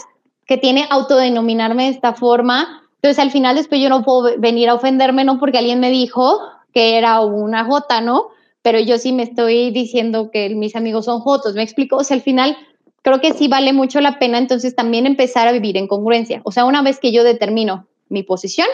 que 0.46 0.58
tiene 0.58 0.86
autodenominarme 0.90 1.84
de 1.84 1.90
esta 1.90 2.12
forma. 2.12 2.83
Entonces, 3.04 3.22
al 3.22 3.32
final 3.32 3.54
después 3.54 3.82
yo 3.82 3.90
no 3.90 4.02
puedo 4.02 4.38
venir 4.38 4.70
a 4.70 4.74
ofenderme, 4.74 5.24
no 5.24 5.38
porque 5.38 5.58
alguien 5.58 5.78
me 5.78 5.90
dijo 5.90 6.40
que 6.72 6.96
era 6.96 7.20
una 7.20 7.66
jota, 7.66 8.00
¿no? 8.00 8.28
Pero 8.62 8.78
yo 8.78 8.96
sí 8.96 9.12
me 9.12 9.24
estoy 9.24 9.70
diciendo 9.72 10.30
que 10.30 10.48
mis 10.48 10.74
amigos 10.74 11.04
son 11.04 11.20
jotos, 11.20 11.52
¿me 11.52 11.62
explico? 11.62 11.96
O 11.96 12.02
sea, 12.02 12.14
al 12.14 12.22
final 12.22 12.56
creo 13.02 13.20
que 13.20 13.34
sí 13.34 13.46
vale 13.46 13.74
mucho 13.74 14.00
la 14.00 14.18
pena 14.18 14.38
entonces 14.38 14.74
también 14.74 15.04
empezar 15.04 15.46
a 15.46 15.52
vivir 15.52 15.76
en 15.76 15.86
congruencia. 15.86 16.40
O 16.44 16.50
sea, 16.50 16.64
una 16.64 16.80
vez 16.80 16.98
que 16.98 17.12
yo 17.12 17.24
determino 17.24 17.86
mi 18.08 18.22
posición 18.22 18.68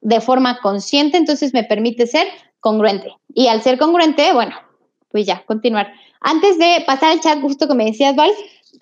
de 0.00 0.20
forma 0.20 0.58
consciente, 0.60 1.16
entonces 1.16 1.54
me 1.54 1.62
permite 1.62 2.08
ser 2.08 2.26
congruente. 2.58 3.14
Y 3.32 3.46
al 3.46 3.62
ser 3.62 3.78
congruente, 3.78 4.32
bueno, 4.32 4.56
pues 5.12 5.26
ya, 5.26 5.44
continuar. 5.46 5.92
Antes 6.20 6.58
de 6.58 6.82
pasar 6.88 7.12
al 7.12 7.20
chat, 7.20 7.40
justo 7.40 7.68
que 7.68 7.74
me 7.76 7.84
decías, 7.84 8.16
Val, 8.16 8.32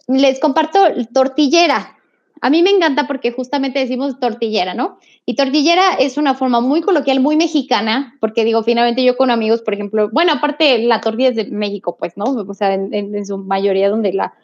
les 0.07 0.41
comparto 0.41 0.79
tortillera. 1.13 1.98
A 2.41 2.51
mí 2.51 2.63
me 2.63 2.71
encanta 2.71 3.07
porque 3.07 3.33
justamente 3.33 3.79
decimos 3.79 4.19
tortillera, 4.21 4.75
¿no? 4.75 4.99
Y 5.27 5.35
tortillera 5.35 5.95
es 5.99 6.17
una 6.17 6.35
forma 6.35 6.61
muy 6.61 6.81
coloquial, 6.81 7.21
muy 7.21 7.37
mexicana, 7.37 8.17
porque 8.21 8.45
digo, 8.45 8.63
finalmente 8.63 9.05
yo 9.05 9.17
con 9.17 9.31
amigos, 9.31 9.63
por 9.63 9.75
ejemplo, 9.75 10.09
bueno, 10.13 10.33
aparte 10.33 10.79
la 10.79 11.01
tortilla 11.01 11.31
es 11.31 11.37
de 11.37 11.45
México, 11.47 11.97
pues, 11.99 12.17
¿no? 12.17 12.25
O 12.25 12.55
sea, 12.55 12.73
en 12.75 13.27
su 13.27 13.39
mayoría 13.39 13.91
donde 13.91 14.13
la, 14.13 14.35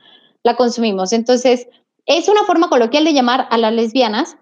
la 0.44 0.54
consumimos. 0.56 1.12
Entonces, 1.12 1.66
es 2.06 2.28
una 2.28 2.44
forma 2.44 2.68
coloquial 2.68 3.04
de 3.04 3.14
llamar 3.14 3.48
a 3.50 3.58
las 3.58 3.72
lesbianas. 3.72 4.36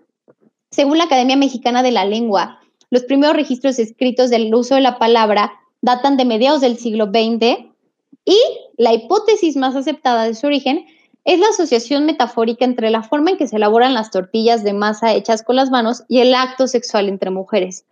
Según 0.71 0.99
la 0.99 1.05
Academia 1.05 1.37
Mexicana 1.37 1.83
de 1.83 1.93
la 1.93 2.05
Lengua, 2.05 2.61
los 2.91 3.05
primeros 3.05 3.37
registros 3.37 3.79
escritos 3.79 4.29
del 4.29 4.55
uso 4.55 4.75
de 4.75 4.81
la 4.81 4.99
palabra 4.99 5.53
datan 5.81 6.17
de 6.17 6.25
mediados 6.25 6.61
del 6.61 6.77
siglo 6.77 7.07
XX 7.07 7.67
y 8.25 8.39
la 8.77 8.93
hipótesis 8.93 9.57
más 9.57 9.77
aceptada 9.77 10.25
de 10.25 10.35
su 10.35 10.47
origen 10.47 10.87
es 11.25 11.39
la 11.39 11.49
asociación 11.49 12.05
metafórica 12.05 12.65
entre 12.65 12.91
la 12.91 13.03
forma 13.03 13.31
en 13.31 13.37
que 13.37 13.47
se 13.47 13.57
elaboran 13.57 13.95
las 13.95 14.11
tortillas 14.11 14.65
de 14.65 14.73
masa 14.73 15.15
hechas 15.15 15.43
con 15.43 15.57
las 15.57 15.71
manos 15.71 16.05
y 16.09 16.19
el 16.19 16.35
acto 16.35 16.67
sexual 16.67 17.09
entre 17.09 17.31
mujeres. 17.31 17.85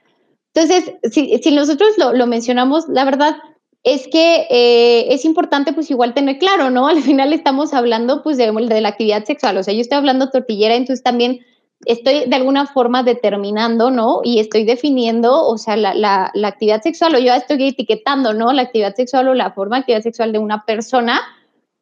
Entonces, 0.52 0.94
si, 1.12 1.50
nosotros 1.52 1.96
lo, 1.96 2.12
lo, 2.12 2.26
mencionamos, 2.26 2.88
la 2.88 3.04
verdad, 3.04 3.36
es 3.84 4.08
que 4.08 4.46
eh, 4.50 5.14
es 5.14 5.24
importante 5.24 5.72
pues 5.72 5.90
igual 5.90 6.12
tener 6.12 6.38
claro, 6.38 6.70
¿no? 6.70 6.88
Al 6.88 7.02
final 7.02 7.32
estamos 7.32 7.72
hablando 7.72 8.22
pues 8.22 8.36
de, 8.36 8.50
la 8.80 8.88
actividad 8.88 9.24
sexual, 9.24 9.56
o 9.56 9.62
sea, 9.62 9.74
yo 9.74 9.80
estoy 9.80 9.98
hablando 9.98 10.30
tortillera, 10.30 10.74
entonces 10.74 11.02
también 11.04 11.40
estoy 11.86 12.24
de 12.26 12.36
alguna 12.36 12.66
forma 12.66 13.04
determinando, 13.04 13.90
¿no? 13.90 14.20
Y 14.24 14.40
estoy 14.40 14.64
definiendo, 14.64 15.46
o 15.46 15.56
sea, 15.56 15.76
la, 15.76 15.94
la, 15.94 16.30
la 16.34 16.48
actividad 16.48 16.82
sexual, 16.82 17.14
o 17.14 17.18
yo 17.18 17.32
estoy 17.32 17.68
etiquetando, 17.68 18.34
¿no? 18.34 18.52
La 18.52 18.62
actividad 18.62 18.94
sexual 18.94 19.28
o 19.28 19.34
la 19.34 19.52
forma 19.52 19.76
de 19.76 19.80
actividad 19.80 20.02
sexual 20.02 20.32
de 20.32 20.40
una 20.40 20.64
persona, 20.66 21.20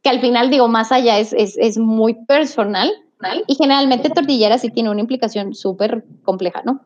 que 0.03 0.11
al 0.11 0.21
final 0.21 0.51
digo, 0.51 0.69
más 0.69 0.93
allá 0.93 1.19
es, 1.19 1.33
es, 1.33 1.57
es 1.59 1.79
muy 1.79 2.15
personal, 2.27 2.91
y 3.47 3.55
generalmente 3.57 4.11
tortillera 4.11 4.59
sí 4.59 4.71
tiene 4.71 4.91
una 4.91 5.01
implicación 5.01 5.55
súper 5.55 6.05
compleja, 6.23 6.63
¿no? 6.65 6.85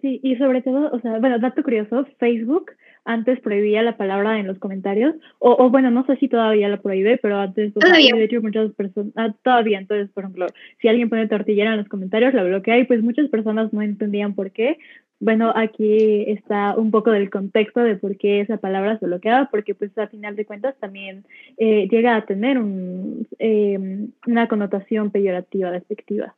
Sí, 0.00 0.20
y 0.22 0.36
sobre 0.36 0.62
todo, 0.62 0.90
o 0.92 1.00
sea, 1.00 1.18
bueno, 1.18 1.38
dato 1.38 1.62
curioso, 1.62 2.04
Facebook 2.18 2.72
antes 3.04 3.40
prohibía 3.40 3.82
la 3.82 3.96
palabra 3.96 4.38
en 4.38 4.46
los 4.46 4.58
comentarios, 4.58 5.14
o, 5.38 5.56
o 5.58 5.70
bueno, 5.70 5.90
no 5.90 6.04
sé 6.06 6.16
si 6.16 6.28
todavía 6.28 6.68
la 6.68 6.80
prohíbe, 6.80 7.18
pero 7.18 7.38
antes, 7.38 7.74
todavía. 7.74 8.14
de 8.14 8.24
hecho, 8.24 8.40
muchas 8.40 8.72
personas, 8.72 9.12
ah, 9.16 9.34
todavía, 9.42 9.78
entonces, 9.78 10.10
por 10.10 10.24
ejemplo, 10.24 10.46
si 10.80 10.88
alguien 10.88 11.10
pone 11.10 11.28
tortillera 11.28 11.72
en 11.72 11.78
los 11.78 11.88
comentarios, 11.88 12.34
la 12.34 12.44
bloquea 12.44 12.78
y 12.78 12.84
pues 12.84 13.02
muchas 13.02 13.28
personas 13.28 13.72
no 13.72 13.82
entendían 13.82 14.34
por 14.34 14.50
qué. 14.50 14.78
Bueno, 15.20 15.52
aquí 15.54 16.24
está 16.26 16.74
un 16.76 16.90
poco 16.90 17.10
del 17.10 17.30
contexto 17.30 17.80
de 17.80 17.96
por 17.96 18.16
qué 18.16 18.40
esa 18.40 18.56
palabra 18.56 18.98
se 18.98 19.06
bloqueaba, 19.06 19.48
porque 19.50 19.74
pues 19.74 19.96
a 19.96 20.08
final 20.08 20.36
de 20.36 20.44
cuentas 20.44 20.74
también 20.80 21.24
eh, 21.56 21.88
llega 21.88 22.16
a 22.16 22.26
tener 22.26 22.58
un, 22.58 23.26
eh, 23.38 23.78
una 24.26 24.48
connotación 24.48 25.10
peyorativa, 25.10 25.70
despectiva. 25.70 26.34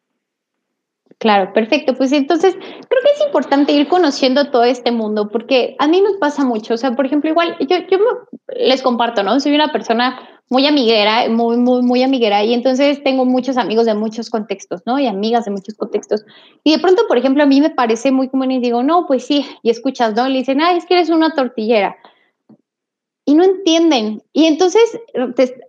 Claro, 1.19 1.53
perfecto. 1.55 1.95
Pues 1.95 2.13
entonces 2.13 2.55
creo 2.55 3.03
que 3.03 3.11
es 3.15 3.27
importante 3.27 3.73
ir 3.73 3.89
conociendo 3.89 4.51
todo 4.51 4.65
este 4.65 4.93
mundo 4.93 5.31
porque 5.31 5.75
a 5.79 5.89
mí 5.89 6.01
nos 6.03 6.17
pasa 6.19 6.45
mucho. 6.45 6.75
O 6.75 6.77
sea, 6.77 6.93
por 6.93 7.07
ejemplo, 7.07 7.31
igual 7.31 7.57
yo, 7.61 7.77
yo 7.91 7.99
les 8.49 8.83
comparto, 8.83 9.23
¿no? 9.23 9.41
Soy 9.41 9.55
una 9.55 9.73
persona 9.73 10.19
muy 10.49 10.67
amiguera, 10.67 11.29
muy, 11.29 11.57
muy, 11.57 11.83
muy 11.83 12.03
amiguera 12.03 12.45
y 12.45 12.55
entonces 12.55 13.03
tengo 13.03 13.25
muchos 13.25 13.57
amigos 13.57 13.87
de 13.87 13.95
muchos 13.95 14.31
contextos, 14.31 14.83
¿no? 14.87 14.99
Y 14.99 15.07
amigas 15.07 15.47
de 15.47 15.51
muchos 15.51 15.75
contextos. 15.75 16.25
Y 16.63 16.73
de 16.73 16.79
pronto, 16.79 17.03
por 17.09 17.19
ejemplo, 17.19 17.43
a 17.43 17.47
mí 17.47 17.61
me 17.61 17.71
parece 17.71 18.13
muy 18.13 18.29
común 18.29 18.53
y 18.53 18.61
digo, 18.61 18.83
no, 18.83 19.07
pues 19.07 19.27
sí, 19.27 19.45
y 19.63 19.71
escuchas, 19.71 20.15
¿no? 20.15 20.29
Le 20.29 20.39
dicen, 20.39 20.61
ah, 20.61 20.73
es 20.77 20.85
que 20.87 20.95
eres 20.95 21.09
una 21.09 21.31
tortillera. 21.31 21.97
Entienden. 23.67 24.23
Y 24.33 24.47
entonces, 24.47 24.83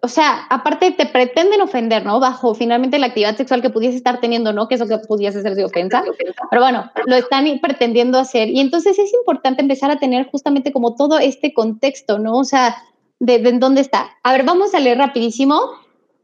o 0.02 0.08
sea, 0.08 0.46
aparte 0.50 0.92
te 0.92 1.08
pretenden 1.08 1.62
ofender, 1.62 2.06
¿no? 2.06 2.20
Bajo 2.20 2.54
finalmente 2.54 3.00
la 3.00 3.08
actividad 3.08 3.36
sexual 3.36 3.62
que 3.62 3.72
pudiese 3.72 3.98
estar 3.98 4.20
teniendo, 4.20 4.54
¿no? 4.54 4.68
Que 4.68 4.76
eso 4.76 4.88
que 4.88 5.00
pudiese 5.00 5.42
ser 5.42 5.56
de 5.56 5.66
ofensa. 5.66 6.04
Pero 6.50 6.62
bueno, 6.62 6.92
lo 7.08 7.16
están 7.16 7.46
pretendiendo 7.60 8.20
hacer. 8.20 8.50
Y 8.50 8.60
entonces 8.60 9.00
es 9.00 9.12
importante 9.14 9.62
empezar 9.62 9.90
a 9.90 10.00
tener 10.00 10.28
justamente 10.28 10.72
como 10.72 10.96
todo 10.96 11.18
este 11.18 11.54
contexto, 11.54 12.20
¿no? 12.20 12.38
O 12.38 12.44
sea, 12.44 12.76
de, 13.20 13.40
de 13.40 13.54
dónde 13.54 13.82
está. 13.82 14.12
A 14.24 14.32
ver, 14.32 14.44
vamos 14.44 14.76
a 14.76 14.80
leer 14.80 15.00
rapidísimo. 15.00 15.60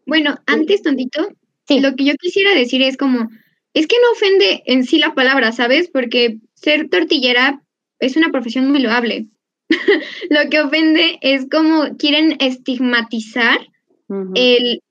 Bueno, 0.06 0.36
antes 0.46 0.84
tantito, 0.84 1.28
sí. 1.68 1.80
lo 1.80 1.96
que 1.96 2.06
yo 2.06 2.14
quisiera 2.20 2.54
decir 2.54 2.84
es 2.84 2.98
como, 2.98 3.30
es 3.74 3.88
que 3.88 3.96
no 4.02 4.12
ofende 4.12 4.64
en 4.68 4.84
sí 4.84 5.00
la 5.00 5.16
palabra, 5.16 5.52
¿sabes? 5.54 5.90
Porque 5.92 6.38
ser 6.54 6.90
tortillera 6.90 7.64
es 8.00 8.16
una 8.16 8.30
profesión 8.30 8.70
muy 8.70 8.82
loable 8.82 9.28
lo 10.30 10.50
que 10.50 10.62
ofende 10.62 11.20
es 11.22 11.48
como 11.50 11.98
quieren 11.98 12.38
estigmatizar 12.40 13.60
el, 14.36 14.82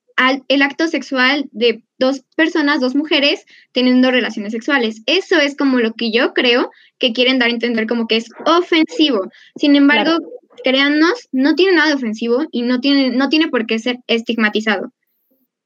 el 0.48 0.62
acto 0.62 0.88
sexual 0.88 1.48
de 1.52 1.84
dos 1.98 2.22
personas, 2.36 2.80
dos 2.80 2.94
mujeres, 2.94 3.46
teniendo 3.72 4.10
relaciones 4.10 4.52
sexuales. 4.52 5.02
Eso 5.06 5.38
es 5.38 5.56
como 5.56 5.78
lo 5.78 5.94
que 5.94 6.10
yo 6.10 6.34
creo 6.34 6.70
que 6.98 7.12
quieren 7.12 7.38
dar 7.38 7.48
a 7.48 7.52
entender 7.52 7.86
como 7.86 8.06
que 8.06 8.16
es 8.16 8.28
ofensivo. 8.44 9.30
Sin 9.56 9.76
embargo, 9.76 10.18
créannos, 10.64 11.28
no 11.30 11.54
tiene 11.54 11.76
nada 11.76 11.88
de 11.88 11.94
ofensivo 11.94 12.46
y 12.50 12.62
no 12.62 12.80
tiene, 12.80 13.10
no 13.10 13.28
tiene 13.28 13.48
por 13.48 13.66
qué 13.66 13.78
ser 13.78 13.98
estigmatizado. 14.06 14.92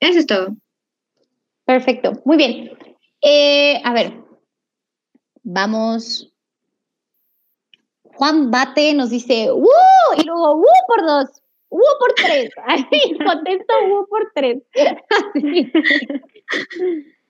Eso 0.01 0.19
es 0.19 0.27
todo. 0.27 0.57
Perfecto, 1.65 2.23
muy 2.25 2.37
bien. 2.37 2.71
Eh, 3.23 3.81
a 3.83 3.93
ver, 3.93 4.13
vamos 5.43 6.33
Juan 8.17 8.51
Bate 8.51 8.95
nos 8.95 9.11
dice, 9.11 9.53
¡uh! 9.53 9.67
Y 10.17 10.25
luego, 10.25 10.57
¡uh! 10.57 10.65
por 10.89 11.07
dos, 11.07 11.43
¡uh! 11.69 11.81
por 11.99 12.15
tres. 12.15 12.51
Ahí 12.67 12.85
contesto, 13.19 13.75
¡uh! 13.89 14.07
por 14.09 14.33
tres. 14.35 14.63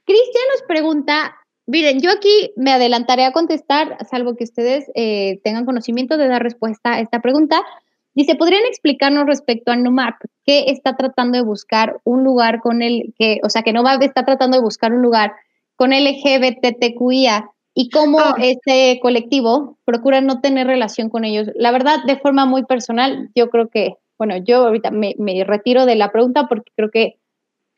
Cristian 0.04 0.44
nos 0.52 0.62
pregunta, 0.68 1.36
miren, 1.66 2.00
yo 2.00 2.10
aquí 2.12 2.52
me 2.56 2.72
adelantaré 2.72 3.24
a 3.24 3.32
contestar, 3.32 3.98
salvo 4.08 4.36
que 4.36 4.44
ustedes 4.44 4.90
eh, 4.94 5.40
tengan 5.42 5.66
conocimiento 5.66 6.16
de 6.16 6.28
dar 6.28 6.42
respuesta 6.42 6.94
a 6.94 7.00
esta 7.00 7.20
pregunta. 7.20 7.62
Dice, 8.14 8.36
¿podrían 8.36 8.64
explicarnos 8.64 9.26
respecto 9.26 9.72
a 9.72 9.76
NUMAP 9.76 10.14
qué 10.44 10.66
está 10.68 10.96
tratando 10.96 11.36
de 11.36 11.44
buscar 11.44 12.00
un 12.04 12.22
lugar 12.24 12.60
con 12.60 12.82
el 12.82 13.12
que, 13.18 13.40
o 13.42 13.50
sea, 13.50 13.62
que 13.62 13.72
no 13.72 13.82
va, 13.82 13.96
está 13.96 14.24
tratando 14.24 14.56
de 14.56 14.62
buscar 14.62 14.92
un 14.92 15.02
lugar 15.02 15.32
con 15.74 15.90
LGBTQIA 15.90 17.50
y 17.78 17.90
cómo 17.90 18.18
ah. 18.20 18.34
este 18.38 18.98
colectivo 19.02 19.76
procura 19.84 20.22
no 20.22 20.40
tener 20.40 20.66
relación 20.66 21.10
con 21.10 21.26
ellos. 21.26 21.48
La 21.54 21.72
verdad, 21.72 22.02
de 22.06 22.16
forma 22.16 22.46
muy 22.46 22.64
personal, 22.64 23.28
yo 23.34 23.50
creo 23.50 23.68
que, 23.68 23.96
bueno, 24.16 24.38
yo 24.38 24.64
ahorita 24.64 24.90
me, 24.90 25.14
retiro 25.44 25.84
de 25.84 25.94
la 25.94 26.10
pregunta 26.10 26.46
porque 26.48 26.72
creo 26.74 26.90
que, 26.90 27.18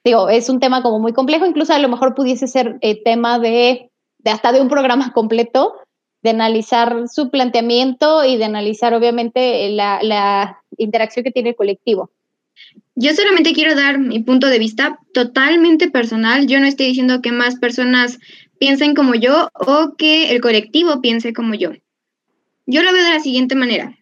digo, 0.05 0.28
es 0.28 0.49
un 0.49 0.61
tema 0.61 0.84
como 0.84 1.01
muy 1.01 1.12
complejo, 1.12 1.46
incluso 1.46 1.74
a 1.74 1.80
lo 1.80 1.88
mejor 1.88 2.14
pudiese 2.14 2.46
ser 2.46 2.78
eh, 2.80 3.03
tema 3.03 3.40
de, 3.40 3.90
de 4.18 4.30
hasta 4.30 4.53
de 4.53 4.61
un 4.61 4.68
programa 4.68 5.12
completo, 5.12 5.74
de 6.22 6.30
analizar 6.30 7.09
su 7.09 7.30
planteamiento 7.30 8.24
y 8.24 8.36
de 8.36 8.44
analizar 8.44 8.94
obviamente 8.94 9.68
la, 9.70 9.99
la 10.05 10.62
interacción 10.76 11.24
que 11.24 11.32
tiene 11.32 11.51
el 11.51 11.57
colectivo. 11.57 12.12
Yo 12.94 13.14
solamente 13.14 13.53
quiero 13.53 13.74
dar 13.74 13.99
mi 13.99 14.20
punto 14.20 14.46
de 14.46 14.59
vista 14.61 15.01
totalmente 15.12 15.90
personal. 15.90 16.46
Yo 16.46 16.61
no 16.61 16.66
estoy 16.66 16.86
diciendo 16.86 17.20
que 17.20 17.32
más 17.32 17.57
personas 17.57 18.18
piensen 18.59 18.94
como 18.94 19.14
yo 19.14 19.50
o 19.54 19.96
que 19.96 20.30
el 20.30 20.40
colectivo 20.40 21.00
piense 21.00 21.32
como 21.32 21.54
yo. 21.54 21.72
Yo 22.66 22.82
lo 22.82 22.92
veo 22.92 23.04
de 23.04 23.14
la 23.14 23.20
siguiente 23.20 23.54
manera. 23.54 23.96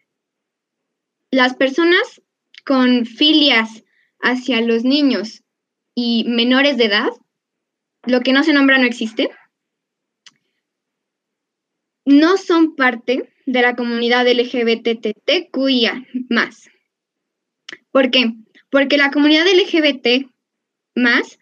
Las 1.30 1.54
personas 1.54 2.22
con 2.64 3.06
filias 3.06 3.84
hacia 4.20 4.60
los 4.60 4.84
niños 4.84 5.42
y 5.94 6.24
menores 6.28 6.76
de 6.76 6.86
edad, 6.86 7.10
lo 8.04 8.20
que 8.20 8.32
no 8.32 8.42
se 8.42 8.52
nombra 8.52 8.78
no 8.78 8.86
existe, 8.86 9.30
no 12.04 12.36
son 12.36 12.76
parte 12.76 13.32
de 13.46 13.62
la 13.62 13.76
comunidad 13.76 14.26
LGBTTQIA 14.26 16.06
más. 16.28 16.68
¿Por 17.90 18.10
qué? 18.10 18.32
Porque 18.70 18.96
la 18.96 19.10
comunidad 19.10 19.46
LGBT 19.46 20.28
más 20.94 21.38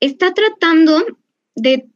está 0.00 0.34
tratando 0.34 1.04
de 1.54 1.88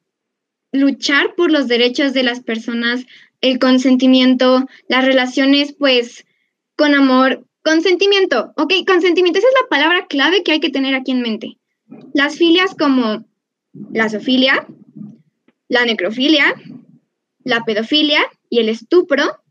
luchar 0.73 1.35
por 1.35 1.51
los 1.51 1.69
derechos 1.69 2.13
de 2.13 2.23
las 2.23 2.41
personas, 2.41 3.07
el 3.41 3.59
consentimiento, 3.59 4.67
las 4.89 5.05
relaciones, 5.05 5.75
pues, 5.79 6.25
con 6.77 6.95
amor, 6.95 7.47
consentimiento, 7.63 8.53
ok, 8.57 8.73
consentimiento, 8.87 9.39
esa 9.39 9.49
es 9.49 9.55
la 9.63 9.69
palabra 9.69 10.07
clave 10.07 10.43
que 10.43 10.53
hay 10.53 10.61
que 10.61 10.71
tener 10.71 10.95
aquí 10.95 11.13
en 11.13 11.23
mente. 11.23 11.59
Las 12.15 12.37
filias 12.37 12.75
como 12.79 13.27
la 13.93 14.09
zoofilia, 14.09 14.67
la 15.69 15.85
necrofilia, 15.85 16.55
la 17.45 17.65
pedofilia 17.65 18.21
y 18.51 18.61
el 18.61 18.69
estupro 18.69 19.43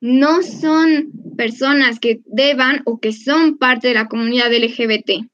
no 0.00 0.42
son 0.42 1.10
personas 1.36 1.98
que 1.98 2.20
deban 2.26 2.82
o 2.84 3.00
que 3.00 3.12
son 3.12 3.58
parte 3.58 3.88
de 3.88 3.94
la 3.94 4.08
comunidad 4.08 4.52
LGBT. 4.52 5.28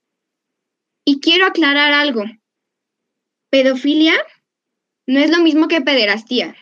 Y 1.04 1.20
quiero 1.20 1.46
aclarar 1.46 1.92
algo. 1.92 2.24
Pedofilia 3.50 4.14
no 5.07 5.20
es 5.20 5.30
lo 5.30 5.40
mismo 5.40 5.68
que 5.68 5.80
pederastía. 5.80 6.57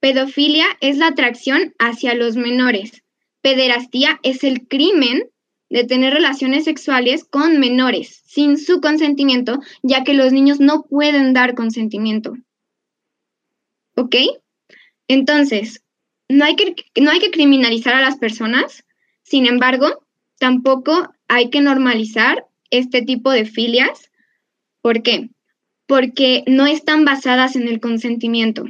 Pedofilia 0.00 0.66
es 0.80 0.96
la 0.96 1.08
atracción 1.08 1.74
hacia 1.78 2.14
los 2.14 2.36
menores. 2.36 3.02
Pederastía 3.42 4.18
es 4.22 4.44
el 4.44 4.66
crimen 4.66 5.30
de 5.68 5.84
tener 5.84 6.12
relaciones 6.12 6.64
sexuales 6.64 7.24
con 7.24 7.60
menores 7.60 8.22
sin 8.24 8.58
su 8.58 8.80
consentimiento, 8.80 9.60
ya 9.82 10.04
que 10.04 10.14
los 10.14 10.32
niños 10.32 10.58
no 10.60 10.82
pueden 10.82 11.32
dar 11.32 11.54
consentimiento. 11.54 12.36
¿Ok? 13.94 14.16
Entonces, 15.06 15.82
no 16.28 16.44
hay 16.44 16.56
que, 16.56 16.74
no 17.00 17.10
hay 17.10 17.20
que 17.20 17.30
criminalizar 17.30 17.94
a 17.94 18.00
las 18.00 18.16
personas, 18.16 18.84
sin 19.22 19.46
embargo, 19.46 20.04
tampoco 20.38 21.12
hay 21.28 21.50
que 21.50 21.60
normalizar 21.60 22.46
este 22.70 23.02
tipo 23.02 23.30
de 23.30 23.44
filias. 23.44 24.10
¿Por 24.80 25.02
qué? 25.02 25.30
Porque 25.90 26.44
no 26.46 26.68
están 26.68 27.04
basadas 27.04 27.56
en 27.56 27.66
el 27.66 27.80
consentimiento. 27.80 28.64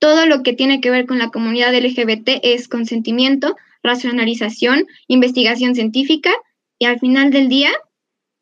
Todo 0.00 0.26
lo 0.26 0.42
que 0.42 0.52
tiene 0.52 0.80
que 0.80 0.90
ver 0.90 1.06
con 1.06 1.20
la 1.20 1.28
comunidad 1.28 1.72
LGBT 1.72 2.40
es 2.42 2.66
consentimiento, 2.66 3.54
racionalización, 3.84 4.88
investigación 5.06 5.76
científica 5.76 6.32
y 6.76 6.86
al 6.86 6.98
final 6.98 7.30
del 7.30 7.48
día 7.48 7.70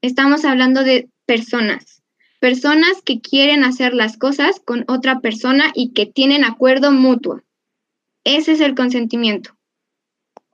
estamos 0.01 0.47
hablando 0.47 0.85
de 0.85 1.11
personas, 1.27 2.01
personas 2.41 3.03
que 3.05 3.21
quieren 3.21 3.63
hacer 3.63 3.93
las 3.93 4.17
cosas 4.17 4.59
con 4.59 4.87
otra 4.89 5.21
persona 5.21 5.71
y 5.75 5.93
que 5.93 6.07
tienen 6.07 6.45
acuerdo 6.45 6.93
mutuo. 6.93 7.43
Ese 8.25 8.53
es 8.53 8.63
el 8.63 8.75
consentimiento. 8.75 9.58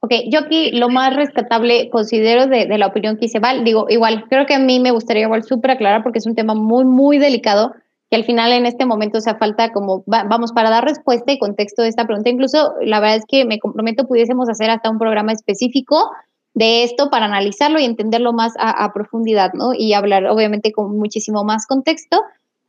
Ok, 0.05 0.13
yo 0.29 0.41
aquí 0.41 0.71
lo 0.73 0.91
más 0.91 1.17
rescatable 1.17 1.89
considero 1.89 2.47
de, 2.47 2.67
la 2.77 2.89
opinión 2.89 3.17
que 3.17 3.25
hice 3.25 3.39
Val, 3.39 3.65
digo, 3.65 3.87
igual, 3.89 4.27
creo 4.29 4.45
que 4.45 4.53
a 4.53 4.59
mí 4.59 4.79
me 4.79 4.91
gustaría 4.91 5.23
igual 5.23 5.45
súper 5.45 5.71
aclarar 5.71 6.03
porque 6.03 6.19
es 6.19 6.27
un 6.27 6.35
tema 6.35 6.55
muy, 6.55 6.85
muy 6.85 7.17
delicado 7.17 7.73
que 8.11 8.17
al 8.17 8.25
final 8.25 8.53
en 8.53 8.67
este 8.67 8.85
momento 8.85 9.23
se 9.23 9.35
falta 9.37 9.73
como, 9.73 10.05
vamos, 10.07 10.53
para 10.53 10.69
dar 10.69 10.85
respuesta 10.85 11.33
y 11.33 11.39
contexto 11.39 11.81
de 11.81 11.89
esta 11.89 12.05
pregunta, 12.05 12.29
incluso 12.29 12.75
la 12.83 13.01
verdad 13.01 13.17
es 13.17 13.25
que 13.27 13.47
me 13.47 13.59
comprometo 13.59 14.07
pudiésemos 14.07 14.51
hacer 14.51 14.69
hasta 14.69 14.91
un 14.91 14.99
programa 14.99 15.33
específico 15.33 16.11
de 16.53 16.85
esto 16.85 17.09
para 17.09 17.25
analizarlo 17.25 17.81
y 17.81 17.87
entenderlo 17.87 18.35
más 18.35 18.53
a, 18.59 18.85
a 18.85 18.93
profundidad, 18.93 19.55
¿no? 19.55 19.73
Y 19.73 19.95
hablar 19.95 20.27
obviamente 20.27 20.71
con 20.73 20.99
muchísimo 20.99 21.45
más 21.45 21.67
contexto, 21.67 22.21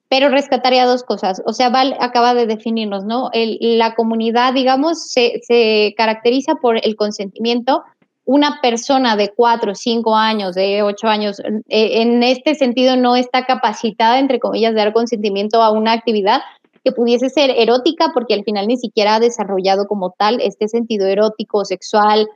pero 0.10 0.30
rescataría 0.30 0.86
dos 0.86 1.04
cosas. 1.04 1.42
O 1.46 1.54
sea, 1.54 1.70
Val 1.70 1.96
acaba 2.00 2.34
de 2.34 2.46
definirnos, 2.46 3.06
¿no? 3.06 3.30
la 3.34 3.96
comunidad, 3.96 4.54
digamos, 4.54 5.12
se, 5.12 5.94
caracteriza 5.98 6.56
por 6.56 6.78
el 6.86 6.96
consentimiento. 6.96 7.84
Una 8.26 8.60
persona 8.62 9.16
de 9.16 9.30
cuatro, 9.30 9.76
cinco 9.76 10.16
años, 10.16 10.56
de 10.56 10.82
ocho 10.84 11.08
años, 11.08 11.40
eh, 11.40 12.02
en 12.02 12.24
este 12.24 12.56
sentido 12.56 12.96
no 12.96 13.16
está 13.16 13.46
capacitada, 13.46 14.20
entre 14.20 14.40
comillas, 14.40 14.74
de 14.74 14.80
dar 14.80 14.94
consentimiento 14.94 15.62
a 15.62 15.72
una 15.72 15.92
actividad 15.92 16.42
que 16.84 16.92
pudiese 16.92 17.30
ser 17.30 17.52
erótica, 17.52 18.12
porque 18.14 18.36
al 18.36 18.44
final 18.44 18.68
ni 18.68 18.78
siquiera 18.78 19.16
ha 19.16 19.20
desarrollado 19.20 19.88
como 19.88 20.12
tal 20.12 20.40
este 20.40 20.68
sentido 20.68 21.08
erótico, 21.08 21.66
sexual, 21.66 22.28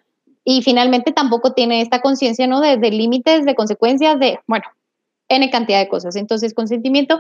y 0.44 0.64
finalmente 0.64 1.12
tampoco 1.12 1.54
tiene 1.54 1.82
esta 1.82 2.02
conciencia, 2.02 2.48
¿no? 2.48 2.60
De, 2.60 2.78
límites, 2.90 3.46
de 3.46 3.54
consecuencias, 3.54 4.20
de, 4.20 4.40
bueno, 4.48 4.66
N 5.28 5.48
cantidad 5.52 5.80
de 5.80 5.88
cosas. 5.88 6.16
Entonces, 6.16 6.56
consentimiento 6.56 7.20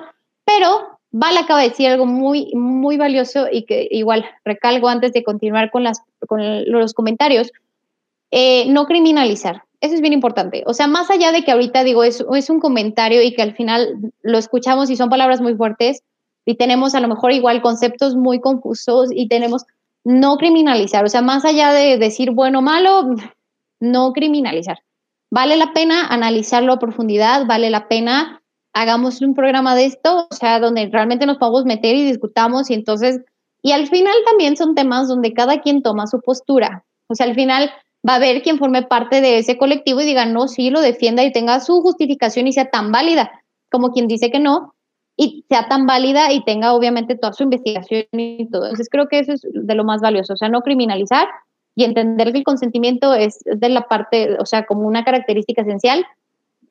pero 0.49 0.97
Val 1.11 1.37
acaba 1.37 1.61
de 1.61 1.69
decir 1.69 1.87
algo 1.87 2.07
muy, 2.07 2.51
muy 2.55 2.97
valioso 2.97 3.47
y 3.51 3.63
que 3.65 3.87
igual 3.91 4.25
recalgo 4.43 4.89
antes 4.89 5.13
de 5.13 5.23
continuar 5.23 5.69
con, 5.69 5.83
las, 5.83 6.01
con 6.27 6.41
los 6.65 6.93
comentarios. 6.93 7.51
Eh, 8.31 8.65
no 8.69 8.85
criminalizar. 8.85 9.63
Eso 9.79 9.93
es 9.93 10.01
bien 10.01 10.13
importante. 10.13 10.63
O 10.65 10.73
sea, 10.73 10.87
más 10.87 11.09
allá 11.11 11.31
de 11.31 11.43
que 11.43 11.51
ahorita 11.51 11.83
digo, 11.83 12.03
es, 12.03 12.25
es 12.35 12.49
un 12.49 12.59
comentario 12.59 13.21
y 13.21 13.33
que 13.33 13.43
al 13.43 13.55
final 13.55 13.95
lo 14.23 14.37
escuchamos 14.37 14.89
y 14.89 14.95
son 14.95 15.09
palabras 15.09 15.39
muy 15.39 15.55
fuertes 15.55 16.01
y 16.45 16.55
tenemos 16.55 16.95
a 16.95 16.99
lo 16.99 17.07
mejor 17.07 17.31
igual 17.31 17.61
conceptos 17.61 18.15
muy 18.15 18.39
confusos 18.39 19.09
y 19.11 19.27
tenemos 19.27 19.65
no 20.03 20.37
criminalizar. 20.37 21.05
O 21.05 21.09
sea, 21.09 21.21
más 21.21 21.45
allá 21.45 21.73
de 21.73 21.97
decir 21.97 22.31
bueno 22.31 22.59
o 22.59 22.61
malo, 22.63 23.15
no 23.79 24.13
criminalizar. 24.13 24.79
Vale 25.29 25.57
la 25.57 25.73
pena 25.73 26.07
analizarlo 26.07 26.73
a 26.73 26.79
profundidad, 26.79 27.45
vale 27.45 27.69
la 27.69 27.87
pena 27.87 28.41
hagamos 28.73 29.21
un 29.21 29.33
programa 29.33 29.75
de 29.75 29.85
esto, 29.85 30.27
o 30.29 30.35
sea, 30.35 30.59
donde 30.59 30.89
realmente 30.91 31.25
nos 31.25 31.37
podamos 31.37 31.65
meter 31.65 31.95
y 31.95 32.05
discutamos 32.05 32.69
y 32.69 32.73
entonces, 32.73 33.21
y 33.61 33.71
al 33.71 33.87
final 33.87 34.15
también 34.25 34.55
son 34.57 34.75
temas 34.75 35.07
donde 35.07 35.33
cada 35.33 35.61
quien 35.61 35.81
toma 35.81 36.07
su 36.07 36.21
postura. 36.21 36.85
O 37.07 37.15
sea, 37.15 37.25
al 37.25 37.35
final 37.35 37.71
va 38.07 38.13
a 38.13 38.15
haber 38.17 38.41
quien 38.41 38.57
forme 38.57 38.83
parte 38.83 39.21
de 39.21 39.39
ese 39.39 39.57
colectivo 39.57 40.01
y 40.01 40.05
diga, 40.05 40.25
no, 40.25 40.47
sí, 40.47 40.69
lo 40.69 40.81
defienda 40.81 41.23
y 41.23 41.31
tenga 41.31 41.59
su 41.59 41.81
justificación 41.81 42.47
y 42.47 42.53
sea 42.53 42.69
tan 42.69 42.91
válida 42.91 43.31
como 43.71 43.91
quien 43.91 44.07
dice 44.07 44.31
que 44.31 44.39
no, 44.39 44.73
y 45.15 45.45
sea 45.49 45.67
tan 45.67 45.85
válida 45.85 46.31
y 46.31 46.43
tenga 46.43 46.73
obviamente 46.73 47.15
toda 47.15 47.33
su 47.33 47.43
investigación 47.43 48.05
y 48.13 48.49
todo. 48.49 48.63
Entonces 48.63 48.87
creo 48.89 49.07
que 49.07 49.19
eso 49.19 49.33
es 49.33 49.41
de 49.43 49.75
lo 49.75 49.83
más 49.83 50.01
valioso, 50.01 50.33
o 50.33 50.37
sea, 50.37 50.49
no 50.49 50.61
criminalizar 50.61 51.27
y 51.75 51.83
entender 51.83 52.31
que 52.31 52.39
el 52.39 52.43
consentimiento 52.43 53.13
es 53.13 53.39
de 53.45 53.69
la 53.69 53.87
parte, 53.87 54.37
o 54.39 54.45
sea, 54.45 54.65
como 54.65 54.87
una 54.87 55.03
característica 55.03 55.61
esencial 55.61 56.05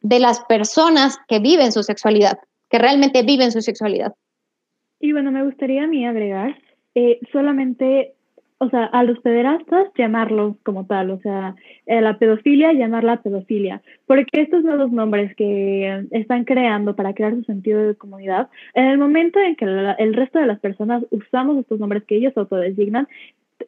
de 0.01 0.21
las 0.21 0.41
personas 0.45 1.19
que 1.29 1.39
viven 1.39 1.73
su 1.73 1.83
sexualidad, 1.83 2.39
que 2.71 2.79
realmente 2.79 3.23
viven 3.23 3.53
su 3.53 3.61
sexualidad. 3.61 4.15
Y 5.01 5.13
bueno, 5.13 5.31
me 5.31 5.45
gustaría 5.45 5.85
a 5.85 5.87
mí 5.87 6.07
agregar 6.07 6.57
eh, 6.95 7.21
solamente 7.33 8.15
o 8.59 8.69
sea, 8.71 8.85
a 8.87 9.05
los 9.05 9.19
pederastas 9.21 9.87
llamarlos 9.97 10.57
como 10.65 10.85
tal, 10.85 11.11
o 11.11 11.21
sea, 11.21 11.55
la 11.87 12.19
pedofilia 12.19 12.73
llamarla 12.73 13.23
pedofilia, 13.23 13.83
porque 14.07 14.43
estos 14.43 14.65
nuevos 14.65 14.91
nombres 14.91 15.35
que 15.37 16.07
están 16.11 16.45
creando 16.45 16.97
para 16.97 17.15
crear 17.15 17.35
su 17.37 17.45
sentido 17.45 17.87
de 17.87 17.95
comunidad, 17.95 18.49
en 18.75 18.87
el 18.87 18.99
momento 18.99 19.39
en 19.39 19.55
que 19.55 19.65
el 19.65 20.15
resto 20.15 20.41
de 20.41 20.47
las 20.47 20.59
personas 20.59 21.05
usamos 21.11 21.59
estos 21.59 21.79
nombres 21.79 22.03
que 22.03 22.17
ellos 22.17 22.37
autodesignan, 22.37 23.07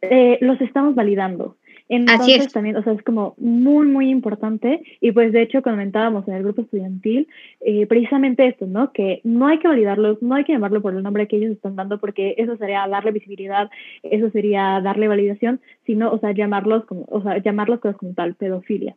eh, 0.02 0.38
los 0.40 0.60
estamos 0.60 0.94
validando. 0.94 1.56
Entonces 1.92 2.52
también, 2.52 2.76
o 2.76 2.84
sea, 2.84 2.92
es 2.92 3.02
como 3.02 3.34
muy, 3.36 3.84
muy 3.84 4.10
importante. 4.10 4.80
Y 5.00 5.10
pues 5.10 5.32
de 5.32 5.42
hecho 5.42 5.60
comentábamos 5.60 6.26
en 6.28 6.34
el 6.34 6.44
grupo 6.44 6.62
estudiantil 6.62 7.26
eh, 7.60 7.84
precisamente 7.86 8.46
esto, 8.46 8.66
¿no? 8.66 8.92
Que 8.92 9.20
no 9.24 9.48
hay 9.48 9.58
que 9.58 9.66
validarlos, 9.66 10.22
no 10.22 10.36
hay 10.36 10.44
que 10.44 10.52
llamarlo 10.52 10.80
por 10.80 10.94
el 10.94 11.02
nombre 11.02 11.26
que 11.26 11.36
ellos 11.36 11.50
están 11.50 11.74
dando, 11.74 11.98
porque 11.98 12.36
eso 12.38 12.56
sería 12.56 12.86
darle 12.86 13.10
visibilidad, 13.10 13.68
eso 14.04 14.30
sería 14.30 14.80
darle 14.80 15.08
validación, 15.08 15.60
sino, 15.84 16.12
o 16.12 16.18
sea, 16.20 16.30
llamarlos 16.30 16.84
como, 16.84 17.06
o 17.08 17.22
sea, 17.22 17.38
llamarlos 17.38 17.80
como 17.80 18.14
tal, 18.14 18.36
pedofilia. 18.36 18.94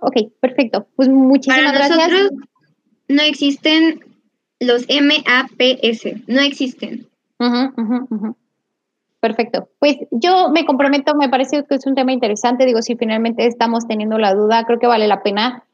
Ok, 0.00 0.32
perfecto. 0.40 0.86
Pues 0.96 1.10
muchísimas 1.10 1.72
Para 1.72 1.78
gracias. 1.78 1.98
Nosotros 1.98 2.48
no 3.08 3.22
existen 3.22 4.00
los 4.60 4.86
MAPS, 4.88 6.26
no 6.26 6.40
existen. 6.40 7.06
Uh 7.38 8.34
Perfecto. 9.20 9.68
Pues 9.78 9.96
yo 10.10 10.50
me 10.50 10.66
comprometo, 10.66 11.14
me 11.14 11.28
parece 11.28 11.64
que 11.64 11.74
es 11.76 11.86
un 11.86 11.94
tema 11.94 12.12
interesante. 12.12 12.66
Digo, 12.66 12.82
si 12.82 12.96
finalmente 12.96 13.46
estamos 13.46 13.86
teniendo 13.86 14.18
la 14.18 14.34
duda, 14.34 14.64
creo 14.64 14.78
que 14.78 14.86
vale 14.86 15.08
la 15.08 15.22
pena. 15.22 15.64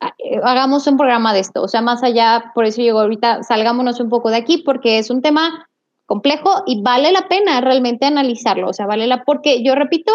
Ah, 0.00 0.14
eh, 0.18 0.40
hagamos 0.42 0.86
un 0.86 0.96
programa 0.96 1.34
de 1.34 1.40
esto. 1.40 1.62
O 1.62 1.68
sea, 1.68 1.82
más 1.82 2.02
allá, 2.02 2.52
por 2.54 2.64
eso 2.64 2.80
llego 2.80 3.00
ahorita, 3.00 3.42
salgámonos 3.42 4.00
un 4.00 4.08
poco 4.08 4.30
de 4.30 4.36
aquí, 4.36 4.62
porque 4.64 4.98
es 4.98 5.10
un 5.10 5.20
tema 5.20 5.68
complejo 6.06 6.62
y 6.66 6.82
vale 6.82 7.12
la 7.12 7.28
pena 7.28 7.60
realmente 7.60 8.06
analizarlo. 8.06 8.68
O 8.68 8.72
sea, 8.72 8.86
vale 8.86 9.06
la, 9.06 9.24
porque 9.24 9.62
yo 9.62 9.74
repito, 9.74 10.12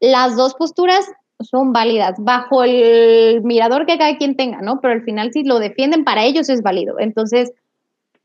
las 0.00 0.36
dos 0.36 0.54
posturas 0.54 1.06
son 1.40 1.72
válidas 1.72 2.14
bajo 2.18 2.64
el 2.64 3.42
mirador 3.42 3.86
que 3.86 3.98
cada 3.98 4.16
quien 4.16 4.36
tenga, 4.36 4.62
¿no? 4.62 4.80
Pero 4.80 4.94
al 4.94 5.02
final, 5.02 5.32
si 5.32 5.44
lo 5.44 5.58
defienden, 5.58 6.04
para 6.04 6.24
ellos 6.24 6.48
es 6.48 6.62
válido. 6.62 6.98
Entonces, 6.98 7.52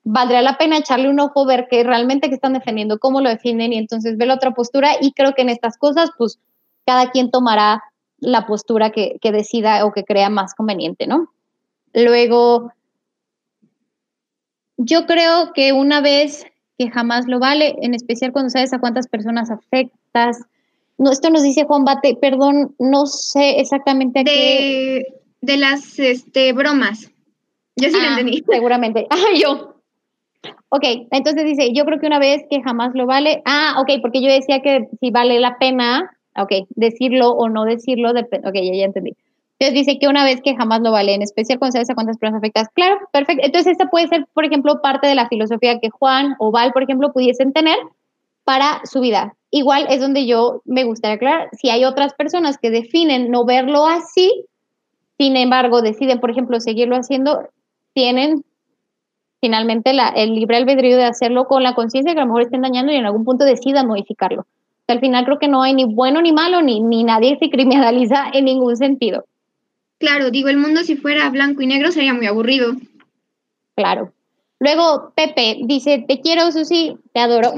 valdría 0.04 0.42
la 0.42 0.58
pena 0.58 0.78
echarle 0.78 1.10
un 1.10 1.20
ojo, 1.20 1.46
ver 1.46 1.68
qué 1.70 1.84
realmente 1.84 2.30
que 2.30 2.36
están 2.36 2.54
defendiendo, 2.54 3.00
cómo 3.00 3.22
lo 3.22 3.30
defienden 3.30 3.74
y 3.74 3.78
entonces 3.78 4.18
ver 4.18 4.28
la 4.28 4.36
otra 4.36 4.52
postura 4.52 4.92
y 5.00 5.12
creo 5.14 5.34
que 5.34 5.44
en 5.44 5.50
estas 5.50 5.78
cosas 5.78 6.10
pues 6.18 6.40
cada 6.86 7.12
quien 7.12 7.32
tomará 7.32 7.84
la 8.20 8.46
postura 8.46 8.92
que, 8.92 9.18
que 9.22 9.32
decida 9.32 9.86
o 9.86 9.92
que 9.92 10.04
crea 10.04 10.30
más 10.30 10.54
conveniente, 10.54 11.08
¿no? 11.08 11.30
Luego, 11.94 12.72
yo 14.78 15.06
creo 15.06 15.54
que 15.54 15.74
una 15.74 16.02
vez 16.02 16.46
que 16.78 16.90
jamás 16.90 17.28
lo 17.28 17.40
vale, 17.40 17.76
en 17.82 17.94
especial 17.94 18.32
cuando 18.32 18.50
sabes 18.50 18.74
a 18.74 18.80
cuántas 18.80 19.08
personas 19.08 19.52
afectas. 19.52 20.46
No, 20.98 21.12
esto 21.12 21.30
nos 21.30 21.44
dice 21.44 21.66
Juan 21.66 21.84
Bate, 21.84 22.16
perdón, 22.16 22.76
no 22.80 23.06
sé 23.06 23.60
exactamente 23.60 24.20
a 24.20 24.24
de, 24.24 24.32
qué. 24.32 25.04
De 25.42 25.58
las 25.58 26.00
este, 26.00 26.54
bromas. 26.54 27.12
Yo 27.76 27.90
sí 27.90 27.96
ah, 28.00 28.04
lo 28.04 28.10
entendí. 28.10 28.44
Seguramente. 28.50 29.08
Ah, 29.12 29.36
yo. 29.36 29.81
Ok, 30.70 30.84
entonces 31.12 31.46
dice, 31.46 31.74
yo 31.74 31.86
creo 31.86 32.00
que 32.00 32.08
una 32.08 32.20
vez 32.20 32.44
que 32.50 32.62
jamás 32.62 32.92
lo 32.96 33.06
vale, 33.06 33.42
ah, 33.46 33.76
ok, 33.80 34.02
porque 34.02 34.22
yo 34.22 34.32
decía 34.32 34.62
que 34.62 34.88
si 35.00 35.12
vale 35.12 35.40
la 35.40 35.58
pena, 35.58 36.12
ok, 36.36 36.68
decirlo 36.70 37.32
o 37.32 37.50
no 37.50 37.66
decirlo, 37.66 38.14
depende, 38.14 38.48
ok, 38.48 38.56
ya, 38.56 38.74
ya 38.74 38.86
entendí. 38.86 39.16
Entonces 39.60 39.86
dice 39.86 40.00
que 40.00 40.08
una 40.08 40.24
vez 40.24 40.42
que 40.42 40.56
jamás 40.56 40.82
lo 40.82 40.92
vale, 40.92 41.14
en 41.14 41.22
especial 41.22 41.60
cuando 41.60 41.74
sabes 41.74 41.92
a 41.92 41.94
cuántas 41.94 42.18
personas 42.18 42.40
afectas. 42.40 42.68
Claro, 42.74 42.98
perfecto. 43.14 43.46
Entonces 43.46 43.74
esta 43.74 43.92
puede 43.92 44.08
ser, 44.08 44.26
por 44.34 44.44
ejemplo, 44.44 44.82
parte 44.82 45.06
de 45.06 45.14
la 45.14 45.28
filosofía 45.28 45.80
que 45.80 45.92
Juan 45.92 46.36
o 46.40 46.52
Val, 46.52 46.72
por 46.74 46.82
ejemplo, 46.82 47.14
pudiesen 47.14 47.54
tener 47.54 47.78
para 48.44 48.82
su 48.86 49.02
vida. 49.02 49.36
Igual 49.52 49.86
es 49.90 50.00
donde 50.00 50.26
yo 50.26 50.62
me 50.66 50.84
gustaría 50.84 51.16
aclarar, 51.16 51.50
si 51.52 51.70
hay 51.70 51.84
otras 51.86 52.16
personas 52.16 52.58
que 52.58 52.72
definen 52.72 53.30
no 53.30 53.46
verlo 53.46 53.86
así, 53.86 54.46
sin 55.20 55.38
embargo 55.38 55.84
deciden, 55.84 56.20
por 56.20 56.32
ejemplo, 56.32 56.60
seguirlo 56.60 56.96
haciendo, 56.96 57.48
tienen 57.94 58.44
finalmente 59.42 59.92
la, 59.94 60.10
el 60.10 60.36
libre 60.36 60.58
albedrío 60.58 60.96
de 60.96 61.04
hacerlo 61.04 61.46
con 61.46 61.64
la 61.64 61.76
conciencia 61.76 62.12
de 62.12 62.16
que 62.16 62.22
a 62.22 62.24
lo 62.24 62.30
mejor 62.30 62.44
estén 62.44 62.62
dañando 62.62 62.94
y 62.94 62.96
en 62.96 63.06
algún 63.06 63.26
punto 63.26 63.44
decidan 63.44 63.88
modificarlo. 63.88 64.46
al 64.88 65.00
final 65.00 65.26
creo 65.26 65.40
que 65.40 65.48
no 65.48 65.64
hay 65.64 65.74
ni 65.74 65.86
bueno 65.86 66.22
ni 66.22 66.32
malo, 66.32 66.62
ni, 66.62 66.80
ni 66.80 67.04
nadie 67.04 67.38
se 67.40 67.50
criminaliza 67.50 68.28
en 68.34 68.46
ningún 68.46 68.78
sentido. 68.78 69.26
Claro, 69.98 70.32
digo, 70.32 70.50
el 70.50 70.58
mundo 70.58 70.82
si 70.84 70.96
fuera 70.96 71.30
blanco 71.30 71.62
y 71.62 71.68
negro 71.68 71.92
sería 71.92 72.14
muy 72.14 72.26
aburrido. 72.26 72.74
Claro. 73.76 74.14
Luego, 74.60 75.12
Pepe 75.16 75.58
dice, 75.64 76.04
te 76.08 76.22
quiero, 76.22 76.52
Susi, 76.52 76.98
te 77.14 77.20
adoro. 77.20 77.52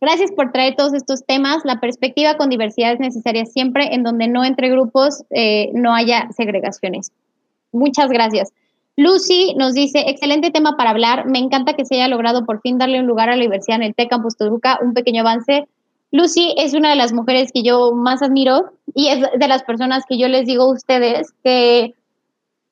Gracias 0.00 0.30
por 0.32 0.52
traer 0.52 0.76
todos 0.76 0.94
estos 0.94 1.26
temas. 1.26 1.58
La 1.64 1.80
perspectiva 1.80 2.36
con 2.36 2.48
diversidad 2.48 2.92
es 2.92 3.00
necesaria 3.00 3.44
siempre 3.44 3.94
en 3.94 4.02
donde 4.02 4.28
no 4.28 4.44
entre 4.44 4.70
grupos 4.70 5.24
eh, 5.30 5.70
no 5.74 5.94
haya 5.94 6.28
segregaciones. 6.32 7.12
Muchas 7.72 8.08
gracias. 8.08 8.52
Lucy 9.00 9.54
nos 9.56 9.72
dice, 9.72 10.00
excelente 10.08 10.50
tema 10.50 10.76
para 10.76 10.90
hablar. 10.90 11.24
Me 11.24 11.38
encanta 11.38 11.72
que 11.72 11.86
se 11.86 11.94
haya 11.94 12.06
logrado 12.06 12.44
por 12.44 12.60
fin 12.60 12.76
darle 12.76 13.00
un 13.00 13.06
lugar 13.06 13.30
a 13.30 13.34
la 13.34 13.40
diversidad 13.40 13.78
en 13.78 13.84
el 13.84 13.94
TEC 13.94 14.10
Campus 14.10 14.36
Toluca, 14.36 14.78
un 14.82 14.92
pequeño 14.92 15.22
avance. 15.22 15.66
Lucy 16.12 16.54
es 16.58 16.74
una 16.74 16.90
de 16.90 16.96
las 16.96 17.14
mujeres 17.14 17.50
que 17.50 17.62
yo 17.62 17.92
más 17.92 18.20
admiro 18.20 18.72
y 18.94 19.08
es 19.08 19.20
de 19.38 19.48
las 19.48 19.62
personas 19.62 20.04
que 20.06 20.18
yo 20.18 20.28
les 20.28 20.44
digo 20.44 20.64
a 20.64 20.72
ustedes 20.72 21.32
que 21.42 21.94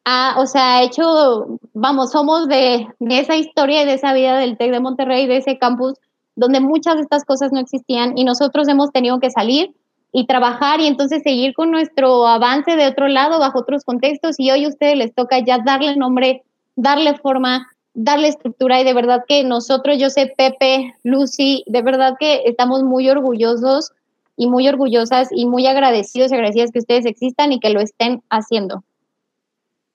ha, 0.04 0.34
o 0.38 0.44
sea, 0.44 0.82
hecho, 0.82 1.58
vamos, 1.72 2.10
somos 2.12 2.46
de, 2.46 2.86
de 2.98 3.18
esa 3.20 3.36
historia 3.36 3.82
y 3.82 3.86
de 3.86 3.94
esa 3.94 4.12
vida 4.12 4.36
del 4.36 4.58
TEC 4.58 4.70
de 4.70 4.80
Monterrey, 4.80 5.26
de 5.26 5.38
ese 5.38 5.56
campus 5.56 5.94
donde 6.36 6.60
muchas 6.60 6.96
de 6.96 7.02
estas 7.02 7.24
cosas 7.24 7.52
no 7.52 7.60
existían 7.60 8.18
y 8.18 8.24
nosotros 8.24 8.68
hemos 8.68 8.92
tenido 8.92 9.18
que 9.18 9.30
salir 9.30 9.74
y 10.12 10.26
trabajar 10.26 10.80
y 10.80 10.86
entonces 10.86 11.22
seguir 11.22 11.54
con 11.54 11.70
nuestro 11.70 12.26
avance 12.26 12.76
de 12.76 12.86
otro 12.86 13.08
lado, 13.08 13.38
bajo 13.38 13.60
otros 13.60 13.84
contextos, 13.84 14.36
y 14.38 14.50
hoy 14.50 14.64
a 14.64 14.68
ustedes 14.68 14.96
les 14.96 15.14
toca 15.14 15.38
ya 15.40 15.58
darle 15.58 15.96
nombre, 15.96 16.42
darle 16.76 17.14
forma, 17.14 17.68
darle 17.94 18.28
estructura, 18.28 18.80
y 18.80 18.84
de 18.84 18.94
verdad 18.94 19.24
que 19.28 19.44
nosotros, 19.44 19.98
yo 19.98 20.10
sé, 20.10 20.32
Pepe, 20.36 20.94
Lucy, 21.02 21.64
de 21.66 21.82
verdad 21.82 22.14
que 22.18 22.42
estamos 22.46 22.82
muy 22.82 23.08
orgullosos 23.10 23.92
y 24.36 24.48
muy 24.48 24.68
orgullosas 24.68 25.28
y 25.32 25.46
muy 25.46 25.66
agradecidos 25.66 26.30
y 26.30 26.34
agradecidas 26.34 26.70
que 26.70 26.78
ustedes 26.78 27.06
existan 27.06 27.52
y 27.52 27.60
que 27.60 27.70
lo 27.70 27.80
estén 27.80 28.22
haciendo. 28.30 28.84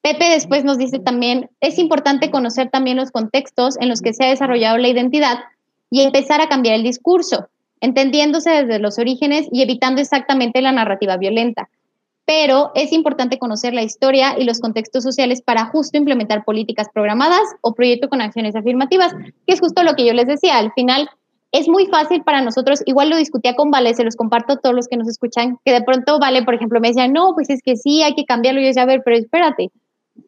Pepe 0.02 0.30
después 0.30 0.66
nos 0.66 0.78
dice 0.78 1.00
también, 1.00 1.50
es 1.62 1.80
importante 1.80 2.30
conocer 2.30 2.70
también 2.70 2.98
los 2.98 3.10
contextos 3.10 3.78
en 3.80 3.88
los 3.88 4.02
que 4.02 4.14
se 4.14 4.26
ha 4.26 4.30
desarrollado 4.30 4.78
la 4.78 4.90
identidad 4.90 5.40
y 5.90 6.02
empezar 6.02 6.42
a 6.42 6.50
cambiar 6.50 6.76
el 6.76 6.84
discurso 6.84 7.48
entendiéndose 7.84 8.50
desde 8.50 8.80
los 8.80 8.98
orígenes 8.98 9.46
y 9.52 9.62
evitando 9.62 10.00
exactamente 10.00 10.62
la 10.62 10.72
narrativa 10.72 11.18
violenta. 11.18 11.70
Pero 12.26 12.72
es 12.76 12.94
importante 12.94 13.38
conocer 13.38 13.74
la 13.74 13.84
historia 13.84 14.36
y 14.40 14.46
los 14.46 14.62
contextos 14.62 15.04
sociales 15.04 15.42
para 15.42 15.66
justo 15.66 15.98
implementar 15.98 16.46
políticas 16.46 16.88
programadas 16.94 17.42
o 17.60 17.74
proyectos 17.74 18.10
con 18.10 18.22
acciones 18.22 18.56
afirmativas, 18.56 19.14
que 19.46 19.54
es 19.54 19.60
justo 19.60 19.84
lo 19.84 19.96
que 19.96 20.06
yo 20.06 20.14
les 20.14 20.28
decía. 20.28 20.58
Al 20.58 20.72
final, 20.72 21.10
es 21.52 21.68
muy 21.68 21.88
fácil 21.88 22.24
para 22.24 22.42
nosotros, 22.42 22.82
igual 22.86 23.10
lo 23.10 23.18
discutía 23.18 23.54
con 23.54 23.70
Vale, 23.70 23.94
se 23.94 24.06
los 24.06 24.16
comparto 24.16 24.54
a 24.54 24.58
todos 24.62 24.74
los 24.74 24.88
que 24.88 24.96
nos 24.96 25.10
escuchan, 25.10 25.60
que 25.66 25.74
de 25.74 25.84
pronto 25.84 26.20
Vale, 26.20 26.42
por 26.44 26.54
ejemplo, 26.54 26.80
me 26.80 26.88
decía, 26.88 27.10
no, 27.10 27.34
pues 27.36 27.50
es 27.50 27.62
que 27.62 27.76
sí, 27.76 28.02
hay 28.02 28.16
que 28.16 28.24
cambiarlo. 28.24 28.62
Y 28.62 28.64
yo 28.64 28.68
decía, 28.70 28.84
a 28.84 28.86
ver, 28.86 29.02
pero 29.04 29.18
espérate, 29.18 29.72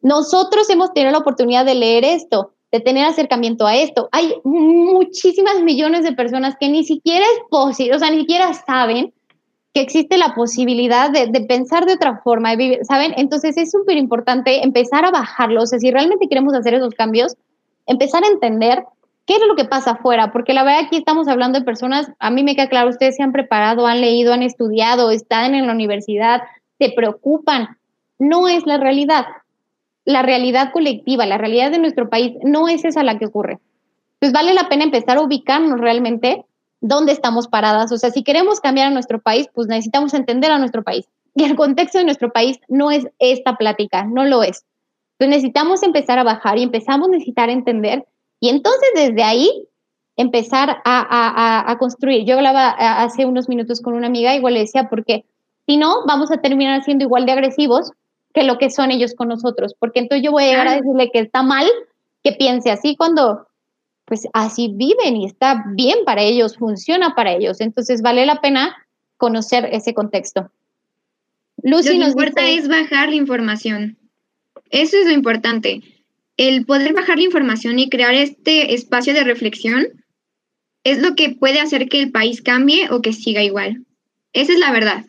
nosotros 0.02 0.68
hemos 0.68 0.92
tenido 0.92 1.10
la 1.10 1.18
oportunidad 1.18 1.64
de 1.64 1.74
leer 1.74 2.04
esto, 2.04 2.52
de 2.72 2.80
tener 2.80 3.06
acercamiento 3.06 3.66
a 3.66 3.76
esto. 3.76 4.08
Hay 4.12 4.34
muchísimas 4.44 5.62
millones 5.62 6.04
de 6.04 6.12
personas 6.12 6.56
que 6.58 6.68
ni 6.68 6.84
siquiera 6.84 7.24
es 7.24 7.40
posible, 7.50 7.96
o 7.96 7.98
sea, 7.98 8.10
ni 8.10 8.20
siquiera 8.20 8.52
saben 8.54 9.12
que 9.72 9.80
existe 9.80 10.16
la 10.16 10.34
posibilidad 10.34 11.10
de, 11.10 11.26
de 11.26 11.40
pensar 11.42 11.86
de 11.86 11.94
otra 11.94 12.20
forma, 12.24 12.50
de 12.50 12.56
vivir, 12.56 12.78
¿saben? 12.84 13.12
Entonces 13.16 13.56
es 13.56 13.70
súper 13.70 13.96
importante 13.96 14.64
empezar 14.64 15.04
a 15.04 15.10
bajarlo, 15.10 15.62
o 15.62 15.66
sea, 15.66 15.78
si 15.78 15.90
realmente 15.90 16.28
queremos 16.28 16.54
hacer 16.54 16.74
esos 16.74 16.94
cambios, 16.94 17.36
empezar 17.86 18.24
a 18.24 18.28
entender 18.28 18.84
qué 19.26 19.34
es 19.34 19.40
lo 19.46 19.56
que 19.56 19.64
pasa 19.64 19.92
afuera, 19.92 20.32
porque 20.32 20.54
la 20.54 20.62
verdad 20.62 20.84
aquí 20.86 20.96
estamos 20.96 21.28
hablando 21.28 21.58
de 21.58 21.64
personas, 21.64 22.10
a 22.18 22.30
mí 22.30 22.42
me 22.42 22.54
queda 22.54 22.68
claro, 22.68 22.88
ustedes 22.88 23.16
se 23.16 23.22
han 23.22 23.32
preparado, 23.32 23.86
han 23.86 24.00
leído, 24.00 24.32
han 24.32 24.42
estudiado, 24.42 25.10
están 25.10 25.54
en 25.54 25.66
la 25.66 25.72
universidad, 25.72 26.42
se 26.78 26.90
preocupan. 26.90 27.76
No 28.18 28.48
es 28.48 28.64
la 28.66 28.78
realidad. 28.78 29.26
La 30.06 30.22
realidad 30.22 30.72
colectiva, 30.72 31.26
la 31.26 31.36
realidad 31.36 31.70
de 31.70 31.78
nuestro 31.78 32.08
país, 32.08 32.32
no 32.42 32.68
es 32.68 32.86
esa 32.86 33.02
la 33.02 33.18
que 33.18 33.26
ocurre. 33.26 33.58
Pues 34.18 34.32
vale 34.32 34.54
la 34.54 34.70
pena 34.70 34.84
empezar 34.84 35.18
a 35.18 35.22
ubicarnos 35.22 35.78
realmente 35.78 36.46
dónde 36.80 37.12
estamos 37.12 37.48
paradas. 37.48 37.92
O 37.92 37.98
sea, 37.98 38.10
si 38.10 38.22
queremos 38.22 38.60
cambiar 38.60 38.86
a 38.86 38.90
nuestro 38.90 39.20
país, 39.20 39.48
pues 39.52 39.66
necesitamos 39.66 40.14
entender 40.14 40.50
a 40.50 40.58
nuestro 40.58 40.82
país. 40.82 41.06
Y 41.34 41.44
el 41.44 41.54
contexto 41.54 41.98
de 41.98 42.04
nuestro 42.04 42.32
país 42.32 42.58
no 42.68 42.90
es 42.90 43.06
esta 43.18 43.56
plática, 43.56 44.04
no 44.04 44.24
lo 44.24 44.42
es. 44.42 44.64
Entonces 45.18 45.36
necesitamos 45.36 45.82
empezar 45.82 46.18
a 46.18 46.24
bajar 46.24 46.58
y 46.58 46.62
empezamos 46.62 47.08
a 47.08 47.10
necesitar 47.12 47.50
entender. 47.50 48.06
Y 48.40 48.48
entonces 48.48 48.88
desde 48.94 49.22
ahí 49.22 49.68
empezar 50.16 50.78
a, 50.84 51.76
construir. 51.78 52.24
Yo 52.24 52.36
hablaba 52.36 52.70
hace 52.70 53.26
unos 53.26 53.48
minutos 53.48 53.80
con 53.80 53.94
una 53.94 54.06
amiga, 54.06 54.34
igual 54.34 54.54
le 54.54 54.60
decía, 54.60 54.88
porque 54.88 55.26
si 55.66 55.76
no, 55.76 56.06
vamos 56.06 56.30
a 56.30 56.38
terminar 56.38 56.82
siendo 56.84 57.04
igual 57.04 57.26
de 57.26 57.32
agresivos 57.32 57.92
que 58.36 58.42
lo 58.42 58.58
que 58.58 58.68
son 58.68 58.90
ellos 58.90 59.14
con 59.14 59.28
nosotros, 59.28 59.74
porque 59.78 59.98
entonces 59.98 60.22
yo 60.22 60.30
voy 60.30 60.44
a 60.44 60.48
llegar 60.48 60.68
a 60.68 60.76
decirle 60.76 61.10
que 61.10 61.20
está 61.20 61.42
mal 61.42 61.66
que 62.22 62.32
piense 62.32 62.70
así 62.70 62.94
cuando 62.94 63.48
pues 64.04 64.28
así 64.34 64.70
viven 64.74 65.16
y 65.16 65.24
está 65.24 65.64
bien 65.72 66.00
para 66.04 66.20
ellos, 66.20 66.58
funciona 66.58 67.14
para 67.14 67.32
ellos, 67.32 67.62
entonces 67.62 68.02
vale 68.02 68.26
la 68.26 68.42
pena 68.42 68.76
conocer 69.16 69.70
ese 69.72 69.94
contexto. 69.94 70.50
Lucy 71.62 71.94
lo 71.94 72.04
que 72.04 72.10
importa 72.10 72.46
es 72.46 72.68
bajar 72.68 73.08
la 73.08 73.14
información. 73.14 73.96
Eso 74.68 74.98
es 74.98 75.06
lo 75.06 75.12
importante. 75.12 75.80
El 76.36 76.66
poder 76.66 76.92
bajar 76.92 77.16
la 77.16 77.24
información 77.24 77.78
y 77.78 77.88
crear 77.88 78.12
este 78.12 78.74
espacio 78.74 79.14
de 79.14 79.24
reflexión 79.24 80.04
es 80.84 80.98
lo 80.98 81.14
que 81.14 81.30
puede 81.30 81.58
hacer 81.58 81.88
que 81.88 82.00
el 82.00 82.12
país 82.12 82.42
cambie 82.42 82.90
o 82.90 83.00
que 83.00 83.14
siga 83.14 83.42
igual. 83.42 83.86
Esa 84.34 84.52
es 84.52 84.58
la 84.58 84.72
verdad. 84.72 85.06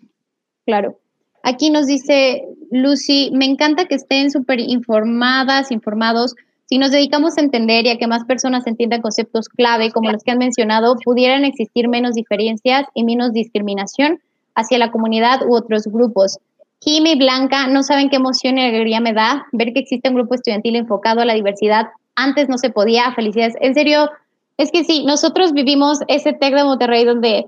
Claro. 0.66 1.02
Aquí 1.43 1.69
nos 1.69 1.88
dice 1.88 2.43
Lucy, 2.72 3.31
me 3.34 3.45
encanta 3.45 3.85
que 3.85 3.95
estén 3.95 4.31
súper 4.31 4.59
informadas, 4.59 5.72
informados. 5.72 6.35
Si 6.65 6.77
nos 6.77 6.91
dedicamos 6.91 7.38
a 7.38 7.41
entender 7.41 7.85
y 7.85 7.89
a 7.89 7.97
que 7.97 8.07
más 8.07 8.26
personas 8.26 8.68
entiendan 8.68 9.01
conceptos 9.01 9.47
clave 9.47 9.91
como 9.91 10.11
los 10.11 10.23
que 10.23 10.31
han 10.31 10.38
mencionado, 10.38 10.95
pudieran 11.03 11.45
existir 11.45 11.88
menos 11.88 12.14
diferencias 12.14 12.85
y 12.93 13.03
menos 13.03 13.31
discriminación 13.31 14.19
hacia 14.55 14.77
la 14.77 14.91
comunidad 14.91 15.41
u 15.47 15.55
otros 15.55 15.84
grupos. 15.85 16.39
Jimmy 16.81 17.15
Blanca, 17.18 17.68
no 17.68 17.84
saben 17.84 18.09
qué 18.09 18.18
emoción 18.18 18.57
y 18.57 18.61
alegría 18.61 18.99
me 18.99 19.14
da 19.14 19.45
ver 19.51 19.73
que 19.73 19.80
existe 19.80 20.09
un 20.09 20.15
grupo 20.15 20.35
estudiantil 20.35 20.76
enfocado 20.76 21.22
a 21.22 21.26
la 21.26 21.34
diversidad. 21.34 21.88
Antes 22.15 22.49
no 22.49 22.57
se 22.57 22.69
podía. 22.69 23.14
Felicidades. 23.14 23.55
En 23.61 23.73
serio, 23.73 24.09
es 24.57 24.72
que 24.72 24.84
sí, 24.84 25.05
nosotros 25.05 25.53
vivimos 25.53 25.99
ese 26.07 26.34
TEC 26.34 26.53
de 26.53 26.64
Monterrey 26.64 27.05
donde 27.05 27.47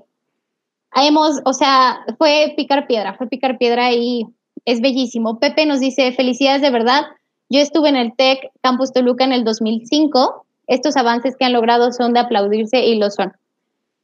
hemos, 0.96 1.40
o 1.44 1.52
sea, 1.52 2.04
fue 2.18 2.54
picar 2.56 2.86
piedra, 2.86 3.14
fue 3.14 3.28
picar 3.28 3.58
piedra 3.58 3.92
y 3.92 4.26
es 4.64 4.80
bellísimo. 4.80 5.38
Pepe 5.38 5.66
nos 5.66 5.80
dice, 5.80 6.12
felicidades 6.12 6.62
de 6.62 6.70
verdad. 6.70 7.02
Yo 7.48 7.60
estuve 7.60 7.88
en 7.88 7.96
el 7.96 8.14
TEC 8.14 8.50
Campus 8.62 8.92
Toluca 8.92 9.24
en 9.24 9.32
el 9.32 9.44
2005. 9.44 10.44
Estos 10.66 10.96
avances 10.96 11.36
que 11.36 11.44
han 11.44 11.52
logrado 11.52 11.92
son 11.92 12.12
de 12.12 12.20
aplaudirse 12.20 12.84
y 12.84 12.96
lo 12.96 13.10
son. 13.10 13.32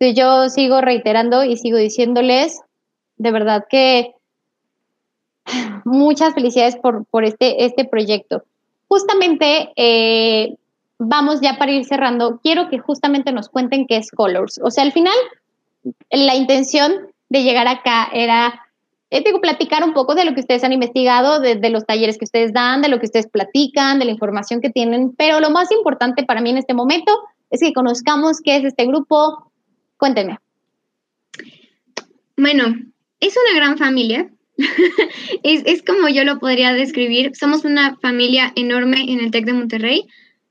Yo 0.01 0.49
sigo 0.49 0.81
reiterando 0.81 1.45
y 1.45 1.57
sigo 1.57 1.79
diciéndoles, 1.79 2.61
de 3.17 3.31
verdad 3.31 3.65
que 3.71 4.15
muchas 5.85 6.35
felicidades 6.35 6.77
por, 6.77 7.07
por 7.07 7.25
este, 7.25 7.65
este 7.65 7.85
proyecto. 7.85 8.43
Justamente 8.89 9.73
eh, 9.77 10.57
vamos 10.99 11.41
ya 11.41 11.59
para 11.59 11.73
ir 11.73 11.85
cerrando, 11.85 12.41
quiero 12.43 12.69
que 12.69 12.79
justamente 12.79 13.33
nos 13.33 13.49
cuenten 13.49 13.87
qué 13.87 13.97
es 13.97 14.11
Colors. 14.11 14.61
O 14.63 14.71
sea, 14.71 14.85
al 14.85 14.93
final, 14.93 15.15
la 16.11 16.35
intención 16.35 17.09
de 17.29 17.43
llegar 17.43 17.69
acá 17.69 18.09
era 18.13 18.63
eh, 19.11 19.23
digo, 19.25 19.41
platicar 19.41 19.85
un 19.85 19.93
poco 19.93 20.15
de 20.15 20.25
lo 20.25 20.35
que 20.35 20.41
ustedes 20.41 20.65
han 20.65 20.73
investigado, 20.73 21.41
de, 21.41 21.71
los 21.71 21.87
talleres 21.87 22.19
que 22.19 22.25
ustedes 22.25 22.53
dan, 22.53 22.83
de 22.83 22.89
lo 22.89 22.99
que 22.99 23.07
ustedes 23.07 23.29
platican, 23.29 23.99
de 23.99 24.05
la 24.05 24.11
información 24.11 24.61
que 24.61 24.71
tienen, 24.71 25.15
pero 25.17 25.39
lo 25.39 25.51
más 25.51 25.71
importante 25.71 26.25
para 26.25 26.41
mí 26.41 26.51
en 26.51 26.59
este 26.59 26.75
momento 26.75 27.13
es 27.51 27.61
que 27.61 27.73
conozcamos 27.73 28.41
qué 28.43 28.57
es 28.57 28.65
este 28.65 28.85
grupo. 28.87 29.53
Cuéntenme. 29.97 30.39
Bueno, 32.37 32.75
es 33.21 33.35
una 33.37 33.57
gran 33.57 33.79
familia. 33.79 34.29
es, 35.43 35.63
es 35.67 35.83
como 35.83 36.09
yo 36.09 36.25
lo 36.25 36.41
podría 36.41 36.73
describir. 36.73 37.37
Somos 37.37 37.65
una 37.65 37.97
familia 37.99 38.53
enorme 38.57 39.13
en 39.13 39.21
el 39.21 39.31
TEC 39.31 39.45
de 39.45 39.53
Monterrey 39.53 40.07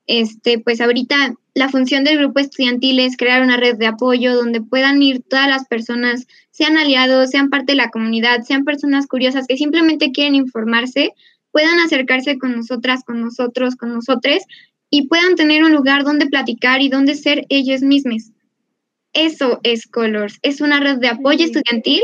este, 0.07 0.59
pues 0.59 0.81
ahorita 0.81 1.35
la 1.55 1.69
función 1.69 2.03
del 2.03 2.19
grupo 2.19 2.41
estudiantil 2.41 2.99
es 2.99 3.15
crear 3.15 3.41
una 3.41 3.55
red 3.55 3.77
de 3.77 3.87
apoyo 3.87 4.35
donde 4.35 4.61
puedan 4.61 5.01
ir 5.01 5.23
todas 5.23 5.47
las 5.47 5.65
personas, 5.65 6.27
sean 6.51 6.77
aliados, 6.77 7.29
sean 7.29 7.49
parte 7.49 7.71
de 7.71 7.77
la 7.77 7.91
comunidad, 7.91 8.41
sean 8.43 8.65
personas 8.65 9.07
curiosas 9.07 9.47
que 9.47 9.55
simplemente 9.55 10.11
quieren 10.11 10.35
informarse, 10.35 11.13
puedan 11.51 11.79
acercarse 11.79 12.37
con 12.37 12.57
nosotras, 12.57 13.05
con 13.05 13.21
nosotros, 13.21 13.77
con 13.77 13.93
nosotros 13.93 14.39
y 14.89 15.07
puedan 15.07 15.35
tener 15.35 15.63
un 15.63 15.71
lugar 15.71 16.03
donde 16.03 16.27
platicar 16.27 16.81
y 16.81 16.89
donde 16.89 17.15
ser 17.15 17.45
ellos 17.47 17.81
mismos. 17.81 18.31
Eso 19.13 19.61
es 19.63 19.87
Colors, 19.87 20.39
es 20.41 20.59
una 20.59 20.81
red 20.81 20.97
de 20.97 21.07
apoyo 21.07 21.45
estudiantil 21.45 22.01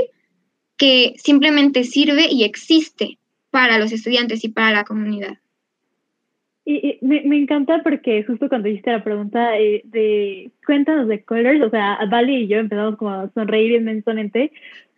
que 0.78 1.14
simplemente 1.22 1.84
sirve 1.84 2.28
y 2.32 2.46
existe 2.46 3.20
para 3.50 3.78
los 3.78 3.92
estudiantes 3.92 4.46
y 4.46 4.48
para 4.48 4.72
la 4.72 4.86
comunidad. 4.86 5.41
Y, 6.74 6.98
me, 7.02 7.22
me, 7.24 7.38
encanta 7.38 7.82
porque 7.84 8.24
justo 8.24 8.48
cuando 8.48 8.70
hiciste 8.70 8.92
la 8.92 9.04
pregunta 9.04 9.58
eh, 9.60 9.82
de 9.86 10.52
cuéntanos 10.66 11.08
de 11.08 11.24
Colors, 11.24 11.62
o 11.62 11.70
sea, 11.70 12.00
Vale 12.10 12.32
y 12.32 12.48
yo 12.48 12.58
empezamos 12.58 12.96
como 12.98 13.12
a 13.12 13.30
sonreír 13.34 13.74
inmensamente 13.74 14.52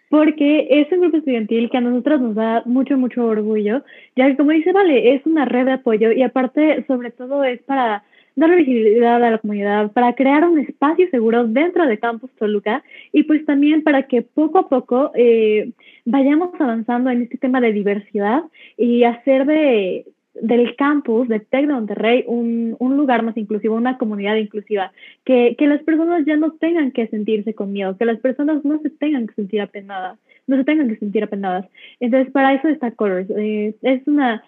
porque 0.10 0.68
es 0.70 0.92
un 0.92 1.02
grupo 1.02 1.18
estudiantil 1.18 1.72
que 1.72 1.78
a 1.78 1.82
nosotros 1.82 2.22
nos 2.22 2.36
da 2.36 2.62
mucho, 2.66 3.00
mucho 3.00 3.26
orgullo, 3.26 3.84
ya 4.16 4.28
que 4.28 4.38
como 4.38 4.52
dice 4.52 4.72
Vale, 4.72 5.16
es 5.16 5.26
una 5.26 5.46
red 5.46 5.66
de 5.66 5.72
apoyo 5.72 6.12
y 6.12 6.22
aparte, 6.22 6.86
sobre 6.86 7.10
todo, 7.10 7.44
es 7.44 7.60
para 7.64 8.04
darle 8.36 8.58
visibilidad 8.58 9.16
a 9.16 9.32
la 9.32 9.38
comunidad, 9.40 9.92
para 9.92 10.14
crear 10.14 10.48
un 10.48 10.60
espacio 10.60 11.10
seguro 11.10 11.48
dentro 11.48 11.88
de 11.88 11.98
Campus 11.98 12.32
Toluca 12.38 12.84
y 13.12 13.24
pues 13.24 13.46
también 13.46 13.84
para 13.84 14.04
que 14.04 14.22
poco 14.22 14.60
a 14.60 14.70
poco 14.70 15.12
eh, 15.16 15.72
vayamos 16.06 16.50
avanzando 16.60 17.10
en 17.10 17.24
este 17.24 17.38
tema 17.38 17.62
de 17.62 17.74
diversidad 17.74 18.44
y 18.78 19.04
hacer 19.04 19.46
de 19.46 20.06
del 20.34 20.76
campus 20.76 21.28
de 21.28 21.40
TEC 21.40 21.68
de 21.68 21.74
Monterrey 21.74 22.24
un, 22.28 22.76
un, 22.80 22.98
lugar 22.98 23.24
más 23.24 23.38
inclusivo, 23.38 23.76
una 23.76 23.98
comunidad 23.98 24.36
inclusiva, 24.36 24.92
que, 25.26 25.56
que, 25.58 25.68
las 25.68 25.84
personas 25.84 26.26
ya 26.26 26.36
no 26.36 26.52
tengan 26.54 26.92
que 26.92 27.08
sentirse 27.08 27.54
con 27.54 27.72
miedo, 27.72 27.98
que 27.98 28.06
las 28.06 28.20
personas 28.20 28.66
no 28.66 28.80
se 28.80 28.90
tengan 28.90 29.28
que 29.28 29.36
sentir 29.36 29.62
apenadas, 29.62 30.18
no 30.48 30.58
se 30.58 30.64
tengan 30.64 30.90
que 30.90 30.98
sentir 30.98 31.24
apenadas. 31.24 31.68
Entonces, 32.00 32.32
para 32.32 32.54
eso 32.54 32.68
está 32.68 32.92
Colors. 32.92 33.30
Eh, 33.30 33.76
es 33.82 34.08
una, 34.08 34.44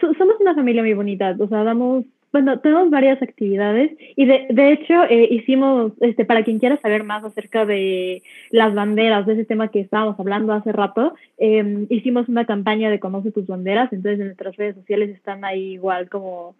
somos 0.00 0.40
una 0.40 0.54
familia 0.54 0.82
muy 0.82 0.94
bonita, 0.94 1.36
o 1.38 1.48
sea, 1.48 1.62
damos 1.64 2.04
bueno, 2.32 2.58
tenemos 2.60 2.90
varias 2.90 3.22
actividades 3.22 3.92
y 4.14 4.26
de, 4.26 4.46
de 4.50 4.72
hecho 4.72 5.04
eh, 5.04 5.28
hicimos, 5.30 5.92
este, 6.00 6.24
para 6.24 6.44
quien 6.44 6.58
quiera 6.58 6.76
saber 6.78 7.02
más 7.04 7.24
acerca 7.24 7.64
de 7.64 8.22
las 8.50 8.74
banderas, 8.74 9.26
de 9.26 9.34
ese 9.34 9.44
tema 9.44 9.68
que 9.68 9.80
estábamos 9.80 10.18
hablando 10.20 10.52
hace 10.52 10.72
rato, 10.72 11.14
em, 11.38 11.86
hicimos 11.88 12.28
una 12.28 12.44
campaña 12.44 12.90
de 12.90 13.00
Conoce 13.00 13.32
tus 13.32 13.46
banderas, 13.46 13.92
entonces 13.92 14.20
en 14.20 14.26
nuestras 14.26 14.56
redes 14.56 14.74
sociales 14.74 15.10
están 15.10 15.44
ahí 15.44 15.74
igual 15.74 16.08
como 16.08 16.54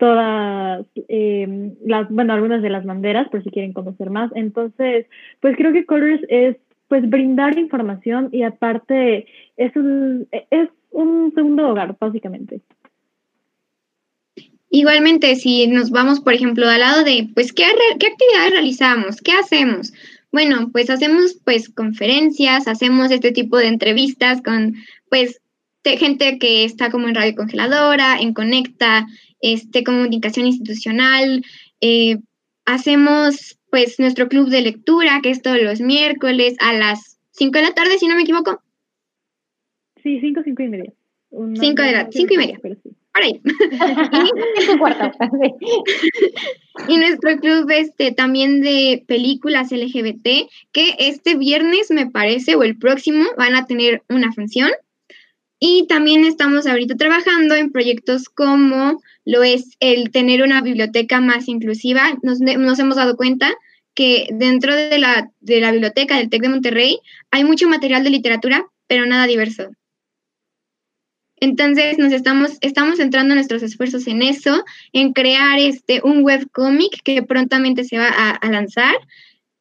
todas 0.00 0.86
em, 1.08 1.74
las, 1.84 2.08
bueno, 2.08 2.32
algunas 2.32 2.62
de 2.62 2.70
las 2.70 2.86
banderas 2.86 3.28
por 3.28 3.42
si 3.44 3.50
quieren 3.50 3.74
conocer 3.74 4.08
más. 4.10 4.30
Entonces, 4.34 5.06
pues 5.40 5.56
creo 5.56 5.72
que 5.72 5.84
Colors 5.84 6.22
es 6.28 6.56
pues 6.88 7.08
brindar 7.08 7.58
información 7.58 8.30
y 8.32 8.42
aparte 8.42 9.26
es 9.56 9.76
un, 9.76 10.26
es 10.50 10.70
un 10.90 11.32
segundo 11.34 11.68
hogar, 11.68 11.96
básicamente. 12.00 12.60
Igualmente, 14.70 15.34
si 15.34 15.66
nos 15.66 15.90
vamos, 15.90 16.20
por 16.20 16.32
ejemplo, 16.32 16.68
al 16.68 16.80
lado 16.80 17.02
de, 17.02 17.28
pues, 17.34 17.52
¿qué, 17.52 17.64
qué 17.98 18.06
actividades 18.06 18.52
realizamos? 18.52 19.16
¿Qué 19.20 19.32
hacemos? 19.32 19.92
Bueno, 20.30 20.70
pues 20.70 20.88
hacemos, 20.90 21.36
pues, 21.44 21.68
conferencias, 21.68 22.68
hacemos 22.68 23.10
este 23.10 23.32
tipo 23.32 23.58
de 23.58 23.66
entrevistas 23.66 24.40
con, 24.42 24.76
pues, 25.08 25.40
gente 25.84 26.38
que 26.38 26.64
está 26.64 26.90
como 26.90 27.08
en 27.08 27.16
Radio 27.16 27.34
Congeladora, 27.34 28.20
en 28.20 28.32
Conecta, 28.32 29.08
este, 29.40 29.82
comunicación 29.82 30.46
institucional. 30.46 31.44
Eh, 31.80 32.18
hacemos, 32.64 33.58
pues, 33.70 33.98
nuestro 33.98 34.28
club 34.28 34.50
de 34.50 34.62
lectura, 34.62 35.18
que 35.20 35.30
es 35.30 35.42
todos 35.42 35.60
los 35.60 35.80
miércoles 35.80 36.54
a 36.60 36.74
las 36.74 37.18
5 37.32 37.58
de 37.58 37.64
la 37.64 37.74
tarde, 37.74 37.98
si 37.98 38.06
no 38.06 38.14
me 38.14 38.22
equivoco. 38.22 38.62
Sí, 40.00 40.20
5, 40.20 40.42
5 40.44 40.62
y 40.62 40.68
media. 40.68 40.92
5 41.30 41.82
de 41.82 41.92
la, 41.92 42.08
5 42.08 42.34
y 42.34 42.36
media 42.36 42.60
por 43.12 43.22
ahí. 43.22 43.40
y 46.88 46.96
nuestro 46.96 47.36
club 47.38 47.70
este, 47.70 48.12
también 48.12 48.60
de 48.60 49.04
películas 49.06 49.72
LGBT, 49.72 50.48
que 50.72 50.96
este 50.98 51.36
viernes 51.36 51.90
me 51.90 52.10
parece, 52.10 52.54
o 52.54 52.62
el 52.62 52.78
próximo, 52.78 53.24
van 53.36 53.56
a 53.56 53.66
tener 53.66 54.02
una 54.08 54.32
función. 54.32 54.70
Y 55.62 55.86
también 55.88 56.24
estamos 56.24 56.66
ahorita 56.66 56.96
trabajando 56.96 57.54
en 57.54 57.70
proyectos 57.70 58.30
como 58.30 58.98
lo 59.26 59.42
es 59.42 59.76
el 59.78 60.10
tener 60.10 60.42
una 60.42 60.62
biblioteca 60.62 61.20
más 61.20 61.48
inclusiva. 61.48 62.18
Nos, 62.22 62.40
nos 62.40 62.78
hemos 62.78 62.96
dado 62.96 63.16
cuenta 63.16 63.52
que 63.94 64.28
dentro 64.32 64.74
de 64.74 64.98
la, 64.98 65.30
de 65.40 65.60
la 65.60 65.72
biblioteca 65.72 66.16
del 66.16 66.30
TEC 66.30 66.42
de 66.42 66.48
Monterrey 66.48 67.00
hay 67.30 67.44
mucho 67.44 67.68
material 67.68 68.04
de 68.04 68.10
literatura, 68.10 68.64
pero 68.86 69.04
nada 69.04 69.26
diverso. 69.26 69.68
Entonces 71.40 71.98
nos 71.98 72.12
estamos, 72.12 72.58
estamos 72.60 72.98
centrando 72.98 73.34
nuestros 73.34 73.62
esfuerzos 73.62 74.06
en 74.06 74.22
eso, 74.22 74.62
en 74.92 75.14
crear 75.14 75.58
este, 75.58 76.02
un 76.04 76.22
webcomic 76.22 77.02
que 77.02 77.22
prontamente 77.22 77.84
se 77.84 77.98
va 77.98 78.08
a, 78.08 78.50
lanzar. 78.50 78.94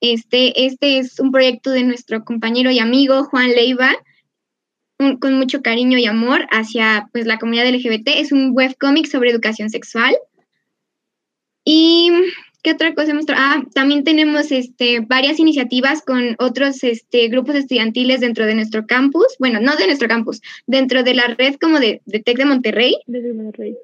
Este, 0.01 0.65
este 0.65 0.99
es 0.99 1.19
un 1.19 1.31
proyecto 1.31 1.72
de 1.72 1.84
nuestro 1.84 2.26
compañero 2.26 2.69
y 2.69 2.80
amigo 2.80 3.23
Juan 3.26 3.49
Leiva, 3.51 3.93
con 5.22 5.34
mucho 5.35 5.61
cariño 5.61 5.97
y 5.97 6.06
amor 6.06 6.45
hacia 6.51 7.07
pues, 7.14 7.26
la 7.26 7.39
comunidad 7.39 7.69
LGBT. 7.69 8.10
Es 8.15 8.34
un 8.34 8.51
webcomic 8.53 9.07
sobre 9.07 9.31
educación 9.31 9.69
sexual. 9.69 10.14
Y 11.64 12.11
¿Qué 12.61 12.72
otra 12.72 12.94
cosa 12.94 13.11
hemos 13.11 13.26
Ah, 13.30 13.64
también 13.73 14.03
tenemos 14.03 14.52
este, 14.52 14.99
varias 14.99 15.40
iniciativas 15.40 16.03
con 16.03 16.36
otros 16.40 16.84
este, 16.84 17.30
grupos 17.30 17.56
estudiantiles 17.56 18.19
dentro 18.19 18.45
de 18.45 18.56
nuestro 18.56 18.86
campus. 18.86 19.27
Bueno, 19.40 19.60
no 19.61 19.76
de 19.77 19.86
nuestro 19.86 20.10
campus, 20.10 20.41
dentro 20.68 21.03
de 21.03 21.14
la 21.14 21.36
red 21.38 21.56
como 21.56 21.80
de, 21.80 22.02
de 22.06 22.19
TEC 22.19 22.38
de 22.38 22.45
Monterrey. 22.45 22.95
De 23.07 23.34
Monterrey. 23.34 23.77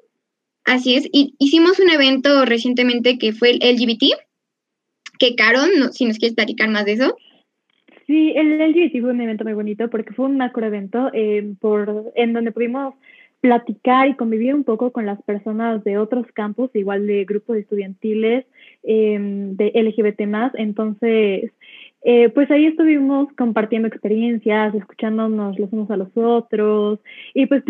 Así 0.64 0.96
es. 0.96 1.08
Y 1.10 1.34
hicimos 1.38 1.78
un 1.78 1.88
evento 1.90 2.44
recientemente 2.44 3.18
que 3.18 3.32
fue 3.32 3.52
el 3.52 3.58
LGBT. 3.58 4.02
Que, 5.18 5.34
Caro, 5.34 5.60
no, 5.78 5.92
si 5.92 6.04
nos 6.04 6.18
quieres 6.18 6.34
platicar 6.34 6.68
más 6.68 6.84
de 6.84 6.92
eso. 6.92 7.16
Sí, 8.06 8.34
el 8.36 8.58
LGBT 8.58 9.00
fue 9.00 9.10
un 9.10 9.20
evento 9.20 9.44
muy 9.44 9.54
bonito 9.54 9.88
porque 9.88 10.12
fue 10.12 10.26
un 10.26 10.36
macro 10.36 10.66
evento 10.66 11.10
eh, 11.14 11.54
por, 11.60 12.12
en 12.14 12.32
donde 12.34 12.52
pudimos 12.52 12.94
platicar 13.40 14.08
y 14.08 14.16
convivir 14.16 14.54
un 14.54 14.64
poco 14.64 14.90
con 14.90 15.06
las 15.06 15.22
personas 15.22 15.82
de 15.84 15.98
otros 15.98 16.26
campus, 16.32 16.70
igual 16.74 17.06
de 17.06 17.24
grupos 17.24 17.56
estudiantiles, 17.56 18.44
em, 18.86 19.56
de 19.56 19.72
LGBT 19.74 20.26
más. 20.26 20.52
Entonces, 20.54 21.52
eh, 22.02 22.28
pues 22.30 22.50
ahí 22.50 22.66
estuvimos 22.66 23.32
compartiendo 23.36 23.88
experiencias, 23.88 24.74
escuchándonos 24.74 25.58
los 25.58 25.72
unos 25.72 25.90
a 25.90 25.96
los 25.96 26.08
otros 26.14 27.00
y 27.34 27.46
pues 27.46 27.64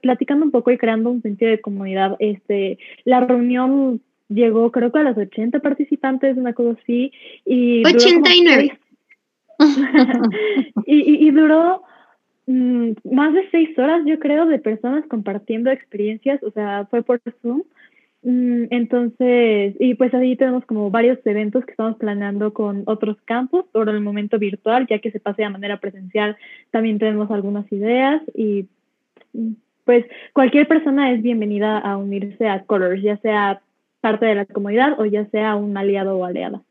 platicando 0.00 0.44
un 0.44 0.50
poco 0.50 0.70
y 0.70 0.78
creando 0.78 1.10
un 1.10 1.22
sentido 1.22 1.50
de 1.50 1.60
comunidad. 1.60 2.16
Este, 2.18 2.78
la 3.04 3.20
reunión 3.20 4.00
llegó 4.28 4.70
creo 4.70 4.92
que 4.92 4.98
a 4.98 5.04
los 5.04 5.16
80 5.16 5.60
participantes, 5.60 6.36
una 6.36 6.52
cosa 6.52 6.78
así. 6.82 7.12
Y 7.44 7.82
89. 7.86 8.78
y, 10.86 11.26
y 11.26 11.30
duró 11.30 11.82
Mm, 12.46 12.92
más 13.04 13.32
de 13.32 13.48
seis 13.50 13.78
horas, 13.78 14.02
yo 14.04 14.18
creo, 14.18 14.46
de 14.46 14.58
personas 14.58 15.06
compartiendo 15.06 15.70
experiencias, 15.70 16.42
o 16.42 16.50
sea, 16.50 16.86
fue 16.90 17.02
por 17.02 17.20
Zoom. 17.40 17.62
Mm, 18.22 18.66
entonces, 18.70 19.74
y 19.80 19.94
pues 19.94 20.14
ahí 20.14 20.36
tenemos 20.36 20.64
como 20.64 20.90
varios 20.90 21.18
eventos 21.26 21.64
que 21.64 21.72
estamos 21.72 21.96
planeando 21.96 22.52
con 22.52 22.84
otros 22.86 23.16
campos, 23.24 23.64
por 23.72 23.88
el 23.88 24.00
momento 24.00 24.38
virtual, 24.38 24.86
ya 24.88 25.00
que 25.00 25.10
se 25.10 25.18
pase 25.18 25.42
de 25.42 25.50
manera 25.50 25.80
presencial, 25.80 26.36
también 26.70 26.98
tenemos 26.98 27.30
algunas 27.30 27.70
ideas 27.72 28.22
y 28.34 28.66
mm, 29.32 29.52
pues 29.84 30.06
cualquier 30.32 30.68
persona 30.68 31.12
es 31.12 31.22
bienvenida 31.22 31.78
a 31.78 31.96
unirse 31.96 32.48
a 32.48 32.62
Colors, 32.62 33.02
ya 33.02 33.16
sea 33.18 33.60
parte 34.00 34.26
de 34.26 34.36
la 34.36 34.46
comunidad 34.46 34.98
o 35.00 35.04
ya 35.04 35.26
sea 35.26 35.56
un 35.56 35.76
aliado 35.76 36.16
o 36.16 36.24
aliada. 36.24 36.62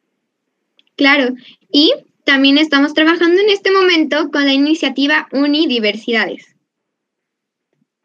Claro, 0.96 1.36
y 1.72 1.92
también 2.24 2.58
estamos 2.58 2.94
trabajando 2.94 3.42
en 3.42 3.50
este 3.50 3.72
momento 3.72 4.32
con 4.32 4.46
la 4.46 4.54
iniciativa 4.54 5.28
Unidiversidades. 5.34 6.56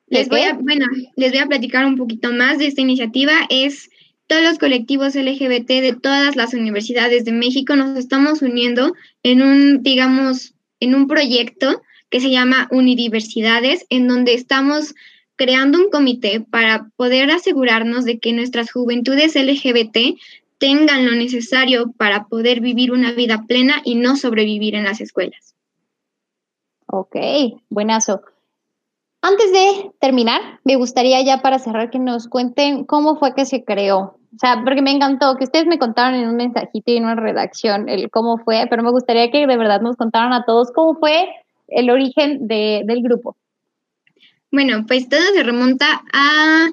Les 0.08 0.28
voy 0.28 0.42
a, 0.42 0.54
bueno, 0.54 0.86
les 1.16 1.32
voy 1.32 1.40
a 1.40 1.46
platicar 1.46 1.84
un 1.84 1.96
poquito 1.96 2.32
más 2.32 2.58
de 2.58 2.66
esta 2.66 2.80
iniciativa. 2.80 3.32
Es 3.50 3.90
todos 4.26 4.42
los 4.42 4.58
colectivos 4.58 5.14
LGBT 5.14 5.68
de 5.68 5.96
todas 6.00 6.36
las 6.36 6.54
universidades 6.54 7.24
de 7.24 7.32
México 7.32 7.76
nos 7.76 7.96
estamos 7.96 8.42
uniendo 8.42 8.94
en 9.22 9.42
un, 9.42 9.82
digamos, 9.82 10.54
en 10.80 10.94
un 10.94 11.06
proyecto 11.06 11.82
que 12.10 12.20
se 12.20 12.30
llama 12.30 12.68
Unidiversidades, 12.70 13.86
en 13.90 14.06
donde 14.08 14.34
estamos 14.34 14.94
creando 15.36 15.78
un 15.78 15.90
comité 15.90 16.40
para 16.40 16.88
poder 16.96 17.30
asegurarnos 17.30 18.04
de 18.04 18.18
que 18.18 18.32
nuestras 18.32 18.72
juventudes 18.72 19.34
LGBT 19.34 20.18
tengan 20.58 21.04
lo 21.04 21.12
necesario 21.12 21.92
para 21.92 22.26
poder 22.26 22.60
vivir 22.60 22.90
una 22.92 23.12
vida 23.12 23.44
plena 23.46 23.82
y 23.84 23.96
no 23.96 24.16
sobrevivir 24.16 24.74
en 24.74 24.84
las 24.84 25.00
escuelas. 25.00 25.54
Ok, 26.86 27.16
buenazo. 27.68 28.22
Antes 29.22 29.52
de 29.52 29.90
terminar, 30.00 30.40
me 30.64 30.76
gustaría 30.76 31.20
ya 31.22 31.42
para 31.42 31.58
cerrar 31.58 31.90
que 31.90 31.98
nos 31.98 32.28
cuenten 32.28 32.84
cómo 32.84 33.16
fue 33.18 33.34
que 33.34 33.44
se 33.44 33.64
creó. 33.64 34.18
O 34.34 34.38
sea, 34.38 34.62
porque 34.64 34.82
me 34.82 34.90
encantó 34.90 35.36
que 35.36 35.44
ustedes 35.44 35.66
me 35.66 35.78
contaron 35.78 36.14
en 36.14 36.28
un 36.28 36.36
mensajito 36.36 36.92
y 36.92 36.96
en 36.96 37.04
una 37.04 37.16
redacción 37.16 37.88
el 37.88 38.10
cómo 38.10 38.38
fue, 38.38 38.66
pero 38.68 38.82
me 38.82 38.90
gustaría 38.90 39.30
que 39.30 39.46
de 39.46 39.56
verdad 39.56 39.80
nos 39.80 39.96
contaran 39.96 40.32
a 40.32 40.44
todos 40.44 40.70
cómo 40.72 40.98
fue 40.98 41.28
el 41.68 41.90
origen 41.90 42.46
del 42.46 43.02
grupo. 43.02 43.36
Bueno, 44.52 44.84
pues 44.86 45.08
todo 45.08 45.22
se 45.34 45.42
remonta 45.42 46.02
a 46.12 46.70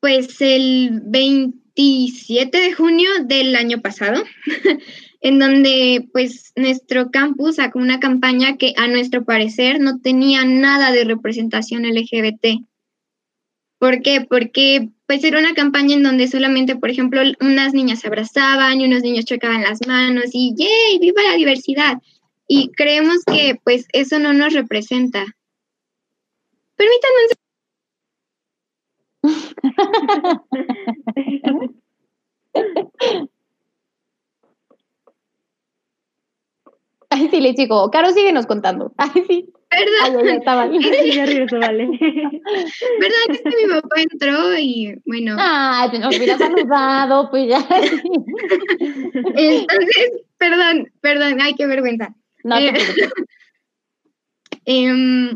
pues 0.00 0.40
el 0.40 1.02
20 1.04 1.60
27 1.80 2.58
de 2.58 2.72
junio 2.74 3.08
del 3.24 3.56
año 3.56 3.80
pasado, 3.80 4.22
en 5.20 5.38
donde 5.38 6.08
pues 6.12 6.52
nuestro 6.56 7.10
campus 7.10 7.56
sacó 7.56 7.78
una 7.78 8.00
campaña 8.00 8.56
que 8.56 8.72
a 8.76 8.88
nuestro 8.88 9.24
parecer 9.24 9.80
no 9.80 10.00
tenía 10.00 10.44
nada 10.44 10.92
de 10.92 11.04
representación 11.04 11.84
LGBT. 11.84 12.64
¿Por 13.78 14.02
qué? 14.02 14.26
Porque 14.28 14.90
pues 15.06 15.24
era 15.24 15.38
una 15.38 15.54
campaña 15.54 15.94
en 15.94 16.02
donde 16.02 16.28
solamente, 16.28 16.76
por 16.76 16.90
ejemplo, 16.90 17.20
unas 17.40 17.74
niñas 17.74 18.00
se 18.00 18.08
abrazaban 18.08 18.80
y 18.80 18.86
unos 18.86 19.02
niños 19.02 19.24
chocaban 19.24 19.62
las 19.62 19.86
manos 19.86 20.26
y 20.32 20.54
¡yay! 20.56 20.98
¡Viva 21.00 21.22
la 21.22 21.36
diversidad! 21.36 21.98
Y 22.46 22.70
creemos 22.72 23.24
que 23.24 23.58
pues 23.62 23.86
eso 23.92 24.18
no 24.18 24.32
nos 24.32 24.54
representa. 24.54 25.24
Permítanme 26.76 27.40
Ay, 37.10 37.28
sí, 37.28 37.40
le 37.40 37.54
chico. 37.54 37.90
Caro, 37.90 38.12
síguenos 38.12 38.46
contando. 38.46 38.92
Ay, 38.98 39.10
sí. 39.26 39.52
¿Verdad? 39.70 40.20
Ay, 40.26 40.40
ya 40.44 40.54
vale. 40.54 40.78
vale. 41.60 41.86
¿Verdad 43.00 43.24
que 43.28 43.66
mi 43.66 43.72
papá 43.72 44.00
entró 44.00 44.58
y 44.58 44.94
bueno? 45.04 45.36
Ay, 45.38 45.90
te 45.90 45.98
nos 45.98 46.16
hubiera 46.16 46.38
saludado, 46.38 47.30
pues 47.30 47.48
ya. 47.48 47.64
Entonces, 49.36 50.10
perdón, 50.38 50.90
perdón, 51.00 51.40
ay, 51.40 51.54
qué 51.54 51.66
vergüenza. 51.66 52.14
No 52.42 52.56
eh, 54.66 55.30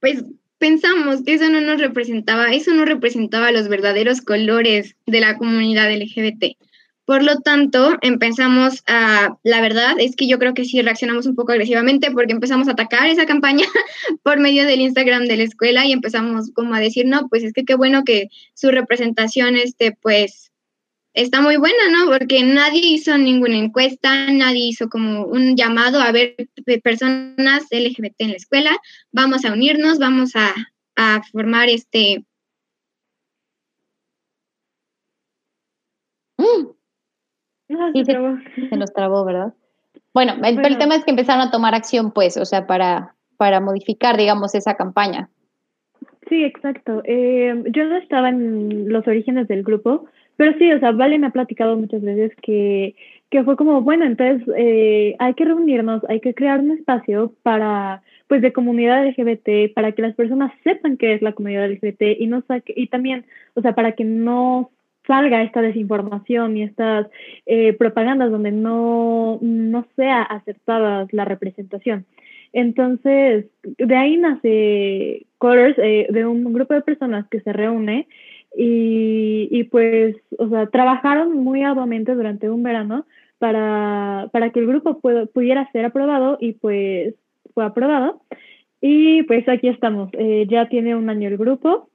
pues 0.00 0.24
pensamos 0.58 1.22
que 1.24 1.34
eso 1.34 1.48
no 1.48 1.60
nos 1.60 1.80
representaba, 1.80 2.52
eso 2.52 2.72
no 2.72 2.84
representaba 2.84 3.52
los 3.52 3.68
verdaderos 3.68 4.20
colores 4.20 4.96
de 5.06 5.20
la 5.20 5.36
comunidad 5.38 5.90
LGBT. 5.90 6.56
Por 7.06 7.22
lo 7.22 7.38
tanto, 7.38 7.96
empezamos 8.02 8.82
a, 8.88 9.38
la 9.44 9.60
verdad 9.60 9.94
es 9.98 10.16
que 10.16 10.26
yo 10.26 10.40
creo 10.40 10.54
que 10.54 10.64
sí 10.64 10.82
reaccionamos 10.82 11.26
un 11.26 11.36
poco 11.36 11.52
agresivamente 11.52 12.10
porque 12.10 12.32
empezamos 12.32 12.66
a 12.66 12.72
atacar 12.72 13.08
esa 13.08 13.26
campaña 13.26 13.64
por 14.24 14.40
medio 14.40 14.66
del 14.66 14.80
Instagram 14.80 15.26
de 15.26 15.36
la 15.36 15.44
escuela 15.44 15.86
y 15.86 15.92
empezamos 15.92 16.50
como 16.52 16.74
a 16.74 16.80
decir, 16.80 17.06
no, 17.06 17.28
pues 17.28 17.44
es 17.44 17.52
que 17.52 17.64
qué 17.64 17.76
bueno 17.76 18.02
que 18.04 18.28
su 18.54 18.72
representación, 18.72 19.54
este, 19.56 19.92
pues, 19.92 20.50
está 21.16 21.40
muy 21.40 21.56
buena, 21.56 21.88
¿no? 21.90 22.06
Porque 22.10 22.42
nadie 22.42 22.80
hizo 22.84 23.16
ninguna 23.18 23.56
encuesta, 23.56 24.32
nadie 24.32 24.66
hizo 24.66 24.88
como 24.88 25.26
un 25.26 25.56
llamado 25.56 26.00
a 26.00 26.10
ver 26.12 26.34
personas 26.82 27.64
LGBT 27.70 28.16
en 28.18 28.30
la 28.30 28.36
escuela, 28.36 28.76
vamos 29.12 29.44
a 29.44 29.52
unirnos, 29.52 29.98
vamos 29.98 30.32
a, 30.34 30.54
formar 31.30 31.68
este... 31.68 32.24
Mm. 37.68 38.04
se, 38.04 38.76
nos 38.76 38.92
trabó, 38.92 39.24
¿verdad? 39.24 39.52
Bueno, 40.14 40.34
el, 40.44 40.78
tema 40.78 40.94
es 40.94 41.04
que 41.04 41.10
empezaron 41.10 41.46
a 41.46 41.50
tomar 41.50 41.74
acción, 41.74 42.12
pues, 42.12 42.36
o 42.36 42.44
sea, 42.44 42.66
para, 42.66 43.14
para 43.36 43.60
modificar, 43.60 44.16
digamos, 44.16 44.54
esa 44.54 44.74
campaña. 44.74 45.28
Sí, 46.28 46.42
exacto. 46.44 47.02
Eh, 47.04 47.64
yo 47.70 47.84
no 47.84 47.96
estaba 47.96 48.30
en 48.30 48.88
los 48.88 49.06
orígenes 49.06 49.46
del 49.48 49.62
grupo, 49.62 50.06
pero 50.36 50.56
sí, 50.58 50.72
o 50.72 50.78
sea, 50.80 50.92
Vale 50.92 51.18
me 51.18 51.28
ha 51.28 51.30
platicado 51.30 51.76
muchas 51.76 52.02
veces 52.02 52.32
que, 52.42 52.94
que 53.30 53.44
fue 53.44 53.56
como, 53.56 53.82
bueno, 53.82 54.04
entonces 54.04 54.46
eh, 54.56 55.16
hay 55.18 55.34
que 55.34 55.44
reunirnos, 55.44 56.02
hay 56.08 56.20
que 56.20 56.34
crear 56.34 56.60
un 56.60 56.72
espacio 56.72 57.32
para, 57.42 58.02
pues, 58.28 58.42
de 58.42 58.52
comunidad 58.52 59.06
LGBT, 59.06 59.74
para 59.74 59.92
que 59.92 60.02
las 60.02 60.14
personas 60.14 60.52
sepan 60.64 60.96
qué 60.96 61.14
es 61.14 61.22
la 61.22 61.32
comunidad 61.32 61.70
LGBT 61.70 62.18
y 62.18 62.26
no 62.26 62.42
saque, 62.42 62.72
y 62.76 62.88
también, 62.88 63.26
o 63.54 63.60
sea, 63.60 63.74
para 63.74 63.92
que 63.92 64.04
no 64.04 64.70
salga 65.06 65.42
esta 65.42 65.62
desinformación 65.62 66.56
y 66.56 66.62
estas 66.62 67.06
eh, 67.46 67.72
propagandas 67.74 68.30
donde 68.30 68.52
no, 68.52 69.38
no 69.40 69.86
sea 69.96 70.22
aceptada 70.22 71.06
la 71.10 71.24
representación. 71.24 72.06
Entonces, 72.52 73.46
de 73.62 73.96
ahí 73.96 74.16
nace 74.16 75.26
Colors, 75.38 75.76
eh, 75.78 76.06
de 76.10 76.26
un 76.26 76.52
grupo 76.52 76.74
de 76.74 76.82
personas 76.82 77.26
que 77.28 77.40
se 77.40 77.52
reúne 77.52 78.08
y, 78.56 79.48
y 79.50 79.64
pues, 79.64 80.16
o 80.38 80.48
sea, 80.48 80.66
trabajaron 80.68 81.34
muy 81.34 81.62
arduamente 81.62 82.14
durante 82.14 82.48
un 82.48 82.62
verano 82.62 83.04
para, 83.38 84.28
para 84.32 84.50
que 84.50 84.60
el 84.60 84.66
grupo 84.66 85.00
pudiera 85.00 85.70
ser 85.72 85.84
aprobado 85.84 86.38
y 86.40 86.52
pues 86.52 87.14
fue 87.54 87.64
aprobado. 87.64 88.22
Y 88.80 89.22
pues 89.24 89.48
aquí 89.48 89.68
estamos. 89.68 90.10
Eh, 90.12 90.46
ya 90.48 90.68
tiene 90.68 90.94
un 90.94 91.08
año 91.10 91.28
el 91.28 91.36
grupo. 91.36 91.88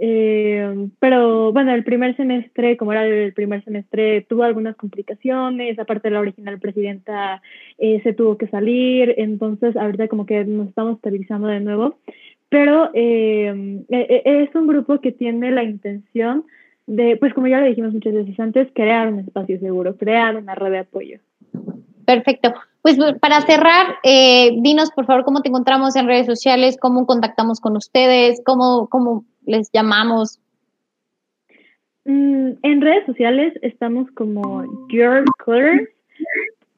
Eh, 0.00 0.88
pero 1.00 1.52
bueno, 1.52 1.74
el 1.74 1.82
primer 1.82 2.16
semestre, 2.16 2.76
como 2.76 2.92
era 2.92 3.04
el 3.04 3.32
primer 3.32 3.64
semestre, 3.64 4.24
tuvo 4.28 4.44
algunas 4.44 4.76
complicaciones, 4.76 5.76
aparte 5.78 6.08
la 6.10 6.20
original 6.20 6.60
presidenta 6.60 7.42
eh, 7.78 8.00
se 8.04 8.12
tuvo 8.12 8.38
que 8.38 8.46
salir, 8.46 9.14
entonces 9.18 9.76
ahorita 9.76 10.06
como 10.06 10.24
que 10.24 10.44
nos 10.44 10.68
estamos 10.68 10.96
estabilizando 10.96 11.48
de 11.48 11.58
nuevo, 11.58 11.98
pero 12.48 12.90
eh, 12.94 13.82
es 13.88 14.54
un 14.54 14.68
grupo 14.68 15.00
que 15.00 15.10
tiene 15.10 15.50
la 15.50 15.64
intención 15.64 16.44
de, 16.86 17.16
pues 17.16 17.34
como 17.34 17.48
ya 17.48 17.58
lo 17.58 17.66
dijimos 17.66 17.92
muchas 17.92 18.14
veces 18.14 18.38
antes, 18.38 18.68
crear 18.74 19.12
un 19.12 19.18
espacio 19.18 19.58
seguro, 19.58 19.96
crear 19.96 20.36
una 20.36 20.54
red 20.54 20.70
de 20.70 20.78
apoyo. 20.78 21.18
Perfecto. 22.06 22.54
Pues 22.80 22.96
para 23.20 23.42
cerrar, 23.42 23.96
dinos 24.02 24.92
por 24.92 25.04
favor 25.04 25.24
cómo 25.24 25.42
te 25.42 25.48
encontramos 25.48 25.94
en 25.96 26.06
redes 26.06 26.24
sociales, 26.24 26.78
cómo 26.80 27.04
contactamos 27.04 27.60
con 27.60 27.76
ustedes, 27.76 28.40
cómo, 28.46 28.86
cómo 28.88 29.24
les 29.48 29.70
llamamos? 29.72 30.38
Mm, 32.04 32.52
en 32.62 32.80
redes 32.80 33.06
sociales 33.06 33.54
estamos 33.62 34.10
como 34.12 34.64
Your 34.88 35.24
Colors 35.44 35.88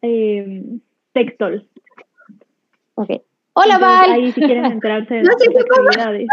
eh, 0.02 0.62
Textol. 1.12 1.68
Ok. 2.94 3.10
Hola, 3.52 3.78
Val. 3.78 4.12
Ahí 4.12 4.32
si 4.32 4.40
quieren 4.40 4.64
enterarse 4.64 5.14
de 5.14 5.22
no 5.24 5.32
actividades. 5.32 6.28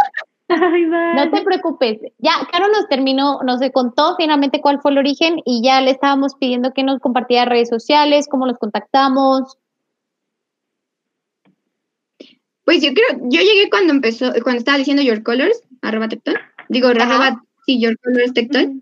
No 0.50 1.32
te 1.32 1.42
preocupes. 1.44 2.00
Ya, 2.20 2.32
Caro 2.52 2.68
nos 2.70 2.88
terminó, 2.88 3.40
nos 3.44 3.60
contó 3.74 4.16
finalmente 4.16 4.62
cuál 4.62 4.80
fue 4.82 4.92
el 4.92 5.00
origen 5.00 5.42
y 5.44 5.62
ya 5.62 5.82
le 5.82 5.92
estábamos 5.92 6.36
pidiendo 6.36 6.74
que 6.74 6.84
nos 6.84 7.00
compartiera 7.02 7.46
redes 7.46 7.70
sociales, 7.70 8.28
cómo 8.30 8.46
los 8.46 8.58
contactamos. 8.58 9.58
Pues 12.64 12.82
yo 12.82 12.90
creo, 12.94 13.20
yo 13.24 13.42
llegué 13.42 13.70
cuando 13.70 13.94
empezó, 13.94 14.32
cuando 14.44 14.60
estaba 14.60 14.78
diciendo 14.78 15.02
Your 15.02 15.24
Colors, 15.24 15.62
arroba 15.82 16.08
Tectol. 16.08 16.36
Digo, 16.70 16.88
arroba, 16.90 17.44
sí, 17.66 17.80
Your 17.80 17.98
Colors 18.00 18.34
Tectol. 18.34 18.82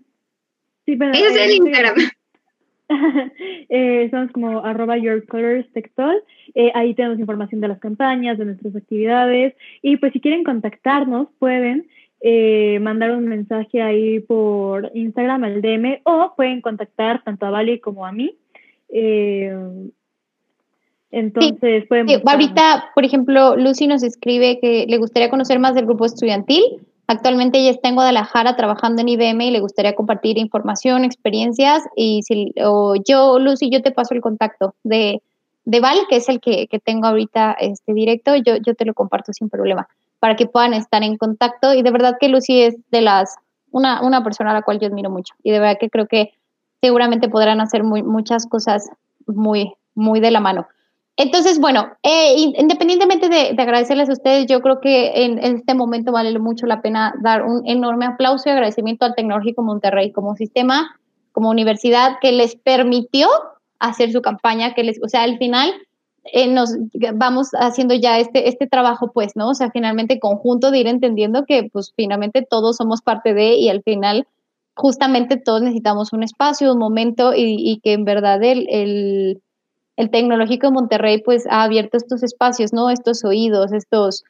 Sí, 0.84 0.96
pero. 0.96 1.12
Ese 1.12 1.26
es 1.26 1.36
el 1.36 1.52
Instagram. 1.52 1.94
eh, 3.68 4.08
somos 4.10 4.30
como 4.32 4.64
arroba 4.64 4.96
Your 4.96 5.26
Colors 5.26 5.70
Tectol. 5.72 6.22
Eh, 6.54 6.70
ahí 6.74 6.94
tenemos 6.94 7.18
información 7.18 7.60
de 7.60 7.68
las 7.68 7.78
campañas, 7.78 8.38
de 8.38 8.44
nuestras 8.44 8.76
actividades. 8.76 9.54
Y 9.82 9.96
pues 9.96 10.12
si 10.12 10.20
quieren 10.20 10.44
contactarnos, 10.44 11.28
pueden 11.38 11.88
eh, 12.20 12.78
mandar 12.80 13.10
un 13.12 13.26
mensaje 13.28 13.82
ahí 13.82 14.20
por 14.20 14.90
Instagram 14.94 15.44
al 15.44 15.62
DM 15.62 16.00
o 16.04 16.34
pueden 16.36 16.60
contactar 16.60 17.22
tanto 17.22 17.46
a 17.46 17.50
Vali 17.50 17.80
como 17.80 18.06
a 18.06 18.12
mí. 18.12 18.36
Entonces, 21.10 21.84
ahorita, 22.26 22.90
por 22.94 23.04
ejemplo, 23.04 23.56
Lucy 23.56 23.86
nos 23.86 24.02
escribe 24.02 24.58
que 24.60 24.86
le 24.88 24.98
gustaría 24.98 25.30
conocer 25.30 25.58
más 25.58 25.74
del 25.74 25.86
grupo 25.86 26.04
estudiantil. 26.04 26.62
Actualmente 27.06 27.58
ella 27.58 27.70
está 27.70 27.88
en 27.88 27.94
Guadalajara 27.94 28.56
trabajando 28.56 29.00
en 29.00 29.08
IBM 29.08 29.40
y 29.42 29.50
le 29.52 29.60
gustaría 29.60 29.94
compartir 29.94 30.38
información, 30.38 31.04
experiencias. 31.04 31.84
Y 31.94 32.22
si 32.24 32.52
o 32.64 32.96
yo, 32.96 33.38
Lucy, 33.38 33.70
yo 33.70 33.80
te 33.82 33.92
paso 33.92 34.14
el 34.14 34.20
contacto 34.20 34.74
de, 34.82 35.22
de 35.64 35.80
Val, 35.80 35.98
que 36.10 36.16
es 36.16 36.28
el 36.28 36.40
que, 36.40 36.66
que, 36.66 36.80
tengo 36.80 37.06
ahorita 37.06 37.52
este 37.60 37.94
directo, 37.94 38.34
yo, 38.34 38.56
yo 38.56 38.74
te 38.74 38.84
lo 38.84 38.92
comparto 38.92 39.32
sin 39.32 39.48
problema, 39.48 39.88
para 40.18 40.34
que 40.34 40.46
puedan 40.46 40.74
estar 40.74 41.04
en 41.04 41.16
contacto. 41.16 41.72
Y 41.72 41.82
de 41.82 41.92
verdad 41.92 42.16
que 42.18 42.28
Lucy 42.28 42.62
es 42.62 42.76
de 42.90 43.02
las, 43.02 43.36
una, 43.70 44.02
una 44.02 44.24
persona 44.24 44.50
a 44.50 44.54
la 44.54 44.62
cual 44.62 44.80
yo 44.80 44.88
admiro 44.88 45.10
mucho. 45.10 45.34
Y 45.44 45.52
de 45.52 45.60
verdad 45.60 45.78
que 45.78 45.90
creo 45.90 46.06
que 46.08 46.32
seguramente 46.80 47.28
podrán 47.28 47.60
hacer 47.60 47.84
muy, 47.84 48.02
muchas 48.02 48.46
cosas 48.46 48.90
muy, 49.26 49.74
muy 49.94 50.18
de 50.18 50.32
la 50.32 50.40
mano. 50.40 50.66
Entonces, 51.18 51.58
bueno, 51.58 51.92
eh, 52.02 52.34
independientemente 52.36 53.30
de, 53.30 53.54
agradecerles 53.56 54.10
a 54.10 54.12
ustedes, 54.12 54.46
yo 54.46 54.60
creo 54.60 54.80
que 54.80 55.24
en, 55.24 55.38
este 55.38 55.74
momento 55.74 56.12
vale 56.12 56.38
mucho 56.38 56.66
la 56.66 56.82
pena 56.82 57.14
dar 57.22 57.42
un 57.42 57.66
enorme 57.66 58.04
aplauso 58.04 58.48
y 58.48 58.52
agradecimiento 58.52 59.06
al 59.06 59.14
Tecnológico 59.14 59.62
Monterrey 59.62 60.12
como 60.12 60.36
sistema, 60.36 61.00
como 61.32 61.48
universidad 61.48 62.18
que 62.20 62.32
les 62.32 62.56
permitió 62.56 63.28
hacer 63.78 64.12
su 64.12 64.20
campaña, 64.20 64.74
que 64.74 64.84
les, 64.84 65.02
o 65.02 65.08
sea, 65.08 65.22
al 65.22 65.38
final 65.38 65.72
eh, 66.24 66.48
nos 66.48 66.74
vamos 67.14 67.48
haciendo 67.58 67.94
ya 67.94 68.18
este, 68.18 68.50
este 68.50 68.66
trabajo, 68.66 69.10
pues, 69.12 69.36
¿no? 69.36 69.48
O 69.48 69.54
sea, 69.54 69.70
finalmente 69.70 70.20
conjunto 70.20 70.70
de 70.70 70.80
ir 70.80 70.86
entendiendo 70.86 71.46
que, 71.46 71.70
pues, 71.72 71.94
finalmente 71.96 72.46
todos 72.48 72.76
somos 72.76 73.00
parte 73.00 73.32
de 73.32 73.54
y 73.54 73.70
al 73.70 73.82
final 73.82 74.26
justamente 74.74 75.38
todos 75.38 75.62
necesitamos 75.62 76.12
un 76.12 76.22
espacio, 76.22 76.74
un 76.74 76.78
momento 76.78 77.32
y, 77.34 77.80
que 77.82 77.94
en 77.94 78.04
verdad 78.04 78.42
el 78.44 79.40
el 79.96 80.10
Tecnológico 80.10 80.68
de 80.68 80.72
Monterrey 80.72 81.22
pues 81.22 81.46
ha 81.48 81.62
abierto 81.62 81.96
estos 81.96 82.22
espacios, 82.22 82.72
¿no? 82.72 82.90
Estos 82.90 83.24
oídos, 83.24 83.72
estos 83.72 84.24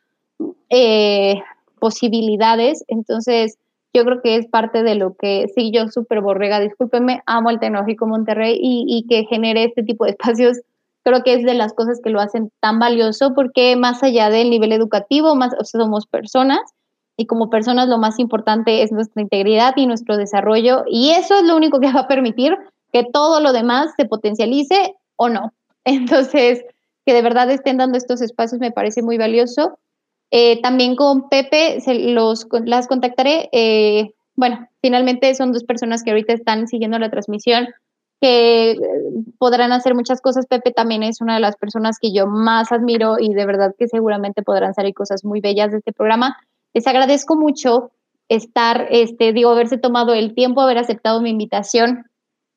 eh, 0.70 1.42
posibilidades. 1.78 2.84
Entonces, 2.88 3.58
yo 3.92 4.04
creo 4.04 4.20
que 4.22 4.36
es 4.36 4.46
parte 4.46 4.82
de 4.82 4.94
lo 4.94 5.14
que, 5.14 5.46
sí, 5.54 5.70
yo 5.72 5.88
súper 5.88 6.20
borrega, 6.20 6.60
discúlpenme, 6.60 7.22
amo 7.26 7.50
el 7.50 7.58
Tecnológico 7.58 8.06
Monterrey 8.06 8.58
y, 8.60 8.84
y, 8.86 9.06
que 9.08 9.24
genere 9.24 9.64
este 9.64 9.82
tipo 9.82 10.04
de 10.04 10.10
espacios, 10.12 10.58
creo 11.02 11.22
que 11.22 11.34
es 11.34 11.44
de 11.44 11.54
las 11.54 11.72
cosas 11.72 12.00
que 12.02 12.10
lo 12.10 12.20
hacen 12.20 12.50
tan 12.60 12.78
valioso 12.78 13.32
porque 13.34 13.76
más 13.76 14.02
allá 14.02 14.28
del 14.28 14.50
nivel 14.50 14.72
educativo, 14.72 15.34
más 15.34 15.52
somos 15.62 16.06
personas 16.06 16.60
y 17.16 17.26
como 17.26 17.48
personas 17.48 17.88
lo 17.88 17.98
más 17.98 18.18
importante 18.18 18.82
es 18.82 18.92
nuestra 18.92 19.22
integridad 19.22 19.74
y 19.76 19.86
nuestro 19.86 20.16
desarrollo 20.16 20.84
y 20.86 21.10
eso 21.10 21.36
es 21.36 21.44
lo 21.44 21.56
único 21.56 21.80
que 21.80 21.92
va 21.92 22.00
a 22.00 22.08
permitir 22.08 22.56
que 22.92 23.04
todo 23.04 23.40
lo 23.40 23.52
demás 23.52 23.92
se 23.96 24.04
potencialice 24.04 24.94
o 25.16 25.28
no. 25.28 25.52
Entonces, 25.84 26.64
que 27.04 27.14
de 27.14 27.22
verdad 27.22 27.50
estén 27.50 27.76
dando 27.76 27.96
estos 27.96 28.20
espacios 28.20 28.60
me 28.60 28.72
parece 28.72 29.02
muy 29.02 29.18
valioso. 29.18 29.78
Eh, 30.32 30.60
también 30.60 30.96
con 30.96 31.28
Pepe 31.28 31.80
se 31.80 31.94
los, 31.94 32.46
las 32.64 32.88
contactaré. 32.88 33.48
Eh, 33.52 34.10
bueno, 34.34 34.68
finalmente 34.82 35.34
son 35.34 35.52
dos 35.52 35.64
personas 35.64 36.02
que 36.02 36.10
ahorita 36.10 36.32
están 36.32 36.66
siguiendo 36.66 36.98
la 36.98 37.10
transmisión, 37.10 37.68
que 38.20 38.72
eh, 38.72 38.78
podrán 39.38 39.72
hacer 39.72 39.94
muchas 39.94 40.20
cosas. 40.20 40.46
Pepe 40.46 40.72
también 40.72 41.04
es 41.04 41.20
una 41.20 41.34
de 41.34 41.40
las 41.40 41.56
personas 41.56 41.98
que 42.00 42.12
yo 42.12 42.26
más 42.26 42.72
admiro 42.72 43.16
y 43.20 43.32
de 43.34 43.46
verdad 43.46 43.74
que 43.78 43.86
seguramente 43.86 44.42
podrán 44.42 44.74
salir 44.74 44.94
cosas 44.94 45.24
muy 45.24 45.40
bellas 45.40 45.70
de 45.70 45.78
este 45.78 45.92
programa. 45.92 46.36
Les 46.74 46.86
agradezco 46.86 47.36
mucho 47.36 47.92
estar, 48.28 48.88
este, 48.90 49.32
digo, 49.32 49.50
haberse 49.50 49.78
tomado 49.78 50.12
el 50.12 50.34
tiempo, 50.34 50.60
haber 50.60 50.78
aceptado 50.78 51.22
mi 51.22 51.30
invitación 51.30 52.04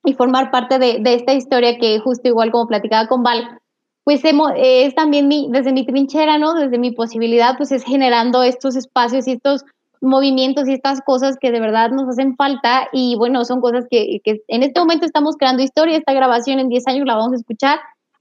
y 0.06 0.14
formar 0.14 0.52
parte 0.52 0.80
de, 0.80 1.02
esta 1.06 1.34
historia 1.34 1.78
que 1.78 2.00
justo 2.00 2.28
igual 2.28 2.52
como 2.52 2.68
platicaba 2.68 3.08
con 3.08 3.24
Val, 3.24 3.60
pues 4.04 4.22
es 4.24 4.96
también 4.96 5.28
mi, 5.28 5.50
desde 5.52 5.72
mi 5.72 5.86
trinchera, 5.86 6.38
¿no? 6.38 6.54
Desde 6.54 6.80
mi 6.80 6.92
posibilidad, 6.92 7.58
pues 7.58 7.72
es 7.72 7.84
generando 7.84 8.44
estos 8.44 8.76
espacios 8.76 9.28
y 9.28 9.34
estos 9.34 9.66
movimientos 10.02 10.68
y 10.68 10.74
estas 10.74 11.02
cosas 11.02 11.38
que 11.40 11.52
de 11.52 11.60
verdad 11.60 11.92
nos 11.92 12.08
hacen 12.08 12.36
falta 12.36 12.88
y 12.94 13.16
bueno, 13.18 13.44
son 13.44 13.60
cosas 13.62 13.86
que, 13.90 14.20
que 14.24 14.42
en 14.48 14.64
este 14.64 14.80
momento 14.80 15.06
estamos 15.06 15.36
creando 15.36 15.62
historia, 15.62 15.98
esta 15.98 16.14
grabación 16.14 16.60
en 16.60 16.70
10 16.70 16.88
años 16.88 17.06
la 17.06 17.16
vamos 17.16 17.34
a 17.34 17.36
escuchar, 17.36 17.80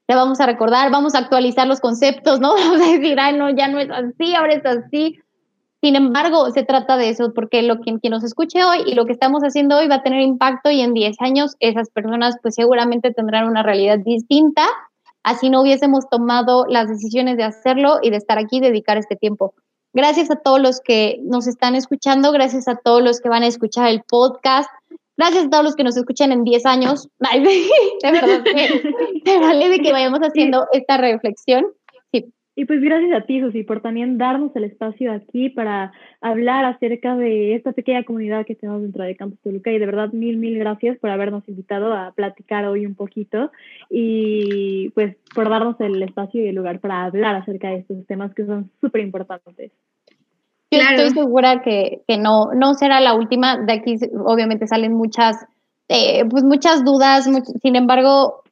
la 0.08 0.16
vamos 0.16 0.40
a 0.40 0.46
recordar, 0.46 0.90
vamos 0.90 1.14
a 1.14 1.18
actualizar 1.18 1.66
los 1.66 1.80
conceptos, 1.80 2.40
¿no? 2.40 2.54
Vamos 2.56 2.80
a 2.80 2.92
decir, 2.92 3.20
ay, 3.20 3.36
no, 3.36 3.50
ya 3.50 3.68
no 3.68 3.78
es 3.78 3.90
así, 3.90 4.34
ahora 4.34 4.54
es 4.54 4.66
así, 4.66 5.20
sin 5.80 5.94
embargo, 5.94 6.50
se 6.50 6.64
trata 6.64 6.96
de 6.96 7.08
eso, 7.10 7.32
porque 7.32 7.62
lo 7.62 7.78
quien, 7.78 8.00
quien 8.00 8.10
nos 8.10 8.24
escuche 8.24 8.64
hoy 8.64 8.78
y 8.86 8.94
lo 8.94 9.06
que 9.06 9.12
estamos 9.12 9.42
haciendo 9.42 9.76
hoy 9.76 9.86
va 9.86 9.96
a 9.96 10.02
tener 10.02 10.20
impacto 10.20 10.70
y 10.70 10.80
en 10.80 10.92
10 10.92 11.16
años 11.20 11.54
esas 11.60 11.88
personas 11.90 12.36
pues 12.42 12.56
seguramente 12.56 13.12
tendrán 13.12 13.46
una 13.46 13.62
realidad 13.62 13.98
distinta, 13.98 14.66
así 15.22 15.50
no 15.50 15.62
hubiésemos 15.62 16.08
tomado 16.08 16.66
las 16.68 16.88
decisiones 16.88 17.36
de 17.36 17.44
hacerlo 17.44 17.98
y 18.02 18.10
de 18.10 18.16
estar 18.16 18.38
aquí 18.38 18.56
y 18.56 18.60
dedicar 18.60 18.98
este 18.98 19.14
tiempo. 19.14 19.54
Gracias 19.94 20.30
a 20.30 20.36
todos 20.36 20.60
los 20.60 20.80
que 20.80 21.20
nos 21.22 21.46
están 21.46 21.74
escuchando, 21.76 22.32
gracias 22.32 22.66
a 22.66 22.76
todos 22.76 23.02
los 23.02 23.20
que 23.20 23.28
van 23.28 23.44
a 23.44 23.46
escuchar 23.46 23.88
el 23.88 24.02
podcast, 24.02 24.68
gracias 25.16 25.46
a 25.46 25.50
todos 25.50 25.64
los 25.64 25.76
que 25.76 25.84
nos 25.84 25.96
escuchan 25.96 26.32
en 26.32 26.44
10 26.44 26.66
años. 26.66 27.08
de 27.20 28.12
verdad, 28.12 28.42
que, 28.42 29.38
vale 29.40 29.68
de 29.68 29.78
que 29.78 29.92
vayamos 29.92 30.20
haciendo 30.20 30.66
esta 30.72 30.96
reflexión. 30.96 31.66
Y 32.58 32.64
pues 32.64 32.80
gracias 32.80 33.12
a 33.16 33.24
ti, 33.24 33.40
Susi, 33.40 33.62
por 33.62 33.82
también 33.82 34.18
darnos 34.18 34.50
el 34.56 34.64
espacio 34.64 35.12
aquí 35.12 35.48
para 35.48 35.92
hablar 36.20 36.64
acerca 36.64 37.14
de 37.14 37.54
esta 37.54 37.70
pequeña 37.70 38.02
comunidad 38.02 38.44
que 38.44 38.56
tenemos 38.56 38.82
dentro 38.82 39.04
de 39.04 39.14
Campus 39.14 39.38
Toluca. 39.42 39.70
Y 39.70 39.78
de 39.78 39.86
verdad, 39.86 40.10
mil, 40.10 40.38
mil 40.38 40.58
gracias 40.58 40.98
por 40.98 41.10
habernos 41.10 41.48
invitado 41.48 41.94
a 41.94 42.10
platicar 42.16 42.64
hoy 42.66 42.84
un 42.84 42.96
poquito 42.96 43.52
y 43.88 44.88
pues 44.88 45.14
por 45.36 45.48
darnos 45.48 45.80
el 45.80 46.02
espacio 46.02 46.44
y 46.44 46.48
el 46.48 46.56
lugar 46.56 46.80
para 46.80 47.04
hablar 47.04 47.36
acerca 47.36 47.68
de 47.68 47.76
estos 47.76 48.04
temas 48.08 48.34
que 48.34 48.44
son 48.44 48.72
súper 48.80 49.02
importantes. 49.02 49.70
Yo 50.72 50.80
estoy 50.80 51.10
segura 51.10 51.62
que, 51.62 52.02
que, 52.08 52.18
no, 52.18 52.46
no 52.56 52.74
será 52.74 53.00
la 53.00 53.14
última. 53.14 53.56
De 53.56 53.74
aquí 53.74 53.98
obviamente 54.26 54.66
salen 54.66 54.94
muchas, 54.94 55.46
eh, 55.86 56.24
pues 56.28 56.42
muchas 56.42 56.84
dudas. 56.84 57.30
sin 57.62 57.76
embargo, 57.76 58.42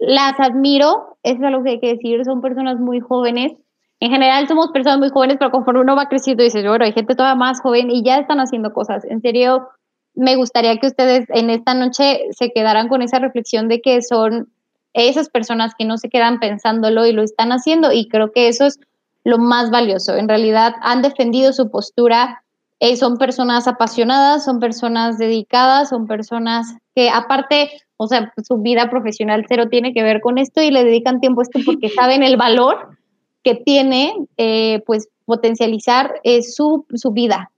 las 0.00 0.34
admiro, 0.40 1.11
eso 1.22 1.36
es 1.36 1.42
algo 1.42 1.62
que 1.62 1.70
hay 1.70 1.80
que 1.80 1.94
decir, 1.94 2.24
son 2.24 2.40
personas 2.40 2.78
muy 2.78 3.00
jóvenes. 3.00 3.52
En 4.00 4.10
general 4.10 4.48
somos 4.48 4.72
personas 4.72 4.98
muy 4.98 5.10
jóvenes, 5.10 5.36
pero 5.38 5.50
conforme 5.50 5.80
uno 5.80 5.94
va 5.94 6.08
creciendo 6.08 6.42
dices, 6.42 6.66
bueno, 6.66 6.84
hay 6.84 6.92
gente 6.92 7.14
todavía 7.14 7.36
más 7.36 7.60
joven 7.60 7.90
y 7.90 8.02
ya 8.02 8.18
están 8.18 8.40
haciendo 8.40 8.72
cosas. 8.72 9.04
En 9.04 9.20
serio, 9.20 9.68
me 10.14 10.36
gustaría 10.36 10.76
que 10.78 10.88
ustedes 10.88 11.28
en 11.30 11.50
esta 11.50 11.74
noche 11.74 12.24
se 12.30 12.52
quedaran 12.52 12.88
con 12.88 13.02
esa 13.02 13.18
reflexión 13.18 13.68
de 13.68 13.80
que 13.80 14.02
son 14.02 14.48
esas 14.92 15.30
personas 15.30 15.74
que 15.78 15.84
no 15.84 15.96
se 15.96 16.08
quedan 16.10 16.38
pensándolo 16.38 17.06
y 17.06 17.12
lo 17.12 17.22
están 17.22 17.52
haciendo 17.52 17.92
y 17.92 18.08
creo 18.08 18.32
que 18.32 18.48
eso 18.48 18.66
es 18.66 18.78
lo 19.24 19.38
más 19.38 19.70
valioso. 19.70 20.16
En 20.16 20.28
realidad 20.28 20.74
han 20.82 21.02
defendido 21.02 21.52
su 21.52 21.70
postura, 21.70 22.42
eh, 22.80 22.96
son 22.96 23.16
personas 23.16 23.68
apasionadas, 23.68 24.44
son 24.44 24.58
personas 24.58 25.16
dedicadas, 25.16 25.88
son 25.88 26.06
personas 26.06 26.74
que 26.94 27.08
aparte, 27.08 27.70
o 28.02 28.08
sea, 28.08 28.32
su 28.42 28.58
vida 28.58 28.90
profesional 28.90 29.44
cero 29.48 29.68
tiene 29.70 29.92
que 29.94 30.02
ver 30.02 30.20
con 30.20 30.38
esto 30.38 30.60
y 30.60 30.70
le 30.70 30.84
dedican 30.84 31.20
tiempo 31.20 31.40
a 31.40 31.44
esto 31.44 31.60
porque 31.64 31.88
saben 31.94 32.22
el 32.22 32.36
valor 32.36 32.98
que 33.42 33.54
tiene, 33.54 34.14
eh, 34.36 34.82
pues, 34.86 35.08
potencializar 35.24 36.20
eh, 36.24 36.42
su, 36.42 36.84
su 36.94 37.12
vida 37.12 37.50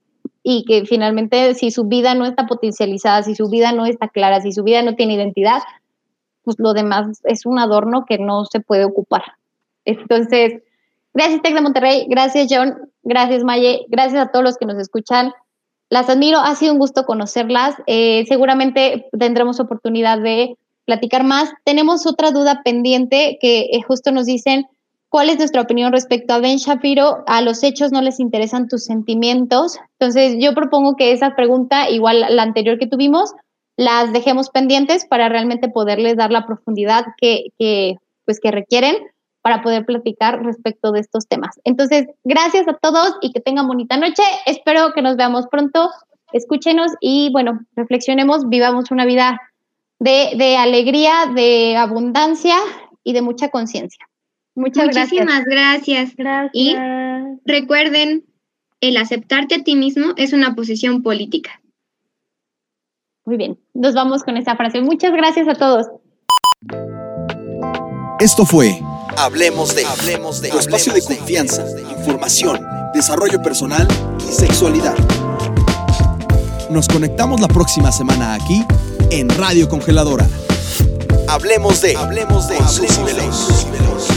y 0.43 0.63
que 0.65 0.85
finalmente 0.85 1.55
si 1.55 1.71
su 1.71 1.85
vida 1.85 2.13
no 2.13 2.25
está 2.25 2.45
potencializada, 2.45 3.23
si 3.23 3.33
su 3.33 3.49
vida 3.49 3.71
no 3.71 3.87
está 3.87 4.07
clara, 4.07 4.41
si 4.41 4.51
su 4.51 4.63
vida 4.63 4.83
no 4.83 4.95
tiene 4.95 5.15
identidad, 5.15 5.61
pues 6.43 6.57
lo 6.59 6.73
demás 6.73 7.21
es 7.23 7.47
un 7.47 7.57
adorno 7.57 8.05
que 8.05 8.19
no 8.19 8.45
se 8.45 8.59
puede 8.59 8.85
ocupar. 8.85 9.23
Entonces, 9.85 10.61
gracias 11.13 11.41
Tec 11.41 11.55
de 11.55 11.61
Monterrey, 11.61 12.05
gracias 12.07 12.47
John, 12.49 12.91
gracias 13.01 13.43
Maye, 13.43 13.85
gracias 13.89 14.27
a 14.27 14.31
todos 14.31 14.45
los 14.45 14.57
que 14.57 14.67
nos 14.67 14.77
escuchan. 14.77 15.33
Las 15.89 16.09
admiro, 16.09 16.39
ha 16.39 16.55
sido 16.55 16.73
un 16.73 16.79
gusto 16.79 17.05
conocerlas. 17.05 17.75
Eh, 17.87 18.25
seguramente 18.27 19.07
tendremos 19.17 19.59
oportunidad 19.59 20.19
de 20.19 20.57
platicar 20.85 21.23
más. 21.23 21.51
Tenemos 21.63 22.07
otra 22.07 22.31
duda 22.31 22.61
pendiente 22.63 23.37
que 23.39 23.61
eh, 23.71 23.81
justo 23.87 24.11
nos 24.11 24.25
dicen, 24.25 24.65
¿cuál 25.09 25.29
es 25.29 25.37
nuestra 25.37 25.61
opinión 25.61 25.91
respecto 25.91 26.33
a 26.33 26.39
Ben 26.39 26.57
Shapiro? 26.57 27.23
A 27.27 27.41
los 27.41 27.63
hechos 27.63 27.91
no 27.91 28.01
les 28.01 28.19
interesan 28.19 28.67
tus 28.67 28.85
sentimientos. 28.85 29.77
Entonces, 29.99 30.37
yo 30.39 30.53
propongo 30.53 30.95
que 30.95 31.11
esa 31.11 31.35
pregunta, 31.35 31.89
igual 31.89 32.25
la 32.29 32.43
anterior 32.43 32.79
que 32.79 32.87
tuvimos, 32.87 33.33
las 33.77 34.13
dejemos 34.13 34.49
pendientes 34.49 35.05
para 35.05 35.29
realmente 35.29 35.69
poderles 35.69 36.15
dar 36.15 36.31
la 36.31 36.45
profundidad 36.45 37.05
que, 37.17 37.47
que, 37.59 37.95
pues, 38.25 38.39
que 38.39 38.51
requieren 38.51 38.95
para 39.45 39.61
poder 39.61 39.85
platicar 39.85 40.43
respecto 40.43 40.91
de 40.91 41.01
estos 41.01 41.27
temas. 41.27 41.61
Entonces, 41.65 42.07
gracias 42.23 42.67
a 42.67 42.73
todos 42.73 43.13
y 43.21 43.31
que 43.31 43.39
tengan 43.39 43.67
bonita 43.67 43.95
noche. 43.95 44.23
Espero 44.47 44.91
que 44.95 45.03
nos 45.03 45.17
veamos 45.17 45.45
pronto. 45.51 45.91
Escúchenos 46.33 46.93
y 46.99 47.29
bueno, 47.31 47.59
reflexionemos, 47.75 48.49
vivamos 48.49 48.89
una 48.89 49.05
vida 49.05 49.39
de, 49.99 50.31
de 50.35 50.57
alegría, 50.57 51.27
de 51.35 51.77
abundancia 51.77 52.55
y 53.03 53.13
de 53.13 53.21
mucha 53.21 53.49
conciencia. 53.49 54.09
Muchas 54.55 54.87
Muchísimas 54.87 55.45
gracias. 55.45 56.15
gracias. 56.15 56.49
Y 56.51 56.75
recuerden, 57.45 58.25
el 58.81 58.97
aceptarte 58.97 59.53
a 59.53 59.63
ti 59.63 59.75
mismo 59.75 60.13
es 60.17 60.33
una 60.33 60.55
posición 60.55 61.03
política. 61.03 61.61
Muy 63.25 63.37
bien, 63.37 63.59
nos 63.75 63.93
vamos 63.93 64.23
con 64.23 64.37
esta 64.37 64.55
frase. 64.55 64.81
Muchas 64.81 65.11
gracias 65.11 65.47
a 65.47 65.53
todos. 65.53 65.85
Esto 68.19 68.43
fue 68.43 68.79
Hablemos 69.17 69.73
de, 69.73 69.85
Hablemos 69.85 70.41
de 70.41 70.49
tu 70.49 70.59
espacio 70.59 70.93
de 70.93 71.01
confianza, 71.01 71.65
información, 71.97 72.65
desarrollo 72.93 73.41
personal 73.41 73.87
y 74.27 74.31
sexualidad. 74.31 74.95
Nos 76.69 76.87
conectamos 76.87 77.39
la 77.39 77.47
próxima 77.47 77.91
semana 77.91 78.33
aquí 78.33 78.63
en 79.11 79.29
Radio 79.29 79.69
Congeladora. 79.69 80.27
Hablemos 81.27 81.81
de, 81.81 81.95
Hablemos 81.95 82.47
de, 82.49 82.57
Hablemos 82.57 83.71
de 83.71 84.14